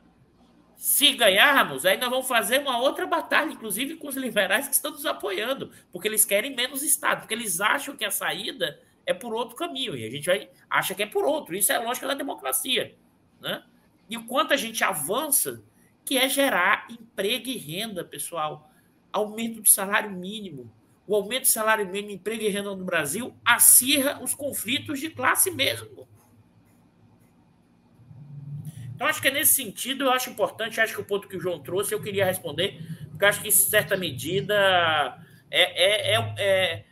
Se 0.78 1.14
ganharmos, 1.14 1.86
aí 1.86 1.98
nós 1.98 2.10
vamos 2.10 2.28
fazer 2.28 2.60
uma 2.60 2.78
outra 2.80 3.08
batalha, 3.08 3.52
inclusive 3.52 3.96
com 3.96 4.08
os 4.08 4.16
liberais 4.16 4.68
que 4.68 4.76
estão 4.76 4.92
nos 4.92 5.06
apoiando, 5.06 5.72
porque 5.92 6.08
eles 6.08 6.24
querem 6.24 6.56
menos 6.56 6.84
Estado, 6.84 7.22
porque 7.22 7.34
eles 7.34 7.60
acham 7.60 7.98
que 7.98 8.06
a 8.06 8.12
saída 8.12 8.80
é 9.06 9.14
por 9.14 9.34
outro 9.34 9.56
caminho, 9.56 9.96
e 9.96 10.06
a 10.06 10.10
gente 10.10 10.26
vai, 10.26 10.50
acha 10.70 10.94
que 10.94 11.04
é 11.04 11.08
por 11.08 11.26
outro. 11.26 11.56
Isso 11.56 11.72
é 11.72 11.80
lógica 11.80 12.08
da 12.08 12.14
democracia. 12.14 12.96
Né? 13.42 13.64
E 14.10 14.18
o 14.18 14.26
quanto 14.26 14.54
a 14.54 14.58
gente 14.58 14.84
avança, 14.84 15.64
que 16.06 16.18
é 16.18 16.28
gerar 16.28 16.88
emprego 16.90 17.48
e 17.48 17.58
renda, 17.58 18.04
pessoal. 18.04 18.70
Aumento 19.12 19.62
de 19.62 19.72
salário 19.72 20.12
mínimo. 20.12 20.72
O 21.06 21.16
aumento 21.16 21.44
de 21.44 21.50
salário 21.50 21.86
mínimo, 21.86 22.12
emprego 22.12 22.44
e 22.44 22.50
renda 22.50 22.76
no 22.76 22.86
Brasil 22.86 23.36
acirra 23.44 24.22
os 24.22 24.34
conflitos 24.34 25.00
de 25.00 25.10
classe 25.10 25.52
mesmo. 25.52 26.08
Então, 28.96 29.08
acho 29.08 29.22
que 29.22 29.28
é 29.28 29.32
nesse 29.32 29.54
sentido, 29.54 30.06
eu 30.06 30.12
acho 30.12 30.30
importante, 30.30 30.80
acho 30.80 30.94
que 30.94 31.02
o 31.02 31.06
ponto 31.06 31.28
que 31.28 31.36
o 31.36 31.40
João 31.40 31.60
trouxe, 31.60 31.94
eu 31.94 32.02
queria 32.02 32.26
responder, 32.26 32.80
porque 33.10 33.26
acho 33.26 33.42
que, 33.42 33.48
em 33.48 33.52
certa 33.52 33.98
medida, 33.98 34.56
é, 35.52 35.62
é, 35.62 36.16
é, 36.16 36.36
é 36.38 36.86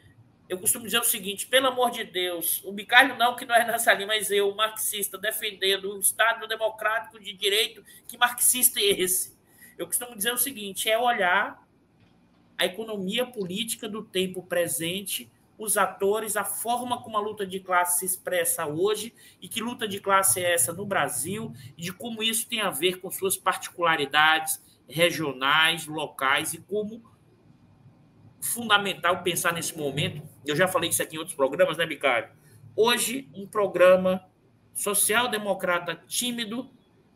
eu 0.52 0.58
costumo 0.58 0.84
dizer 0.84 1.00
o 1.00 1.06
seguinte: 1.06 1.48
pelo 1.48 1.68
amor 1.68 1.92
de 1.92 2.04
Deus, 2.04 2.62
o 2.66 2.74
Bicalho 2.74 3.18
não, 3.18 3.38
que 3.38 3.46
não 3.46 3.56
é 3.56 3.66
nessa 3.66 3.94
linha, 3.94 4.06
mas 4.06 4.30
eu, 4.30 4.54
marxista, 4.54 5.18
defendendo 5.18 5.96
o 5.96 6.00
Estado 6.00 6.46
democrático 6.46 7.18
de 7.18 7.32
direito, 7.32 7.82
que 8.06 8.18
marxista 8.18 8.78
é 8.82 9.00
esse? 9.00 9.34
Eu 9.78 9.88
costumo 9.88 10.14
dizer 10.14 10.34
o 10.34 10.38
seguinte: 10.38 10.90
é 10.90 11.00
olhar 11.00 11.66
a 12.58 12.66
economia 12.66 13.26
política 13.26 13.88
do 13.88 14.04
tempo 14.04 14.44
presente 14.44 15.32
os 15.58 15.78
atores, 15.78 16.36
a 16.36 16.44
forma 16.44 17.02
como 17.02 17.16
a 17.16 17.22
luta 17.22 17.46
de 17.46 17.60
classe 17.60 18.00
se 18.00 18.06
expressa 18.06 18.66
hoje 18.66 19.14
e 19.40 19.48
que 19.48 19.62
luta 19.62 19.88
de 19.88 20.02
classe 20.02 20.44
é 20.44 20.54
essa 20.54 20.74
no 20.74 20.86
Brasil 20.86 21.54
e 21.78 21.84
de 21.84 21.94
como 21.94 22.22
isso 22.22 22.50
tem 22.50 22.60
a 22.60 22.72
ver 22.72 23.00
com 23.00 23.10
suas 23.10 23.38
particularidades 23.38 24.60
regionais, 24.90 25.86
locais 25.86 26.54
e 26.56 26.58
como 26.58 27.04
fundamental 28.42 29.22
pensar 29.22 29.54
nesse 29.54 29.78
momento. 29.78 30.31
Eu 30.46 30.56
já 30.56 30.68
falei 30.68 30.90
isso 30.90 31.02
aqui 31.02 31.16
em 31.16 31.20
outros 31.20 31.36
programas, 31.36 31.78
né, 31.78 31.86
Bicário? 31.86 32.30
Hoje, 32.76 33.30
um 33.34 33.46
programa 33.46 34.24
social-democrata 34.74 36.02
tímido 36.08 36.70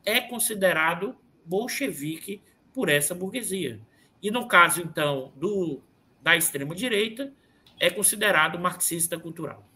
é 0.04 0.22
considerado 0.22 1.16
bolchevique 1.46 2.42
por 2.74 2.90
essa 2.90 3.16
burguesia. 3.16 3.80
E 4.22 4.30
no 4.30 4.48
caso, 4.48 4.82
então, 4.82 5.32
do, 5.36 5.82
da 6.22 6.36
extrema-direita, 6.36 7.32
é 7.80 7.90
considerado 7.90 8.60
marxista 8.60 9.18
cultural. 9.20 9.68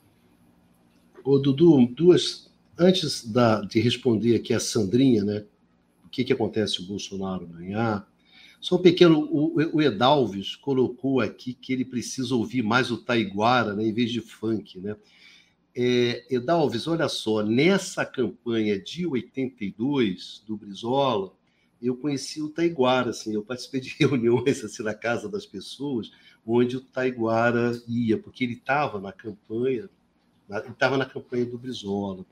Ô, 1.23 1.38
Dudu, 1.38 1.88
duas. 1.88 2.49
Antes 2.77 3.30
da, 3.30 3.61
de 3.61 3.80
responder 3.80 4.35
aqui 4.35 4.53
a 4.53 4.59
Sandrinha, 4.59 5.23
né? 5.23 5.45
O 6.05 6.09
que, 6.09 6.23
que 6.23 6.34
acontece 6.34 6.76
se 6.76 6.81
o 6.81 6.88
Bolsonaro 6.88 7.45
ganhar? 7.45 8.09
Só 8.60 8.76
um 8.76 8.81
pequeno. 8.81 9.19
O, 9.31 9.56
o 9.77 9.81
Edalves 9.81 10.56
colocou 10.56 11.22
aqui 11.22 11.53
que 11.53 11.72
ele 11.72 11.86
precisa 11.86 12.36
ouvir 12.36 12.61
mais 12.61 12.91
o 12.91 12.98
Taiguara, 12.98 13.73
né, 13.73 13.86
em 13.86 13.94
vez 13.94 14.11
de 14.11 14.22
funk, 14.22 14.80
né? 14.80 14.95
É, 15.76 16.26
Edalves, 16.30 16.88
olha 16.88 17.07
só, 17.07 17.41
nessa 17.41 18.06
campanha 18.06 18.77
de 18.77 19.06
82 19.06 20.44
do 20.45 20.57
Brizola, 20.57 21.31
eu 21.81 21.95
conheci 21.95 22.41
o 22.41 22.49
Taiguara, 22.49 23.11
assim, 23.11 23.34
eu 23.34 23.44
participei 23.44 23.80
de 23.80 23.95
reuniões 23.99 24.64
assim 24.64 24.84
na 24.84 24.94
casa 24.94 25.30
das 25.30 25.45
pessoas, 25.45 26.11
onde 26.45 26.76
o 26.77 26.81
Taiguara 26.81 27.81
ia, 27.88 28.18
porque 28.18 28.44
ele 28.44 28.53
estava 28.53 28.99
na 28.99 29.14
campanha, 29.14 29.90
estava 30.49 30.98
na 30.98 31.06
campanha 31.06 31.45
do 31.45 31.57
Brizola. 31.57 32.26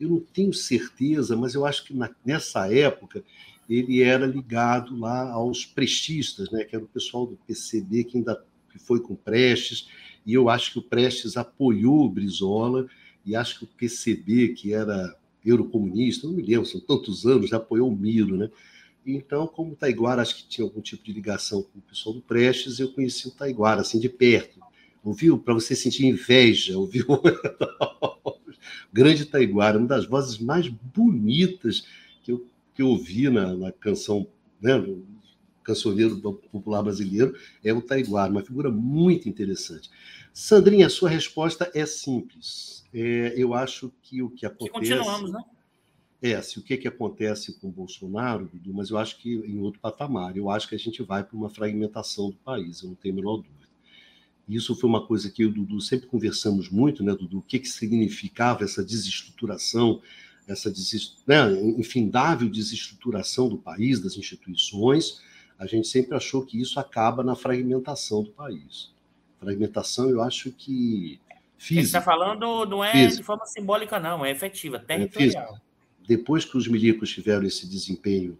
Eu 0.00 0.08
não 0.08 0.20
tenho 0.20 0.52
certeza, 0.52 1.36
mas 1.36 1.54
eu 1.54 1.66
acho 1.66 1.84
que 1.84 1.94
na, 1.94 2.10
nessa 2.24 2.72
época 2.72 3.22
ele 3.68 4.02
era 4.02 4.26
ligado 4.26 4.96
lá 4.98 5.30
aos 5.30 5.64
prestistas, 5.64 6.50
né, 6.50 6.64
que 6.64 6.74
era 6.74 6.84
o 6.84 6.88
pessoal 6.88 7.26
do 7.26 7.36
PCB 7.46 8.04
que 8.04 8.18
ainda 8.18 8.44
que 8.70 8.78
foi 8.78 9.00
com 9.00 9.14
Prestes, 9.14 9.88
e 10.26 10.34
eu 10.34 10.48
acho 10.48 10.72
que 10.72 10.78
o 10.80 10.82
Prestes 10.82 11.36
apoiou 11.36 12.04
o 12.04 12.08
Brizola, 12.08 12.86
e 13.24 13.36
acho 13.36 13.58
que 13.58 13.64
o 13.64 13.68
PCB, 13.68 14.48
que 14.48 14.72
era 14.74 15.16
eurocomunista, 15.44 16.26
não 16.26 16.34
me 16.34 16.42
lembro, 16.42 16.66
são 16.66 16.80
tantos 16.80 17.24
anos, 17.24 17.50
já 17.50 17.56
apoiou 17.56 17.88
o 17.88 17.96
Miro, 17.96 18.36
né? 18.36 18.50
Então, 19.06 19.46
como 19.46 19.72
o 19.72 19.76
Taiguara 19.76 20.22
acho 20.22 20.36
que 20.36 20.48
tinha 20.48 20.64
algum 20.64 20.80
tipo 20.80 21.04
de 21.04 21.12
ligação 21.12 21.62
com 21.62 21.78
o 21.78 21.82
pessoal 21.82 22.14
do 22.14 22.22
Prestes, 22.22 22.80
eu 22.80 22.90
conheci 22.92 23.28
o 23.28 23.30
Taiguara, 23.30 23.82
assim, 23.82 24.00
de 24.00 24.08
perto. 24.08 24.60
Ouviu? 25.02 25.38
Para 25.38 25.52
você 25.52 25.76
sentir 25.76 26.06
inveja, 26.06 26.76
ouviu? 26.78 27.06
Grande 28.92 29.26
Taiguara, 29.26 29.78
uma 29.78 29.86
das 29.86 30.06
vozes 30.06 30.38
mais 30.38 30.68
bonitas 30.68 31.86
que 32.22 32.32
eu, 32.32 32.46
que 32.74 32.82
eu 32.82 32.88
ouvi 32.88 33.28
na, 33.30 33.54
na 33.54 33.72
canção, 33.72 34.26
né, 34.60 34.76
no 34.76 35.06
cancioneiro 35.62 36.20
popular 36.20 36.82
brasileiro, 36.82 37.34
é 37.64 37.72
o 37.72 37.80
Taiguara, 37.80 38.30
uma 38.30 38.42
figura 38.42 38.70
muito 38.70 39.28
interessante. 39.28 39.90
Sandrinha, 40.32 40.86
a 40.86 40.90
sua 40.90 41.08
resposta 41.08 41.70
é 41.74 41.86
simples. 41.86 42.84
É, 42.92 43.32
eu 43.36 43.54
acho 43.54 43.92
que 44.02 44.22
o 44.22 44.28
que 44.28 44.44
acontece. 44.44 44.72
continuamos, 44.72 45.32
né? 45.32 45.40
É, 46.20 46.40
se 46.40 46.58
o 46.58 46.62
que, 46.62 46.76
que 46.76 46.88
acontece 46.88 47.52
com 47.60 47.68
o 47.68 47.72
Bolsonaro, 47.72 48.48
Dudu, 48.50 48.72
mas 48.72 48.88
eu 48.88 48.96
acho 48.96 49.18
que 49.18 49.34
em 49.34 49.58
outro 49.58 49.80
patamar. 49.80 50.36
Eu 50.36 50.48
acho 50.48 50.68
que 50.68 50.74
a 50.74 50.78
gente 50.78 51.02
vai 51.02 51.22
para 51.22 51.36
uma 51.36 51.50
fragmentação 51.50 52.30
do 52.30 52.36
país, 52.36 52.82
eu 52.82 52.88
não 52.88 52.94
tenho 52.94 53.14
a 53.14 53.16
menor 53.16 53.36
dúvida. 53.36 53.68
Isso 54.48 54.74
foi 54.74 54.88
uma 54.88 55.06
coisa 55.06 55.30
que 55.30 55.42
eu 55.42 55.48
e 55.48 55.50
o 55.50 55.54
Dudu 55.54 55.80
sempre 55.80 56.06
conversamos 56.06 56.68
muito, 56.68 57.02
né, 57.02 57.14
Dudu? 57.14 57.38
O 57.38 57.42
que, 57.42 57.58
que 57.58 57.68
significava 57.68 58.64
essa 58.64 58.84
desestruturação, 58.84 60.02
essa 60.46 60.72
né, 61.26 61.52
infindável 61.78 62.48
desestruturação 62.48 63.48
do 63.48 63.58
país, 63.58 64.00
das 64.00 64.16
instituições. 64.16 65.20
A 65.58 65.66
gente 65.66 65.88
sempre 65.88 66.16
achou 66.16 66.44
que 66.44 66.60
isso 66.60 66.78
acaba 66.78 67.22
na 67.22 67.34
fragmentação 67.34 68.22
do 68.22 68.30
país. 68.30 68.92
Fragmentação, 69.40 70.10
eu 70.10 70.22
acho 70.22 70.50
que. 70.52 71.20
Física, 71.56 71.80
Ele 71.80 71.86
está 71.86 72.02
falando 72.02 72.66
não 72.66 72.84
é 72.84 72.92
física. 72.92 73.16
de 73.16 73.22
forma 73.22 73.46
simbólica, 73.46 73.98
não, 73.98 74.24
é 74.24 74.30
efetiva, 74.30 74.78
territorial. 74.78 75.56
É 75.56 75.64
depois 76.06 76.44
que 76.44 76.56
os 76.56 76.68
milicos 76.68 77.10
tiveram 77.10 77.46
esse 77.46 77.66
desempenho, 77.66 78.38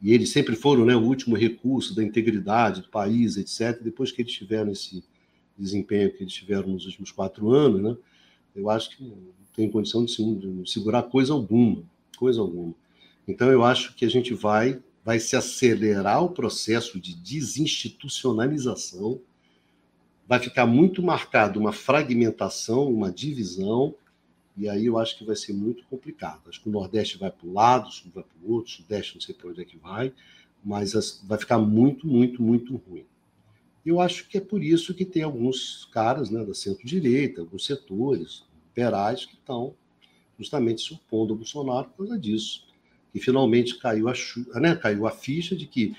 e 0.00 0.12
eles 0.12 0.30
sempre 0.30 0.54
foram 0.54 0.84
né, 0.84 0.94
o 0.94 1.02
último 1.02 1.36
recurso 1.36 1.94
da 1.94 2.02
integridade 2.02 2.82
do 2.82 2.88
país, 2.88 3.36
etc., 3.36 3.82
depois 3.82 4.12
que 4.12 4.22
eles 4.22 4.32
tiveram 4.32 4.70
esse 4.70 5.04
desempenho 5.56 6.12
que 6.12 6.22
eles 6.22 6.32
tiveram 6.32 6.68
nos 6.68 6.86
últimos 6.86 7.10
quatro 7.10 7.50
anos, 7.50 7.82
né, 7.82 7.96
eu 8.58 8.68
acho 8.68 8.96
que 8.96 9.04
não 9.04 9.16
tem 9.54 9.70
condição 9.70 10.04
de, 10.04 10.14
de 10.14 10.70
segurar 10.70 11.04
coisa 11.04 11.32
alguma, 11.32 11.82
coisa 12.16 12.40
alguma. 12.40 12.74
Então, 13.26 13.50
eu 13.50 13.64
acho 13.64 13.94
que 13.94 14.04
a 14.04 14.10
gente 14.10 14.34
vai, 14.34 14.80
vai 15.04 15.20
se 15.20 15.36
acelerar 15.36 16.24
o 16.24 16.30
processo 16.30 17.00
de 17.00 17.14
desinstitucionalização, 17.14 19.20
vai 20.26 20.40
ficar 20.40 20.66
muito 20.66 21.02
marcado 21.02 21.58
uma 21.58 21.72
fragmentação, 21.72 22.92
uma 22.92 23.10
divisão, 23.10 23.94
e 24.56 24.68
aí 24.68 24.86
eu 24.86 24.98
acho 24.98 25.16
que 25.16 25.24
vai 25.24 25.36
ser 25.36 25.52
muito 25.52 25.84
complicado. 25.84 26.42
Acho 26.48 26.60
que 26.60 26.68
o 26.68 26.72
Nordeste 26.72 27.16
vai 27.16 27.30
para 27.30 27.46
um 27.46 27.52
lado, 27.52 27.88
o 27.88 27.92
Sul 27.92 28.10
vai 28.14 28.24
para 28.24 28.36
o 28.42 28.52
outro, 28.52 28.72
o 28.72 28.76
Sudeste 28.76 29.14
não 29.14 29.20
sei 29.20 29.34
para 29.34 29.48
onde 29.48 29.60
é 29.60 29.64
que 29.64 29.76
vai, 29.76 30.12
mas 30.64 31.22
vai 31.24 31.38
ficar 31.38 31.58
muito, 31.58 32.06
muito, 32.06 32.42
muito 32.42 32.76
ruim. 32.76 33.04
Eu 33.86 34.00
acho 34.00 34.28
que 34.28 34.36
é 34.36 34.40
por 34.40 34.62
isso 34.62 34.92
que 34.92 35.04
tem 35.04 35.22
alguns 35.22 35.88
caras 35.92 36.28
né, 36.28 36.44
da 36.44 36.54
centro-direita, 36.54 37.40
alguns 37.40 37.64
setores 37.64 38.47
liberais 38.78 39.26
que 39.26 39.34
estão 39.34 39.74
justamente 40.38 40.82
se 40.82 40.94
opondo 40.94 41.32
ao 41.32 41.36
Bolsonaro 41.36 41.88
por 41.88 42.06
causa 42.06 42.18
disso. 42.18 42.64
Que 43.12 43.18
finalmente 43.18 43.76
caiu 43.78 44.08
a, 44.08 44.14
né, 44.60 44.76
caiu 44.76 45.06
a 45.06 45.10
ficha 45.10 45.56
de 45.56 45.66
que 45.66 45.96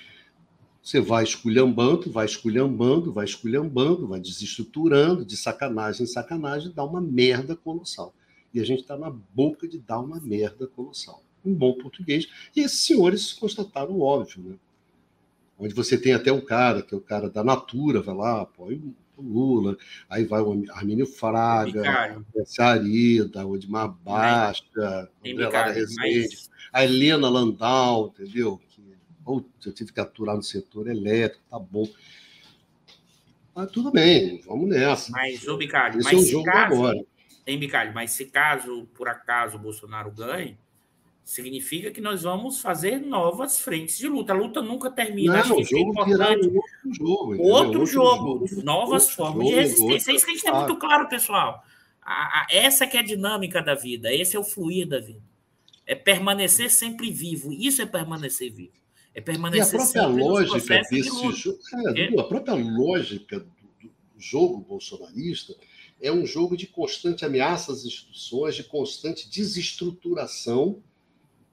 você 0.82 1.02
vai 1.02 1.24
esculhambando, 1.24 2.10
vai 2.10 2.26
esculhambando, 2.26 3.12
vai 3.12 3.26
esculhambando, 3.26 4.08
vai 4.08 4.20
desestruturando, 4.20 5.26
de 5.26 5.36
sacanagem 5.36 6.04
em 6.04 6.08
sacanagem, 6.08 6.72
dá 6.72 6.84
uma 6.86 7.02
merda 7.02 7.56
colossal. 7.56 8.14
E 8.54 8.62
a 8.62 8.64
gente 8.64 8.82
está 8.82 8.98
na 8.98 9.10
boca 9.10 9.68
de 9.68 9.78
dar 9.78 10.00
uma 10.00 10.20
merda 10.22 10.66
colossal. 10.68 11.22
em 11.46 11.54
bom 11.54 11.74
português. 11.74 12.28
E 12.56 12.62
esses 12.62 12.80
senhores 12.80 13.32
constataram 13.34 13.92
o 13.92 14.02
óbvio, 14.02 14.44
né? 14.44 14.56
Onde 15.58 15.74
você 15.74 15.98
tem 15.98 16.14
até 16.14 16.32
o 16.32 16.42
cara, 16.42 16.82
que 16.82 16.94
é 16.94 16.98
o 16.98 17.02
cara 17.02 17.30
da 17.30 17.44
Natura, 17.44 18.02
vai 18.02 18.16
lá, 18.16 18.42
apoia 18.42 18.80
Lula, 19.22 19.78
aí 20.10 20.26
vai 20.26 20.42
o 20.42 20.64
Armínio 20.72 21.06
Fraga, 21.06 21.82
o 22.34 22.62
Arida, 22.62 23.46
o 23.46 23.52
Odmar 23.52 23.90
Baixa, 23.90 25.10
André 25.26 25.72
Rezende, 25.72 26.28
mas... 26.30 26.50
a 26.72 26.84
Helena 26.84 27.30
Landau, 27.30 28.14
entendeu? 28.14 28.60
Que, 28.70 28.80
eu 29.68 29.74
tive 29.74 29.94
que 29.94 30.00
aturar 30.00 30.36
no 30.36 30.44
setor 30.44 30.88
elétrico, 30.88 31.44
tá 31.50 31.60
bom. 31.60 31.88
Mas 33.54 33.72
tudo 33.72 33.92
bem, 33.92 34.42
vamos 34.46 34.70
nessa. 34.70 35.12
Mas, 35.12 35.48
ô 35.48 35.58
Bicalho, 35.58 36.00
Esse 36.00 36.14
mas 36.14 36.14
é 36.14 36.18
um 36.18 36.32
jogo 36.32 36.46
caso, 36.46 36.74
agora. 36.74 37.06
Tem, 37.46 37.60
Bicalho, 37.60 37.94
mas 37.94 38.12
se 38.12 38.26
caso, 38.26 38.88
por 38.96 39.08
acaso, 39.08 39.58
o 39.58 39.60
Bolsonaro 39.60 40.12
ganhe, 40.12 40.58
significa 41.30 41.92
que 41.92 42.02
nós 42.02 42.24
vamos 42.24 42.60
fazer 42.60 43.00
novas 43.00 43.60
frentes 43.60 44.00
de 44.00 44.08
luta. 44.08 44.34
A 44.34 44.36
luta 44.36 44.64
nunca 44.64 44.90
termina. 44.90 45.34
Não, 45.34 45.40
Acho 45.40 45.56
que 45.56 45.62
isso 45.62 45.78
é 45.78 45.80
importante. 45.80 46.48
Outro 46.48 46.94
jogo. 46.94 47.32
Outro, 47.32 47.44
outro 47.44 47.86
jogo, 47.86 48.48
jogo, 48.48 48.64
novas 48.64 49.04
outro 49.04 49.16
formas 49.16 49.44
jogo, 49.44 49.50
de 49.50 49.56
resistência. 49.56 50.12
É 50.12 50.16
isso 50.16 50.26
que 50.26 50.32
a 50.32 50.34
gente 50.34 50.44
tem 50.44 50.54
muito 50.54 50.76
claro, 50.78 51.08
pessoal. 51.08 51.64
A, 52.02 52.14
a, 52.14 52.48
essa 52.50 52.88
que 52.88 52.98
é 52.98 53.02
a 53.02 53.04
dinâmica 53.04 53.62
da 53.62 53.76
vida, 53.76 54.12
esse 54.12 54.36
é 54.36 54.40
o 54.40 54.44
fluir 54.44 54.88
da 54.88 55.00
vida. 55.00 55.22
É 55.86 55.94
permanecer 55.94 56.72
sempre 56.72 57.12
vivo. 57.12 57.54
Isso 57.54 57.80
é 57.80 57.86
permanecer 57.86 58.52
vivo. 58.52 58.74
É 59.14 59.22
permanecer 59.22 59.80
e 59.80 59.84
a 59.84 59.84
própria 59.84 60.08
lógica 60.08 60.82
desse 60.90 61.04
jogo, 61.04 61.60
é, 61.96 62.20
a 62.20 62.24
própria 62.24 62.56
lógica 62.56 63.40
do, 63.40 63.46
do 63.84 63.92
jogo 64.18 64.58
bolsonarista 64.62 65.56
é 66.02 66.12
um 66.12 66.26
jogo 66.26 66.58
de 66.58 66.66
constante 66.66 67.24
ameaça 67.24 67.72
às 67.72 67.86
instituições, 67.86 68.56
de 68.56 68.64
constante 68.64 69.30
desestruturação 69.30 70.82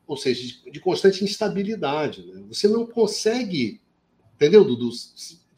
ou 0.06 0.16
seja, 0.16 0.46
de, 0.46 0.70
de 0.70 0.80
constante 0.80 1.24
instabilidade. 1.24 2.24
Né? 2.24 2.44
Você 2.48 2.68
não 2.68 2.86
consegue, 2.86 3.80
entendeu, 4.34 4.64
Dudu, 4.64 4.90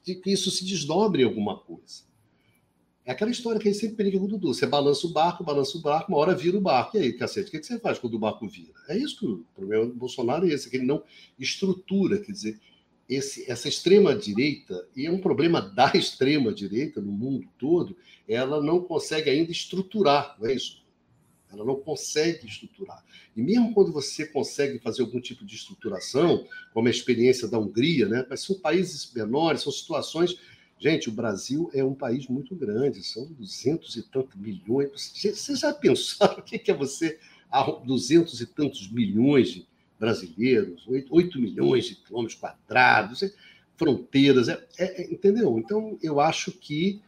que 0.03 0.31
isso 0.31 0.51
se 0.51 0.65
desdobre 0.65 1.23
em 1.23 1.27
alguma 1.27 1.59
coisa. 1.59 2.09
É 3.05 3.13
aquela 3.13 3.31
história 3.31 3.59
que 3.59 3.67
a 3.67 3.73
gente 3.73 3.81
sempre 3.81 3.97
brinca 3.97 4.19
com 4.19 4.27
o 4.27 4.29
Dudu. 4.29 4.53
Você 4.53 4.67
balança 4.67 5.07
o 5.07 5.11
barco, 5.11 5.43
balança 5.43 5.79
o 5.79 5.81
barco, 5.81 6.13
uma 6.13 6.19
hora 6.19 6.35
vira 6.35 6.59
o 6.59 6.61
barco. 6.61 6.97
E 6.97 7.01
aí, 7.01 7.13
cacete, 7.15 7.49
o 7.49 7.51
que 7.51 7.63
você 7.63 7.79
faz 7.79 7.99
quando 7.99 8.15
o 8.15 8.19
barco 8.19 8.47
vira? 8.47 8.75
É 8.87 8.99
isso 8.99 9.19
que 9.19 9.27
o 9.27 9.45
problema 9.55 9.87
do 9.87 9.95
Bolsonaro 9.95 10.47
é 10.47 10.53
esse, 10.53 10.69
que 10.69 10.77
ele 10.77 10.85
não 10.85 11.03
estrutura, 11.39 12.19
quer 12.19 12.33
dizer, 12.33 12.61
esse, 13.09 13.51
essa 13.51 13.67
extrema-direita, 13.67 14.87
e 14.95 15.07
é 15.07 15.11
um 15.11 15.21
problema 15.21 15.61
da 15.63 15.91
extrema-direita 15.97 17.01
no 17.01 17.11
mundo 17.11 17.49
todo, 17.59 17.97
ela 18.29 18.63
não 18.63 18.83
consegue 18.83 19.31
ainda 19.31 19.51
estruturar, 19.51 20.37
não 20.39 20.47
é 20.47 20.55
isso? 20.55 20.78
Ela 21.53 21.65
não 21.65 21.77
consegue 21.77 22.47
estruturar. 22.47 23.05
E 23.37 23.43
mesmo 23.43 23.73
quando 23.73 23.93
você 23.93 24.27
consegue 24.27 24.79
fazer 24.79 25.03
algum 25.03 25.21
tipo 25.21 25.45
de 25.45 25.55
estruturação, 25.55 26.47
como 26.73 26.89
a 26.89 26.91
experiência 26.91 27.49
da 27.49 27.59
Hungria, 27.59 28.09
né? 28.09 28.27
mas 28.29 28.43
são 28.43 28.59
países 28.59 29.13
menores, 29.13 29.63
são 29.63 29.73
situações. 29.73 30.37
Gente, 30.79 31.09
o 31.09 31.13
Brasil 31.13 31.71
é 31.75 31.83
um 31.83 31.95
país 31.95 32.27
muito 32.29 32.55
grande, 32.55 33.03
são 33.03 33.27
duzentos 33.27 33.97
e 33.97 34.03
tantos 34.03 34.37
milhões. 34.37 34.91
Você 35.15 35.57
já 35.57 35.73
pensaram 35.73 36.39
o 36.41 36.43
que 36.43 36.71
é 36.71 36.75
você, 36.75 37.19
duzentos 37.85 38.41
e 38.41 38.47
tantos 38.47 38.91
milhões 38.91 39.51
de 39.51 39.67
brasileiros, 39.99 40.87
oito 41.11 41.41
milhões 41.41 41.87
de 41.87 41.97
quilômetros 41.97 42.39
quadrados, 42.39 43.25
fronteiras, 43.77 44.49
é, 44.49 44.67
é, 44.79 45.13
entendeu? 45.13 45.59
Então, 45.59 45.99
eu 46.03 46.21
acho 46.21 46.53
que 46.53 47.01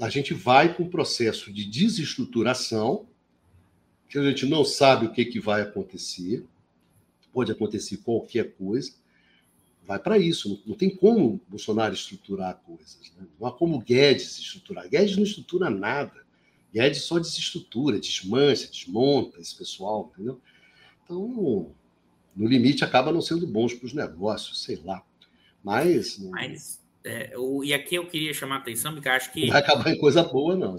a 0.00 0.08
gente 0.08 0.32
vai 0.32 0.74
com 0.74 0.84
um 0.84 0.88
processo 0.88 1.52
de 1.52 1.64
desestruturação, 1.64 3.06
que 4.08 4.18
a 4.18 4.22
gente 4.22 4.46
não 4.46 4.64
sabe 4.64 5.06
o 5.06 5.12
que, 5.12 5.24
que 5.24 5.40
vai 5.40 5.60
acontecer, 5.62 6.44
pode 7.32 7.52
acontecer 7.52 7.98
qualquer 7.98 8.54
coisa, 8.54 8.92
vai 9.84 9.98
para 9.98 10.18
isso. 10.18 10.48
Não, 10.48 10.60
não, 10.68 10.74
tem 10.76 10.94
como 10.94 11.40
Bolsonaro 11.48 11.94
estruturar 11.94 12.56
coisas. 12.64 13.12
Né? 13.16 13.26
Não 13.38 13.46
há 13.46 13.52
como 13.52 13.80
Guedes 13.80 14.38
estruturar. 14.38 14.88
Guedes 14.88 15.16
não 15.16 15.24
estrutura 15.24 15.68
nada. 15.68 16.26
Guedes 16.72 17.02
só 17.02 17.18
desestrutura, 17.18 17.98
desmancha, 17.98 18.68
desmonta 18.68 19.40
esse 19.40 19.56
pessoal, 19.56 20.10
entendeu? 20.14 20.40
Então, 21.04 21.72
no 22.36 22.46
limite, 22.46 22.84
acaba 22.84 23.10
não 23.10 23.22
sendo 23.22 23.46
bons 23.46 23.74
para 23.74 23.86
os 23.86 23.94
negócios, 23.94 24.62
sei 24.62 24.76
lá. 24.84 25.02
Mas. 25.64 26.18
Mas 26.18 26.77
é, 27.04 27.32
o, 27.36 27.64
e 27.64 27.72
aqui 27.72 27.94
eu 27.94 28.06
queria 28.06 28.34
chamar 28.34 28.56
a 28.56 28.58
atenção, 28.58 28.92
porque 28.92 29.08
acho 29.08 29.32
que. 29.32 29.42
Não 29.42 29.52
vai 29.52 29.62
acabar 29.62 29.90
em 29.90 29.98
coisa 29.98 30.22
boa, 30.22 30.56
não. 30.56 30.76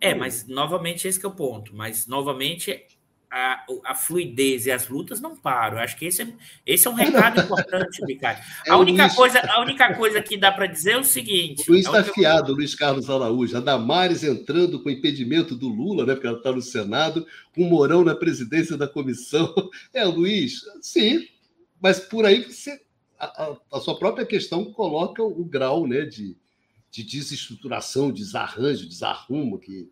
é, 0.00 0.14
mas 0.14 0.46
novamente 0.46 1.06
esse 1.06 1.24
é 1.24 1.28
o 1.28 1.32
ponto. 1.32 1.74
Mas 1.74 2.06
novamente 2.06 2.86
a, 3.30 3.64
a 3.84 3.94
fluidez 3.94 4.66
e 4.66 4.72
as 4.72 4.88
lutas 4.88 5.20
não 5.20 5.36
param. 5.36 5.78
Acho 5.78 5.96
que 5.96 6.06
esse 6.06 6.22
é, 6.22 6.28
esse 6.66 6.88
é 6.88 6.90
um 6.90 6.94
recado 6.94 7.38
importante, 7.40 8.04
Ricardo. 8.04 8.40
É 8.66 8.70
a, 8.70 8.76
única 8.76 9.04
Luiz... 9.04 9.14
coisa, 9.14 9.38
a 9.40 9.60
única 9.60 9.94
coisa 9.94 10.20
que 10.20 10.36
dá 10.36 10.50
para 10.50 10.66
dizer 10.66 10.92
é 10.92 10.98
o 10.98 11.04
seguinte: 11.04 11.68
o 11.68 11.72
Luiz 11.72 11.86
está 11.86 12.00
é 12.00 12.04
fiado, 12.04 12.52
Luiz 12.52 12.74
Carlos 12.74 13.08
Araújo. 13.08 13.56
A 13.56 13.60
Damares 13.60 14.24
entrando 14.24 14.82
com 14.82 14.90
impedimento 14.90 15.54
do 15.54 15.68
Lula, 15.68 16.04
né? 16.04 16.14
Porque 16.14 16.26
ela 16.26 16.38
está 16.38 16.50
no 16.50 16.62
Senado, 16.62 17.24
com 17.54 17.62
o 17.62 17.70
Mourão 17.70 18.02
na 18.02 18.14
presidência 18.14 18.76
da 18.76 18.88
comissão. 18.88 19.54
É, 19.92 20.04
Luiz, 20.04 20.60
sim, 20.80 21.26
mas 21.80 21.98
por 21.98 22.24
aí 22.24 22.44
você 22.44 22.80
a, 23.20 23.56
a, 23.72 23.80
sua 23.80 23.98
própria 23.98 24.24
questão 24.24 24.72
coloca 24.72 25.22
o 25.22 25.44
grau 25.44 25.86
né, 25.86 26.02
de, 26.02 26.36
de 26.90 27.02
desestruturação, 27.02 28.10
desarranjo, 28.10 28.88
desarrumo 28.88 29.58
que. 29.58 29.90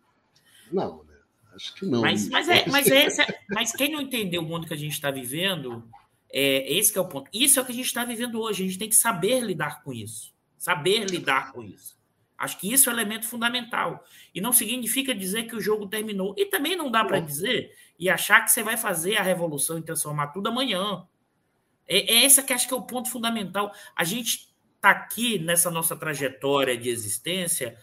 Não, 0.71 1.03
né? 1.03 1.15
Acho 1.53 1.73
que 1.75 1.85
não. 1.85 2.01
Mas, 2.01 2.27
mas, 2.29 2.49
é, 2.49 2.65
mas, 2.69 2.87
é 2.87 3.07
mas 3.49 3.71
quem 3.71 3.91
não 3.91 4.01
entendeu 4.01 4.41
o 4.41 4.45
mundo 4.45 4.67
que 4.67 4.73
a 4.73 4.77
gente 4.77 4.93
está 4.93 5.11
vivendo, 5.11 5.87
é, 6.31 6.71
esse 6.71 6.97
é 6.97 7.01
o 7.01 7.07
ponto. 7.07 7.29
Isso 7.33 7.59
é 7.59 7.61
o 7.61 7.65
que 7.65 7.71
a 7.71 7.75
gente 7.75 7.85
está 7.85 8.03
vivendo 8.03 8.39
hoje. 8.41 8.63
A 8.63 8.65
gente 8.67 8.79
tem 8.79 8.89
que 8.89 8.95
saber 8.95 9.41
lidar 9.41 9.83
com 9.83 9.93
isso. 9.93 10.33
Saber 10.57 11.05
lidar 11.05 11.51
com 11.53 11.63
isso. 11.63 11.97
Acho 12.37 12.57
que 12.57 12.71
isso 12.71 12.89
é 12.89 12.93
um 12.93 12.95
elemento 12.95 13.27
fundamental. 13.27 14.03
E 14.33 14.39
não 14.39 14.53
significa 14.53 15.13
dizer 15.13 15.43
que 15.43 15.55
o 15.55 15.61
jogo 15.61 15.87
terminou. 15.87 16.33
E 16.37 16.45
também 16.45 16.75
não 16.75 16.89
dá 16.89 17.03
para 17.03 17.19
dizer 17.19 17.75
e 17.99 18.09
achar 18.09 18.41
que 18.45 18.51
você 18.51 18.63
vai 18.63 18.77
fazer 18.77 19.17
a 19.17 19.23
revolução 19.23 19.77
e 19.77 19.81
transformar 19.81 20.27
tudo 20.27 20.47
amanhã. 20.47 21.05
É, 21.89 22.13
é 22.13 22.25
esse 22.25 22.41
que 22.43 22.53
acho 22.53 22.67
que 22.67 22.73
é 22.73 22.77
o 22.77 22.83
ponto 22.83 23.09
fundamental. 23.09 23.73
A 23.95 24.03
gente 24.03 24.47
está 24.75 24.91
aqui 24.91 25.39
nessa 25.39 25.71
nossa 25.71 25.95
trajetória 25.95 26.77
de 26.77 26.87
existência, 26.87 27.77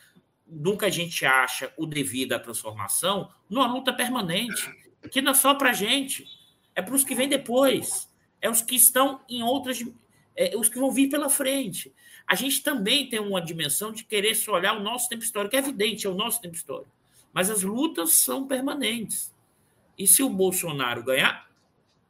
nunca 0.47 0.87
a 0.87 0.91
gente 0.91 1.27
acha 1.27 1.73
o 1.77 1.85
devido 1.85 2.33
à 2.33 2.39
transformação, 2.39 3.29
numa 3.51 3.67
luta 3.67 3.93
permanente, 3.93 4.71
que 5.11 5.21
não 5.21 5.33
é 5.33 5.35
só 5.35 5.55
para 5.55 5.71
a 5.71 5.75
gente, 5.75 6.25
é 6.75 6.81
para 6.81 6.95
os 6.95 7.05
que 7.05 7.15
vêm 7.15 7.29
depois, 7.29 8.09
é 8.41 8.49
os 8.49 8.63
que 8.63 8.77
estão 8.77 9.21
em 9.29 9.43
outras, 9.43 9.85
é, 10.37 10.57
os 10.57 10.69
que 10.69 10.79
vão 10.79 10.91
vir 10.91 11.09
pela 11.09 11.29
frente. 11.29 11.93
A 12.27 12.35
gente 12.35 12.63
também 12.63 13.09
tem 13.09 13.21
uma 13.21 13.43
dimensão 13.43 13.93
de 13.93 14.05
querer 14.05 14.35
só 14.35 14.53
olhar 14.53 14.77
o 14.77 14.83
nosso 14.83 15.09
tempo 15.09 15.23
histórico, 15.23 15.57
é 15.57 15.59
evidente, 15.59 16.07
é 16.07 16.11
o 16.11 16.15
nosso 16.15 16.41
tempo 16.41 16.55
histórico, 16.55 16.91
mas 17.33 17.51
as 17.51 17.63
lutas 17.63 18.13
são 18.13 18.47
permanentes. 18.47 19.35
E 19.99 20.07
se 20.07 20.23
o 20.23 20.29
Bolsonaro 20.29 21.03
ganhar, 21.03 21.46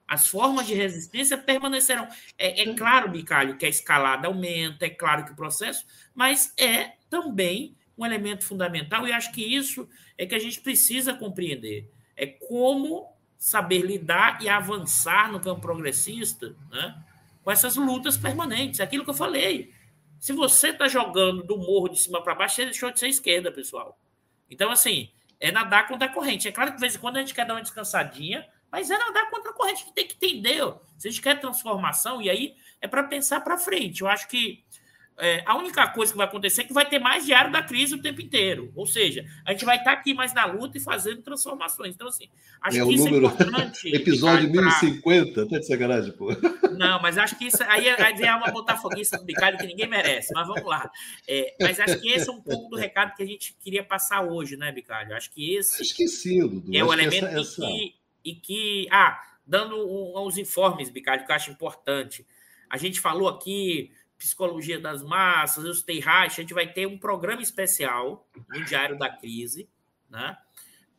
as 0.06 0.28
formas 0.28 0.66
de 0.66 0.74
resistência 0.74 1.36
permanecerão. 1.36 2.08
É, 2.38 2.62
é 2.62 2.74
claro, 2.74 3.10
Bicalho, 3.10 3.56
que 3.56 3.66
a 3.66 3.68
escalada 3.68 4.28
aumenta, 4.28 4.86
é 4.86 4.90
claro 4.90 5.24
que 5.24 5.32
o 5.32 5.36
processo, 5.36 5.84
mas 6.14 6.52
é 6.56 6.92
também 7.10 7.76
um 7.98 8.04
elemento 8.04 8.44
fundamental, 8.44 9.06
e 9.06 9.12
acho 9.12 9.32
que 9.32 9.42
isso 9.42 9.88
é 10.18 10.26
que 10.26 10.34
a 10.34 10.38
gente 10.38 10.60
precisa 10.60 11.14
compreender. 11.14 11.90
É 12.14 12.26
como 12.26 13.08
saber 13.38 13.80
lidar 13.80 14.42
e 14.42 14.48
avançar 14.48 15.30
no 15.30 15.40
campo 15.40 15.60
progressista 15.60 16.54
né, 16.70 17.02
com 17.42 17.50
essas 17.50 17.76
lutas 17.76 18.16
permanentes. 18.16 18.80
É 18.80 18.84
aquilo 18.84 19.04
que 19.04 19.10
eu 19.10 19.14
falei. 19.14 19.72
Se 20.18 20.32
você 20.32 20.70
está 20.70 20.88
jogando 20.88 21.42
do 21.42 21.56
morro 21.56 21.88
de 21.88 21.98
cima 21.98 22.22
para 22.22 22.34
baixo, 22.34 22.56
você 22.56 22.64
deixou 22.64 22.90
de 22.90 22.98
ser 22.98 23.08
esquerda, 23.08 23.52
pessoal. 23.52 23.98
Então, 24.50 24.70
assim, 24.70 25.10
é 25.38 25.52
nadar 25.52 25.86
contra 25.86 26.08
a 26.08 26.12
corrente. 26.12 26.48
É 26.48 26.52
claro 26.52 26.70
que 26.70 26.76
de 26.76 26.80
vez 26.80 26.96
em 26.96 26.98
quando 26.98 27.16
a 27.16 27.20
gente 27.20 27.34
quer 27.34 27.46
dar 27.46 27.54
uma 27.54 27.62
descansadinha, 27.62 28.46
mas 28.76 28.90
é 28.90 28.98
nadar 28.98 29.30
contra 29.30 29.52
a 29.52 29.54
corrente, 29.54 29.86
que 29.86 29.92
tem 29.94 30.06
que 30.06 30.16
entender. 30.16 30.60
Ó. 30.60 30.78
Se 30.98 31.08
a 31.08 31.10
gente 31.10 31.22
quer 31.22 31.40
transformação, 31.40 32.20
e 32.20 32.28
aí 32.28 32.54
é 32.78 32.86
para 32.86 33.04
pensar 33.04 33.40
para 33.40 33.56
frente. 33.56 34.02
Eu 34.02 34.06
acho 34.06 34.28
que 34.28 34.62
é, 35.18 35.42
a 35.46 35.56
única 35.56 35.88
coisa 35.88 36.12
que 36.12 36.18
vai 36.18 36.26
acontecer 36.26 36.60
é 36.60 36.64
que 36.64 36.74
vai 36.74 36.86
ter 36.86 36.98
mais 36.98 37.24
diário 37.24 37.50
da 37.50 37.62
crise 37.62 37.94
o 37.94 38.02
tempo 38.02 38.20
inteiro. 38.20 38.70
Ou 38.76 38.84
seja, 38.84 39.24
a 39.46 39.52
gente 39.52 39.64
vai 39.64 39.78
estar 39.78 39.94
tá 39.94 39.98
aqui 39.98 40.12
mais 40.12 40.34
na 40.34 40.44
luta 40.44 40.76
e 40.76 40.80
fazendo 40.80 41.22
transformações. 41.22 41.94
Então, 41.94 42.06
assim, 42.06 42.28
acho 42.60 42.78
é, 42.78 42.84
que 42.84 42.92
isso 42.92 43.08
é 43.08 43.10
número... 43.10 43.28
é 43.28 43.28
importante. 43.30 43.88
Episódio 43.96 44.50
1050, 44.50 45.32
pra... 45.32 45.46
tá 45.46 45.58
de 45.58 45.66
sacanagem, 45.66 46.12
pô. 46.12 46.28
Não, 46.76 47.00
mas 47.00 47.16
acho 47.16 47.38
que 47.38 47.46
isso 47.46 47.62
aí, 47.62 47.88
aí 47.88 48.22
é 48.22 48.34
uma 48.34 48.50
botafoguista 48.50 49.16
do 49.16 49.24
Bicalho 49.24 49.56
que 49.56 49.66
ninguém 49.66 49.88
merece. 49.88 50.34
Mas 50.34 50.46
vamos 50.46 50.66
lá. 50.66 50.90
É, 51.26 51.56
mas 51.62 51.80
acho 51.80 51.98
que 51.98 52.10
esse 52.10 52.28
é 52.28 52.32
um 52.32 52.42
pouco 52.42 52.68
do 52.68 52.76
recado 52.76 53.16
que 53.16 53.22
a 53.22 53.26
gente 53.26 53.56
queria 53.64 53.82
passar 53.82 54.20
hoje, 54.20 54.54
né, 54.54 54.70
Bicalho? 54.70 55.16
Acho 55.16 55.32
que 55.32 55.54
esse. 55.54 55.80
Esqueci, 55.80 56.40
Dudu. 56.40 56.76
É 56.76 56.84
o 56.84 56.92
elemento 56.92 57.24
essa, 57.24 57.40
essa... 57.40 57.62
que 57.62 58.05
e 58.26 58.34
que, 58.34 58.88
ah, 58.90 59.22
dando 59.46 59.76
uns 60.18 60.36
informes, 60.36 60.90
Bicalho, 60.90 61.24
que 61.24 61.30
eu 61.30 61.36
acho 61.36 61.52
importante. 61.52 62.26
A 62.68 62.76
gente 62.76 63.00
falou 63.00 63.28
aqui 63.28 63.92
psicologia 64.18 64.80
das 64.80 65.02
massas, 65.02 65.64
os 65.64 65.84
Reich, 65.86 66.32
a 66.32 66.42
gente 66.42 66.52
vai 66.52 66.66
ter 66.66 66.86
um 66.86 66.98
programa 66.98 67.40
especial 67.40 68.26
no 68.48 68.64
Diário 68.64 68.98
da 68.98 69.08
Crise, 69.08 69.68
né, 70.10 70.36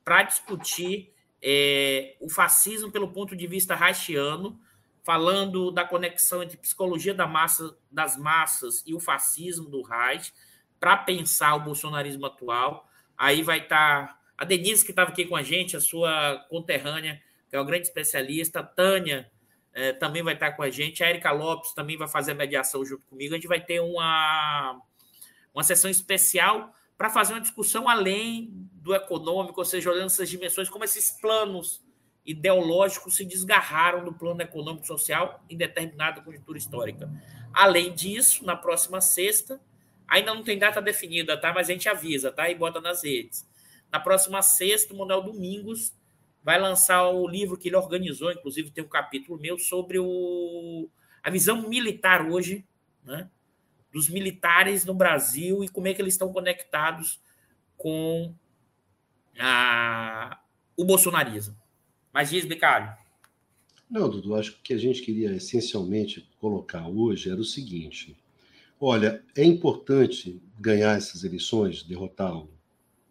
para 0.05 0.23
discutir 0.23 1.11
é, 1.41 2.15
o 2.21 2.29
fascismo 2.29 2.91
pelo 2.91 3.11
ponto 3.11 3.35
de 3.35 3.45
vista 3.45 3.75
haitiano, 3.75 4.57
falando 5.03 5.71
da 5.71 5.83
conexão 5.83 6.43
entre 6.43 6.57
psicologia 6.57 7.13
da 7.13 7.27
massa, 7.27 7.77
das 7.91 8.15
massas 8.17 8.83
e 8.85 8.93
o 8.93 8.99
fascismo 8.99 9.69
do 9.69 9.81
Reich, 9.81 10.33
para 10.79 10.95
pensar 10.95 11.55
o 11.55 11.61
bolsonarismo 11.61 12.25
atual. 12.25 12.87
Aí 13.17 13.41
vai 13.41 13.59
estar 13.59 14.07
tá 14.07 14.16
a 14.37 14.45
Denise, 14.45 14.85
que 14.85 14.91
estava 14.91 15.09
aqui 15.09 15.25
com 15.25 15.35
a 15.35 15.41
gente, 15.41 15.75
a 15.75 15.81
sua 15.81 16.45
conterrânea, 16.49 17.21
que 17.49 17.55
é 17.55 17.59
uma 17.59 17.65
grande 17.65 17.87
especialista, 17.87 18.59
a 18.59 18.63
Tânia 18.63 19.29
é, 19.73 19.93
também 19.93 20.21
vai 20.21 20.33
estar 20.33 20.51
com 20.51 20.61
a 20.61 20.69
gente, 20.69 21.03
a 21.03 21.09
Erika 21.09 21.31
Lopes 21.31 21.73
também 21.73 21.97
vai 21.97 22.07
fazer 22.07 22.31
a 22.31 22.35
mediação 22.35 22.85
junto 22.85 23.05
comigo. 23.05 23.33
A 23.33 23.37
gente 23.37 23.47
vai 23.47 23.59
ter 23.59 23.79
uma, 23.79 24.79
uma 25.53 25.63
sessão 25.63 25.89
especial 25.89 26.73
para 26.97 27.09
fazer 27.09 27.33
uma 27.33 27.41
discussão 27.41 27.87
além 27.87 28.49
do 28.73 28.93
econômico, 28.93 29.59
ou 29.59 29.65
seja, 29.65 29.89
olhando 29.89 30.07
essas 30.07 30.29
dimensões, 30.29 30.69
como 30.69 30.83
esses 30.83 31.11
planos 31.11 31.85
ideológicos 32.25 33.15
se 33.15 33.23
desgarraram 33.23 34.03
do 34.03 34.11
plano 34.11 34.41
econômico 34.41 34.85
social 34.85 35.43
em 35.49 35.55
determinada 35.55 36.21
conjuntura 36.21 36.57
histórica. 36.57 37.09
Além 37.53 37.93
disso, 37.93 38.45
na 38.45 38.55
próxima 38.55 38.99
sexta, 38.99 39.61
ainda 40.07 40.33
não 40.33 40.43
tem 40.43 40.59
data 40.59 40.81
definida, 40.81 41.39
tá? 41.39 41.53
Mas 41.53 41.69
a 41.69 41.71
gente 41.71 41.87
avisa, 41.87 42.31
tá? 42.31 42.49
E 42.49 42.55
bota 42.55 42.81
nas 42.81 43.03
redes. 43.03 43.46
Na 43.91 43.99
próxima 43.99 44.41
sexta, 44.41 44.93
o 44.93 44.97
Manuel 44.97 45.21
Domingos 45.21 45.93
vai 46.43 46.59
lançar 46.59 47.07
o 47.09 47.27
livro 47.27 47.57
que 47.57 47.67
ele 47.67 47.75
organizou, 47.75 48.31
inclusive 48.31 48.71
tem 48.71 48.83
um 48.83 48.87
capítulo 48.87 49.39
meu 49.39 49.57
sobre 49.59 49.99
o, 49.99 50.89
a 51.21 51.29
visão 51.29 51.67
militar 51.67 52.25
hoje, 52.25 52.65
né? 53.03 53.29
Dos 53.91 54.09
militares 54.09 54.85
no 54.85 54.93
Brasil 54.93 55.63
e 55.63 55.69
como 55.69 55.87
é 55.87 55.93
que 55.93 56.01
eles 56.01 56.13
estão 56.13 56.31
conectados 56.31 57.19
com 57.75 58.33
a, 59.39 60.39
o 60.75 60.85
bolsonarismo. 60.85 61.55
Mas 62.13 62.29
diz, 62.29 62.45
Bicalho. 62.45 62.95
Não, 63.89 64.09
Dudu, 64.09 64.35
acho 64.35 64.53
que 64.53 64.59
o 64.59 64.63
que 64.63 64.73
a 64.73 64.77
gente 64.77 65.01
queria 65.01 65.33
essencialmente 65.35 66.29
colocar 66.39 66.87
hoje 66.87 67.29
era 67.29 67.39
o 67.39 67.45
seguinte: 67.45 68.17
olha, 68.79 69.23
é 69.35 69.43
importante 69.43 70.41
ganhar 70.59 70.97
essas 70.97 71.23
eleições, 71.23 71.83
derrotar, 71.83 72.33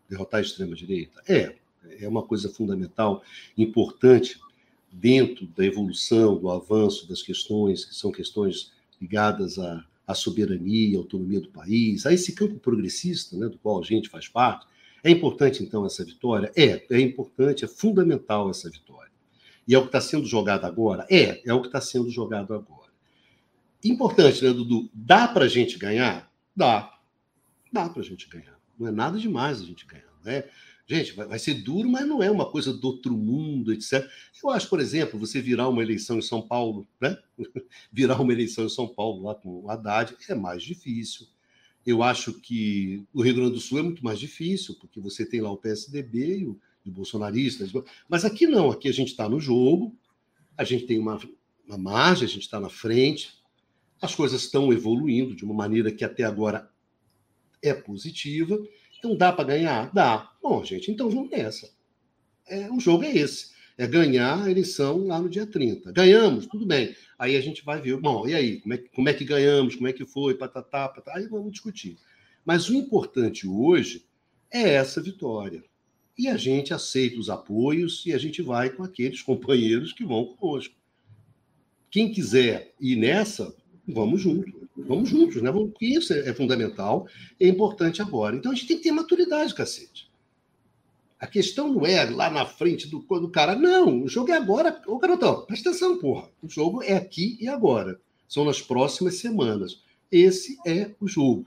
derrotar 0.09 0.39
a 0.39 0.43
extrema-direita? 0.43 1.23
É, 1.29 1.55
é 2.01 2.09
uma 2.09 2.23
coisa 2.23 2.49
fundamental, 2.49 3.23
importante 3.57 4.41
dentro 4.91 5.47
da 5.49 5.65
evolução, 5.65 6.37
do 6.37 6.51
avanço 6.51 7.09
das 7.09 7.23
questões 7.23 7.85
que 7.85 7.95
são 7.95 8.11
questões 8.11 8.73
ligadas 9.01 9.59
à, 9.59 9.85
à 10.07 10.15
soberania, 10.15 10.97
à 10.97 11.01
autonomia 11.01 11.41
do 11.41 11.49
país, 11.49 12.07
a 12.07 12.13
esse 12.13 12.33
campo 12.33 12.59
progressista, 12.59 13.37
né, 13.37 13.49
do 13.49 13.59
qual 13.59 13.81
a 13.81 13.85
gente 13.85 14.09
faz 14.09 14.29
parte. 14.29 14.67
É 15.05 15.11
importante, 15.11 15.63
então, 15.63 15.85
essa 15.85 16.05
vitória? 16.05 16.51
É, 16.57 16.85
é 16.91 17.01
importante, 17.01 17.65
é 17.65 17.69
fundamental 17.69 18.51
essa 18.51 18.71
vitória. 18.71 19.11
E 19.69 19.75
é 19.75 19.79
o 19.79 19.83
que 19.83 19.89
está 19.89 20.01
sendo 20.01 20.27
jogado 20.27 20.65
agora? 20.65 21.07
É, 21.11 21.43
é 21.45 21.53
o 21.53 21.61
que 21.61 21.69
está 21.69 21.81
sendo 21.81 22.09
jogado 22.11 22.55
agora. 22.55 22.91
Importante, 23.85 24.43
né, 24.45 24.53
Dudu? 24.53 24.89
Dá 24.95 25.29
para 25.29 25.45
a 25.45 25.49
gente 25.49 25.79
ganhar? 25.79 26.31
Dá. 26.55 26.99
Dá 27.73 27.89
para 27.89 28.01
a 28.01 28.05
gente 28.05 28.29
ganhar. 28.29 28.56
Não 28.79 28.89
é 28.89 28.91
nada 28.91 29.19
demais 29.19 29.61
a 29.61 29.65
gente 29.65 29.87
ganhar. 29.87 30.05
Né? 30.25 30.45
Gente, 30.87 31.13
vai, 31.15 31.27
vai, 31.27 31.39
ser 31.39 31.55
duro, 31.55 31.89
mas 31.89 32.07
não 32.07 32.23
é 32.23 32.31
uma 32.31 32.49
coisa 32.49 32.73
do 32.73 32.87
outro 32.87 33.17
mundo, 33.17 33.73
etc. 33.73 34.09
Eu 34.43 34.51
acho, 34.51 34.69
por 34.69 34.79
exemplo, 34.81 35.19
você 35.19 35.41
virar 35.41 35.69
uma 35.69 35.83
eleição 35.83 36.19
em 36.19 36.23
São 36.23 36.41
Paulo, 36.41 36.87
né? 37.01 37.19
virar 37.93 38.21
uma 38.21 38.33
eleição 38.33 38.67
em 38.67 38.69
São 38.69 38.87
Paulo 38.87 39.25
lá 39.25 39.35
com 39.35 39.65
o 39.65 39.71
Haddad 39.71 40.17
é 40.29 40.35
mais 40.35 40.63
difícil. 40.63 41.27
Eu 41.85 42.03
acho 42.03 42.35
que 42.35 43.05
o 43.13 43.23
Rio 43.23 43.35
Grande 43.35 43.53
do 43.53 43.61
Sul 43.61 43.79
é 43.79 43.83
muito 43.83 44.05
mais 44.05 44.19
difícil, 44.19 44.77
porque 44.81 45.01
você 45.01 45.25
tem 45.25 45.41
lá 45.41 45.51
o 45.51 45.57
PSDB 45.57 46.39
e 46.39 46.47
o, 46.47 46.59
e 46.85 46.91
o. 46.91 47.85
Mas 48.09 48.25
aqui 48.25 48.47
não, 48.47 48.71
aqui 48.71 48.89
a 48.89 48.93
gente 48.93 49.09
está 49.09 49.29
no 49.29 49.41
jogo, 49.41 49.97
a 50.57 50.65
gente 50.65 50.87
tem 50.87 50.99
uma, 50.99 51.19
uma 51.67 51.79
margem, 51.79 52.25
a 52.25 52.29
gente 52.29 52.43
está 52.43 52.61
na 52.61 52.69
frente, 52.69 53.35
as 54.01 54.15
coisas 54.15 54.43
estão 54.43 54.73
evoluindo 54.73 55.35
de 55.35 55.45
uma 55.45 55.55
maneira 55.55 55.91
que 55.91 56.05
até 56.05 56.23
agora 56.23 56.71
é 57.63 57.75
positiva. 57.75 58.59
Então 58.99 59.17
dá 59.17 59.33
para 59.33 59.45
ganhar? 59.45 59.93
Dá. 59.93 60.33
Bom, 60.43 60.65
gente, 60.65 60.91
então 60.91 61.11
vamos 61.11 61.31
nessa. 61.31 61.71
É, 62.49 62.71
o 62.71 62.81
jogo 62.81 63.05
é 63.05 63.17
esse 63.17 63.57
é 63.79 63.87
ganhar 63.87 64.43
a 64.43 64.51
eleição 64.51 65.07
lá 65.07 65.21
no 65.21 65.29
dia 65.29 65.47
30. 65.47 65.93
Ganhamos, 65.93 66.47
tudo 66.47 66.65
bem. 66.65 66.95
Aí 67.19 67.37
a 67.37 67.41
gente 67.41 67.65
vai 67.65 67.81
ver, 67.81 67.99
bom, 67.99 68.27
e 68.27 68.35
aí, 68.35 68.61
como 68.61 68.75
é, 68.75 68.79
como 68.79 69.09
é 69.09 69.15
que 69.15 69.25
ganhamos, 69.25 69.77
como 69.77 69.87
é 69.87 69.93
que 69.93 70.07
foi, 70.07 70.35
patatá, 70.35 70.89
patatá, 70.89 71.19
aí 71.19 71.27
vamos 71.27 71.53
discutir. 71.53 71.99
Mas 72.45 72.69
o 72.69 72.75
importante 72.75 73.47
hoje 73.47 74.07
é 74.51 74.75
essa 74.75 75.03
vitória. 75.03 75.63
E 76.19 76.29
a 76.29 76.37
gente 76.37 76.73
aceita 76.73 77.19
os 77.19 77.29
apoios 77.29 78.05
e 78.07 78.15
a 78.15 78.19
gente 78.19 78.41
vai 78.41 78.71
com 78.71 78.83
aqueles 78.83 79.21
companheiros 79.23 79.93
que 79.93 80.05
vão 80.05 80.25
conosco. 80.25 80.75
Quem 81.91 82.11
quiser 82.11 82.75
ir 82.81 82.97
nessa, 82.97 83.55
vamos 83.87 84.21
juntos. 84.21 84.53
Vamos 84.77 85.09
juntos, 85.09 85.41
né? 85.41 85.51
Isso 85.81 86.13
é 86.13 86.35
fundamental, 86.35 87.07
é 87.41 87.49
importante 87.49 88.03
agora. 88.03 88.37
Então 88.37 88.53
a 88.53 88.55
gente 88.55 88.69
tem 88.69 88.77
que 88.77 88.83
ter 88.83 88.93
maturidade, 88.93 89.55
cacete. 89.55 90.11
A 91.19 91.27
questão 91.27 91.73
não 91.73 91.87
é 91.87 92.05
lá 92.05 92.31
na 92.31 92.45
frente 92.45 92.87
do, 92.89 92.99
do 92.99 93.31
cara. 93.31 93.57
Não, 93.57 94.03
o 94.03 94.09
jogo 94.09 94.31
é 94.31 94.37
agora. 94.37 94.83
Ô, 94.87 94.99
garotão, 94.99 95.47
presta 95.47 95.71
atenção, 95.71 95.99
porra. 95.99 96.29
O 96.43 96.49
jogo 96.49 96.83
é 96.83 96.95
aqui 96.95 97.39
e 97.41 97.49
agora. 97.49 97.99
São 98.29 98.45
nas 98.45 98.61
próximas 98.61 99.15
semanas. 99.17 99.83
Esse 100.13 100.59
é 100.67 100.91
o 101.01 101.09
jogo. 101.09 101.47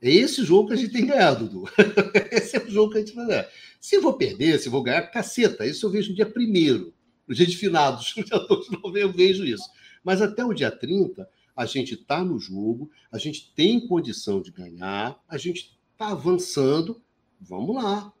É 0.00 0.10
esse 0.10 0.42
jogo 0.44 0.68
que 0.68 0.74
a 0.74 0.76
gente 0.76 0.92
tem 0.92 1.06
ganhado, 1.06 1.48
Dudu. 1.48 1.70
esse 2.32 2.56
é 2.56 2.60
o 2.60 2.70
jogo 2.70 2.92
que 2.92 2.98
a 2.98 3.00
gente 3.00 3.14
vai 3.14 3.26
ganhar. 3.26 3.48
Se 3.80 3.98
vou 3.98 4.14
perder, 4.14 4.58
se 4.58 4.68
vou 4.68 4.82
ganhar, 4.82 5.02
caceta. 5.02 5.66
Isso 5.66 5.84
eu 5.84 5.90
vejo 5.90 6.10
no 6.10 6.16
dia 6.16 6.26
primeiro, 6.26 6.94
no 7.26 7.34
dia 7.34 7.46
de 7.46 7.56
finados. 7.56 8.14
No 8.16 8.24
dia 8.24 8.38
2 8.38 8.66
de 8.66 8.72
novembro 8.72 9.00
eu 9.00 9.12
vejo 9.12 9.44
isso. 9.44 9.68
Mas 10.02 10.22
até 10.22 10.44
o 10.44 10.54
dia 10.54 10.70
30, 10.70 11.28
a 11.58 11.66
gente 11.66 11.94
está 11.94 12.24
no 12.24 12.38
jogo, 12.38 12.88
a 13.10 13.18
gente 13.18 13.52
tem 13.52 13.84
condição 13.84 14.40
de 14.40 14.52
ganhar, 14.52 15.20
a 15.28 15.36
gente 15.36 15.76
está 15.90 16.12
avançando. 16.12 17.02
Vamos 17.40 17.74
lá. 17.74 18.12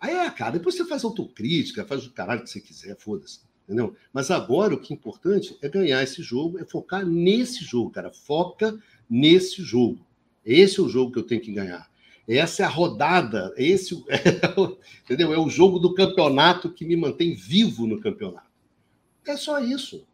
Aí 0.00 0.14
é, 0.14 0.30
cara, 0.30 0.52
depois 0.52 0.76
você 0.76 0.86
faz 0.86 1.02
autocrítica, 1.02 1.84
faz 1.84 2.06
o 2.06 2.12
caralho 2.12 2.44
que 2.44 2.48
você 2.48 2.60
quiser, 2.60 2.96
foda-se. 2.96 3.40
Entendeu? 3.64 3.96
Mas 4.12 4.30
agora 4.30 4.74
o 4.74 4.80
que 4.80 4.94
é 4.94 4.96
importante 4.96 5.58
é 5.60 5.68
ganhar 5.68 6.04
esse 6.04 6.22
jogo, 6.22 6.56
é 6.60 6.64
focar 6.64 7.04
nesse 7.04 7.64
jogo, 7.64 7.90
cara. 7.90 8.12
Foca 8.12 8.78
nesse 9.08 9.60
jogo. 9.64 10.06
Esse 10.44 10.78
é 10.78 10.82
o 10.84 10.88
jogo 10.88 11.10
que 11.10 11.18
eu 11.18 11.26
tenho 11.26 11.40
que 11.40 11.52
ganhar. 11.52 11.90
Essa 12.28 12.62
é 12.62 12.66
a 12.66 12.68
rodada, 12.68 13.52
esse 13.56 14.04
é, 14.08 14.20
entendeu? 15.02 15.34
É 15.34 15.38
o 15.38 15.48
jogo 15.48 15.80
do 15.80 15.94
campeonato 15.94 16.72
que 16.72 16.84
me 16.84 16.94
mantém 16.94 17.34
vivo 17.34 17.88
no 17.88 18.00
campeonato. 18.00 18.48
É 19.26 19.36
só 19.36 19.58
isso. 19.58 20.06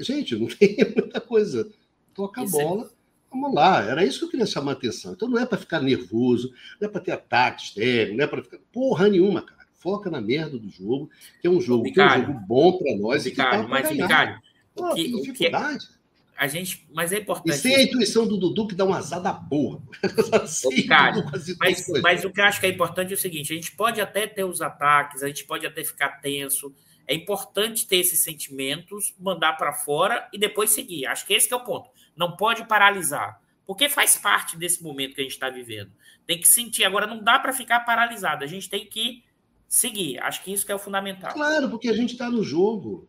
Gente, 0.00 0.36
não 0.36 0.46
tem 0.54 0.76
muita 0.96 1.20
coisa. 1.20 1.70
Toca 2.14 2.40
a 2.40 2.44
é 2.44 2.48
bola, 2.48 2.90
Vamos 3.30 3.54
lá, 3.54 3.82
era 3.82 4.04
isso 4.04 4.20
que 4.20 4.24
eu 4.24 4.30
queria 4.30 4.46
chamar 4.46 4.72
a 4.72 4.74
atenção. 4.74 5.12
Então 5.12 5.28
não 5.28 5.38
é 5.38 5.44
para 5.44 5.58
ficar 5.58 5.80
nervoso, 5.80 6.52
não 6.80 6.88
é 6.88 6.90
para 6.90 7.00
ter 7.00 7.12
ataque 7.12 7.62
externo, 7.62 8.16
não 8.16 8.24
é 8.24 8.26
para 8.26 8.42
ficar. 8.42 8.58
Porra 8.72 9.08
nenhuma, 9.08 9.42
cara. 9.42 9.58
Foca 9.74 10.10
na 10.10 10.20
merda 10.20 10.58
do 10.58 10.68
jogo, 10.68 11.10
que 11.40 11.46
é 11.46 11.50
um 11.50 11.60
jogo, 11.60 11.84
que 11.92 12.00
é 12.00 12.04
um 12.04 12.26
jogo 12.26 12.40
bom 12.46 12.78
para 12.78 12.96
nós. 12.96 13.24
Bicário, 13.24 13.64
e 13.64 13.68
mas, 13.68 13.88
Bicário, 13.88 14.40
Pô, 14.74 14.94
que, 14.94 15.12
dificuldade. 15.12 15.86
Que 15.86 15.98
a 16.36 16.46
gente, 16.48 16.86
mas 16.92 17.12
é 17.12 17.18
importante. 17.18 17.54
E 17.54 17.58
sem 17.58 17.76
a 17.76 17.82
intuição 17.82 18.26
do 18.26 18.36
Dudu 18.36 18.66
que 18.66 18.74
dá 18.74 18.84
um 18.84 18.94
azar 18.94 19.20
da 19.20 19.34
porra. 19.34 19.80
Bicário, 20.70 21.24
mas, 21.58 21.86
mas 22.02 22.24
o 22.24 22.30
que 22.30 22.40
eu 22.40 22.44
acho 22.44 22.60
que 22.60 22.66
é 22.66 22.70
importante 22.70 23.12
é 23.12 23.14
o 23.14 23.18
seguinte: 23.18 23.52
a 23.52 23.56
gente 23.56 23.72
pode 23.72 24.00
até 24.00 24.26
ter 24.26 24.44
os 24.44 24.62
ataques, 24.62 25.22
a 25.22 25.28
gente 25.28 25.44
pode 25.44 25.66
até 25.66 25.84
ficar 25.84 26.20
tenso. 26.20 26.74
É 27.08 27.14
importante 27.14 27.88
ter 27.88 27.96
esses 27.96 28.20
sentimentos, 28.20 29.14
mandar 29.18 29.54
para 29.54 29.72
fora 29.72 30.28
e 30.30 30.38
depois 30.38 30.70
seguir. 30.70 31.06
Acho 31.06 31.26
que 31.26 31.32
esse 31.32 31.48
que 31.48 31.54
é 31.54 31.56
o 31.56 31.64
ponto 31.64 31.90
não 32.14 32.36
pode 32.36 32.66
paralisar, 32.66 33.40
porque 33.66 33.88
faz 33.88 34.16
parte 34.16 34.58
desse 34.58 34.82
momento 34.82 35.14
que 35.14 35.22
a 35.22 35.24
gente 35.24 35.32
está 35.32 35.48
vivendo. 35.48 35.90
Tem 36.26 36.38
que 36.38 36.46
sentir. 36.46 36.84
Agora, 36.84 37.06
não 37.06 37.22
dá 37.22 37.38
para 37.38 37.52
ficar 37.52 37.80
paralisado, 37.80 38.44
a 38.44 38.46
gente 38.46 38.68
tem 38.68 38.84
que 38.84 39.24
seguir. 39.66 40.18
Acho 40.18 40.44
que 40.44 40.52
isso 40.52 40.66
que 40.66 40.72
é 40.72 40.74
o 40.74 40.78
fundamental. 40.78 41.32
Claro, 41.32 41.70
porque 41.70 41.88
a 41.88 41.94
gente 41.94 42.12
está 42.12 42.28
no 42.28 42.42
jogo. 42.42 43.08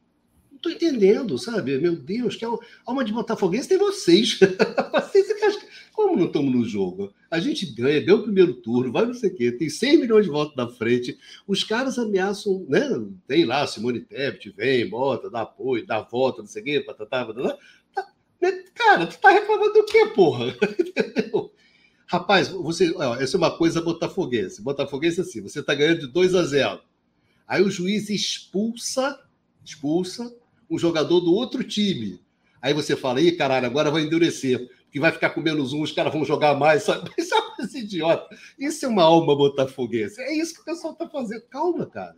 Não 0.50 0.58
estou 0.58 0.72
entendendo, 0.72 1.38
sabe? 1.38 1.78
Meu 1.78 1.96
Deus, 1.96 2.36
que 2.36 2.46
alma 2.86 3.04
de 3.04 3.12
Botafoguense 3.12 3.68
tem 3.68 3.78
vocês. 3.78 4.40
vocês 4.94 5.30
como 6.00 6.16
não 6.16 6.28
estamos 6.28 6.54
no 6.54 6.64
jogo? 6.64 7.14
A 7.30 7.42
gente 7.42 7.66
ganha, 7.66 8.00
deu 8.00 8.20
o 8.20 8.24
primeiro 8.24 8.54
turno, 8.54 8.90
vai 8.90 9.06
não 9.06 9.14
sei 9.14 9.30
o 9.30 9.36
quê, 9.36 9.52
tem 9.52 9.70
100 9.70 9.98
milhões 9.98 10.26
de 10.26 10.32
votos 10.32 10.56
na 10.56 10.70
frente, 10.70 11.18
os 11.46 11.62
caras 11.62 12.00
ameaçam, 12.00 12.66
né? 12.70 12.88
Tem 13.28 13.44
lá, 13.44 13.68
Simone 13.68 14.00
Tebet, 14.00 14.50
vem, 14.52 14.88
bota, 14.88 15.30
dá 15.30 15.42
apoio, 15.42 15.86
dá 15.86 16.00
volta, 16.00 16.42
não 16.42 16.48
sei 16.48 16.62
o 16.62 16.66
quê, 16.66 16.80
patatá, 16.80 17.26
patatá. 17.26 17.58
Cara, 18.74 19.08
tu 19.08 19.20
tá 19.20 19.30
reclamando 19.30 19.74
do 19.74 19.86
quê, 19.86 20.06
porra? 20.16 20.56
Rapaz, 22.08 22.48
você, 22.48 22.94
ó, 22.96 23.16
essa 23.18 23.36
é 23.36 23.38
uma 23.38 23.52
coisa 23.52 23.82
botafoguense. 23.82 24.62
Botafoguense 24.62 25.20
assim, 25.20 25.42
você 25.42 25.62
tá 25.62 25.76
ganhando 25.76 26.00
de 26.00 26.08
2 26.08 26.34
a 26.34 26.44
0. 26.44 26.82
Aí 27.46 27.62
o 27.62 27.70
juiz 27.70 28.10
expulsa, 28.10 29.20
expulsa 29.66 30.34
um 30.70 30.80
jogador 30.80 31.20
do 31.20 31.34
outro 31.34 31.62
time. 31.62 32.22
Aí 32.62 32.74
você 32.74 32.96
fala, 32.96 33.22
ih, 33.22 33.34
caralho, 33.34 33.66
agora 33.66 33.92
vai 33.92 34.04
endurecer, 34.04 34.70
que 34.92 35.00
vai 35.00 35.12
ficar 35.12 35.32
com 35.32 35.42
menos 35.42 35.74
um, 35.74 35.82
os 35.82 35.92
caras 35.92 36.14
vão 36.14 36.26
jogar 36.26 36.56
mais. 36.56 36.84
Sabe? 36.84 37.12
Isso 37.18 37.34
é 37.34 37.38
uma 37.38 37.56
coisa 37.56 37.78
idiota. 37.78 38.38
Isso 38.58 38.86
é 38.86 38.88
uma 38.88 39.04
alma 39.04 39.36
botafoguense. 39.36 40.22
É 40.22 40.36
isso 40.36 40.54
que 40.56 40.62
o 40.62 40.66
pessoal 40.66 40.96
tá 40.96 41.08
fazendo. 41.08 41.42
Calma, 41.44 41.86
cara. 41.86 42.16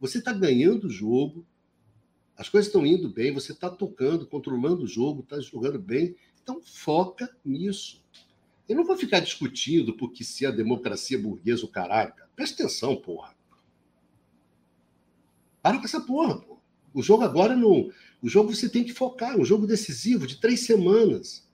Você 0.00 0.18
está 0.18 0.32
ganhando 0.32 0.86
o 0.86 0.90
jogo, 0.90 1.46
as 2.36 2.48
coisas 2.48 2.68
estão 2.68 2.86
indo 2.86 3.08
bem, 3.08 3.34
você 3.34 3.52
está 3.52 3.68
tocando, 3.68 4.26
controlando 4.26 4.84
o 4.84 4.88
jogo, 4.88 5.20
está 5.20 5.38
jogando 5.40 5.78
bem. 5.78 6.16
Então, 6.42 6.60
foca 6.62 7.28
nisso. 7.44 8.02
Eu 8.66 8.76
não 8.76 8.84
vou 8.84 8.96
ficar 8.96 9.20
discutindo 9.20 9.96
porque 9.96 10.24
se 10.24 10.46
a 10.46 10.50
democracia 10.50 11.18
burguesa, 11.18 11.66
o 11.66 11.68
caralho, 11.68 12.14
cara. 12.14 12.30
Presta 12.34 12.62
atenção, 12.62 12.96
porra. 12.96 13.34
Para 15.62 15.78
com 15.78 15.84
essa 15.84 16.00
porra, 16.00 16.40
porra. 16.40 16.60
O 16.94 17.02
jogo 17.02 17.22
agora 17.22 17.54
não. 17.54 17.90
O 18.22 18.28
jogo 18.28 18.54
você 18.54 18.68
tem 18.68 18.84
que 18.84 18.92
focar, 18.92 19.38
um 19.38 19.44
jogo 19.44 19.66
decisivo 19.66 20.26
de 20.26 20.36
três 20.40 20.60
semanas. 20.60 21.46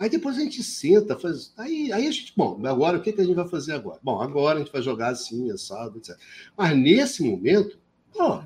Aí 0.00 0.08
depois 0.08 0.38
a 0.38 0.40
gente 0.40 0.62
senta, 0.62 1.14
faz. 1.14 1.52
Aí, 1.58 1.92
aí 1.92 2.06
a 2.06 2.10
gente. 2.10 2.32
Bom, 2.34 2.58
agora 2.66 2.96
o 2.96 3.02
que, 3.02 3.12
que 3.12 3.20
a 3.20 3.24
gente 3.24 3.36
vai 3.36 3.46
fazer 3.46 3.74
agora? 3.74 4.00
Bom, 4.02 4.18
agora 4.18 4.58
a 4.58 4.62
gente 4.62 4.72
vai 4.72 4.80
jogar 4.80 5.08
assim, 5.08 5.50
assado, 5.52 5.98
etc. 5.98 6.16
Mas 6.56 6.74
nesse 6.74 7.22
momento, 7.22 7.78
ó, 8.16 8.42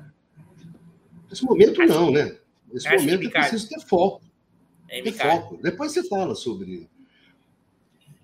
nesse 1.29 1.45
momento 1.45 1.81
não, 1.85 2.11
né? 2.11 2.37
Nesse 2.69 2.89
momento 2.89 3.27
é 3.27 3.29
preciso 3.29 3.69
ter 3.69 3.79
foco. 3.79 4.21
É, 4.89 5.01
ter 5.01 5.13
foco. 5.13 5.57
Depois 5.63 5.93
você 5.93 6.05
fala 6.09 6.35
sobre. 6.35 6.89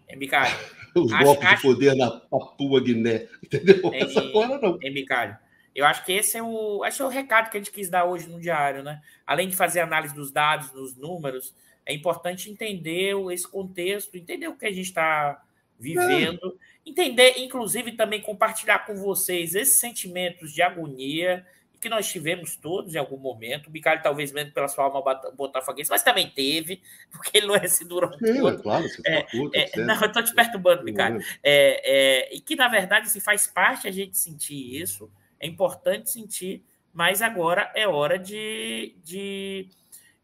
É, 0.09 0.15
Micalho. 0.17 0.53
Os 0.93 1.13
acho, 1.13 1.23
golpes 1.23 1.47
acho... 1.47 1.55
de 1.55 1.61
poder 1.61 1.95
na 1.95 2.11
Papua 2.11 2.81
Guiné. 2.81 3.29
Entendeu? 3.41 3.93
É, 3.93 4.01
Essa 4.01 4.19
agora 4.19 4.59
não. 4.59 4.77
É, 4.83 4.89
Micalho. 4.89 5.37
Eu 5.73 5.85
acho 5.85 6.03
que 6.03 6.11
esse 6.11 6.37
é 6.37 6.43
o, 6.43 6.83
esse 6.85 7.01
é 7.01 7.05
o 7.05 7.07
recado 7.07 7.49
que 7.49 7.55
a 7.55 7.59
gente 7.61 7.71
quis 7.71 7.89
dar 7.89 8.03
hoje 8.03 8.27
no 8.27 8.41
diário, 8.41 8.83
né? 8.83 9.01
Além 9.25 9.47
de 9.47 9.55
fazer 9.55 9.79
análise 9.79 10.13
dos 10.13 10.29
dados, 10.29 10.69
dos 10.71 10.97
números, 10.97 11.55
é 11.85 11.93
importante 11.93 12.49
entender 12.49 13.15
esse 13.31 13.47
contexto, 13.47 14.15
entender 14.15 14.47
o 14.47 14.55
que 14.55 14.65
a 14.65 14.71
gente 14.71 14.87
está 14.87 15.43
vivendo, 15.79 16.57
é. 16.85 16.89
entender, 16.89 17.39
inclusive, 17.39 17.93
também 17.93 18.21
compartilhar 18.21 18.79
com 18.85 18.95
vocês 18.95 19.55
esses 19.55 19.79
sentimentos 19.79 20.53
de 20.53 20.61
agonia 20.61 21.45
que 21.81 21.89
nós 21.89 22.07
tivemos 22.07 22.55
todos 22.55 22.93
em 22.93 22.99
algum 22.99 23.17
momento. 23.17 23.67
O 23.67 23.71
Bicalho, 23.71 24.03
talvez 24.03 24.31
mesmo 24.31 24.51
pela 24.51 24.67
sua 24.67 24.83
alma 24.83 25.01
botafoguense, 25.35 25.89
mas 25.89 26.03
também 26.03 26.29
teve, 26.29 26.79
porque 27.11 27.39
ele 27.39 27.47
não 27.47 27.55
é 27.55 27.65
esse 27.65 27.83
durão 27.83 28.13
Sim, 28.13 28.39
todo. 28.39 28.59
É 28.59 28.61
claro, 28.61 28.87
você 28.87 29.01
é, 29.03 29.23
puta, 29.23 29.57
é, 29.57 29.77
Não, 29.77 29.99
eu 29.99 30.05
estou 30.05 30.23
te 30.23 30.33
perturbando, 30.33 30.83
Bicalho. 30.83 31.19
É, 31.41 32.29
é, 32.29 32.35
e 32.35 32.39
que, 32.39 32.55
na 32.55 32.67
verdade, 32.67 33.09
se 33.09 33.19
faz 33.19 33.47
parte 33.47 33.87
a 33.87 33.91
gente 33.91 34.15
sentir 34.15 34.79
isso 34.79 35.11
é 35.41 35.47
importante 35.47 36.11
sentir, 36.11 36.63
mas 36.93 37.21
agora 37.21 37.71
é 37.75 37.87
hora 37.87 38.19
de, 38.19 38.95
de, 39.03 39.67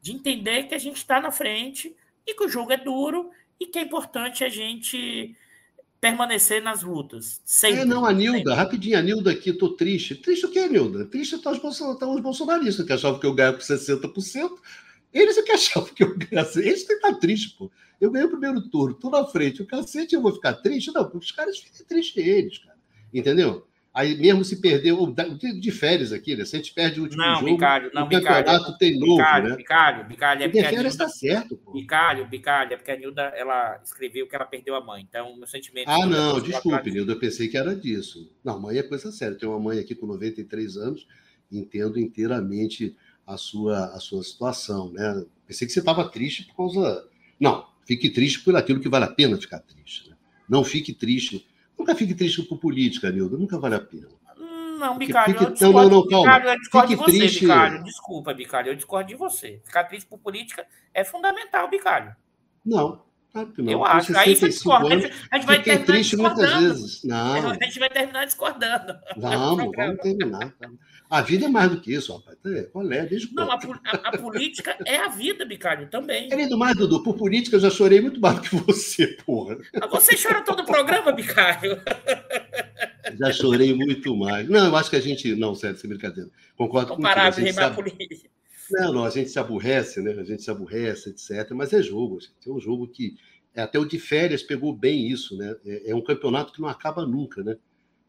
de 0.08 0.14
entender 0.14 0.64
que 0.64 0.76
a 0.76 0.80
gente 0.80 0.98
está 0.98 1.20
na 1.20 1.32
frente 1.32 1.94
e 2.26 2.34
que 2.34 2.44
o 2.44 2.50
jogo 2.50 2.72
é 2.72 2.78
duro 2.78 3.30
e 3.60 3.66
que 3.66 3.78
é 3.78 3.82
importante 3.82 4.44
a 4.44 4.50
gente 4.50 5.36
permanecer 6.00 6.62
nas 6.64 6.82
lutas. 6.82 7.42
Sempre, 7.44 7.82
é, 7.82 7.86
não, 7.86 8.06
a 8.06 8.14
Nilda, 8.14 8.38
sempre. 8.38 8.54
rapidinho, 8.54 8.98
a 8.98 9.02
Nilda 9.02 9.32
aqui, 9.32 9.52
tô 9.52 9.70
triste. 9.70 10.16
Triste 10.16 10.46
o 10.46 10.52
quê, 10.52 10.68
Nilda? 10.68 11.06
Triste 11.06 11.36
estão 11.36 11.52
os, 11.52 11.60
bolson, 11.60 11.98
os 12.00 12.22
bolsonaristas 12.22 12.86
que 12.86 12.94
achavam 12.94 13.20
que 13.20 13.26
eu 13.26 13.34
ganhava 13.34 13.58
com 13.58 13.64
60%. 13.64 14.52
Eles 15.14 15.38
é 15.38 15.42
que 15.42 15.52
achavam 15.52 15.90
que 15.90 16.04
eu 16.04 16.16
ganhava. 16.16 16.50
Eles 16.60 16.86
têm 16.86 17.00
que 17.00 17.06
estar 17.06 17.20
tristes, 17.20 17.52
pô. 17.52 17.70
Eu 18.00 18.12
ganhei 18.12 18.28
o 18.28 18.32
primeiro 18.32 18.62
turno, 18.70 18.96
tô 18.96 19.10
na 19.10 19.26
frente. 19.26 19.62
O 19.62 19.66
cacete, 19.66 20.16
eu 20.16 20.22
vou 20.22 20.32
ficar 20.32 20.54
triste? 20.54 20.94
Não, 20.94 21.12
os 21.14 21.32
caras 21.32 21.58
ficam 21.58 21.86
tristes 21.86 22.26
eles, 22.26 22.60
cara. 22.60 22.78
Entendeu? 23.14 23.67
Aí 23.98 24.16
mesmo 24.16 24.46
se 24.46 24.62
perdeu 24.62 25.12
de 25.60 25.72
férias 25.72 26.14
aqui, 26.14 26.36
né? 26.36 26.46
Se 26.46 26.56
a 26.56 26.60
gente 26.60 26.72
perde 26.72 27.00
o 27.00 27.04
último 27.04 27.20
não, 27.20 27.40
jogo, 27.40 27.54
Bicalho, 27.54 27.90
não, 27.92 28.06
o 28.06 28.10
campeonato 28.12 28.78
tem 28.78 29.00
novo, 29.00 29.18
Bicalho, 29.18 29.50
né? 29.50 29.56
Bicalho, 29.56 30.08
Bicalho, 30.08 30.44
é 30.44 30.48
porque 30.48 30.60
a 30.60 30.72
Nilda... 30.72 30.88
está 30.88 31.10
certo, 31.10 31.58
pô. 31.58 31.72
Bicalho, 31.72 32.28
Bicalho, 32.28 32.74
é 32.74 32.78
porque 32.78 32.92
a 32.92 32.96
Nilda, 32.96 33.24
ela 33.36 33.82
escreveu 33.84 34.28
que 34.28 34.36
ela 34.36 34.46
perdeu 34.46 34.76
a 34.76 34.86
mãe. 34.86 35.02
Então, 35.02 35.36
meu 35.36 35.48
sentimento... 35.48 35.88
Ah, 35.88 36.06
não, 36.06 36.40
desculpe, 36.40 36.92
Nilda, 36.92 37.14
eu 37.14 37.20
pensei 37.20 37.48
que 37.48 37.58
era 37.58 37.76
disso. 37.76 38.32
Não, 38.44 38.62
mãe 38.62 38.78
é 38.78 38.84
coisa 38.84 39.12
séria. 39.12 39.36
Tenho 39.36 39.52
uma 39.52 39.60
mãe 39.60 39.80
aqui 39.80 39.96
com 39.96 40.06
93 40.06 40.78
anos, 40.78 41.08
entendo 41.52 42.00
inteiramente 42.00 42.96
a 43.26 43.36
sua, 43.36 43.86
a 43.96 44.00
sua 44.00 44.22
situação, 44.22 44.92
né? 44.94 45.26
Pensei 45.48 45.66
que 45.66 45.74
você 45.74 45.80
estava 45.80 46.08
triste 46.08 46.46
por 46.46 46.56
causa... 46.56 47.04
Não, 47.40 47.66
fique 47.84 48.12
triste 48.12 48.42
por 48.42 48.56
aquilo 48.56 48.80
que 48.80 48.90
vale 48.90 49.06
a 49.06 49.12
pena 49.12 49.38
ficar 49.38 49.58
triste. 49.58 50.08
Né? 50.08 50.16
Não 50.48 50.64
fique 50.64 50.94
triste... 50.94 51.48
Nunca 51.78 51.96
fique 51.96 52.16
triste 52.16 52.42
por 52.44 52.60
política, 52.60 53.12
Nilda, 53.12 53.38
nunca 53.38 53.60
vale 53.60 53.76
a 53.76 53.80
pena. 53.80 54.08
Não, 54.80 54.98
Bicalho, 54.98 55.34
fique, 55.34 55.44
eu 55.44 55.52
discordo, 55.52 55.90
não, 55.90 55.90
não, 55.90 56.06
não, 56.06 56.24
calma. 56.24 56.40
Bicalho, 56.40 56.50
eu 56.50 56.60
discordo 56.60 56.88
fique 56.88 57.00
de 57.00 57.06
você, 57.06 57.18
triste. 57.18 57.40
Bicalho. 57.42 57.84
Desculpa, 57.84 58.34
Bicalho, 58.34 58.68
eu 58.70 58.76
discordo 58.76 59.08
de 59.10 59.16
você. 59.16 59.62
Ficar 59.66 59.84
triste 59.86 60.08
por 60.08 60.20
política 60.20 60.68
é 60.94 61.04
fundamental, 61.04 61.70
Bicalho. 61.70 62.16
Não, 62.66 63.02
claro 63.38 63.52
que 63.54 63.62
não. 63.62 63.72
Eu 63.72 63.86
acho. 63.86 64.18
Aí 64.18 64.36
você 64.36 64.50
discorda. 64.50 64.94
Anos, 64.94 65.06
a 65.32 65.38
gente 65.38 65.46
vai 65.46 65.62
terminar 65.62 65.86
triste 65.86 66.18
muitas 66.18 66.54
vezes. 66.54 67.04
Não. 67.04 67.50
A 67.52 67.54
gente 67.54 67.80
vai 67.80 67.90
terminar 67.90 68.26
discordando. 68.26 68.96
Vamos, 69.16 69.72
vamos 69.76 69.98
terminar. 70.02 70.54
A 71.10 71.22
vida 71.22 71.46
é 71.46 71.50
mais 71.50 71.72
do 71.72 71.80
que 71.80 71.94
isso, 71.94 72.14
rapaz. 72.16 72.38
Qual 72.72 72.92
é? 72.92 73.06
Desde 73.06 73.34
não, 73.34 73.50
a, 73.50 73.56
a, 73.56 74.10
a, 74.10 74.18
política 74.18 74.76
é 74.86 74.98
a 74.98 75.08
vida, 75.08 75.46
Bicalho, 75.46 75.88
também. 75.88 76.28
Querido 76.28 76.58
mais, 76.58 76.76
Dudu, 76.76 77.02
por 77.02 77.16
política 77.16 77.56
eu 77.56 77.62
já 77.62 77.70
chorei 77.70 78.02
muito 78.02 78.20
mais 78.20 78.36
do 78.36 78.42
que 78.42 78.56
você, 78.58 79.08
porra. 79.26 79.58
Você 79.90 80.18
chora 80.22 80.42
todo 80.42 80.62
o 80.62 80.66
programa, 80.66 81.14
Bicalho. 81.14 81.82
Já 83.18 83.32
chorei 83.32 83.74
muito 83.74 84.16
mais. 84.18 84.50
Não, 84.50 84.66
eu 84.68 84.76
acho 84.76 84.90
que 84.90 84.98
a 84.98 85.02
gente. 85.02 85.34
Não, 85.34 85.56
sério, 85.56 85.78
sem 85.78 85.90
brincadeira. 85.90 86.30
Concordo 86.58 86.96
com 86.96 87.02
parar 87.02 87.30
de 87.30 87.42
rimar 87.42 87.74
política. 87.74 88.30
Não, 88.72 88.94
não, 88.94 89.06
a 89.06 89.10
gente 89.10 89.30
se 89.30 89.40
aborrece, 89.40 90.02
né? 90.02 90.12
A 90.12 90.24
gente 90.24 90.44
se 90.44 90.52
aborrece, 90.52 91.10
etc. 91.10 91.52
Mas 91.52 91.74
é 91.74 91.82
jogo, 91.82 92.20
gente. 92.20 92.48
É 92.48 92.52
um 92.52 92.60
jogo 92.60 92.88
que. 92.88 93.18
É, 93.54 93.62
até 93.62 93.80
o 93.80 93.86
de 93.86 94.00
férias 94.00 94.44
pegou 94.44 94.74
bem 94.74 95.08
isso, 95.08 95.38
né? 95.38 95.56
É, 95.66 95.92
é 95.92 95.96
um 95.96 96.04
campeonato 96.04 96.54
que 96.54 96.62
não 96.62 96.68
acaba 96.68 97.06
nunca, 97.06 97.44
né? 97.44 97.58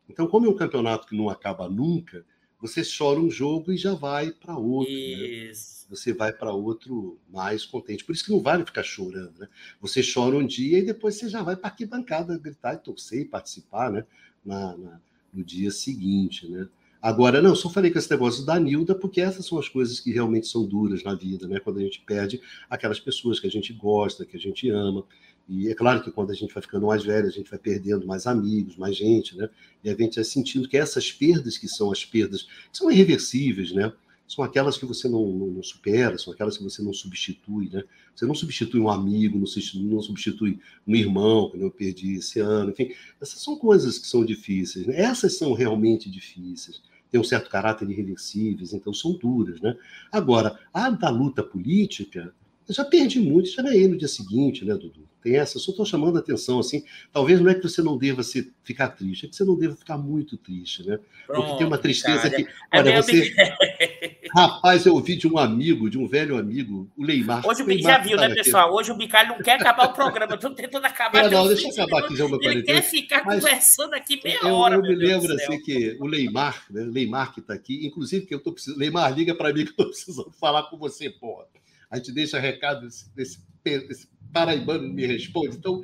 Então, 0.09 0.27
como 0.27 0.47
é 0.47 0.49
um 0.49 0.57
campeonato 0.57 1.07
que 1.07 1.17
não 1.17 1.29
acaba 1.29 1.69
nunca, 1.69 2.25
você 2.61 2.83
chora 2.83 3.21
um 3.21 3.31
jogo 3.31 3.73
e 3.73 3.77
já 3.77 3.95
vai 3.95 4.31
para 4.31 4.57
outro. 4.57 4.93
Né? 4.93 5.53
Você 5.91 6.13
vai 6.13 6.33
para 6.33 6.53
outro 6.53 7.19
mais 7.31 7.65
contente. 7.65 8.05
Por 8.05 8.13
isso 8.13 8.25
que 8.25 8.31
não 8.31 8.41
vale 8.41 8.65
ficar 8.65 8.83
chorando, 8.83 9.39
né? 9.39 9.49
Você 9.81 10.03
chora 10.03 10.37
um 10.37 10.47
dia 10.47 10.79
e 10.79 10.85
depois 10.85 11.15
você 11.15 11.29
já 11.29 11.43
vai 11.43 11.57
para 11.57 11.69
aqui 11.69 11.87
bancada 11.87 12.39
gritar 12.39 12.75
e 12.75 12.79
torcer 12.79 13.23
e 13.23 13.25
participar, 13.25 13.91
né? 13.91 14.05
na, 14.45 14.77
na, 14.77 15.01
no 15.33 15.45
dia 15.45 15.71
seguinte, 15.71 16.49
né? 16.49 16.67
Agora, 17.01 17.41
não, 17.41 17.55
só 17.55 17.71
falei 17.71 17.93
com 17.93 17.99
esse 17.99 18.11
negócio 18.11 18.45
da 18.45 18.59
Nilda, 18.59 18.95
porque 18.95 19.21
essas 19.21 19.47
são 19.47 19.59
as 19.59 19.69
coisas 19.69 20.01
que 20.01 20.13
realmente 20.13 20.49
são 20.49 20.67
duras 20.67 21.05
na 21.05 21.15
vida, 21.15 21.47
né? 21.47 21.61
Quando 21.61 21.79
a 21.79 21.83
gente 21.83 22.01
perde 22.01 22.41
aquelas 22.69 22.99
pessoas 22.99 23.39
que 23.39 23.47
a 23.47 23.51
gente 23.51 23.73
gosta, 23.73 24.27
que 24.27 24.37
a 24.37 24.41
gente 24.41 24.69
ama. 24.69 25.05
E 25.49 25.69
é 25.69 25.75
claro 25.75 26.03
que 26.03 26.11
quando 26.11 26.31
a 26.31 26.35
gente 26.35 26.53
vai 26.53 26.63
ficando 26.63 26.87
mais 26.87 27.05
velho, 27.05 27.27
a 27.27 27.31
gente 27.31 27.49
vai 27.49 27.59
perdendo 27.59 28.07
mais 28.07 28.27
amigos, 28.27 28.77
mais 28.77 28.97
gente, 28.97 29.37
né? 29.37 29.49
E 29.83 29.89
a 29.89 29.95
gente 29.95 30.17
vai 30.17 30.25
sentindo 30.25 30.69
que 30.69 30.77
essas 30.77 31.13
perdas 31.13 31.57
que 31.57 31.69
são 31.69 31.91
as 31.93 32.05
perdas, 32.05 32.43
que 32.43 32.77
são 32.77 32.91
irreversíveis, 32.91 33.73
né? 33.73 33.93
São 34.29 34.45
aquelas 34.45 34.77
que 34.77 34.85
você 34.85 35.09
não, 35.09 35.27
não, 35.27 35.47
não, 35.47 35.63
supera, 35.63 36.19
são 36.19 36.33
aquelas 36.33 36.59
que 36.59 36.63
você 36.63 36.83
não 36.83 36.93
substitui, 36.93 37.71
né? 37.73 37.83
Você 38.15 38.27
não 38.27 38.35
substitui 38.35 38.79
um 38.79 38.91
amigo, 38.91 39.39
não 39.39 39.47
substitui, 39.47 39.83
não 39.83 40.03
substitui 40.03 40.61
um 40.87 40.95
irmão, 40.95 41.51
que 41.51 41.59
eu 41.59 41.71
perdi 41.71 42.17
esse 42.17 42.39
ano, 42.39 42.71
enfim. 42.71 42.93
Essas 43.21 43.41
são 43.41 43.57
coisas 43.57 43.99
que 43.99 44.07
são 44.07 44.23
difíceis, 44.23 44.87
né? 44.87 45.01
Essas 45.01 45.39
são 45.39 45.55
realmente 45.55 46.11
difíceis. 46.11 46.83
Tem 47.11 47.19
um 47.19 47.25
certo 47.25 47.49
caráter 47.49 47.89
irreversíveis, 47.89 48.75
então 48.75 48.93
são 48.93 49.15
duras, 49.15 49.63
né? 49.63 49.75
Agora, 50.13 50.61
a 50.75 50.91
da 50.91 51.09
luta 51.09 51.43
política, 51.43 52.35
eu 52.69 52.75
já 52.75 52.85
perdi 52.85 53.21
muito, 53.21 53.51
já 53.51 53.63
ganhei 53.63 53.89
no 53.89 53.97
dia 53.97 54.09
seguinte, 54.09 54.65
né, 54.65 54.75
Dudu? 54.75 55.09
Tem 55.23 55.37
essa, 55.37 55.59
só 55.59 55.73
estou 55.73 55.85
chamando 55.85 56.17
a 56.17 56.21
atenção, 56.21 56.61
assim, 56.61 56.85
talvez 57.13 57.41
não 57.41 57.51
é 57.51 57.55
que 57.55 57.63
você 57.63 57.83
não 57.83 57.99
deva 57.99 58.23
se, 58.23 58.53
ficar 58.63 58.89
triste, 58.91 59.27
é 59.27 59.29
que 59.29 59.35
você 59.35 59.45
não 59.45 59.59
deva 59.59 59.75
ficar 59.75 59.99
muito 59.99 60.37
triste, 60.37 60.87
né? 60.87 60.99
Pronto, 61.27 61.43
Porque 61.43 61.59
tem 61.59 61.67
uma 61.67 61.79
tristeza 61.79 62.31
cara. 62.31 62.37
que. 62.37 62.49
É 62.71 62.79
olha, 62.79 63.03
você. 63.03 63.35
Rapaz, 64.35 64.87
eu 64.87 64.95
ouvi 64.95 65.17
de 65.17 65.27
um 65.27 65.39
amigo, 65.39 65.89
de 65.91 65.99
um 65.99 66.07
velho 66.07 66.39
amigo, 66.39 66.89
o 66.97 67.03
Leimar. 67.03 67.47
Hoje 67.47 67.63
o 67.63 67.67
Bicalho 67.67 67.95
já 67.95 67.99
viu, 67.99 68.17
né, 68.17 68.35
pessoal? 68.35 68.73
Hoje 68.73 68.93
o 68.93 68.95
Bicalho 68.95 69.31
não 69.31 69.39
quer 69.39 69.53
acabar 69.53 69.87
o 69.87 69.93
programa, 69.93 70.35
estou 70.35 70.51
tentando 70.51 70.85
acabar. 70.85 71.25
É, 71.25 71.31
não, 71.31 71.49
deixa 71.49 71.67
eu 71.67 71.73
acabar 71.73 72.05
aqui 72.05 72.17
já 72.17 72.27
uma 72.27 72.39
Ele 72.41 72.63
quer 72.63 72.83
ficar 72.83 73.25
Mas 73.25 73.43
conversando 73.43 73.95
aqui 73.95 74.21
meia 74.23 74.39
eu, 74.43 74.55
hora. 74.55 74.77
Eu 74.77 74.83
me 74.83 74.95
lembro 74.95 75.33
assim 75.33 75.61
que 75.61 75.97
o 76.01 76.07
Leimar, 76.07 76.65
né? 76.71 76.83
Leimar 76.83 77.33
que 77.33 77.41
está 77.41 77.55
aqui, 77.55 77.87
inclusive 77.87 78.27
que 78.27 78.35
eu 78.35 78.39
estou 78.39 78.53
precisando. 78.53 78.79
Leimar, 78.79 79.13
liga 79.13 79.35
para 79.35 79.53
mim 79.53 79.65
que 79.65 79.71
eu 79.71 79.73
estou 79.73 79.87
precisando 79.87 80.31
falar 80.33 80.65
com 80.65 80.77
você, 80.77 81.11
porra. 81.11 81.47
A 81.91 81.97
gente 81.97 82.13
deixa 82.13 82.39
recado 82.39 82.83
desse, 82.83 83.15
desse, 83.15 83.43
desse 83.65 84.09
paraibano 84.33 84.89
me 84.89 85.07
responde, 85.07 85.57
então 85.57 85.81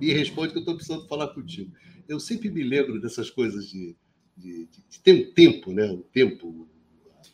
me 0.00 0.12
responde 0.12 0.52
que 0.52 0.58
eu 0.58 0.62
estou 0.62 0.76
precisando 0.76 1.06
falar 1.08 1.28
contigo. 1.28 1.72
Eu 2.08 2.20
sempre 2.20 2.50
me 2.50 2.62
lembro 2.62 3.00
dessas 3.00 3.30
coisas 3.30 3.68
de, 3.68 3.96
de, 4.36 4.66
de, 4.66 4.84
de 4.88 5.00
ter 5.00 5.12
um 5.12 5.32
tempo, 5.32 5.72
né? 5.72 5.90
Um 5.90 6.02
tempo 6.02 6.68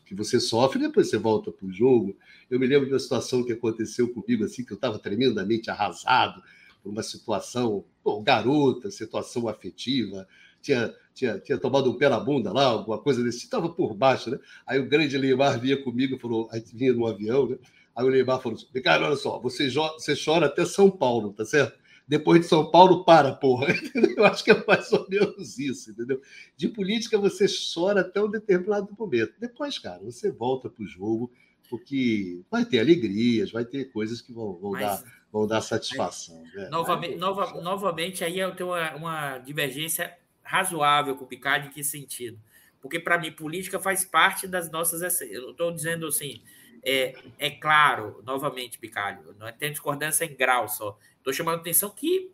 que 0.05 0.15
você 0.15 0.41
sofre, 0.41 0.81
depois 0.81 1.09
você 1.09 1.19
volta 1.19 1.53
para 1.53 1.67
o 1.67 1.73
jogo. 1.73 2.17
Eu 2.51 2.59
me 2.59 2.67
lembro 2.67 2.87
de 2.87 2.93
uma 2.93 2.99
situação 2.99 3.45
que 3.45 3.53
aconteceu 3.53 4.13
comigo, 4.13 4.45
assim, 4.45 4.65
que 4.65 4.73
eu 4.73 4.77
estava 4.77 4.99
tremendamente 4.99 5.71
arrasado 5.71 6.43
por 6.83 6.91
uma 6.91 7.03
situação, 7.03 7.85
bom, 8.03 8.23
garota, 8.23 8.91
situação 8.91 9.49
afetiva, 9.49 10.27
tinha, 10.61 10.95
tinha, 11.15 11.39
tinha 11.39 11.59
tomado 11.59 11.91
um 11.91 11.97
pé 11.97 12.09
na 12.09 12.21
bunda 12.21 12.53
lá, 12.53 12.65
alguma 12.65 12.99
coisa 12.99 13.23
desse, 13.23 13.45
estava 13.45 13.69
por 13.69 13.95
baixo, 13.95 14.31
né? 14.31 14.39
Aí 14.67 14.79
o 14.79 14.89
grande 14.89 15.17
Leimar 15.17 15.59
vinha 15.61 15.83
comigo, 15.83 16.19
falou, 16.19 16.49
aí 16.51 16.63
vinha 16.73 16.93
no 16.93 17.07
avião, 17.07 17.49
né? 17.49 17.59
Aí 17.95 18.05
o 18.05 18.11
Neymar 18.11 18.41
falou 18.41 18.59
assim: 18.59 18.67
Ricardo, 18.75 19.05
olha 19.05 19.17
só, 19.17 19.39
você, 19.39 19.71
você 19.71 20.15
chora 20.17 20.47
até 20.47 20.65
São 20.65 20.91
Paulo, 20.91 21.33
tá 21.33 21.45
certo? 21.45 21.83
depois 22.07 22.43
de 22.43 22.47
São 22.47 22.71
Paulo, 22.71 23.03
para, 23.03 23.33
porra. 23.33 23.69
Eu 24.15 24.27
acho 24.27 24.45
que 24.45 24.51
é 24.51 24.65
mais 24.67 24.93
ou 24.93 25.09
menos 25.09 25.59
isso, 25.59 25.91
entendeu? 25.91 26.21
De 26.55 26.69
política 26.69 27.17
você 27.17 27.47
chora 27.49 28.03
até 28.03 28.21
um 28.21 28.31
determinado 28.31 28.95
momento. 28.99 29.33
Depois, 29.41 29.79
cara, 29.79 30.03
você 30.03 30.31
volta 30.31 30.69
para 30.69 30.85
o 30.85 30.87
jogo, 30.87 31.33
porque 31.71 32.43
vai 32.51 32.63
ter 32.67 32.81
alegrias, 32.81 33.51
vai 33.51 33.65
ter 33.65 33.87
coisas 33.87 34.21
que 34.21 34.35
vão, 34.35 34.53
vão 34.53 34.73
Mas... 34.73 34.83
dar 34.83 35.25
vão 35.35 35.49
dar 35.49 35.61
satisfação. 35.63 36.45
Né? 36.55 36.69
Novamente, 36.71 37.17
nova, 37.17 37.61
novamente, 37.61 38.23
aí 38.23 38.39
eu 38.39 38.55
tenho 38.55 38.69
uma, 38.69 38.95
uma 38.95 39.39
divergência 39.39 40.17
razoável 40.45 41.17
com 41.17 41.25
o 41.25 41.27
Picard, 41.27 41.67
em 41.67 41.71
que 41.71 41.83
sentido? 41.83 42.39
Porque, 42.81 43.01
para 43.01 43.19
mim, 43.19 43.33
política 43.33 43.81
faz 43.81 44.05
parte 44.05 44.47
das 44.47 44.71
nossas. 44.71 45.21
Eu 45.23 45.51
estou 45.51 45.73
dizendo 45.73 46.07
assim, 46.07 46.41
é, 46.85 47.15
é 47.39 47.51
claro, 47.51 48.23
novamente, 48.25 48.79
Picalho, 48.79 49.35
não 49.39 49.49
é, 49.49 49.53
tem 49.53 49.71
discordância 49.71 50.25
em 50.25 50.35
grau 50.35 50.69
só. 50.69 50.99
Estou 51.17 51.33
chamando 51.33 51.59
a 51.59 51.61
atenção 51.61 51.91
que 51.91 52.31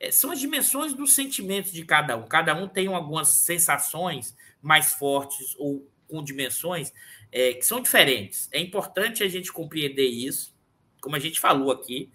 é, 0.00 0.10
são 0.10 0.30
as 0.30 0.40
dimensões 0.40 0.94
dos 0.94 1.12
sentimentos 1.12 1.72
de 1.72 1.84
cada 1.84 2.16
um. 2.16 2.26
Cada 2.26 2.54
um 2.54 2.66
tem 2.66 2.86
algumas 2.86 3.28
sensações 3.28 4.36
mais 4.62 4.94
fortes 4.94 5.54
ou 5.58 5.86
com 6.08 6.22
dimensões 6.22 6.92
é, 7.30 7.52
que 7.52 7.62
são 7.62 7.80
diferentes. 7.80 8.48
É 8.52 8.60
importante 8.60 9.22
a 9.22 9.28
gente 9.28 9.52
compreender 9.52 10.06
isso, 10.06 10.54
como 11.00 11.16
a 11.16 11.18
gente 11.18 11.38
falou 11.38 11.70
aqui, 11.70 12.10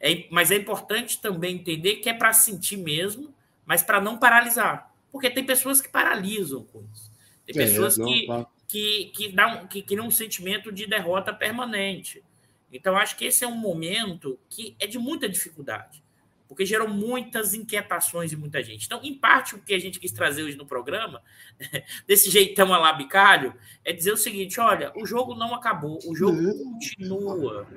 é, 0.00 0.26
mas 0.30 0.50
é 0.50 0.56
importante 0.56 1.20
também 1.20 1.56
entender 1.56 1.96
que 1.96 2.08
é 2.08 2.14
para 2.14 2.32
sentir 2.32 2.76
mesmo, 2.76 3.34
mas 3.66 3.82
para 3.82 4.00
não 4.00 4.18
paralisar. 4.18 4.92
Porque 5.12 5.30
tem 5.30 5.44
pessoas 5.44 5.80
que 5.80 5.88
paralisam 5.88 6.64
com 6.64 6.82
isso. 6.92 7.12
Tem 7.46 7.62
é, 7.62 7.66
pessoas 7.66 7.96
não, 7.96 8.06
que, 8.06 8.26
que, 8.74 9.12
que, 9.14 9.28
dão, 9.28 9.68
que 9.68 9.80
criam 9.80 10.04
um 10.04 10.10
sentimento 10.10 10.72
de 10.72 10.84
derrota 10.84 11.32
permanente. 11.32 12.24
Então, 12.72 12.96
acho 12.96 13.16
que 13.16 13.24
esse 13.24 13.44
é 13.44 13.46
um 13.46 13.54
momento 13.54 14.36
que 14.50 14.74
é 14.80 14.86
de 14.88 14.98
muita 14.98 15.28
dificuldade, 15.28 16.02
porque 16.48 16.66
gerou 16.66 16.88
muitas 16.88 17.54
inquietações 17.54 18.32
em 18.32 18.36
muita 18.36 18.60
gente. 18.64 18.86
Então, 18.86 18.98
em 19.04 19.14
parte, 19.14 19.54
o 19.54 19.60
que 19.60 19.74
a 19.74 19.78
gente 19.78 20.00
quis 20.00 20.10
trazer 20.10 20.42
hoje 20.42 20.56
no 20.56 20.66
programa, 20.66 21.22
desse 22.04 22.28
jeitão 22.28 22.74
alabicalho, 22.74 23.54
é 23.84 23.92
dizer 23.92 24.12
o 24.12 24.16
seguinte: 24.16 24.58
olha, 24.58 24.92
o 24.96 25.06
jogo 25.06 25.36
não 25.36 25.54
acabou, 25.54 26.00
o 26.04 26.16
jogo 26.16 26.36
uhum. 26.36 26.72
continua. 26.72 27.68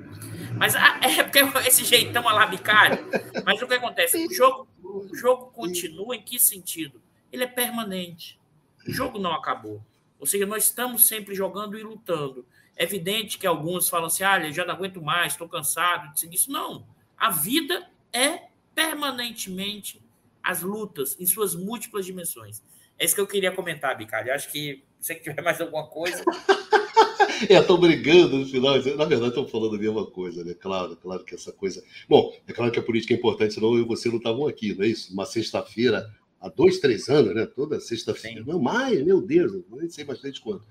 Mas 0.56 0.74
é 1.00 1.22
porque 1.22 1.38
esse 1.68 1.84
jeitão 1.84 2.28
alabicalho. 2.28 3.06
Mas 3.46 3.62
o 3.62 3.68
que 3.68 3.74
acontece? 3.74 4.26
O 4.26 4.34
jogo, 4.34 4.66
o 4.82 5.14
jogo 5.14 5.52
continua 5.52 6.16
em 6.16 6.22
que 6.22 6.40
sentido? 6.40 7.00
Ele 7.32 7.44
é 7.44 7.48
permanente. 7.48 8.36
O 8.84 8.90
jogo 8.90 9.20
não 9.20 9.32
acabou. 9.32 9.80
Ou 10.18 10.26
seja, 10.26 10.46
nós 10.46 10.64
estamos 10.64 11.06
sempre 11.06 11.34
jogando 11.34 11.78
e 11.78 11.82
lutando. 11.82 12.44
É 12.76 12.84
evidente 12.84 13.38
que 13.38 13.46
alguns 13.46 13.88
falam 13.88 14.06
assim: 14.06 14.24
ah, 14.24 14.38
eu 14.44 14.52
já 14.52 14.64
não 14.64 14.74
aguento 14.74 15.02
mais, 15.02 15.32
estou 15.32 15.48
cansado 15.48 16.18
seguir 16.18 16.36
isso. 16.36 16.50
Não. 16.50 16.86
A 17.16 17.30
vida 17.30 17.88
é 18.12 18.48
permanentemente 18.74 20.00
as 20.42 20.62
lutas 20.62 21.16
em 21.18 21.26
suas 21.26 21.54
múltiplas 21.54 22.06
dimensões. 22.06 22.62
É 22.98 23.04
isso 23.04 23.14
que 23.14 23.20
eu 23.20 23.26
queria 23.26 23.52
comentar, 23.52 23.96
Bicalho. 23.96 24.32
Acho 24.32 24.50
que 24.50 24.82
se 25.00 25.14
tiver 25.16 25.42
mais 25.42 25.60
alguma 25.60 25.86
coisa. 25.86 26.24
é, 27.48 27.54
estão 27.54 27.78
brigando 27.78 28.38
no 28.38 28.46
final. 28.46 28.74
Na 28.74 29.04
verdade, 29.04 29.28
estão 29.28 29.46
falando 29.46 29.76
a 29.76 29.78
mesma 29.78 30.06
coisa, 30.06 30.44
né? 30.44 30.54
Claro, 30.54 30.96
claro 30.96 31.24
que 31.24 31.34
essa 31.34 31.52
coisa. 31.52 31.82
Bom, 32.08 32.34
é 32.46 32.52
claro 32.52 32.72
que 32.72 32.78
a 32.78 32.82
política 32.82 33.14
é 33.14 33.16
importante, 33.16 33.54
senão 33.54 33.74
eu 33.74 33.82
e 33.82 33.86
você 33.86 34.08
não 34.08 34.16
estavam 34.16 34.46
aqui, 34.46 34.74
não 34.74 34.84
é 34.84 34.88
isso? 34.88 35.12
Uma 35.12 35.26
sexta-feira, 35.26 36.12
há 36.40 36.48
dois, 36.48 36.78
três 36.78 37.08
anos, 37.08 37.34
né? 37.34 37.46
Toda 37.46 37.80
sexta-feira. 37.80 38.44
Não, 38.46 38.60
mais, 38.60 39.02
meu 39.04 39.20
Deus, 39.20 39.64
nem 39.70 39.88
sei 39.88 40.04
de 40.04 40.40
quanto. 40.40 40.64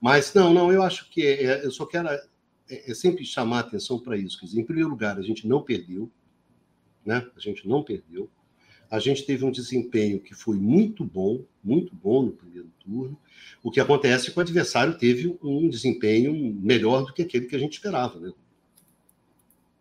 Mas 0.00 0.32
não, 0.32 0.54
não, 0.54 0.72
eu 0.72 0.82
acho 0.82 1.10
que 1.10 1.22
é, 1.22 1.44
é, 1.44 1.64
eu 1.64 1.70
só 1.70 1.84
quero 1.84 2.08
é, 2.08 2.20
é 2.68 2.94
sempre 2.94 3.24
chamar 3.24 3.60
atenção 3.60 3.98
para 3.98 4.16
isso. 4.16 4.38
Quer 4.38 4.46
dizer, 4.46 4.60
em 4.60 4.64
primeiro 4.64 4.90
lugar, 4.90 5.18
a 5.18 5.22
gente 5.22 5.46
não 5.46 5.62
perdeu, 5.62 6.10
né? 7.04 7.26
A 7.36 7.40
gente 7.40 7.66
não 7.66 7.82
perdeu. 7.82 8.30
A 8.90 8.98
gente 8.98 9.24
teve 9.26 9.44
um 9.44 9.50
desempenho 9.50 10.18
que 10.18 10.34
foi 10.34 10.56
muito 10.56 11.04
bom, 11.04 11.44
muito 11.62 11.94
bom 11.94 12.22
no 12.22 12.32
primeiro 12.32 12.70
turno. 12.80 13.18
O 13.62 13.70
que 13.70 13.80
acontece 13.80 14.28
é 14.28 14.32
que 14.32 14.38
o 14.38 14.40
adversário 14.40 14.96
teve 14.96 15.36
um 15.42 15.68
desempenho 15.68 16.32
melhor 16.54 17.04
do 17.04 17.12
que 17.12 17.22
aquele 17.22 17.46
que 17.46 17.56
a 17.56 17.58
gente 17.58 17.74
esperava, 17.74 18.18
né? 18.18 18.32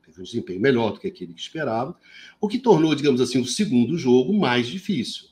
Teve 0.05 0.19
um 0.19 0.23
desempenho 0.23 0.59
melhor 0.59 0.91
do 0.91 0.99
que 0.99 1.07
aquele 1.07 1.34
que 1.34 1.39
esperava, 1.39 1.97
o 2.41 2.49
que 2.49 2.59
tornou, 2.59 2.93
digamos 2.95 3.22
assim, 3.22 3.39
o 3.39 3.45
segundo 3.45 3.97
jogo 3.97 4.34
mais 4.34 4.68
difícil. 4.68 5.27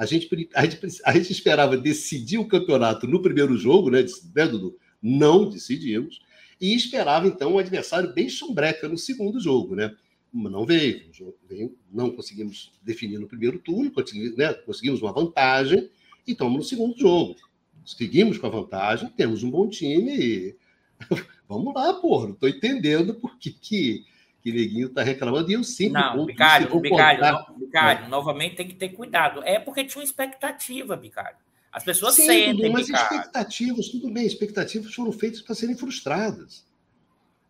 A 0.00 0.06
gente, 0.06 0.48
a, 0.54 0.64
gente, 0.64 1.02
a 1.04 1.12
gente 1.12 1.30
esperava 1.30 1.76
decidir 1.76 2.38
o 2.38 2.48
campeonato 2.48 3.06
no 3.06 3.20
primeiro 3.20 3.54
jogo, 3.54 3.90
né, 3.90 4.02
né 4.34 4.46
Dudu? 4.46 4.78
Não 5.02 5.46
decidimos. 5.46 6.22
E 6.58 6.74
esperava, 6.74 7.28
então, 7.28 7.52
um 7.52 7.58
adversário 7.58 8.10
bem 8.14 8.26
sombreca 8.30 8.88
no 8.88 8.96
segundo 8.96 9.38
jogo, 9.38 9.76
né? 9.76 9.94
Não 10.32 10.64
veio, 10.64 11.02
veio 11.46 11.76
não 11.92 12.10
conseguimos 12.12 12.72
definir 12.82 13.18
no 13.18 13.28
primeiro 13.28 13.58
turno, 13.58 13.90
conseguimos, 13.90 14.38
né, 14.38 14.54
conseguimos 14.54 15.02
uma 15.02 15.12
vantagem 15.12 15.90
e 16.26 16.32
estamos 16.32 16.56
no 16.56 16.64
segundo 16.64 16.98
jogo. 16.98 17.36
Seguimos 17.84 18.38
com 18.38 18.46
a 18.46 18.50
vantagem, 18.50 19.10
temos 19.10 19.42
um 19.42 19.50
bom 19.50 19.68
time 19.68 20.16
e 20.18 20.56
vamos 21.46 21.74
lá, 21.74 21.92
porra, 21.92 22.28
não 22.28 22.34
estou 22.34 22.48
entendendo 22.48 23.16
por 23.16 23.38
que, 23.38 23.50
que 23.50 24.06
que 24.42 24.52
Neguinho 24.52 24.86
está 24.86 25.02
reclamando, 25.02 25.50
e 25.50 25.54
eu 25.54 25.62
sempre 25.62 26.00
Não, 26.00 26.24
Bicalho, 26.24 26.80
Bicalho, 26.80 27.46
no, 27.48 27.58
Bicalho, 27.58 28.04
é. 28.06 28.08
novamente 28.08 28.56
tem 28.56 28.68
que 28.68 28.74
ter 28.74 28.88
cuidado. 28.90 29.42
É 29.44 29.58
porque 29.58 29.84
tinha 29.84 30.00
uma 30.00 30.04
expectativa, 30.04 30.96
Bicalho. 30.96 31.36
As 31.70 31.84
pessoas 31.84 32.14
Sim, 32.14 32.26
sentem, 32.26 32.70
mas 32.70 32.86
Bicalho. 32.86 33.04
expectativas, 33.04 33.88
tudo 33.88 34.10
bem, 34.10 34.26
expectativas 34.26 34.94
foram 34.94 35.12
feitas 35.12 35.42
para 35.42 35.54
serem 35.54 35.76
frustradas. 35.76 36.64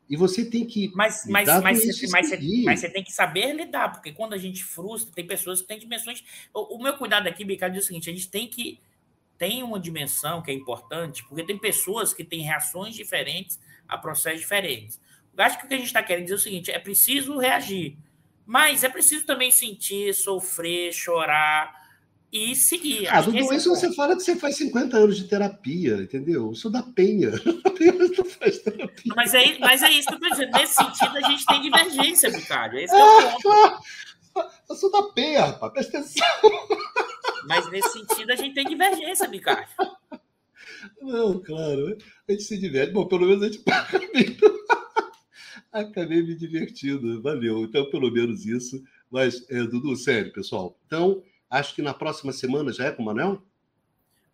E 0.08 0.16
você 0.16 0.44
tem 0.44 0.66
que. 0.66 0.90
Mas, 0.92 1.22
mas, 1.28 1.46
mas, 1.46 1.62
mas, 1.62 1.78
você, 1.78 2.08
mas, 2.08 2.28
você, 2.28 2.64
mas, 2.64 2.80
você, 2.80 2.90
tem 2.90 3.04
que 3.04 3.12
saber 3.12 3.54
lidar, 3.54 3.92
porque 3.92 4.10
quando 4.10 4.32
a 4.32 4.38
gente 4.38 4.64
frustra, 4.64 5.14
tem 5.14 5.24
pessoas 5.24 5.60
que 5.62 5.68
têm 5.68 5.78
dimensões. 5.78 6.24
O, 6.52 6.76
o 6.76 6.82
meu 6.82 6.94
cuidado 6.94 7.28
aqui, 7.28 7.44
Bicalho, 7.44 7.76
é 7.76 7.78
o 7.78 7.82
seguinte: 7.82 8.10
a 8.10 8.12
gente 8.12 8.28
tem 8.28 8.48
que. 8.48 8.80
Tem 9.38 9.62
uma 9.62 9.78
dimensão 9.78 10.42
que 10.42 10.50
é 10.50 10.54
importante, 10.54 11.24
porque 11.26 11.44
tem 11.44 11.56
pessoas 11.56 12.12
que 12.12 12.24
têm 12.24 12.42
reações 12.42 12.94
diferentes 12.94 13.58
a 13.88 13.96
processos 13.96 14.40
diferentes. 14.40 15.00
Acho 15.36 15.58
que 15.58 15.64
o 15.64 15.68
que 15.68 15.74
a 15.74 15.78
gente 15.78 15.86
está 15.86 16.02
querendo 16.02 16.24
dizer 16.24 16.34
é 16.34 16.36
o 16.36 16.40
seguinte: 16.40 16.70
é 16.70 16.78
preciso 16.78 17.38
reagir, 17.38 17.96
mas 18.46 18.84
é 18.84 18.88
preciso 18.88 19.24
também 19.24 19.50
sentir, 19.50 20.14
sofrer, 20.14 20.92
chorar 20.92 21.80
e 22.32 22.54
seguir. 22.54 23.08
Ah, 23.08 23.20
Dudu, 23.20 23.38
é 23.38 23.56
isso 23.56 23.70
você 23.70 23.92
fala 23.94 24.14
que 24.14 24.22
você 24.22 24.36
faz 24.36 24.56
50 24.56 24.96
anos 24.96 25.16
de 25.16 25.24
terapia, 25.24 25.96
entendeu? 25.96 26.52
Isso 26.52 26.70
da 26.70 26.82
penha. 26.82 27.30
não 28.16 28.24
faz 28.24 28.58
terapia. 28.58 29.12
Mas 29.16 29.34
é, 29.34 29.58
mas 29.58 29.82
é 29.82 29.90
isso 29.90 30.08
que 30.08 30.14
eu 30.14 30.18
estou 30.18 30.30
dizendo. 30.30 30.52
Nesse 30.52 30.74
sentido, 30.74 31.16
a 31.16 31.20
gente 31.22 31.46
tem 31.46 31.62
divergência. 31.62 32.28
Esse 32.28 32.94
é 32.94 33.04
o 33.04 33.42
ponto. 33.42 33.82
Eu 34.68 34.76
sou 34.76 34.90
da 34.92 35.02
penha, 35.12 35.46
rapaz, 35.46 35.72
presta 35.72 35.98
atenção. 35.98 36.68
Mas 37.46 37.68
nesse 37.70 37.92
sentido, 37.92 38.30
a 38.30 38.36
gente 38.36 38.54
tem 38.54 38.64
divergência, 38.64 39.28
Bicalho. 39.28 39.66
Não, 41.02 41.40
claro. 41.40 41.96
A 42.28 42.32
gente 42.32 42.44
se 42.44 42.56
diverte. 42.58 42.92
Bom, 42.92 43.06
pelo 43.06 43.26
menos 43.26 43.42
a 43.42 43.46
gente 43.46 43.62
acabei 45.72 46.22
me 46.22 46.34
divertindo. 46.34 47.20
Valeu. 47.22 47.64
Então, 47.64 47.90
pelo 47.90 48.10
menos 48.10 48.46
isso. 48.46 48.82
Mas, 49.10 49.44
é, 49.50 49.62
Dudu, 49.64 49.96
sério, 49.96 50.32
pessoal. 50.32 50.76
Então, 50.86 51.22
acho 51.48 51.74
que 51.74 51.82
na 51.82 51.94
próxima 51.94 52.32
semana 52.32 52.72
já 52.72 52.86
é 52.86 52.92
com 52.92 53.02
o 53.02 53.06
Manuel? 53.06 53.42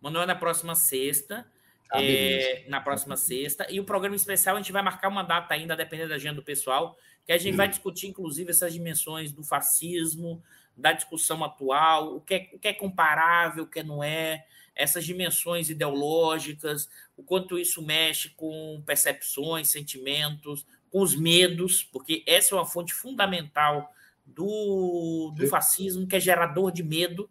Manuel 0.01 0.27
na 0.27 0.35
próxima 0.35 0.75
sexta. 0.75 1.45
Ah, 1.91 2.03
é, 2.03 2.65
na 2.67 2.81
próxima 2.81 3.15
sexta. 3.15 3.65
E 3.71 3.79
o 3.79 3.85
programa 3.85 4.15
especial 4.15 4.55
a 4.55 4.59
gente 4.59 4.71
vai 4.71 4.81
marcar 4.81 5.07
uma 5.07 5.23
data 5.23 5.53
ainda, 5.53 5.75
dependendo 5.75 6.09
da 6.09 6.15
agenda 6.15 6.35
do 6.35 6.43
pessoal, 6.43 6.97
que 7.25 7.31
a 7.31 7.37
gente 7.37 7.53
hum. 7.53 7.57
vai 7.57 7.67
discutir, 7.67 8.07
inclusive, 8.07 8.51
essas 8.51 8.73
dimensões 8.73 9.31
do 9.31 9.43
fascismo, 9.43 10.43
da 10.75 10.91
discussão 10.91 11.43
atual, 11.43 12.17
o 12.17 12.21
que 12.21 12.33
é, 12.35 12.49
o 12.53 12.59
que 12.59 12.67
é 12.67 12.73
comparável, 12.73 13.63
o 13.63 13.67
que 13.67 13.81
não 13.81 14.03
é, 14.03 14.45
essas 14.75 15.03
dimensões 15.05 15.69
ideológicas, 15.69 16.87
o 17.15 17.23
quanto 17.23 17.57
isso 17.57 17.81
mexe 17.81 18.29
com 18.29 18.81
percepções, 18.85 19.69
sentimentos, 19.69 20.65
com 20.91 21.01
os 21.01 21.15
medos, 21.15 21.83
porque 21.83 22.23
essa 22.25 22.53
é 22.53 22.57
uma 22.57 22.65
fonte 22.65 22.93
fundamental 22.93 23.93
do, 24.25 25.33
do 25.35 25.47
fascismo, 25.47 26.07
que 26.07 26.15
é 26.15 26.19
gerador 26.19 26.71
de 26.71 26.83
medo. 26.83 27.29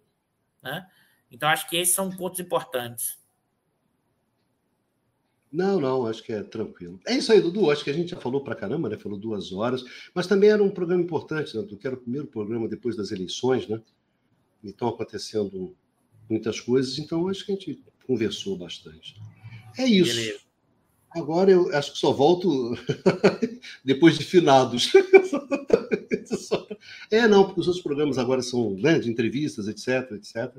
Né? 0.63 0.87
Então, 1.31 1.49
acho 1.49 1.69
que 1.69 1.77
esses 1.77 1.95
são 1.95 2.11
pontos 2.11 2.41
importantes. 2.41 3.19
Não, 5.53 5.81
não, 5.81 6.07
acho 6.07 6.23
que 6.23 6.33
é 6.33 6.43
tranquilo. 6.43 7.01
É 7.07 7.17
isso 7.17 7.33
aí, 7.33 7.41
Dudu. 7.41 7.71
Acho 7.71 7.85
que 7.85 7.91
a 7.91 7.93
gente 7.93 8.11
já 8.11 8.21
falou 8.21 8.43
para 8.43 8.55
caramba, 8.55 8.89
né? 8.89 8.99
Falou 8.99 9.19
duas 9.19 9.53
horas, 9.53 9.83
mas 10.13 10.27
também 10.27 10.51
era 10.51 10.63
um 10.63 10.71
programa 10.71 11.03
importante, 11.03 11.57
né, 11.57 11.63
Dudu? 11.63 11.79
Que 11.79 11.87
era 11.87 11.97
o 11.97 12.01
primeiro 12.01 12.27
programa 12.27 12.69
depois 12.69 12.97
das 12.97 13.11
eleições, 13.11 13.67
né? 13.69 13.81
E 14.63 14.69
estão 14.69 14.89
acontecendo 14.89 15.75
muitas 16.29 16.61
coisas, 16.61 16.99
então 16.99 17.29
acho 17.29 17.47
que 17.47 17.53
a 17.53 17.55
gente 17.55 17.83
conversou 18.07 18.59
bastante. 18.59 19.15
É 19.79 19.87
isso. 19.87 20.15
Beleza. 20.15 20.46
Agora 21.17 21.51
eu 21.51 21.75
acho 21.75 21.93
que 21.93 21.99
só 21.99 22.13
volto 22.13 22.77
depois 23.83 24.19
de 24.19 24.25
finados. 24.25 24.93
é, 27.11 27.27
não, 27.27 27.45
porque 27.45 27.61
os 27.61 27.67
outros 27.67 27.83
programas 27.83 28.19
agora 28.19 28.43
são 28.43 28.75
né, 28.75 28.99
de 28.99 29.11
entrevistas, 29.11 29.67
etc, 29.67 30.13
etc. 30.13 30.55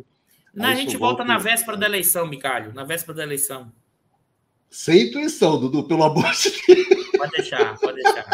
Não, 0.54 0.66
a 0.66 0.74
gente 0.74 0.98
volta 0.98 1.24
volto... 1.24 1.28
na 1.28 1.38
véspera 1.38 1.78
da 1.78 1.86
eleição, 1.86 2.26
Micalho, 2.26 2.74
na 2.74 2.84
véspera 2.84 3.18
da 3.18 3.24
eleição. 3.24 3.72
Sem 4.70 5.10
intuição, 5.10 5.60
Dudu, 5.60 5.84
pelo 5.84 6.04
amor 6.04 6.32
de 6.34 6.52
Deus. 6.68 7.08
Pode 7.18 7.32
deixar, 7.32 7.78
pode 7.78 8.02
deixar. 8.02 8.26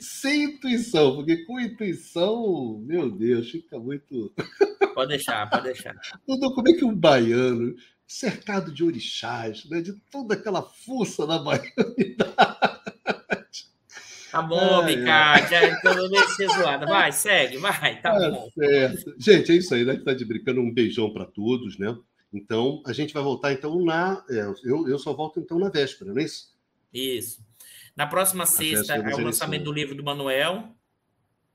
Sem 0.00 0.44
intuição, 0.44 1.16
porque 1.16 1.44
com 1.46 1.58
intuição, 1.58 2.78
meu 2.84 3.10
Deus, 3.10 3.50
fica 3.50 3.78
muito. 3.78 4.32
Pode 4.94 5.08
deixar, 5.08 5.48
pode 5.48 5.64
deixar. 5.64 5.98
Dudu, 6.26 6.54
como 6.54 6.68
é 6.68 6.74
que 6.74 6.84
um 6.84 6.94
baiano, 6.94 7.74
cercado 8.08 8.72
de 8.72 8.82
orixás, 8.82 9.66
né, 9.66 9.82
de 9.82 9.92
toda 10.10 10.34
aquela 10.34 10.62
força 10.62 11.26
da 11.26 11.38
baianidade. 11.38 12.38
Tá 14.30 14.42
bom, 14.42 14.84
Bicate, 14.84 15.54
é, 15.54 15.70
então 15.70 16.08
não 16.08 16.28
ser 16.28 16.48
zoada. 16.48 16.86
Vai, 16.86 17.12
segue, 17.12 17.58
vai, 17.58 18.00
tá, 18.00 18.18
tá 18.18 18.30
bom. 18.30 18.50
Certo. 18.54 19.14
Gente, 19.18 19.52
é 19.52 19.54
isso 19.54 19.74
aí, 19.74 19.84
né? 19.84 19.96
Tá 19.96 20.12
de 20.12 20.24
brincando. 20.24 20.60
Um 20.60 20.72
beijão 20.72 21.12
para 21.12 21.24
todos, 21.24 21.78
né? 21.78 21.96
Então, 22.32 22.82
a 22.86 22.92
gente 22.92 23.14
vai 23.14 23.22
voltar 23.22 23.52
então 23.52 23.82
na. 23.82 24.22
É, 24.28 24.40
eu, 24.64 24.86
eu 24.86 24.98
só 24.98 25.14
volto 25.14 25.40
então 25.40 25.58
na 25.58 25.70
véspera, 25.70 26.12
não 26.12 26.20
é 26.20 26.24
isso? 26.24 26.54
Isso. 26.92 27.42
Na 27.96 28.06
próxima 28.06 28.44
sexta 28.44 28.96
é 28.96 29.14
o 29.14 29.20
lançamento 29.24 29.64
do 29.64 29.72
livro 29.72 29.94
do 29.94 30.04
Manuel. 30.04 30.74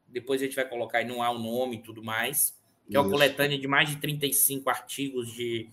Depois 0.08 0.42
a 0.42 0.46
gente 0.46 0.56
vai 0.56 0.68
colocar 0.68 0.98
aí 0.98 1.06
no 1.06 1.22
ar 1.22 1.32
o 1.32 1.40
nome 1.40 1.78
e 1.78 1.84
tudo 1.84 2.04
mais. 2.04 2.58
Que 2.90 2.98
é 2.98 3.00
uma 3.00 3.10
coletânea 3.10 3.58
de 3.58 3.68
mais 3.68 3.90
de 3.90 3.98
35 3.98 4.70
artigos 4.70 5.32
de 5.32 5.70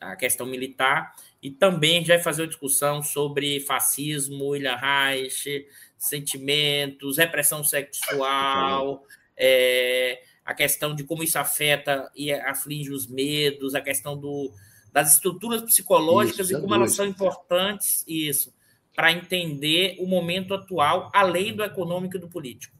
a 0.00 0.16
questão 0.16 0.46
militar. 0.46 1.14
E 1.42 1.50
também 1.50 1.96
a 1.96 1.98
gente 1.98 2.08
vai 2.08 2.18
fazer 2.18 2.42
uma 2.42 2.48
discussão 2.48 3.02
sobre 3.02 3.60
fascismo, 3.60 4.48
William 4.48 4.76
Reich, 4.76 5.66
sentimentos, 5.96 7.18
repressão 7.18 7.62
sexual, 7.62 9.04
é, 9.36 10.22
a 10.44 10.54
questão 10.54 10.94
de 10.94 11.04
como 11.04 11.22
isso 11.22 11.38
afeta 11.38 12.10
e 12.14 12.32
aflige 12.32 12.92
os 12.92 13.06
medos, 13.06 13.74
a 13.74 13.80
questão 13.80 14.18
do, 14.18 14.52
das 14.92 15.14
estruturas 15.14 15.62
psicológicas 15.62 16.50
isso, 16.50 16.58
e 16.58 16.60
como 16.60 16.74
elas 16.74 16.92
são 16.92 17.06
importantes, 17.06 18.04
isso, 18.06 18.52
para 18.94 19.12
entender 19.12 19.96
o 19.98 20.06
momento 20.06 20.54
atual, 20.54 21.10
além 21.14 21.54
do 21.54 21.62
econômico 21.62 22.16
e 22.16 22.20
do 22.20 22.28
político. 22.28 22.76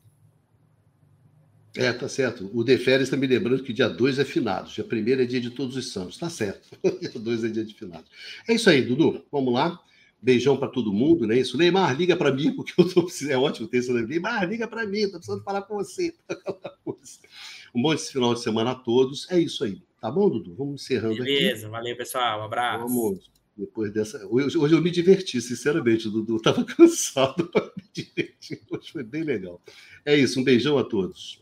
É, 1.76 1.92
tá 1.92 2.08
certo. 2.08 2.50
O 2.52 2.64
Deferes 2.64 3.04
está 3.04 3.16
me 3.16 3.26
lembrando 3.26 3.62
que 3.62 3.72
dia 3.72 3.88
2 3.88 4.18
é 4.18 4.24
finados, 4.24 4.72
dia 4.72 4.84
1 4.84 5.20
é 5.20 5.24
dia 5.24 5.40
de 5.40 5.50
todos 5.50 5.76
os 5.76 5.92
santos. 5.92 6.18
Tá 6.18 6.28
certo. 6.28 6.68
dia 7.00 7.10
2 7.10 7.44
é 7.44 7.48
dia 7.48 7.64
de 7.64 7.74
finados. 7.74 8.10
É 8.48 8.54
isso 8.54 8.68
aí, 8.68 8.82
Dudu. 8.82 9.24
Vamos 9.30 9.54
lá. 9.54 9.78
Beijão 10.22 10.56
para 10.56 10.68
todo 10.68 10.92
mundo, 10.92 11.26
não 11.26 11.34
é 11.34 11.38
isso? 11.38 11.56
Neymar, 11.56 11.96
liga 11.96 12.14
para 12.14 12.30
mim, 12.30 12.54
porque 12.54 12.72
eu 12.76 12.86
tô 12.92 13.04
precisando. 13.04 13.32
É 13.32 13.38
ótimo 13.38 13.68
ter 13.68 13.78
esse 13.78 13.92
Neymar, 13.92 14.46
liga 14.48 14.68
para 14.68 14.86
mim, 14.86 15.06
tô 15.06 15.12
precisando 15.12 15.42
falar 15.42 15.62
com 15.62 15.76
você. 15.76 16.12
um 17.74 17.80
bom 17.80 17.96
final 17.96 18.34
de 18.34 18.42
semana 18.42 18.72
a 18.72 18.74
todos. 18.74 19.30
É 19.30 19.38
isso 19.38 19.64
aí. 19.64 19.80
Tá 20.00 20.10
bom, 20.10 20.28
Dudu? 20.28 20.54
Vamos 20.54 20.82
encerrando 20.82 21.14
Beleza, 21.14 21.32
aqui. 21.32 21.44
Beleza, 21.44 21.68
valeu, 21.68 21.96
pessoal. 21.96 22.40
Um 22.40 22.44
abraço. 22.44 22.86
Vamos. 22.86 23.30
Depois 23.56 23.92
dessa. 23.92 24.26
Hoje, 24.26 24.56
hoje 24.56 24.74
eu 24.74 24.82
me 24.82 24.90
diverti, 24.90 25.40
sinceramente, 25.40 26.08
Dudu. 26.08 26.36
Estava 26.36 26.64
cansado, 26.64 27.50
me 27.76 27.84
diverti. 27.92 28.60
Hoje 28.70 28.92
foi 28.92 29.02
bem 29.02 29.22
legal. 29.22 29.60
É 30.04 30.16
isso, 30.16 30.40
um 30.40 30.44
beijão 30.44 30.78
a 30.78 30.84
todos. 30.84 31.39